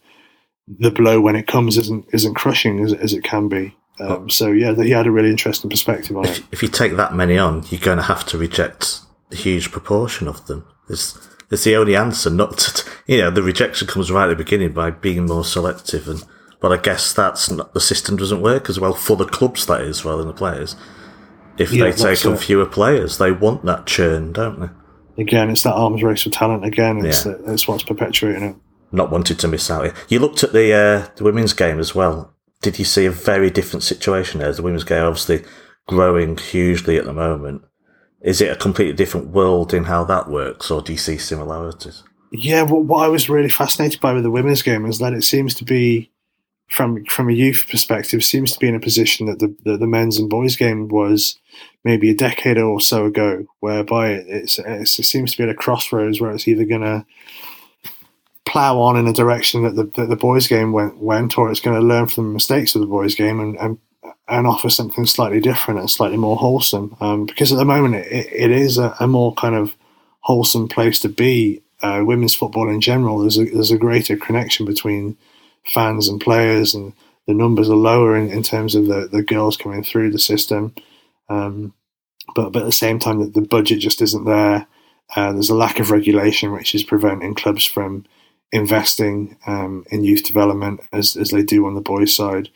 the 0.66 0.90
blow 0.90 1.20
when 1.20 1.36
it 1.36 1.46
comes 1.46 1.76
isn't 1.76 2.06
isn't 2.12 2.34
crushing 2.34 2.80
as, 2.80 2.92
as 2.94 3.12
it 3.12 3.24
can 3.24 3.48
be. 3.48 3.76
Um, 4.00 4.30
so 4.30 4.50
yeah 4.50 4.74
he 4.74 4.90
had 4.90 5.06
a 5.06 5.10
really 5.10 5.28
interesting 5.28 5.68
perspective 5.68 6.16
on 6.16 6.24
if, 6.24 6.38
it. 6.38 6.44
if 6.50 6.62
you 6.62 6.68
take 6.68 6.96
that 6.96 7.14
many 7.14 7.36
on 7.36 7.62
you're 7.68 7.78
going 7.78 7.98
to 7.98 8.04
have 8.04 8.24
to 8.28 8.38
reject 8.38 9.00
a 9.30 9.36
huge 9.36 9.70
proportion 9.70 10.26
of 10.28 10.46
them. 10.46 10.66
There's 10.88 11.18
it's 11.52 11.64
the 11.64 11.76
only 11.76 11.94
answer. 11.94 12.30
Not 12.30 12.58
to, 12.58 12.90
you 13.06 13.18
know 13.18 13.30
the 13.30 13.42
rejection 13.42 13.86
comes 13.86 14.10
right 14.10 14.24
at 14.24 14.30
the 14.36 14.44
beginning 14.44 14.72
by 14.72 14.90
being 14.90 15.26
more 15.26 15.44
selective, 15.44 16.08
and 16.08 16.24
but 16.60 16.72
I 16.72 16.76
guess 16.78 17.12
that's 17.12 17.50
not 17.50 17.74
the 17.74 17.80
system 17.80 18.16
doesn't 18.16 18.42
work 18.42 18.68
as 18.68 18.80
well 18.80 18.94
for 18.94 19.16
the 19.16 19.24
clubs 19.26 19.66
that 19.66 19.82
is 19.82 20.04
rather 20.04 20.18
than 20.18 20.28
the 20.28 20.34
players. 20.34 20.74
If 21.58 21.72
Yeah, 21.72 21.84
they 21.84 21.92
take 21.92 22.24
on 22.26 22.32
it? 22.34 22.40
fewer 22.40 22.66
players, 22.66 23.18
they 23.18 23.30
want 23.30 23.64
that 23.66 23.86
churn, 23.86 24.32
don't 24.32 24.58
they? 24.60 25.22
Again, 25.22 25.50
it's 25.50 25.62
that 25.64 25.74
arms 25.74 26.02
race 26.02 26.22
for 26.22 26.30
talent. 26.30 26.64
Again, 26.64 27.04
it's 27.04 27.26
Yeah. 27.26 27.34
it's 27.46 27.68
what's 27.68 27.82
perpetuating 27.84 28.42
it. 28.42 28.56
Not 28.90 29.10
wanting 29.10 29.36
to 29.38 29.48
miss 29.48 29.70
out. 29.70 29.92
You 30.08 30.18
looked 30.18 30.42
at 30.42 30.52
the 30.52 30.72
uh, 30.72 31.08
the 31.16 31.24
women's 31.24 31.52
game 31.52 31.78
as 31.78 31.94
well. 31.94 32.34
Did 32.62 32.78
you 32.78 32.84
see 32.84 33.04
a 33.06 33.10
very 33.10 33.50
different 33.50 33.82
situation 33.82 34.40
there? 34.40 34.52
The 34.52 34.62
women's 34.62 34.84
game 34.84 35.04
obviously 35.04 35.42
growing 35.88 36.36
hugely 36.38 36.96
at 36.96 37.04
the 37.04 37.12
moment. 37.12 37.62
Is 38.22 38.40
it 38.40 38.52
a 38.52 38.56
completely 38.56 38.94
different 38.94 39.28
world 39.28 39.74
in 39.74 39.84
how 39.84 40.04
that 40.04 40.28
works, 40.28 40.70
or 40.70 40.80
do 40.80 40.92
you 40.92 40.98
see 40.98 41.18
similarities? 41.18 42.04
Yeah, 42.30 42.62
what, 42.62 42.84
what 42.84 43.04
I 43.04 43.08
was 43.08 43.28
really 43.28 43.50
fascinated 43.50 44.00
by 44.00 44.12
with 44.12 44.22
the 44.22 44.30
women's 44.30 44.62
game 44.62 44.86
is 44.86 44.98
that 44.98 45.12
it 45.12 45.24
seems 45.24 45.54
to 45.56 45.64
be, 45.64 46.10
from 46.68 47.04
from 47.06 47.28
a 47.28 47.32
youth 47.32 47.66
perspective, 47.68 48.24
seems 48.24 48.52
to 48.52 48.58
be 48.58 48.68
in 48.68 48.74
a 48.74 48.80
position 48.80 49.26
that 49.26 49.40
the, 49.40 49.54
the, 49.64 49.76
the 49.76 49.86
men's 49.86 50.18
and 50.18 50.30
boys 50.30 50.56
game 50.56 50.88
was 50.88 51.38
maybe 51.84 52.10
a 52.10 52.14
decade 52.14 52.58
or 52.58 52.80
so 52.80 53.06
ago, 53.06 53.44
whereby 53.60 54.12
it's, 54.12 54.58
it's 54.58 54.98
it 54.98 55.04
seems 55.04 55.32
to 55.32 55.38
be 55.38 55.42
at 55.42 55.50
a 55.50 55.54
crossroads 55.54 56.20
where 56.20 56.30
it's 56.30 56.46
either 56.46 56.64
going 56.64 56.82
to 56.82 57.04
plow 58.46 58.78
on 58.80 58.96
in 58.96 59.06
a 59.08 59.12
direction 59.12 59.62
that 59.62 59.76
the, 59.76 59.84
that 60.00 60.08
the 60.08 60.16
boys 60.16 60.46
game 60.46 60.72
went 60.72 60.98
went, 60.98 61.36
or 61.36 61.50
it's 61.50 61.60
going 61.60 61.78
to 61.78 61.86
learn 61.86 62.06
from 62.06 62.28
the 62.28 62.34
mistakes 62.34 62.74
of 62.74 62.80
the 62.80 62.86
boys 62.86 63.14
game 63.14 63.40
and, 63.40 63.56
and 63.58 63.78
and 64.28 64.46
offer 64.46 64.68
something 64.68 65.06
slightly 65.06 65.40
different 65.40 65.80
and 65.80 65.90
slightly 65.90 66.16
more 66.16 66.36
wholesome. 66.36 66.96
Um, 67.00 67.26
because 67.26 67.52
at 67.52 67.58
the 67.58 67.64
moment 67.64 67.94
it, 67.94 68.28
it 68.32 68.50
is 68.50 68.78
a, 68.78 68.94
a 69.00 69.06
more 69.06 69.34
kind 69.34 69.54
of 69.54 69.76
wholesome 70.20 70.68
place 70.68 71.00
to 71.00 71.08
be. 71.08 71.62
Uh, 71.82 72.02
women's 72.04 72.34
football 72.34 72.68
in 72.68 72.80
general, 72.80 73.18
there's 73.18 73.38
a, 73.38 73.44
there's 73.44 73.72
a 73.72 73.76
greater 73.76 74.16
connection 74.16 74.64
between 74.64 75.16
fans 75.64 76.06
and 76.08 76.20
players, 76.20 76.74
and 76.74 76.92
the 77.26 77.34
numbers 77.34 77.68
are 77.68 77.76
lower 77.76 78.16
in, 78.16 78.30
in 78.30 78.42
terms 78.42 78.74
of 78.76 78.86
the, 78.86 79.08
the 79.10 79.22
girls 79.22 79.56
coming 79.56 79.82
through 79.82 80.10
the 80.10 80.18
system. 80.18 80.72
Um, 81.28 81.74
but, 82.36 82.50
but 82.50 82.62
at 82.62 82.66
the 82.66 82.72
same 82.72 83.00
time, 83.00 83.18
the, 83.18 83.26
the 83.26 83.46
budget 83.46 83.80
just 83.80 84.00
isn't 84.00 84.24
there. 84.24 84.66
Uh, 85.14 85.32
there's 85.32 85.50
a 85.50 85.54
lack 85.54 85.80
of 85.80 85.90
regulation, 85.90 86.52
which 86.52 86.74
is 86.74 86.84
preventing 86.84 87.34
clubs 87.34 87.64
from 87.64 88.04
investing 88.52 89.36
um, 89.46 89.84
in 89.90 90.04
youth 90.04 90.24
development 90.24 90.80
as, 90.92 91.16
as 91.16 91.30
they 91.30 91.42
do 91.42 91.66
on 91.66 91.74
the 91.74 91.80
boys' 91.80 92.14
side. 92.14 92.48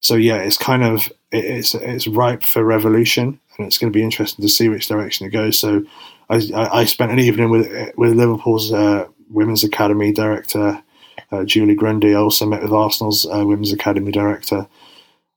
So 0.00 0.14
yeah, 0.14 0.36
it's 0.36 0.58
kind 0.58 0.82
of 0.82 1.12
it's 1.30 1.74
it's 1.74 2.06
ripe 2.06 2.42
for 2.42 2.64
revolution, 2.64 3.40
and 3.58 3.66
it's 3.66 3.78
going 3.78 3.92
to 3.92 3.96
be 3.96 4.02
interesting 4.02 4.42
to 4.42 4.48
see 4.48 4.68
which 4.68 4.88
direction 4.88 5.26
it 5.26 5.30
goes. 5.30 5.58
So, 5.58 5.84
I, 6.28 6.40
I 6.54 6.84
spent 6.84 7.12
an 7.12 7.18
evening 7.18 7.50
with 7.50 7.68
with 7.96 8.14
Liverpool's 8.14 8.72
uh, 8.72 9.06
women's 9.28 9.64
academy 9.64 10.12
director 10.12 10.82
uh, 11.32 11.44
Julie 11.44 11.74
Grundy. 11.74 12.14
I 12.14 12.18
also 12.18 12.46
met 12.46 12.62
with 12.62 12.72
Arsenal's 12.72 13.26
uh, 13.26 13.44
women's 13.46 13.72
academy 13.72 14.12
director 14.12 14.66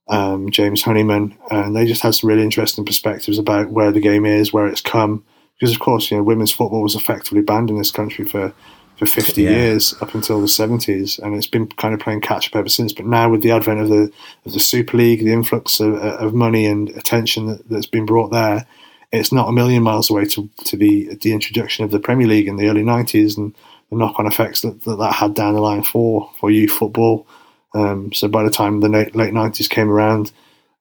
um, 0.08 0.50
James 0.50 0.82
Honeyman, 0.82 1.36
and 1.50 1.74
they 1.74 1.86
just 1.86 2.02
had 2.02 2.14
some 2.14 2.28
really 2.28 2.42
interesting 2.42 2.84
perspectives 2.84 3.38
about 3.38 3.70
where 3.70 3.90
the 3.90 4.00
game 4.00 4.26
is, 4.26 4.52
where 4.52 4.66
it's 4.66 4.80
come. 4.80 5.24
Because 5.58 5.74
of 5.74 5.80
course, 5.80 6.10
you 6.10 6.16
know, 6.16 6.22
women's 6.22 6.52
football 6.52 6.82
was 6.82 6.94
effectively 6.94 7.40
banned 7.40 7.70
in 7.70 7.78
this 7.78 7.90
country 7.90 8.24
for 8.24 8.52
for 8.96 9.06
50 9.06 9.42
Yeah. 9.42 9.50
years 9.50 9.94
up 10.00 10.14
until 10.14 10.40
the 10.40 10.46
70s, 10.48 11.18
and 11.18 11.34
it's 11.34 11.46
been 11.46 11.66
kind 11.66 11.94
of 11.94 12.00
playing 12.00 12.20
catch 12.20 12.48
up 12.48 12.56
ever 12.56 12.68
since. 12.68 12.92
But 12.92 13.06
now, 13.06 13.28
with 13.30 13.42
the 13.42 13.50
advent 13.50 13.80
of 13.80 13.88
the 13.88 14.10
of 14.46 14.52
the 14.52 14.60
Super 14.60 14.96
League, 14.96 15.20
the 15.24 15.32
influx 15.32 15.80
of, 15.80 15.94
of 15.94 16.34
money 16.34 16.66
and 16.66 16.90
attention 16.90 17.46
that, 17.46 17.68
that's 17.68 17.86
been 17.86 18.06
brought 18.06 18.30
there, 18.30 18.66
it's 19.12 19.32
not 19.32 19.48
a 19.48 19.52
million 19.52 19.82
miles 19.82 20.10
away 20.10 20.24
to, 20.26 20.48
to 20.64 20.76
the 20.76 21.14
the 21.22 21.32
introduction 21.32 21.84
of 21.84 21.90
the 21.90 21.98
Premier 22.00 22.26
League 22.26 22.48
in 22.48 22.56
the 22.56 22.68
early 22.68 22.82
90s 22.82 23.36
and 23.36 23.54
the 23.90 23.96
knock 23.96 24.18
on 24.18 24.26
effects 24.26 24.62
that, 24.62 24.82
that 24.84 24.96
that 24.96 25.12
had 25.14 25.34
down 25.34 25.54
the 25.54 25.60
line 25.60 25.82
for 25.82 26.30
for 26.38 26.50
youth 26.50 26.72
football. 26.72 27.26
Um, 27.74 28.12
so 28.12 28.28
by 28.28 28.44
the 28.44 28.50
time 28.50 28.80
the 28.80 28.88
late, 28.88 29.16
late 29.16 29.34
90s 29.34 29.68
came 29.68 29.90
around, 29.90 30.30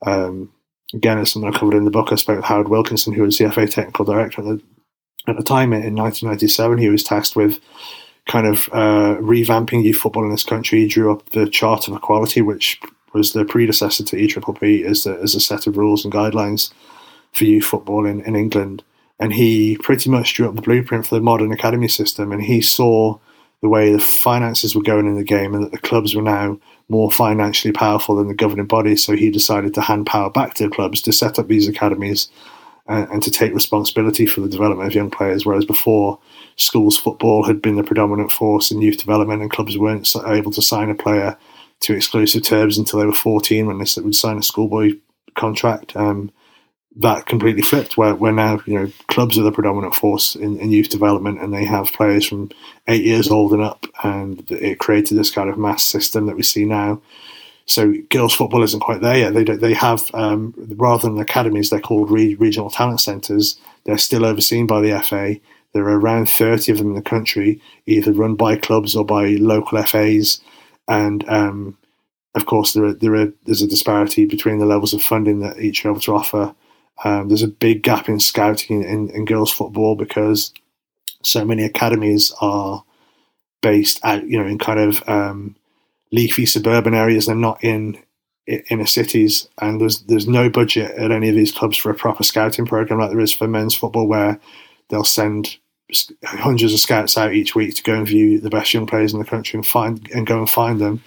um, 0.05 0.51
again, 0.93 1.17
it's 1.17 1.31
something 1.31 1.51
I 1.51 1.57
covered 1.57 1.73
in 1.75 1.85
the 1.85 1.91
book. 1.91 2.11
I 2.11 2.15
spoke 2.15 2.35
with 2.35 2.45
Howard 2.45 2.67
Wilkinson, 2.69 3.13
who 3.13 3.23
was 3.23 3.37
the 3.39 3.49
FA 3.51 3.65
technical 3.67 4.05
director 4.05 4.41
at 4.41 4.45
the, 4.45 4.61
at 5.27 5.35
the 5.35 5.43
time 5.43 5.73
in 5.73 5.95
1997. 5.95 6.77
He 6.77 6.89
was 6.89 7.03
tasked 7.03 7.35
with 7.35 7.59
kind 8.27 8.47
of 8.47 8.69
uh, 8.71 9.17
revamping 9.19 9.83
youth 9.83 9.97
football 9.97 10.23
in 10.23 10.31
this 10.31 10.43
country. 10.43 10.81
He 10.81 10.87
drew 10.87 11.11
up 11.11 11.29
the 11.31 11.47
Charter 11.47 11.91
for 11.91 11.99
Quality, 11.99 12.41
which 12.41 12.79
was 13.13 13.33
the 13.33 13.45
predecessor 13.45 14.03
to 14.03 14.15
EPPP 14.15 14.85
as 14.85 15.05
a, 15.05 15.19
as 15.19 15.35
a 15.35 15.39
set 15.39 15.67
of 15.67 15.77
rules 15.77 16.03
and 16.03 16.13
guidelines 16.13 16.73
for 17.31 17.45
youth 17.45 17.65
football 17.65 18.05
in, 18.05 18.21
in 18.21 18.35
England. 18.35 18.83
And 19.19 19.33
he 19.33 19.77
pretty 19.77 20.09
much 20.09 20.33
drew 20.33 20.47
up 20.47 20.55
the 20.55 20.61
blueprint 20.61 21.05
for 21.05 21.15
the 21.15 21.21
modern 21.21 21.51
academy 21.51 21.87
system. 21.87 22.31
And 22.31 22.41
he 22.41 22.61
saw 22.61 23.17
the 23.61 23.69
way 23.69 23.91
the 23.91 23.99
finances 23.99 24.75
were 24.75 24.81
going 24.81 25.07
in 25.07 25.15
the 25.15 25.23
game 25.23 25.53
and 25.53 25.63
that 25.63 25.71
the 25.71 25.77
clubs 25.77 26.15
were 26.15 26.21
now 26.21 26.59
more 26.89 27.11
financially 27.11 27.71
powerful 27.71 28.15
than 28.15 28.27
the 28.27 28.33
governing 28.33 28.65
body. 28.65 28.95
So 28.95 29.15
he 29.15 29.31
decided 29.31 29.73
to 29.75 29.81
hand 29.81 30.05
power 30.05 30.29
back 30.29 30.55
to 30.55 30.63
the 30.63 30.75
clubs 30.75 31.01
to 31.01 31.13
set 31.13 31.39
up 31.39 31.47
these 31.47 31.67
academies 31.67 32.29
and, 32.87 33.07
and 33.09 33.23
to 33.23 33.31
take 33.31 33.53
responsibility 33.53 34.25
for 34.25 34.41
the 34.41 34.49
development 34.49 34.87
of 34.87 34.95
young 34.95 35.09
players. 35.09 35.45
Whereas 35.45 35.65
before, 35.65 36.19
schools 36.55 36.97
football 36.97 37.43
had 37.43 37.61
been 37.61 37.75
the 37.75 37.83
predominant 37.83 38.31
force 38.31 38.71
in 38.71 38.81
youth 38.81 38.97
development, 38.97 39.41
and 39.41 39.51
clubs 39.51 39.77
weren't 39.77 40.11
able 40.27 40.51
to 40.51 40.61
sign 40.61 40.89
a 40.89 40.95
player 40.95 41.37
to 41.81 41.93
exclusive 41.93 42.43
terms 42.43 42.77
until 42.77 42.99
they 42.99 43.05
were 43.05 43.13
14 43.13 43.65
when 43.65 43.77
they 43.77 44.01
would 44.01 44.15
sign 44.15 44.37
a 44.37 44.43
schoolboy 44.43 44.91
contract. 45.35 45.95
Um, 45.95 46.31
that 46.95 47.25
completely 47.25 47.63
flipped 47.63 47.97
where, 47.97 48.13
where 48.13 48.31
now 48.31 48.59
you 48.65 48.79
know 48.79 48.91
clubs 49.07 49.37
are 49.37 49.43
the 49.43 49.51
predominant 49.51 49.95
force 49.95 50.35
in, 50.35 50.59
in 50.59 50.71
youth 50.71 50.89
development 50.89 51.41
and 51.41 51.53
they 51.53 51.65
have 51.65 51.91
players 51.91 52.27
from 52.27 52.51
eight 52.87 53.03
years 53.03 53.31
old 53.31 53.51
and 53.51 53.63
up 53.63 53.85
and 54.03 54.49
it 54.51 54.79
created 54.79 55.17
this 55.17 55.31
kind 55.31 55.49
of 55.49 55.57
mass 55.57 55.83
system 55.83 56.27
that 56.27 56.35
we 56.35 56.43
see 56.43 56.65
now 56.65 57.01
so 57.65 57.93
girls 58.09 58.33
football 58.33 58.63
isn't 58.63 58.81
quite 58.81 59.01
there 59.01 59.17
yet. 59.17 59.33
They, 59.33 59.43
they 59.43 59.73
have 59.73 60.09
um, 60.13 60.53
rather 60.75 61.07
than 61.07 61.19
academies 61.19 61.69
they're 61.69 61.79
called 61.79 62.11
re- 62.11 62.35
regional 62.35 62.69
talent 62.69 63.01
centres. 63.01 63.57
They're 63.85 63.97
still 63.97 64.25
overseen 64.25 64.67
by 64.67 64.81
the 64.81 64.99
FA 65.01 65.39
there 65.73 65.83
are 65.83 65.99
around 65.99 66.29
30 66.29 66.71
of 66.71 66.77
them 66.77 66.89
in 66.89 66.95
the 66.95 67.01
country 67.01 67.59
either 67.85 68.13
run 68.13 68.35
by 68.35 68.55
clubs 68.55 68.95
or 68.95 69.03
by 69.05 69.29
local 69.39 69.81
FAs 69.83 70.39
and 70.87 71.27
um, 71.27 71.77
of 72.35 72.45
course 72.45 72.73
there 72.73 72.85
are, 72.85 72.93
there 72.93 73.15
are, 73.15 73.33
there's 73.45 73.61
a 73.61 73.67
disparity 73.67 74.25
between 74.25 74.59
the 74.59 74.65
levels 74.65 74.93
of 74.93 75.03
funding 75.03 75.39
that 75.39 75.59
each 75.59 75.83
are 75.83 75.89
able 75.89 75.99
to 75.99 76.15
offer. 76.15 76.55
Um, 77.03 77.27
there's 77.27 77.43
a 77.43 77.47
big 77.47 77.83
gap 77.83 78.07
in 78.07 78.19
scouting 78.19 78.83
in, 78.83 79.09
in 79.09 79.25
girls 79.25 79.51
football 79.51 79.95
because 79.95 80.53
so 81.23 81.43
many 81.43 81.63
academies 81.63 82.33
are 82.39 82.83
based 83.61 83.99
out, 84.03 84.27
you 84.27 84.39
know, 84.39 84.47
in 84.47 84.59
kind 84.59 84.79
of 84.79 85.07
um, 85.07 85.55
leafy 86.13 86.45
suburban 86.45 86.93
areas. 86.93 87.25
They're 87.25 87.35
not 87.35 87.61
in 87.61 87.97
inner 88.47 88.85
cities, 88.85 89.49
and 89.59 89.81
there's 89.81 90.01
there's 90.03 90.27
no 90.27 90.49
budget 90.49 90.91
at 90.91 91.11
any 91.11 91.27
of 91.27 91.35
these 91.35 91.51
clubs 91.51 91.75
for 91.75 91.89
a 91.89 91.95
proper 91.95 92.23
scouting 92.23 92.65
program 92.65 92.99
like 92.99 93.09
there 93.09 93.19
is 93.19 93.33
for 93.33 93.47
men's 93.47 93.75
football, 93.75 94.07
where 94.07 94.39
they'll 94.89 95.03
send 95.03 95.57
hundreds 96.23 96.73
of 96.73 96.79
scouts 96.79 97.17
out 97.17 97.33
each 97.33 97.55
week 97.55 97.75
to 97.75 97.83
go 97.83 97.93
and 97.95 98.07
view 98.07 98.39
the 98.39 98.49
best 98.49 98.73
young 98.73 98.87
players 98.87 99.13
in 99.13 99.19
the 99.19 99.25
country 99.25 99.57
and 99.57 99.67
find 99.67 100.09
and 100.11 100.27
go 100.27 100.39
and 100.39 100.49
find 100.49 100.79
them. 100.79 101.03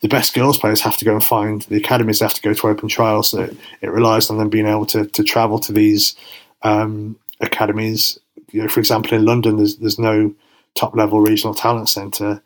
The 0.00 0.08
best 0.08 0.34
girls 0.34 0.58
players 0.58 0.80
have 0.80 0.96
to 0.96 1.04
go 1.04 1.12
and 1.12 1.24
find 1.24 1.62
the 1.62 1.76
academies. 1.76 2.20
Have 2.20 2.34
to 2.34 2.42
go 2.42 2.54
to 2.54 2.68
open 2.68 2.88
trials. 2.88 3.30
So 3.30 3.42
it, 3.42 3.56
it 3.82 3.90
relies 3.90 4.30
on 4.30 4.38
them 4.38 4.48
being 4.48 4.66
able 4.66 4.86
to, 4.86 5.06
to 5.06 5.22
travel 5.22 5.60
to 5.60 5.72
these 5.72 6.16
um, 6.62 7.16
academies. 7.40 8.18
You 8.50 8.62
know 8.62 8.68
for 8.68 8.80
example 8.80 9.16
in 9.16 9.24
london 9.24 9.56
there's, 9.56 9.76
there's 9.76 9.98
no 9.98 10.34
top 10.74 10.94
level 10.94 11.20
regional 11.20 11.54
talent 11.54 11.88
centre 11.88 12.42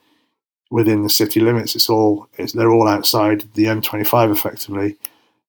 within 0.70 1.02
the 1.02 1.10
city 1.10 1.40
limits 1.40 1.74
it's 1.74 1.88
all 1.88 2.28
it's, 2.38 2.52
they're 2.52 2.72
all 2.72 2.88
outside 2.88 3.44
the 3.54 3.64
m25 3.64 4.32
effectively 4.32 4.96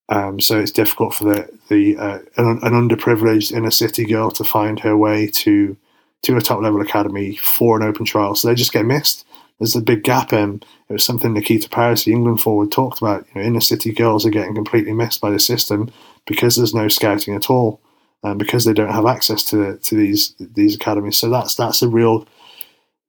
um, 0.10 0.40
so 0.40 0.58
it's 0.58 0.72
difficult 0.72 1.14
for 1.14 1.26
the, 1.26 1.50
the 1.68 1.98
uh, 1.98 2.20
an, 2.38 2.60
an 2.62 2.74
underprivileged 2.74 3.52
inner 3.52 3.72
city 3.72 4.06
girl 4.06 4.32
to 4.32 4.44
find 4.44 4.80
her 4.80 4.96
way 4.96 5.28
to 5.28 5.76
to 6.24 6.38
a 6.38 6.42
top 6.42 6.62
level 6.62 6.82
academy 6.82 7.36
for 7.36 7.78
an 7.78 7.88
open 7.88 8.06
trial 8.06 8.36
so 8.36 8.48
they 8.48 8.56
just 8.56 8.74
get 8.74 8.86
missed 8.86 9.26
there's 9.60 9.76
a 9.76 9.82
big 9.82 10.04
gap. 10.04 10.34
Um, 10.34 10.62
it 10.90 10.94
was 10.94 11.04
something 11.04 11.34
Nikita 11.34 11.70
Parris, 11.70 12.04
the 12.04 12.14
England 12.14 12.42
forward, 12.42 12.72
talked 12.72 13.00
about. 13.02 13.26
You 13.34 13.42
know, 13.42 13.48
inner 13.48 13.62
city 13.62 13.92
girls 13.92 14.26
are 14.26 14.32
getting 14.32 14.56
completely 14.56 14.94
missed 14.94 15.20
by 15.20 15.32
the 15.32 15.40
system 15.40 15.92
because 16.26 16.56
there's 16.56 16.76
no 16.76 16.88
scouting 16.88 17.36
at 17.36 17.50
all, 17.50 17.82
and 18.24 18.38
because 18.38 18.66
they 18.66 18.74
don't 18.74 18.94
have 18.94 19.06
access 19.06 19.44
to 19.46 19.78
to 19.78 19.96
these 19.96 20.36
these 20.40 20.76
academies. 20.76 21.18
So 21.18 21.30
that's 21.30 21.56
that's 21.56 21.82
a 21.82 21.88
real 21.88 22.28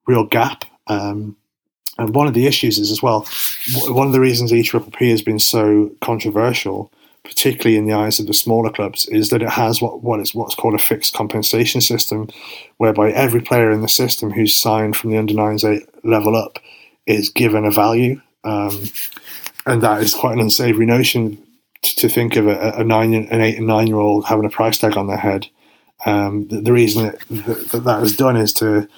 real 0.07 0.25
gap. 0.25 0.65
Um, 0.87 1.37
and 1.99 2.15
one 2.15 2.29
of 2.29 2.35
the 2.35 2.47
issues 2.47 2.79
is 2.79 2.91
as 2.91 3.03
well, 3.03 3.27
one 3.89 4.07
of 4.07 4.13
the 4.13 4.21
reasons 4.21 4.53
EPPP 4.53 5.11
has 5.11 5.23
been 5.23 5.41
so 5.41 5.91
controversial, 6.01 6.93
particularly 7.25 7.77
in 7.77 7.87
the 7.87 7.93
eyes 7.93 8.21
of 8.21 8.27
the 8.27 8.35
smaller 8.35 8.71
clubs, 8.71 9.07
is 9.09 9.31
that 9.31 9.43
it 9.43 9.49
has 9.49 9.83
what, 9.83 10.03
what 10.03 10.21
is 10.21 10.35
what's 10.35 10.55
called 10.55 10.75
a 10.75 10.79
fixed 10.79 11.15
compensation 11.15 11.81
system, 11.81 12.29
whereby 12.77 13.11
every 13.11 13.41
player 13.41 13.73
in 13.73 13.83
the 13.83 13.89
system 13.89 14.31
who's 14.31 14.55
signed 14.55 14.97
from 14.97 15.11
the 15.11 15.19
under 15.19 15.35
nines 15.35 15.65
level 16.05 16.37
up 16.37 16.61
is 17.07 17.31
given 17.31 17.65
a 17.65 17.71
value, 17.71 18.21
um, 18.45 18.81
and 19.67 19.83
that 19.83 20.01
is 20.01 20.15
quite 20.15 20.35
an 20.35 20.41
unsavoury 20.41 20.87
notion 20.87 21.37
to, 21.83 21.97
to 21.97 22.09
think 22.09 22.37
of 22.37 22.47
a, 22.47 22.75
a 22.77 22.85
nine, 22.85 23.13
an 23.13 23.41
eight 23.41 23.59
and 23.59 23.67
nine 23.67 23.89
year 23.89 23.99
old 23.99 24.25
having 24.25 24.45
a 24.45 24.51
price 24.51 24.79
tag 24.79 24.97
on 24.97 25.09
their 25.09 25.17
head. 25.17 25.49
Um, 26.07 26.47
the, 26.47 26.61
the 26.61 26.73
reason 26.73 27.07
that, 27.07 27.69
that 27.73 27.83
that 27.85 28.03
is 28.05 28.17
done 28.17 28.37
is 28.37 28.53
to 28.55 28.89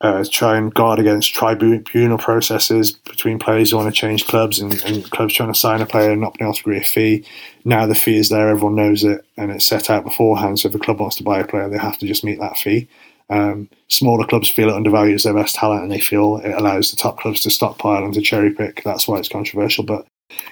uh, 0.00 0.24
try 0.30 0.56
and 0.56 0.72
guard 0.72 0.98
against 0.98 1.34
tribunal 1.34 2.16
processes 2.16 2.92
between 2.92 3.38
players 3.38 3.70
who 3.70 3.76
want 3.76 3.94
to 3.94 4.00
change 4.00 4.26
clubs 4.26 4.58
and, 4.58 4.82
and, 4.84 5.10
clubs 5.10 5.34
trying 5.34 5.52
to 5.52 5.58
sign 5.58 5.82
a 5.82 5.86
player 5.86 6.12
and 6.12 6.22
not 6.22 6.32
being 6.38 6.48
able 6.48 6.54
to 6.54 6.60
agree 6.62 6.78
a 6.78 6.82
fee. 6.82 7.24
Now 7.66 7.86
the 7.86 7.94
fee 7.94 8.16
is 8.16 8.30
there, 8.30 8.48
everyone 8.48 8.76
knows 8.76 9.04
it, 9.04 9.24
and 9.36 9.50
it's 9.50 9.66
set 9.66 9.90
out 9.90 10.04
beforehand. 10.04 10.58
So 10.58 10.68
if 10.68 10.74
a 10.74 10.78
club 10.78 11.00
wants 11.00 11.16
to 11.16 11.22
buy 11.22 11.40
a 11.40 11.46
player, 11.46 11.68
they 11.68 11.76
have 11.76 11.98
to 11.98 12.06
just 12.06 12.24
meet 12.24 12.40
that 12.40 12.56
fee. 12.56 12.88
Um, 13.28 13.68
smaller 13.88 14.26
clubs 14.26 14.48
feel 14.48 14.70
it 14.70 14.74
undervalues 14.74 15.22
their 15.22 15.34
best 15.34 15.54
talent, 15.54 15.82
and 15.82 15.92
they 15.92 16.00
feel 16.00 16.38
it 16.38 16.54
allows 16.54 16.90
the 16.90 16.96
top 16.96 17.18
clubs 17.18 17.42
to 17.42 17.50
stockpile 17.50 18.02
and 18.02 18.14
to 18.14 18.22
cherry 18.22 18.52
pick. 18.52 18.82
That's 18.82 19.06
why 19.06 19.18
it's 19.18 19.28
controversial. 19.28 19.84
But 19.84 20.06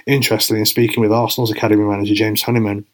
interestingly, 0.07 0.61
in 0.61 0.67
speaking 0.67 1.03
with 1.03 1.11
Arsenal's 1.11 1.51
academy 1.51 1.85
manager 1.85 2.15
James 2.15 2.43
Honeyman, 2.43 2.87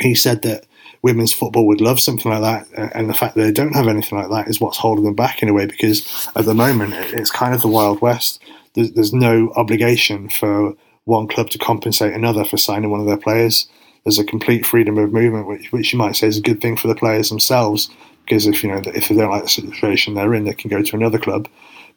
he 0.00 0.14
said 0.14 0.42
that 0.42 0.66
women's 1.04 1.34
football 1.34 1.66
would 1.66 1.82
love 1.82 2.00
something 2.00 2.32
like 2.32 2.40
that, 2.40 2.92
and 2.94 3.10
the 3.10 3.14
fact 3.14 3.34
that 3.34 3.42
they 3.42 3.52
don't 3.52 3.74
have 3.74 3.88
anything 3.88 4.18
like 4.18 4.30
that 4.30 4.48
is 4.48 4.58
what's 4.58 4.78
holding 4.78 5.04
them 5.04 5.14
back 5.14 5.42
in 5.42 5.50
a 5.50 5.52
way. 5.52 5.66
Because 5.66 6.26
at 6.34 6.46
the 6.46 6.54
moment, 6.54 6.94
it's 6.94 7.30
kind 7.30 7.54
of 7.54 7.60
the 7.60 7.68
wild 7.68 8.00
west. 8.00 8.40
There's, 8.72 8.92
there's 8.92 9.12
no 9.12 9.52
obligation 9.54 10.30
for 10.30 10.74
one 11.04 11.28
club 11.28 11.50
to 11.50 11.58
compensate 11.58 12.14
another 12.14 12.42
for 12.42 12.56
signing 12.56 12.90
one 12.90 13.00
of 13.00 13.06
their 13.06 13.18
players. 13.18 13.68
There's 14.04 14.18
a 14.18 14.24
complete 14.24 14.64
freedom 14.64 14.96
of 14.96 15.12
movement, 15.12 15.46
which, 15.46 15.70
which 15.72 15.92
you 15.92 15.98
might 15.98 16.16
say 16.16 16.26
is 16.26 16.38
a 16.38 16.42
good 16.42 16.62
thing 16.62 16.74
for 16.74 16.88
the 16.88 16.94
players 16.94 17.28
themselves, 17.28 17.90
because 18.24 18.46
if 18.46 18.64
you 18.64 18.70
know 18.70 18.80
if 18.86 19.08
they 19.08 19.14
don't 19.14 19.30
like 19.30 19.42
the 19.42 19.48
situation 19.50 20.14
they're 20.14 20.34
in, 20.34 20.44
they 20.44 20.54
can 20.54 20.70
go 20.70 20.80
to 20.80 20.96
another 20.96 21.18
club. 21.18 21.48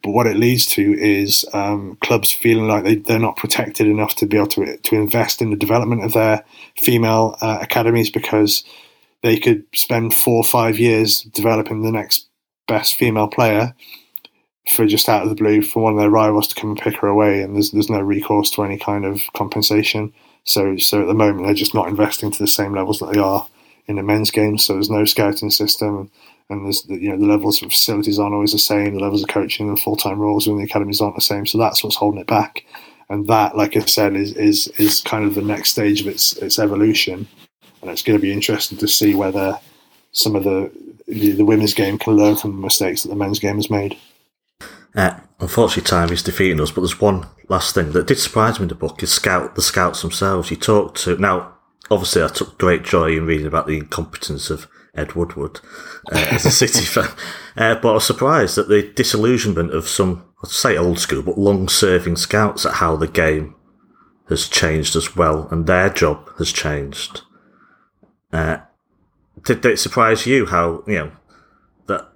But 0.04 0.12
what 0.12 0.28
it 0.28 0.36
leads 0.36 0.66
to 0.68 0.94
is 1.00 1.46
um, 1.54 1.98
clubs 2.02 2.34
feeling 2.34 2.68
like 2.68 2.84
they, 2.84 2.96
they're 2.96 3.20
not 3.20 3.38
protected 3.38 3.88
enough 3.88 4.16
to 4.18 4.26
be 4.26 4.36
able 4.36 4.48
to 4.48 4.78
to 4.78 4.96
invest 4.96 5.42
in 5.42 5.50
the 5.50 5.56
development 5.56 6.04
of 6.04 6.12
their 6.12 6.44
female 6.76 7.38
uh, 7.40 7.60
academies 7.62 8.10
because 8.10 8.66
they 9.28 9.38
could 9.38 9.66
spend 9.76 10.14
four 10.14 10.38
or 10.38 10.44
five 10.44 10.80
years 10.80 11.22
developing 11.22 11.82
the 11.82 11.92
next 11.92 12.30
best 12.66 12.96
female 12.96 13.28
player 13.28 13.76
for 14.70 14.86
just 14.86 15.10
out 15.10 15.24
of 15.24 15.30
the 15.30 15.36
blue 15.36 15.62
for 15.62 15.84
one 15.84 15.94
of 15.94 16.00
their 16.00 16.10
rivals 16.10 16.48
to 16.48 16.56
come 16.56 16.70
and 16.72 16.80
pick 16.80 16.96
her 16.98 17.08
away, 17.08 17.42
and 17.42 17.54
there's 17.54 17.72
there's 17.72 17.90
no 17.90 18.00
recourse 18.00 18.50
to 18.52 18.64
any 18.64 18.78
kind 18.78 19.06
of 19.06 19.22
compensation. 19.34 20.14
So 20.46 20.78
so 20.78 21.02
at 21.02 21.08
the 21.08 21.14
moment 21.14 21.46
they're 21.46 21.54
just 21.54 21.74
not 21.74 21.90
investing 21.90 22.32
to 22.32 22.40
the 22.40 22.48
same 22.48 22.74
levels 22.74 23.00
that 23.00 23.12
they 23.12 23.20
are 23.20 23.46
in 23.88 23.98
the 23.98 24.04
men's 24.04 24.32
games. 24.32 24.64
So 24.64 24.74
there's 24.74 24.90
no 24.90 25.04
scouting 25.04 25.52
system, 25.52 26.10
and 26.50 26.66
there's 26.66 26.86
you 26.88 27.10
know 27.10 27.18
the 27.18 27.26
levels 27.26 27.62
of 27.62 27.72
facilities 27.72 28.20
aren't 28.20 28.34
always 28.34 28.54
the 28.54 28.60
same. 28.60 28.94
The 28.94 29.04
levels 29.04 29.24
of 29.24 29.30
coaching 29.30 29.68
and 29.68 29.80
full 29.80 29.98
time 29.98 30.20
roles 30.20 30.48
in 30.48 30.58
the 30.58 30.64
academies 30.64 31.02
aren't 31.02 31.16
the 31.16 31.22
same. 31.22 31.46
So 31.46 31.58
that's 31.58 31.84
what's 31.84 31.98
holding 31.98 32.22
it 32.22 32.28
back. 32.28 32.64
And 33.10 33.28
that, 33.28 33.58
like 33.58 33.76
I 33.76 33.82
said, 33.82 34.16
is 34.16 34.32
is 34.34 34.68
is 34.78 35.02
kind 35.02 35.26
of 35.26 35.36
the 35.36 35.42
next 35.42 35.72
stage 35.72 36.00
of 36.00 36.08
its 36.08 36.38
its 36.38 36.60
evolution 36.60 37.28
and 37.82 37.92
it's 37.92 38.02
going 38.02 38.18
to 38.18 38.22
be 38.22 38.34
interesting 38.34 38.78
to 38.80 38.88
see 38.88 39.14
whether 39.16 39.60
some 40.12 40.36
of 40.36 40.44
the 40.44 40.72
the, 41.08 41.32
the 41.32 41.46
women's 41.46 41.74
game 41.74 41.98
can 41.98 42.16
learn 42.16 42.36
from 42.36 42.52
the 42.52 42.62
mistakes 42.62 43.04
that 43.04 43.10
the 43.10 43.16
men's 43.16 43.40
game 43.40 43.56
has 43.56 43.70
made. 43.70 43.98
Uh, 44.94 45.18
unfortunately, 45.40 45.88
time 45.88 46.12
is 46.12 46.24
defeating 46.24 46.60
us. 46.60 46.72
But 46.72 46.82
there's 46.82 47.00
one 47.00 47.28
last 47.48 47.74
thing 47.74 47.94
that 47.94 48.08
did 48.08 48.20
surprise 48.20 48.60
me 48.60 48.64
in 48.64 48.70
the 48.70 48.76
book: 48.76 49.02
is 49.04 49.12
scout 49.12 49.56
the 49.56 49.62
scouts 49.62 50.02
themselves. 50.02 50.52
You 50.52 50.58
talked 50.58 50.98
to 51.04 51.18
now. 51.18 51.54
Obviously, 51.90 52.22
I 52.22 52.28
took 52.28 52.58
great 52.58 52.84
joy 52.84 53.16
in 53.16 53.26
reading 53.26 53.48
about 53.48 53.66
the 53.66 53.78
incompetence 53.78 54.50
of 54.50 54.68
Ed 54.94 55.14
Woodward 55.14 55.62
uh, 56.12 56.28
as 56.32 56.46
a 56.46 56.52
City 56.52 56.86
fan, 56.86 57.10
uh, 57.56 57.76
but 57.76 57.92
I 57.92 57.94
was 57.94 58.06
surprised 58.06 58.58
at 58.58 58.68
the 58.68 58.92
disillusionment 58.94 59.74
of 59.74 59.88
some, 59.88 60.26
I'd 60.44 60.50
say 60.50 60.76
old 60.76 61.00
school, 61.00 61.22
but 61.22 61.38
long-serving 61.38 62.18
scouts 62.18 62.66
at 62.66 62.74
how 62.74 62.98
the 62.98 63.08
game 63.08 63.56
has 64.28 64.50
changed 64.50 64.98
as 64.98 65.16
well, 65.16 65.48
and 65.50 65.66
their 65.66 65.90
job 65.90 66.30
has 66.40 66.52
changed. 66.52 67.22
Uh, 68.32 68.58
did 69.44 69.66
it 69.66 69.80
surprise 69.80 70.26
you 70.26 70.46
how 70.46 70.84
you 70.88 70.96
know 70.96 71.12
that? 71.88 72.08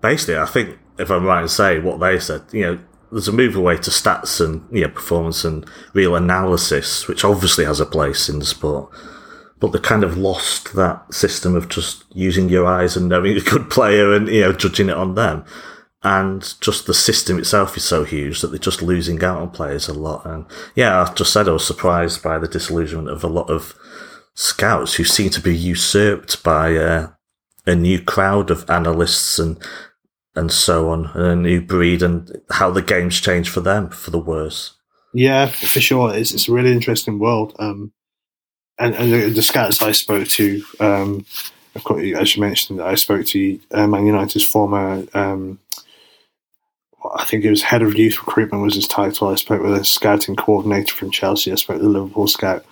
Basically, 0.00 0.36
I 0.36 0.46
think 0.46 0.78
if 0.98 1.10
I'm 1.10 1.24
right 1.24 1.42
in 1.42 1.48
saying 1.48 1.84
what 1.84 2.00
they 2.00 2.18
said, 2.18 2.42
you 2.52 2.62
know, 2.62 2.78
there's 3.10 3.28
a 3.28 3.32
move 3.32 3.56
away 3.56 3.76
to 3.76 3.90
stats 3.90 4.44
and 4.44 4.64
you 4.70 4.82
know 4.82 4.88
performance 4.88 5.44
and 5.44 5.66
real 5.92 6.14
analysis, 6.14 7.08
which 7.08 7.24
obviously 7.24 7.64
has 7.64 7.80
a 7.80 7.86
place 7.86 8.28
in 8.28 8.38
the 8.38 8.44
sport. 8.44 8.90
But 9.58 9.72
they 9.72 9.78
kind 9.78 10.04
of 10.04 10.16
lost 10.16 10.72
that 10.74 11.12
system 11.12 11.54
of 11.54 11.68
just 11.68 12.04
using 12.14 12.48
your 12.48 12.66
eyes 12.66 12.96
and 12.96 13.08
knowing 13.08 13.36
a 13.36 13.40
good 13.40 13.70
player 13.70 14.14
and 14.14 14.28
you 14.28 14.42
know 14.42 14.52
judging 14.52 14.88
it 14.88 14.96
on 14.96 15.14
them. 15.14 15.44
And 16.02 16.54
just 16.62 16.86
the 16.86 16.94
system 16.94 17.38
itself 17.38 17.76
is 17.76 17.84
so 17.84 18.04
huge 18.04 18.40
that 18.40 18.48
they're 18.48 18.58
just 18.58 18.80
losing 18.80 19.22
out 19.22 19.42
on 19.42 19.50
players 19.50 19.86
a 19.86 19.92
lot. 19.92 20.24
And 20.24 20.46
yeah, 20.74 21.02
I 21.02 21.12
just 21.12 21.30
said 21.30 21.46
I 21.46 21.52
was 21.52 21.66
surprised 21.66 22.22
by 22.22 22.38
the 22.38 22.48
disillusionment 22.48 23.10
of 23.10 23.22
a 23.22 23.28
lot 23.28 23.50
of 23.50 23.74
scouts 24.40 24.94
who 24.94 25.04
seem 25.04 25.28
to 25.28 25.40
be 25.40 25.54
usurped 25.54 26.42
by 26.42 26.74
uh, 26.74 27.08
a 27.66 27.74
new 27.74 28.00
crowd 28.00 28.50
of 28.50 28.68
analysts 28.70 29.38
and 29.38 29.62
and 30.36 30.50
so 30.52 30.88
on, 30.90 31.06
a 31.14 31.34
new 31.34 31.60
breed, 31.60 32.02
and 32.02 32.40
how 32.50 32.70
the 32.70 32.80
game's 32.80 33.20
changed 33.20 33.50
for 33.50 33.60
them 33.60 33.90
for 33.90 34.10
the 34.10 34.18
worse. 34.18 34.74
Yeah, 35.12 35.46
for 35.46 35.80
sure. 35.80 36.14
It's, 36.14 36.32
it's 36.32 36.48
a 36.48 36.52
really 36.52 36.70
interesting 36.70 37.18
world. 37.18 37.54
Um, 37.58 37.92
and, 38.78 38.94
and 38.94 39.12
the, 39.12 39.28
the, 39.28 39.42
scouts 39.42 39.82
I 39.82 39.90
spoke 39.90 40.28
to, 40.28 40.62
um, 40.78 41.26
of 41.74 41.82
course, 41.82 42.04
as 42.16 42.36
you 42.36 42.40
mentioned, 42.42 42.80
I 42.80 42.94
spoke 42.94 43.26
to 43.26 43.58
uh, 43.72 43.88
Man 43.88 44.06
United's 44.06 44.44
former, 44.44 45.04
um, 45.14 45.58
I 47.16 47.24
think 47.24 47.44
it 47.44 47.50
was 47.50 47.62
head 47.62 47.82
of 47.82 47.98
youth 47.98 48.18
recruitment 48.18 48.62
was 48.62 48.76
his 48.76 48.86
title. 48.86 49.28
I 49.28 49.34
spoke 49.34 49.62
with 49.62 49.74
a 49.74 49.84
scouting 49.84 50.36
coordinator 50.36 50.94
from 50.94 51.10
Chelsea. 51.10 51.50
I 51.50 51.56
spoke 51.56 51.78
with 51.78 51.82
the 51.82 51.88
Liverpool 51.88 52.28
scout 52.28 52.64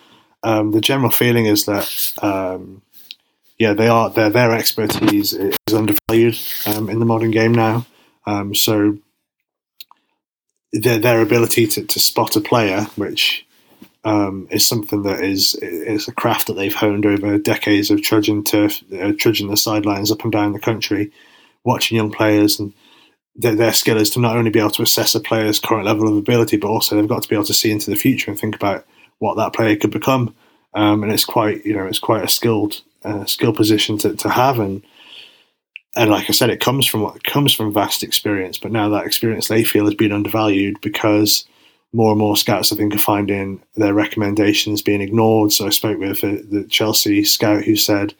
um, 0.42 0.70
the 0.70 0.80
general 0.80 1.10
feeling 1.10 1.46
is 1.46 1.64
that 1.64 2.12
um, 2.22 2.82
yeah, 3.58 3.74
they 3.74 3.88
are 3.88 4.08
their 4.10 4.30
their 4.30 4.52
expertise 4.52 5.32
is 5.32 5.56
undervalued 5.72 6.38
um, 6.66 6.88
in 6.88 7.00
the 7.00 7.06
modern 7.06 7.32
game 7.32 7.52
now. 7.52 7.86
Um, 8.24 8.54
so 8.54 8.98
their 10.72 10.98
their 10.98 11.20
ability 11.20 11.66
to, 11.66 11.84
to 11.84 12.00
spot 12.00 12.36
a 12.36 12.40
player, 12.40 12.82
which 12.94 13.46
um, 14.04 14.46
is 14.50 14.66
something 14.66 15.02
that 15.02 15.24
is 15.24 15.56
is 15.56 16.06
a 16.06 16.12
craft 16.12 16.46
that 16.46 16.52
they've 16.54 16.74
honed 16.74 17.04
over 17.04 17.36
decades 17.38 17.90
of 17.90 18.02
trudging 18.02 18.44
turf, 18.44 18.80
uh, 18.92 19.12
trudging 19.18 19.48
the 19.50 19.56
sidelines 19.56 20.12
up 20.12 20.22
and 20.22 20.32
down 20.32 20.52
the 20.52 20.60
country, 20.60 21.10
watching 21.64 21.96
young 21.96 22.10
players 22.10 22.58
and. 22.58 22.72
Their, 23.40 23.54
their 23.54 23.72
skill 23.72 23.98
is 23.98 24.10
to 24.10 24.20
not 24.20 24.36
only 24.36 24.50
be 24.50 24.58
able 24.58 24.72
to 24.72 24.82
assess 24.82 25.14
a 25.14 25.20
player's 25.20 25.60
current 25.60 25.86
level 25.86 26.08
of 26.08 26.16
ability, 26.16 26.56
but 26.56 26.66
also 26.66 26.96
they've 26.96 27.06
got 27.06 27.22
to 27.22 27.28
be 27.28 27.36
able 27.36 27.44
to 27.44 27.54
see 27.54 27.70
into 27.70 27.88
the 27.88 27.94
future 27.94 28.32
and 28.32 28.40
think 28.40 28.56
about 28.56 28.84
what 29.18 29.36
that 29.36 29.52
player 29.52 29.76
could 29.76 29.90
become. 29.90 30.34
Um, 30.74 31.02
and 31.02 31.12
it's 31.12 31.24
quite 31.24 31.64
you 31.64 31.74
know 31.74 31.86
it's 31.86 31.98
quite 31.98 32.24
a 32.24 32.28
skilled 32.28 32.82
uh, 33.04 33.24
skill 33.24 33.52
position 33.52 33.98
to, 33.98 34.14
to 34.16 34.28
have 34.28 34.58
and 34.58 34.82
and 35.96 36.10
like 36.10 36.28
I 36.28 36.32
said, 36.32 36.50
it 36.50 36.60
comes 36.60 36.86
from 36.86 37.00
what 37.00 37.24
comes 37.24 37.52
from 37.52 37.72
vast 37.72 38.02
experience. 38.02 38.58
But 38.58 38.70
now 38.70 38.88
that 38.90 39.06
experience 39.06 39.48
they 39.48 39.64
feel 39.64 39.86
has 39.86 39.94
been 39.94 40.12
undervalued 40.12 40.80
because 40.80 41.44
more 41.92 42.10
and 42.10 42.18
more 42.18 42.36
scouts 42.36 42.72
I 42.72 42.76
think 42.76 42.94
are 42.94 42.98
finding 42.98 43.62
their 43.74 43.94
recommendations 43.94 44.82
being 44.82 45.00
ignored. 45.00 45.52
So 45.52 45.66
I 45.66 45.70
spoke 45.70 45.98
with 45.98 46.20
the, 46.20 46.46
the 46.48 46.64
Chelsea 46.64 47.24
scout 47.24 47.64
who 47.64 47.74
said 47.74 48.14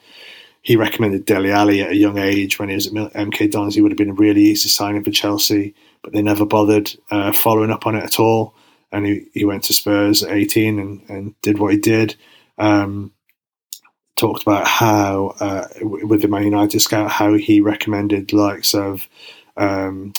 he 0.63 0.77
recommended 0.77 1.27
Dele 1.27 1.53
Alli 1.53 1.83
at 1.83 1.93
a 1.93 1.97
young 1.97 2.19
age 2.19 2.59
when 2.59 2.69
he 2.69 2.75
was 2.75 2.87
at 2.89 2.93
MK 2.95 3.51
Dons. 3.51 3.75
He 3.75 3.81
would 3.81 3.93
have 3.93 3.99
been 3.99 4.11
a 4.11 4.15
really 4.15 4.43
easy 4.43 4.69
signing 4.69 5.05
for 5.05 5.11
Chelsea, 5.11 5.75
but 6.03 6.13
they 6.13 6.23
never 6.23 6.47
bothered 6.47 6.91
uh, 7.11 7.33
following 7.33 7.71
up 7.71 7.87
on 7.87 7.95
it 7.95 8.03
at 8.03 8.19
all 8.19 8.55
and 8.93 9.07
he, 9.07 9.27
he 9.35 9.45
went 9.45 9.65
to 9.65 9.73
Spurs 9.73 10.23
at 10.23 10.33
18 10.33 10.79
and, 10.79 11.03
and 11.09 11.41
did 11.43 11.59
what 11.59 11.73
he 11.73 11.79
did. 11.79 12.17
Um, 12.57 13.13
talked 14.17 14.43
about 14.43 14.67
how, 14.67 15.35
uh, 15.41 15.69
with 15.81 16.23
the 16.23 16.29
Man 16.29 16.45
United 16.45 16.81
scout, 16.81 17.11
how 17.11 17.35
he 17.35 17.61
recommended 17.61 18.33
likes 18.33 18.75
of 18.75 19.09
um, 19.57 20.13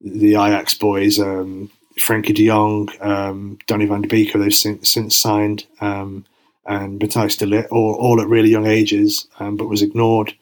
the 0.00 0.30
Ajax 0.30 0.74
boys, 0.74 1.18
um, 1.18 1.70
Frenkie 1.98 2.34
de 2.34 2.46
Jong, 2.46 2.88
um, 3.00 3.58
Donny 3.66 3.86
van 3.86 4.02
de 4.02 4.08
Beek, 4.08 4.30
who 4.30 4.38
they've 4.38 4.54
since, 4.54 4.88
since 4.88 5.16
signed, 5.16 5.66
um, 5.80 6.24
and 6.66 7.00
Matthijs 7.00 7.38
de 7.38 7.46
Ligt, 7.46 7.68
all, 7.70 7.94
all 7.94 8.20
at 8.20 8.28
really 8.28 8.50
young 8.50 8.66
ages, 8.66 9.26
um, 9.40 9.56
but 9.56 9.68
was 9.68 9.82
ignored. 9.82 10.34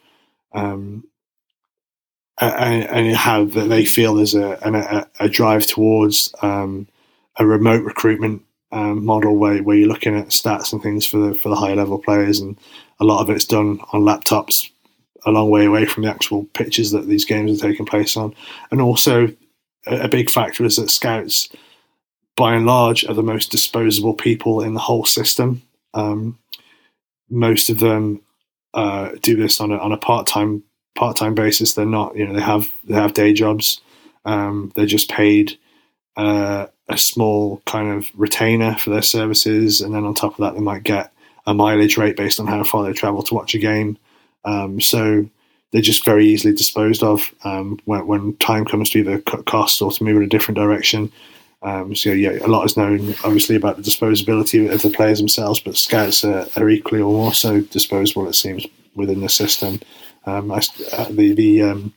Um, 0.52 1.04
and, 2.40 2.84
and, 2.84 3.16
how 3.16 3.44
they 3.44 3.84
feel 3.84 4.14
there's 4.14 4.34
a, 4.34 4.58
a, 4.62 5.26
a 5.26 5.28
drive 5.28 5.66
towards 5.66 6.34
um, 6.40 6.88
a 7.40 7.46
remote 7.46 7.82
recruitment 7.84 8.42
um, 8.70 9.04
model 9.04 9.36
where, 9.36 9.62
where 9.62 9.76
you're 9.76 9.88
looking 9.88 10.16
at 10.16 10.28
stats 10.28 10.72
and 10.72 10.80
things 10.80 11.04
for 11.04 11.16
the 11.16 11.34
for 11.34 11.48
the 11.48 11.56
higher 11.56 11.74
level 11.74 11.98
players, 11.98 12.38
and 12.38 12.56
a 13.00 13.04
lot 13.04 13.20
of 13.20 13.30
it's 13.30 13.44
done 13.46 13.80
on 13.92 14.02
laptops, 14.02 14.70
a 15.26 15.30
long 15.32 15.50
way 15.50 15.64
away 15.64 15.86
from 15.86 16.04
the 16.04 16.10
actual 16.10 16.44
pitches 16.54 16.92
that 16.92 17.08
these 17.08 17.24
games 17.24 17.50
are 17.50 17.68
taking 17.68 17.86
place 17.86 18.16
on. 18.16 18.32
And 18.70 18.80
also, 18.80 19.26
a, 19.86 20.02
a 20.02 20.08
big 20.08 20.30
factor 20.30 20.64
is 20.64 20.76
that 20.76 20.90
scouts, 20.90 21.48
by 22.36 22.54
and 22.54 22.66
large, 22.66 23.04
are 23.06 23.14
the 23.14 23.22
most 23.22 23.50
disposable 23.50 24.14
people 24.14 24.62
in 24.62 24.74
the 24.74 24.80
whole 24.80 25.04
system. 25.04 25.62
Um, 25.94 26.38
most 27.30 27.70
of 27.70 27.80
them 27.80 28.20
uh, 28.74 29.12
do 29.22 29.34
this 29.34 29.60
on 29.60 29.72
a 29.72 29.78
on 29.78 29.92
a 29.92 29.96
part 29.96 30.26
time 30.26 30.62
part 30.94 31.16
time 31.16 31.34
basis. 31.34 31.72
They're 31.72 31.86
not, 31.86 32.16
you 32.16 32.26
know, 32.26 32.34
they 32.34 32.42
have 32.42 32.70
they 32.84 32.94
have 32.94 33.14
day 33.14 33.32
jobs. 33.32 33.80
Um, 34.26 34.70
they're 34.76 34.86
just 34.86 35.10
paid. 35.10 35.58
Uh, 36.16 36.66
a 36.92 36.98
small 36.98 37.62
kind 37.66 37.90
of 37.90 38.10
retainer 38.14 38.76
for 38.76 38.90
their 38.90 39.02
services, 39.02 39.80
and 39.80 39.94
then 39.94 40.04
on 40.04 40.14
top 40.14 40.32
of 40.32 40.38
that, 40.38 40.54
they 40.54 40.60
might 40.60 40.82
get 40.82 41.12
a 41.46 41.54
mileage 41.54 41.96
rate 41.96 42.16
based 42.16 42.40
on 42.40 42.46
how 42.46 42.62
far 42.64 42.84
they 42.84 42.92
travel 42.92 43.22
to 43.22 43.34
watch 43.34 43.54
a 43.54 43.58
game. 43.58 43.96
Um, 44.44 44.80
so 44.80 45.28
they're 45.70 45.82
just 45.82 46.04
very 46.04 46.26
easily 46.26 46.54
disposed 46.54 47.02
of 47.02 47.32
um, 47.44 47.78
when, 47.84 48.06
when 48.06 48.36
time 48.36 48.64
comes 48.64 48.90
to 48.90 48.98
either 48.98 49.20
cut 49.20 49.46
costs 49.46 49.80
or 49.80 49.92
to 49.92 50.04
move 50.04 50.16
in 50.16 50.22
a 50.22 50.28
different 50.28 50.56
direction. 50.56 51.12
Um, 51.62 51.94
so 51.94 52.10
yeah, 52.10 52.38
a 52.44 52.48
lot 52.48 52.64
is 52.64 52.76
known 52.76 53.14
obviously 53.22 53.54
about 53.54 53.76
the 53.76 53.82
disposability 53.82 54.72
of 54.72 54.82
the 54.82 54.90
players 54.90 55.18
themselves, 55.18 55.60
but 55.60 55.76
scouts 55.76 56.24
are, 56.24 56.46
are 56.56 56.70
equally 56.70 57.02
or 57.02 57.12
more 57.12 57.34
so 57.34 57.60
disposable. 57.60 58.28
It 58.28 58.34
seems 58.34 58.66
within 58.94 59.20
the 59.20 59.28
system. 59.28 59.80
Um, 60.26 60.50
I, 60.50 60.60
uh, 60.92 61.08
the 61.10 61.34
the 61.34 61.62
um, 61.62 61.94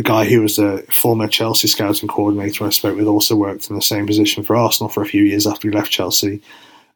the 0.00 0.04
guy 0.04 0.24
who 0.24 0.40
was 0.40 0.58
a 0.58 0.80
former 0.84 1.28
Chelsea 1.28 1.68
scouting 1.68 2.08
coordinator 2.08 2.64
I 2.64 2.70
spoke 2.70 2.96
with 2.96 3.06
also 3.06 3.36
worked 3.36 3.68
in 3.68 3.76
the 3.76 3.82
same 3.82 4.06
position 4.06 4.42
for 4.42 4.56
Arsenal 4.56 4.88
for 4.88 5.02
a 5.02 5.06
few 5.06 5.22
years 5.22 5.46
after 5.46 5.68
he 5.68 5.76
left 5.76 5.90
Chelsea. 5.90 6.40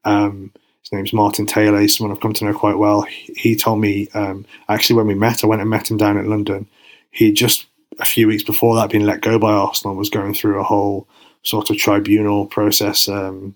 Um, 0.07 0.51
his 0.81 0.91
name's 0.91 1.13
Martin 1.13 1.45
Taylor. 1.45 1.87
Someone 1.87 2.17
I've 2.17 2.23
come 2.23 2.33
to 2.33 2.47
know 2.47 2.55
quite 2.55 2.79
well. 2.79 3.03
He, 3.03 3.35
he 3.37 3.57
told 3.57 3.83
me 3.83 4.09
um, 4.15 4.47
actually 4.71 4.97
when 4.97 5.07
we 5.07 5.15
met, 5.15 5.45
I 5.45 5.49
went 5.49 5.61
and 5.61 5.69
met 5.69 5.91
him 5.91 5.99
down 5.99 6.17
in 6.17 6.31
London. 6.31 6.67
He 7.11 7.31
just 7.31 7.67
a 7.99 8.07
few 8.07 8.27
weeks 8.27 8.43
before 8.43 8.75
that 8.77 8.89
been 8.89 9.05
let 9.05 9.21
go 9.21 9.39
by 9.39 9.53
Arsenal 9.53 9.97
was 9.97 10.09
going 10.09 10.33
through 10.33 10.59
a 10.59 10.65
whole 10.65 11.07
sort 11.43 11.69
of 11.69 11.77
tribunal 11.77 12.47
process 12.47 13.07
um, 13.07 13.55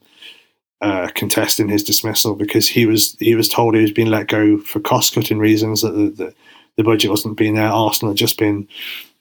uh, 0.82 1.08
contesting 1.14 1.70
his 1.70 1.82
dismissal 1.82 2.34
because 2.34 2.68
he 2.68 2.84
was 2.84 3.16
he 3.18 3.34
was 3.34 3.48
told 3.48 3.74
he 3.74 3.80
was 3.80 3.92
being 3.92 4.10
let 4.10 4.28
go 4.28 4.58
for 4.58 4.78
cost 4.78 5.14
cutting 5.14 5.38
reasons 5.38 5.80
that 5.80 5.92
the, 5.92 6.10
the, 6.10 6.34
the, 6.76 6.84
budget 6.84 7.10
wasn't 7.10 7.38
being 7.38 7.54
there. 7.54 7.66
Arsenal 7.66 8.12
had 8.12 8.18
just 8.18 8.36
been 8.36 8.68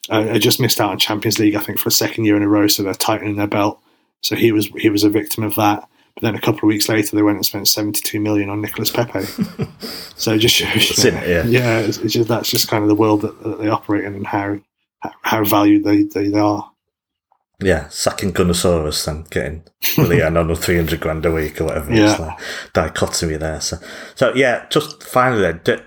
had 0.09 0.41
just 0.41 0.59
missed 0.59 0.79
out 0.79 0.91
on 0.91 0.99
Champions 0.99 1.39
League 1.39 1.55
I 1.55 1.59
think 1.59 1.79
for 1.79 1.89
a 1.89 1.91
second 1.91 2.25
year 2.25 2.37
in 2.37 2.43
a 2.43 2.47
row, 2.47 2.67
so 2.67 2.83
they're 2.83 2.93
tightening 2.93 3.35
their 3.35 3.47
belt. 3.47 3.81
So 4.21 4.35
he 4.35 4.51
was 4.51 4.67
he 4.77 4.89
was 4.89 5.03
a 5.03 5.09
victim 5.09 5.43
of 5.43 5.55
that. 5.55 5.87
But 6.15 6.23
then 6.23 6.35
a 6.35 6.41
couple 6.41 6.61
of 6.61 6.69
weeks 6.69 6.89
later, 6.89 7.15
they 7.15 7.21
went 7.21 7.37
and 7.37 7.45
spent 7.45 7.67
seventy-two 7.67 8.19
million 8.19 8.49
on 8.49 8.61
Nicolas 8.61 8.89
Pepe. 8.89 9.21
so 10.15 10.33
it 10.33 10.39
just 10.39 10.55
shows, 10.55 11.03
you 11.03 11.11
know, 11.11 11.17
it, 11.19 11.29
yeah, 11.29 11.43
yeah, 11.43 11.79
it's, 11.79 11.99
it's 11.99 12.13
just, 12.13 12.27
that's 12.27 12.49
just 12.49 12.67
kind 12.67 12.83
of 12.83 12.87
the 12.87 12.95
world 12.95 13.21
that, 13.21 13.41
that 13.43 13.59
they 13.59 13.69
operate 13.69 14.03
in 14.03 14.15
and 14.15 14.25
how 14.25 14.59
how 15.21 15.43
valued 15.43 15.83
they, 15.83 16.03
they, 16.03 16.29
they 16.29 16.39
are. 16.39 16.71
Yeah, 17.59 17.89
sacking 17.89 18.33
Gunnersaurus 18.33 19.07
and 19.07 19.27
getting 19.29 19.63
Willian 19.97 20.37
on 20.37 20.55
300 20.55 20.99
grand 20.99 21.25
a 21.25 21.31
week 21.31 21.59
or 21.59 21.65
whatever. 21.65 21.91
Yeah. 21.91 22.11
It's 22.11 22.19
like 22.19 22.39
dichotomy 22.73 23.37
there. 23.37 23.61
So, 23.61 23.77
so 24.15 24.33
yeah, 24.35 24.67
just 24.69 25.01
finally 25.01 25.41
then, 25.41 25.81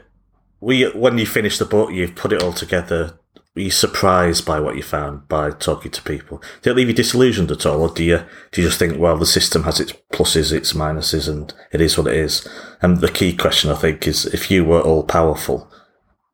we, 0.60 0.90
when 0.90 1.16
you 1.16 1.26
finish 1.26 1.58
the 1.58 1.64
book, 1.64 1.92
you've 1.92 2.16
put 2.16 2.32
it 2.32 2.42
all 2.42 2.52
together. 2.52 3.18
Were 3.60 3.64
you 3.64 3.70
surprised 3.70 4.46
by 4.46 4.58
what 4.58 4.76
you 4.76 4.82
found 4.82 5.28
by 5.28 5.50
talking 5.50 5.90
to 5.90 6.02
people? 6.02 6.42
Did 6.62 6.70
it 6.70 6.76
leave 6.76 6.88
you 6.88 6.94
disillusioned 6.94 7.50
at 7.50 7.66
all? 7.66 7.82
Or 7.82 7.90
do 7.90 8.02
you, 8.02 8.24
do 8.52 8.62
you 8.62 8.68
just 8.68 8.78
think, 8.78 8.98
well, 8.98 9.18
the 9.18 9.26
system 9.26 9.64
has 9.64 9.78
its 9.78 9.92
pluses, 10.10 10.50
its 10.50 10.72
minuses, 10.72 11.28
and 11.28 11.52
it 11.70 11.82
is 11.82 11.98
what 11.98 12.06
it 12.06 12.14
is? 12.14 12.48
And 12.80 13.02
the 13.02 13.10
key 13.10 13.36
question, 13.36 13.70
I 13.70 13.74
think, 13.74 14.08
is 14.08 14.24
if 14.24 14.50
you 14.50 14.64
were 14.64 14.80
all 14.80 15.02
powerful, 15.02 15.70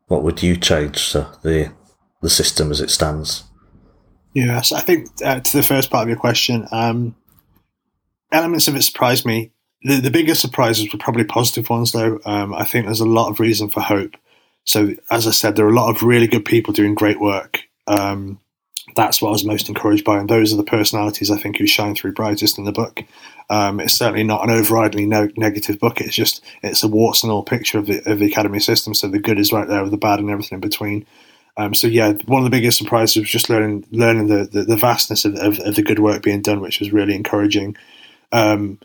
what 0.06 0.22
would 0.22 0.40
you 0.40 0.56
change 0.56 0.98
so 0.98 1.26
the, 1.42 1.72
the 2.22 2.30
system 2.30 2.70
as 2.70 2.80
it 2.80 2.90
stands? 2.90 3.42
Yes, 4.32 4.70
I 4.70 4.78
think 4.78 5.08
uh, 5.24 5.40
to 5.40 5.56
the 5.56 5.64
first 5.64 5.90
part 5.90 6.04
of 6.04 6.08
your 6.08 6.18
question, 6.18 6.68
um, 6.70 7.16
elements 8.30 8.68
of 8.68 8.76
it 8.76 8.82
surprised 8.82 9.26
me. 9.26 9.50
The, 9.82 9.96
the 9.96 10.12
biggest 10.12 10.40
surprises 10.40 10.92
were 10.92 10.98
probably 11.00 11.24
positive 11.24 11.70
ones, 11.70 11.90
though. 11.90 12.20
Um, 12.24 12.54
I 12.54 12.62
think 12.62 12.86
there's 12.86 13.00
a 13.00 13.04
lot 13.04 13.30
of 13.30 13.40
reason 13.40 13.68
for 13.68 13.80
hope. 13.80 14.16
So, 14.66 14.94
as 15.10 15.26
I 15.26 15.30
said, 15.30 15.56
there 15.56 15.66
are 15.66 15.70
a 15.70 15.74
lot 15.74 15.90
of 15.90 16.02
really 16.02 16.26
good 16.26 16.44
people 16.44 16.74
doing 16.74 16.94
great 16.94 17.20
work. 17.20 17.62
Um, 17.86 18.40
that's 18.94 19.20
what 19.20 19.28
I 19.28 19.32
was 19.32 19.44
most 19.44 19.68
encouraged 19.68 20.04
by, 20.04 20.18
and 20.18 20.28
those 20.28 20.52
are 20.52 20.56
the 20.56 20.64
personalities 20.64 21.30
I 21.30 21.38
think 21.38 21.58
who 21.58 21.66
shine 21.66 21.94
through 21.94 22.12
brightest 22.12 22.58
in 22.58 22.64
the 22.64 22.72
book. 22.72 23.02
Um, 23.48 23.78
it's 23.78 23.94
certainly 23.94 24.24
not 24.24 24.48
an 24.48 24.54
overridingly 24.54 25.06
no- 25.06 25.30
negative 25.36 25.78
book. 25.78 26.00
It's 26.00 26.14
just 26.14 26.44
it's 26.62 26.82
a 26.82 26.88
warts 26.88 27.22
and 27.22 27.32
all 27.32 27.42
picture 27.42 27.78
of 27.78 27.86
the 27.86 28.02
of 28.10 28.18
the 28.18 28.26
academy 28.26 28.58
system. 28.58 28.94
So 28.94 29.08
the 29.08 29.18
good 29.18 29.38
is 29.38 29.52
right 29.52 29.68
there 29.68 29.82
with 29.82 29.92
the 29.92 29.98
bad 29.98 30.18
and 30.18 30.30
everything 30.30 30.56
in 30.56 30.60
between. 30.60 31.06
Um, 31.56 31.74
so 31.74 31.86
yeah, 31.86 32.12
one 32.26 32.40
of 32.40 32.44
the 32.44 32.56
biggest 32.56 32.78
surprises 32.78 33.16
was 33.16 33.30
just 33.30 33.48
learning 33.48 33.86
learning 33.90 34.26
the, 34.26 34.44
the, 34.44 34.64
the 34.64 34.76
vastness 34.76 35.24
of, 35.24 35.34
of, 35.36 35.58
of, 35.60 35.74
the 35.74 35.82
good 35.82 36.00
work 36.00 36.22
being 36.22 36.42
done, 36.42 36.60
which 36.60 36.80
was 36.80 36.92
really 36.92 37.14
encouraging. 37.14 37.76
Um, 38.32 38.78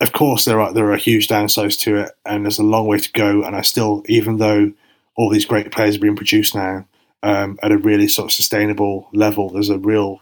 of 0.00 0.12
course, 0.12 0.44
there 0.44 0.60
are 0.60 0.72
there 0.72 0.92
are 0.92 0.96
huge 0.96 1.26
downsides 1.26 1.78
to 1.80 1.96
it, 1.96 2.12
and 2.24 2.44
there's 2.44 2.58
a 2.58 2.64
long 2.64 2.86
way 2.86 2.98
to 2.98 3.12
go. 3.12 3.42
And 3.42 3.56
I 3.56 3.62
still, 3.62 4.04
even 4.08 4.36
though 4.36 4.72
all 5.16 5.30
these 5.30 5.44
great 5.44 5.72
players 5.72 5.96
are 5.96 6.00
being 6.00 6.16
produced 6.16 6.54
now 6.54 6.86
um, 7.22 7.58
at 7.62 7.72
a 7.72 7.78
really 7.78 8.08
sort 8.08 8.26
of 8.26 8.32
sustainable 8.32 9.08
level, 9.12 9.50
there's 9.50 9.70
a 9.70 9.78
real 9.78 10.20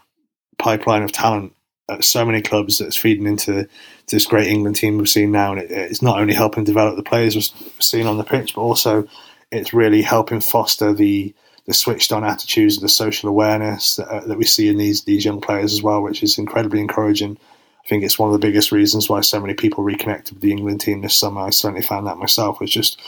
pipeline 0.57 1.03
of 1.03 1.11
talent 1.11 1.53
at 1.89 2.03
so 2.03 2.25
many 2.25 2.41
clubs 2.41 2.79
that's 2.79 2.97
feeding 2.97 3.27
into 3.27 3.67
this 4.09 4.25
great 4.25 4.47
England 4.47 4.75
team 4.75 4.97
we've 4.97 5.09
seen 5.09 5.31
now, 5.31 5.51
and 5.51 5.61
it, 5.61 5.71
it's 5.71 6.01
not 6.01 6.19
only 6.19 6.33
helping 6.33 6.63
develop 6.63 6.95
the 6.95 7.03
players 7.03 7.35
we've 7.35 7.73
seen 7.79 8.07
on 8.07 8.17
the 8.17 8.23
pitch, 8.23 8.55
but 8.55 8.61
also 8.61 9.07
it's 9.51 9.73
really 9.73 10.01
helping 10.01 10.41
foster 10.41 10.93
the 10.93 11.33
the 11.67 11.73
switched 11.73 12.11
on 12.11 12.23
attitudes, 12.23 12.77
and 12.77 12.83
the 12.83 12.89
social 12.89 13.27
awareness 13.27 13.95
that, 13.95 14.07
uh, 14.07 14.25
that, 14.27 14.37
we 14.37 14.45
see 14.45 14.67
in 14.67 14.77
these 14.77 15.03
these 15.03 15.25
young 15.25 15.41
players 15.41 15.73
as 15.73 15.81
well, 15.81 16.01
which 16.01 16.23
is 16.23 16.37
incredibly 16.37 16.79
encouraging. 16.79 17.37
I 17.83 17.87
think 17.87 18.03
it's 18.03 18.17
one 18.17 18.29
of 18.29 18.33
the 18.33 18.47
biggest 18.47 18.71
reasons 18.71 19.09
why 19.09 19.21
so 19.21 19.39
many 19.39 19.53
people 19.53 19.83
reconnected 19.83 20.35
with 20.35 20.41
the 20.41 20.51
England 20.51 20.81
team 20.81 21.01
this 21.01 21.15
summer. 21.15 21.41
I 21.41 21.51
certainly 21.51 21.83
found 21.83 22.07
that 22.07 22.17
myself 22.17 22.59
was 22.59 22.71
just 22.71 22.99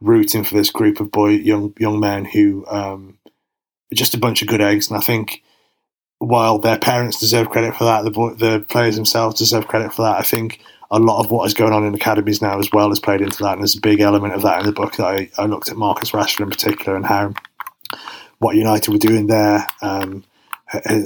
rooting 0.00 0.44
for 0.44 0.54
this 0.54 0.70
group 0.70 1.00
of 1.00 1.10
boy 1.10 1.30
young 1.30 1.74
young 1.78 2.00
men 2.00 2.24
who 2.24 2.66
um, 2.68 3.18
are 3.92 3.94
just 3.94 4.14
a 4.14 4.18
bunch 4.18 4.42
of 4.42 4.48
good 4.48 4.60
eggs, 4.60 4.88
and 4.88 4.96
I 4.96 5.00
think 5.00 5.42
while 6.18 6.58
their 6.58 6.78
parents 6.78 7.18
deserve 7.18 7.50
credit 7.50 7.74
for 7.76 7.84
that, 7.84 8.04
the 8.04 8.10
the 8.36 8.64
players 8.68 8.96
themselves 8.96 9.38
deserve 9.38 9.68
credit 9.68 9.92
for 9.92 10.02
that. 10.02 10.18
I 10.18 10.22
think 10.22 10.60
a 10.90 10.98
lot 10.98 11.24
of 11.24 11.30
what 11.30 11.46
is 11.46 11.54
going 11.54 11.72
on 11.72 11.84
in 11.84 11.94
academies 11.94 12.42
now 12.42 12.58
as 12.58 12.68
well 12.72 12.88
has 12.88 12.98
played 12.98 13.20
into 13.20 13.42
that, 13.42 13.52
and 13.52 13.62
there's 13.62 13.76
a 13.76 13.80
big 13.80 14.00
element 14.00 14.34
of 14.34 14.42
that 14.42 14.60
in 14.60 14.66
the 14.66 14.72
book 14.72 14.96
that 14.96 15.06
I, 15.06 15.30
I 15.38 15.46
looked 15.46 15.70
at 15.70 15.76
Marcus 15.76 16.10
Rashford 16.10 16.40
in 16.40 16.50
particular 16.50 16.96
and 16.96 17.06
how 17.06 17.32
what 18.38 18.56
United 18.56 18.90
were 18.90 18.98
doing 18.98 19.26
there 19.26 19.66
um, 19.82 20.24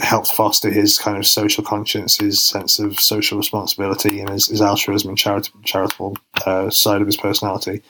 helped 0.00 0.32
foster 0.32 0.70
his 0.70 0.98
kind 0.98 1.16
of 1.16 1.26
social 1.26 1.64
conscience, 1.64 2.16
his 2.16 2.40
sense 2.40 2.78
of 2.78 2.98
social 2.98 3.36
responsibility, 3.38 4.20
and 4.20 4.30
his, 4.30 4.46
his 4.46 4.62
altruism 4.62 5.10
and 5.10 5.18
charitable, 5.18 5.60
charitable 5.64 6.16
uh, 6.46 6.70
side 6.70 7.00
of 7.00 7.06
his 7.06 7.16
personality. 7.16 7.82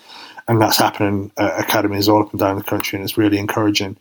And 0.47 0.61
that's 0.61 0.77
happening 0.77 1.33
at 1.39 1.61
academies 1.61 2.09
all 2.09 2.23
up 2.23 2.31
and 2.31 2.41
down 2.41 2.57
the 2.57 2.63
country, 2.63 2.99
and 2.99 3.05
it's 3.05 3.17
really 3.17 3.39
encouraging. 3.39 3.97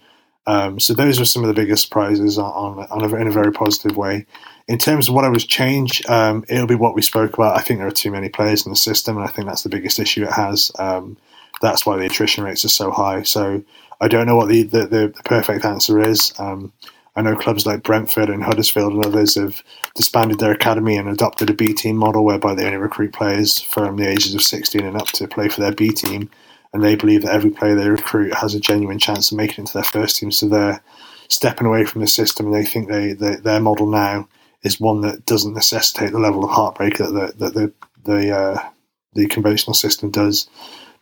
Um, 0.45 0.79
so 0.79 0.93
those 0.93 1.19
were 1.19 1.25
some 1.25 1.43
of 1.43 1.47
the 1.47 1.53
biggest 1.53 1.83
surprises 1.83 2.37
on, 2.37 2.85
on, 2.89 3.01
a, 3.03 3.15
in 3.15 3.27
a 3.27 3.31
very 3.31 3.51
positive 3.53 3.95
way. 3.95 4.25
In 4.67 4.77
terms 4.77 5.07
of 5.07 5.15
what 5.15 5.25
I 5.25 5.29
was 5.29 5.45
change, 5.45 6.05
um, 6.07 6.43
it'll 6.49 6.67
be 6.67 6.75
what 6.75 6.95
we 6.95 7.01
spoke 7.01 7.33
about. 7.33 7.57
I 7.57 7.61
think 7.61 7.79
there 7.79 7.87
are 7.87 7.91
too 7.91 8.11
many 8.11 8.29
players 8.29 8.65
in 8.65 8.71
the 8.71 8.75
system, 8.77 9.15
and 9.15 9.25
I 9.25 9.29
think 9.29 9.47
that's 9.47 9.63
the 9.63 9.69
biggest 9.69 9.99
issue 9.99 10.23
it 10.23 10.31
has. 10.31 10.71
Um, 10.79 11.17
that's 11.61 11.85
why 11.85 11.97
the 11.97 12.05
attrition 12.05 12.43
rates 12.43 12.65
are 12.65 12.69
so 12.69 12.91
high. 12.91 13.23
So 13.23 13.63
I 14.01 14.09
don't 14.09 14.25
know 14.25 14.35
what 14.35 14.49
the, 14.49 14.63
the, 14.63 14.85
the 14.87 15.13
perfect 15.23 15.63
answer 15.63 15.99
is. 15.99 16.33
Um, 16.37 16.73
I 17.15 17.21
know 17.21 17.35
clubs 17.35 17.65
like 17.65 17.83
Brentford 17.83 18.29
and 18.29 18.43
Huddersfield 18.43 18.93
and 18.93 19.05
others 19.05 19.35
have 19.35 19.63
disbanded 19.95 20.39
their 20.39 20.51
academy 20.51 20.97
and 20.97 21.07
adopted 21.07 21.49
a 21.49 21.53
B 21.53 21.73
team 21.73 21.95
model 21.95 22.25
whereby 22.25 22.55
they 22.55 22.65
only 22.65 22.77
recruit 22.77 23.13
players 23.13 23.61
from 23.61 23.97
the 23.97 24.09
ages 24.09 24.33
of 24.33 24.41
16 24.41 24.83
and 24.83 24.97
up 24.97 25.07
to 25.09 25.27
play 25.27 25.47
for 25.47 25.61
their 25.61 25.73
B 25.73 25.89
team. 25.89 26.29
And 26.73 26.83
they 26.83 26.95
believe 26.95 27.21
that 27.21 27.35
every 27.35 27.51
player 27.51 27.75
they 27.75 27.87
recruit 27.87 28.33
has 28.33 28.55
a 28.55 28.59
genuine 28.59 28.97
chance 28.97 29.31
of 29.31 29.37
making 29.37 29.55
it 29.55 29.59
into 29.59 29.73
their 29.73 29.83
first 29.83 30.17
team. 30.17 30.31
So 30.31 30.47
they're 30.47 30.81
stepping 31.29 31.67
away 31.67 31.85
from 31.85 32.01
the 32.01 32.07
system 32.07 32.47
and 32.47 32.55
they 32.55 32.65
think 32.65 32.89
they, 32.89 33.13
they 33.13 33.35
their 33.35 33.59
model 33.59 33.85
now 33.85 34.27
is 34.63 34.79
one 34.79 35.01
that 35.01 35.25
doesn't 35.25 35.53
necessitate 35.53 36.13
the 36.13 36.19
level 36.19 36.43
of 36.43 36.49
heartbreak 36.49 36.97
that 36.97 37.11
the, 37.11 37.33
that 37.37 37.53
the, 37.53 37.73
the, 38.05 38.35
uh, 38.35 38.69
the 39.13 39.27
conventional 39.27 39.75
system 39.75 40.09
does. 40.09 40.49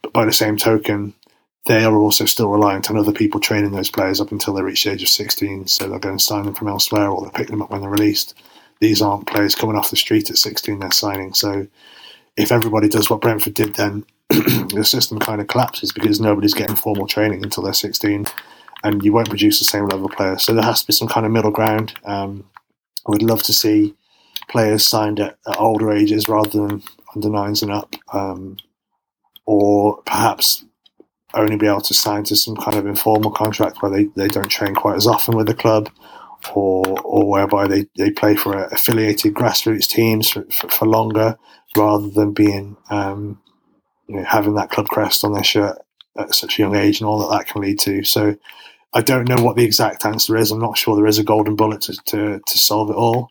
But 0.02 0.12
by 0.12 0.26
the 0.26 0.34
same 0.34 0.58
token, 0.58 1.14
they 1.66 1.84
are 1.84 1.96
also 1.96 2.26
still 2.26 2.50
reliant 2.50 2.90
on 2.90 2.98
other 2.98 3.12
people 3.12 3.40
training 3.40 3.72
those 3.72 3.90
players 3.90 4.20
up 4.20 4.32
until 4.32 4.54
they 4.54 4.64
reach 4.64 4.84
the 4.84 4.92
age 4.92 5.04
of 5.04 5.10
16. 5.10 5.68
So 5.68 5.88
they're 5.88 6.00
going 6.00 6.18
to 6.18 6.24
sign 6.24 6.46
them 6.46 6.56
from 6.56 6.68
elsewhere 6.68 7.08
or 7.08 7.22
they'll 7.22 7.32
pick 7.32 7.48
them 7.48 7.62
up 7.62 7.70
when 7.70 7.82
they're 7.82 7.90
released. 7.90 8.34
These 8.80 9.02
aren't 9.02 9.28
players 9.28 9.54
coming 9.54 9.76
off 9.76 9.92
the 9.92 9.96
street 9.96 10.30
at 10.32 10.38
16 10.38 10.80
they're 10.80 10.92
signing. 10.92 11.34
So 11.34 11.68
if 12.36 12.52
everybody 12.52 12.90
does 12.90 13.10
what 13.10 13.22
Brentford 13.22 13.54
did, 13.54 13.76
then 13.76 14.06
the 14.30 14.84
system 14.84 15.20
kind 15.20 15.40
of 15.40 15.48
collapses 15.48 15.92
because 15.92 16.20
nobody's 16.20 16.56
getting 16.56 16.76
formal 16.76 17.06
training 17.06 17.44
until 17.44 17.64
they're 17.64 17.74
16 17.74 18.26
and 18.84 19.04
you 19.04 19.14
won't 19.14 19.30
produce 19.30 19.60
the 19.60 19.66
same 19.66 19.86
level 19.86 20.06
of 20.06 20.14
players. 20.14 20.44
So 20.44 20.56
there 20.56 20.64
has 20.64 20.82
to 20.82 20.88
be 20.88 20.94
some 20.94 21.08
kind 21.08 21.28
of 21.28 21.32
middle 21.32 21.52
ground. 21.52 21.94
Um, 22.06 22.50
I 23.08 23.12
would 23.12 23.22
love 23.22 23.44
to 23.44 23.54
see 23.54 23.96
players 24.50 24.86
signed 24.86 25.20
at, 25.20 25.38
at, 25.48 25.60
older 25.60 25.92
ages 25.92 26.28
rather 26.28 26.50
than 26.50 26.84
under 27.16 27.30
nines 27.30 27.62
and 27.62 27.72
up. 27.72 27.96
Um, 28.12 28.58
or 29.46 30.02
perhaps 30.04 30.64
only 31.34 31.58
be 31.58 31.68
able 31.68 31.82
to 31.82 31.94
sign 31.94 32.24
to 32.26 32.36
some 32.36 32.56
kind 32.56 32.78
of 32.78 32.86
informal 32.86 33.32
contract 33.32 33.82
where 33.82 33.92
they, 33.92 34.06
they 34.16 34.28
don't 34.28 34.50
train 34.50 34.76
quite 34.76 34.96
as 34.96 35.08
often 35.08 35.36
with 35.36 35.48
the 35.48 35.54
club 35.54 35.90
or 36.54 36.84
or 37.04 37.30
whereby 37.30 37.68
they, 37.68 37.86
they 37.98 38.10
play 38.10 38.36
for 38.36 38.66
affiliated 38.66 39.34
grassroots 39.34 39.88
teams 39.88 40.30
for, 40.30 40.44
for, 40.52 40.70
for 40.70 40.88
longer 40.88 41.38
rather 41.78 42.10
than 42.10 42.34
being 42.34 42.76
um, 42.90 43.40
you 44.08 44.16
know, 44.18 44.24
having 44.24 44.56
that 44.56 44.70
club 44.70 44.88
crest 44.88 45.24
on 45.24 45.34
their 45.34 45.44
shirt 45.44 45.78
at 46.18 46.34
such 46.34 46.58
a 46.58 46.62
young 46.62 46.76
age 46.76 47.00
and 47.00 47.08
all 47.08 47.20
that 47.20 47.38
that 47.38 47.48
can 47.48 47.62
lead 47.62 47.80
to. 47.80 48.04
So 48.04 48.36
I 48.94 49.02
don't 49.02 49.30
know 49.30 49.42
what 49.42 49.56
the 49.56 49.64
exact 49.64 50.06
answer 50.06 50.36
is. 50.36 50.52
I'm 50.52 50.60
not 50.60 50.78
sure 50.78 50.96
there 50.96 51.08
is 51.08 51.20
a 51.20 51.24
golden 51.24 51.56
bullet 51.56 51.82
to, 51.82 51.94
to, 52.08 52.42
to 52.46 52.58
solve 52.58 52.90
it 52.90 52.96
all. 52.96 53.30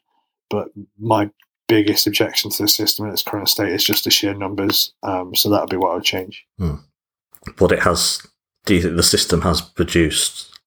But 0.48 0.68
my 0.98 1.30
biggest 1.68 2.06
objection 2.06 2.50
to 2.50 2.62
the 2.62 2.68
system 2.68 3.06
in 3.06 3.12
its 3.12 3.22
current 3.22 3.50
state 3.50 3.72
is 3.72 3.84
just 3.84 4.04
the 4.04 4.10
sheer 4.10 4.32
numbers. 4.32 4.94
Um, 5.02 5.34
so 5.34 5.50
that 5.50 5.60
would 5.60 5.68
be 5.68 5.76
what 5.76 5.90
I 5.90 5.94
would 5.96 6.04
change. 6.04 6.46
Hmm 6.58 6.76
but 7.56 7.72
it 7.72 7.80
has 7.80 8.26
do 8.66 8.74
you 8.74 8.82
think 8.82 8.96
the 8.96 9.02
system 9.02 9.42
has 9.42 9.60
produced 9.60 10.58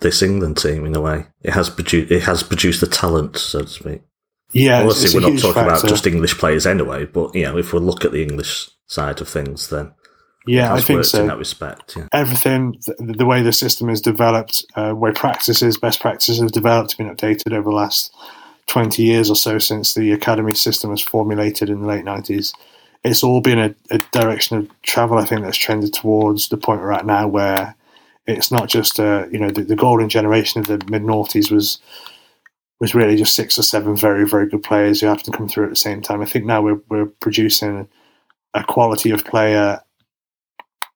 this 0.00 0.22
England 0.22 0.58
team 0.58 0.86
in 0.86 0.94
a 0.94 1.00
way? 1.00 1.26
It 1.42 1.52
has 1.52 1.68
produced 1.70 2.10
it 2.10 2.22
has 2.22 2.42
produced 2.42 2.80
the 2.80 2.86
talent, 2.86 3.36
so 3.36 3.62
to 3.62 3.68
speak. 3.68 4.02
Yeah, 4.52 4.80
Obviously, 4.80 5.20
we're 5.20 5.28
not 5.28 5.40
talking 5.40 5.62
about 5.62 5.86
just 5.86 6.06
English 6.06 6.38
players 6.38 6.66
anyway, 6.66 7.04
but 7.04 7.34
you 7.34 7.42
know, 7.42 7.58
if 7.58 7.72
we 7.72 7.80
look 7.80 8.04
at 8.04 8.12
the 8.12 8.22
English 8.22 8.70
side 8.86 9.20
of 9.20 9.28
things, 9.28 9.68
then 9.68 9.92
yeah, 10.46 10.72
I 10.72 10.80
think 10.80 10.98
worked 10.98 11.08
so. 11.08 11.22
in 11.22 11.26
that 11.26 11.38
respect. 11.38 11.96
Yeah. 11.96 12.06
everything, 12.12 12.78
the, 12.86 13.14
the 13.18 13.26
way 13.26 13.42
the 13.42 13.52
system 13.52 13.90
is 13.90 14.00
developed, 14.00 14.64
uh, 14.76 14.94
way 14.94 15.10
practices, 15.12 15.76
best 15.76 16.00
practices 16.00 16.40
have 16.40 16.52
developed, 16.52 16.96
been 16.96 17.14
updated 17.14 17.52
over 17.52 17.68
the 17.68 17.76
last 17.76 18.14
20 18.68 19.02
years 19.02 19.28
or 19.28 19.36
so 19.36 19.58
since 19.58 19.94
the 19.94 20.12
academy 20.12 20.54
system 20.54 20.90
was 20.90 21.02
formulated 21.02 21.68
in 21.68 21.80
the 21.80 21.86
late 21.86 22.04
90s. 22.04 22.52
It's 23.06 23.22
all 23.22 23.40
been 23.40 23.58
a, 23.58 23.74
a 23.90 23.98
direction 24.10 24.58
of 24.58 24.82
travel, 24.82 25.18
I 25.18 25.24
think, 25.24 25.42
that's 25.42 25.56
trended 25.56 25.92
towards 25.94 26.48
the 26.48 26.56
point 26.56 26.82
at 26.82 27.06
now 27.06 27.28
where 27.28 27.74
it's 28.26 28.50
not 28.50 28.68
just, 28.68 28.98
uh, 28.98 29.26
you 29.30 29.38
know, 29.38 29.50
the, 29.50 29.62
the 29.62 29.76
golden 29.76 30.08
generation 30.08 30.60
of 30.60 30.66
the 30.66 30.84
mid 30.90 31.02
noughties 31.02 31.50
was 31.50 31.78
was 32.78 32.94
really 32.94 33.16
just 33.16 33.34
six 33.34 33.58
or 33.58 33.62
seven 33.62 33.96
very, 33.96 34.28
very 34.28 34.46
good 34.46 34.62
players 34.62 35.00
who 35.00 35.06
happened 35.06 35.24
to 35.24 35.30
come 35.30 35.48
through 35.48 35.64
at 35.64 35.70
the 35.70 35.76
same 35.76 36.02
time. 36.02 36.20
I 36.20 36.26
think 36.26 36.44
now 36.44 36.60
we're, 36.60 36.80
we're 36.90 37.06
producing 37.06 37.88
a 38.52 38.62
quality 38.64 39.10
of 39.10 39.24
player 39.24 39.80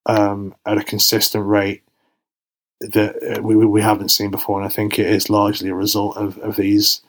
um, 0.04 0.54
at 0.66 0.76
a 0.76 0.84
consistent 0.84 1.46
rate 1.46 1.82
that 2.80 3.38
uh, 3.38 3.42
we, 3.42 3.54
we 3.56 3.80
haven't 3.80 4.10
seen 4.10 4.30
before, 4.30 4.58
and 4.58 4.66
I 4.66 4.72
think 4.72 4.98
it 4.98 5.06
is 5.06 5.30
largely 5.30 5.70
a 5.70 5.74
result 5.74 6.16
of, 6.16 6.36
of 6.38 6.56
these 6.56 7.00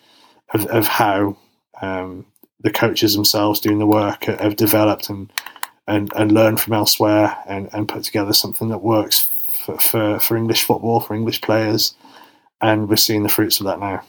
of, 0.53 0.65
of 0.67 0.87
how 0.87 1.37
um, 1.81 2.25
the 2.63 2.71
coaches 2.71 3.15
themselves 3.15 3.59
doing 3.59 3.79
the 3.79 3.85
work 3.85 4.25
have 4.25 4.55
developed 4.55 5.09
and 5.09 5.31
and, 5.87 6.11
and 6.15 6.31
learned 6.31 6.61
from 6.61 6.73
elsewhere 6.73 7.35
and, 7.47 7.69
and 7.73 7.89
put 7.89 8.03
together 8.03 8.33
something 8.33 8.69
that 8.69 8.77
works 8.77 9.21
for, 9.65 9.77
for, 9.77 10.19
for 10.19 10.37
English 10.37 10.63
football 10.63 10.99
for 10.99 11.15
English 11.15 11.41
players, 11.41 11.95
and 12.61 12.87
we're 12.87 12.95
seeing 12.95 13.23
the 13.23 13.29
fruits 13.29 13.59
of 13.59 13.65
that 13.65 13.79
now. 13.79 14.03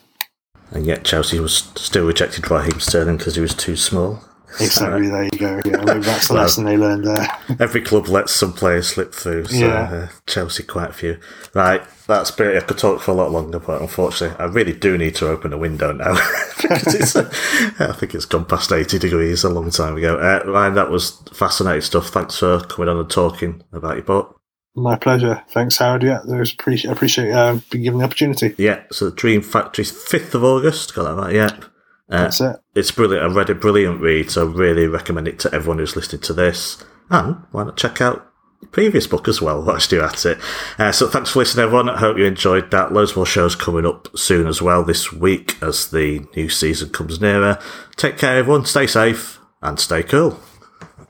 And 0.71 0.87
yet 0.87 1.05
Chelsea 1.05 1.41
was 1.41 1.71
still 1.77 2.07
rejected 2.07 2.51
Raheem 2.51 2.81
Sterling 2.81 3.17
because 3.19 3.35
he 3.35 3.43
was 3.43 3.55
too 3.55 3.77
small. 3.77 4.23
Exactly, 4.61 5.09
there 5.09 5.25
you 5.25 5.31
go. 5.39 5.61
Yeah, 5.65 5.83
maybe 5.85 6.01
that's 6.01 6.29
the 6.29 6.35
Well, 6.35 6.43
lesson 6.43 6.65
they 6.65 6.77
learned 6.77 7.05
there. 7.05 7.27
Every 7.61 7.81
club 7.81 8.09
lets 8.09 8.33
some 8.33 8.53
players 8.53 8.89
slip 8.89 9.15
through, 9.15 9.47
so 9.47 9.57
Yeah. 9.57 9.83
uh, 9.93 10.09
Chelsea 10.27 10.63
quite 10.63 10.91
a 10.91 10.93
few. 10.93 11.19
Right, 11.55 11.83
that's 12.07 12.31
brilliant. 12.31 12.65
I 12.65 12.67
could 12.67 12.79
talk 12.79 13.01
for 13.01 13.11
a 13.13 13.15
lot 13.15 13.31
longer, 13.31 13.59
but 13.59 13.81
unfortunately, 13.81 14.37
I 14.39 14.47
really 14.49 14.73
do 14.75 14.99
need 14.99 15.15
to 15.17 15.29
open 15.29 15.53
a 15.53 15.59
window 15.59 15.93
now 15.93 16.15
because 16.63 16.95
it's, 16.95 17.17
uh, 17.17 17.31
I 17.81 17.93
think 17.93 18.15
it's 18.15 18.25
gone 18.27 18.45
past 18.45 18.73
eighty 18.73 18.99
degrees 18.99 19.45
a 19.45 19.49
long 19.49 19.71
time 19.71 19.97
ago. 19.97 20.17
Uh, 20.17 20.43
Ryan, 20.51 20.75
that 20.75 20.91
was 20.91 21.23
fascinating 21.33 21.83
stuff. 21.83 22.09
Thanks 22.09 22.39
for 22.39 22.61
coming 22.61 22.89
on 22.89 22.99
and 22.99 23.11
talking 23.11 23.63
about 23.73 23.95
your 23.97 24.05
book. 24.05 24.39
My 24.75 24.97
pleasure. 24.97 25.43
Thanks, 25.51 25.77
Howard. 25.77 26.03
Yeah, 26.03 26.21
there's 26.27 26.53
appreciate 26.55 26.91
appreciate 26.91 27.31
uh, 27.31 27.59
being 27.71 27.85
given 27.85 27.99
the 27.99 28.07
opportunity. 28.07 28.55
Yeah, 28.57 28.83
so 28.91 29.11
the 29.11 29.17
Dream 29.17 29.43
Factory's 29.43 29.91
fifth 29.91 30.35
of 30.35 30.45
August. 30.45 30.95
Got 30.95 31.05
that 31.15 31.23
right? 31.23 31.35
Yep. 31.35 31.65
Uh, 32.13 32.25
That's 32.25 32.41
it. 32.43 32.57
it's 32.75 32.91
brilliant. 32.91 33.25
I 33.25 33.35
read 33.35 33.49
a 33.51 33.55
brilliant 33.55 34.01
read, 34.01 34.31
so 34.31 34.47
I 34.47 34.53
really 34.53 34.87
recommend 34.87 35.29
it 35.29 35.39
to 35.41 35.55
everyone 35.55 35.79
who's 35.79 35.97
listening 35.97 36.21
to 36.23 36.35
this. 36.35 36.85
And 37.09 37.37
why 37.53 37.65
not 37.65 37.77
check 37.79 38.01
out 38.03 38.31
the 38.61 38.67
previous 38.67 39.07
book 39.07 39.29
as 39.29 39.41
well, 39.41 39.63
whilst 39.67 39.91
you're 39.93 40.05
at 40.05 40.27
it. 40.27 40.39
Uh, 40.79 40.93
so 40.93 41.09
thanks 41.09 41.31
for 41.31 41.39
listening, 41.39 41.65
everyone. 41.65 41.89
I 41.89 41.99
hope 41.99 42.19
you 42.19 42.25
enjoyed 42.27 42.71
that. 42.71 42.93
Loads 42.93 43.17
more 43.17 43.25
shows 43.27 43.57
coming 43.57 43.87
up 43.87 44.09
soon 44.17 44.47
as 44.47 44.61
well 44.61 44.85
this 44.85 45.11
week 45.13 45.61
as 45.63 45.91
the 45.91 46.27
new 46.37 46.49
season 46.51 46.91
comes 46.91 47.21
nearer. 47.21 47.59
Take 47.97 48.19
care, 48.19 48.37
everyone. 48.37 48.67
Stay 48.67 48.87
safe 48.87 49.39
and 49.63 49.81
stay 49.81 50.03
cool. 50.03 50.39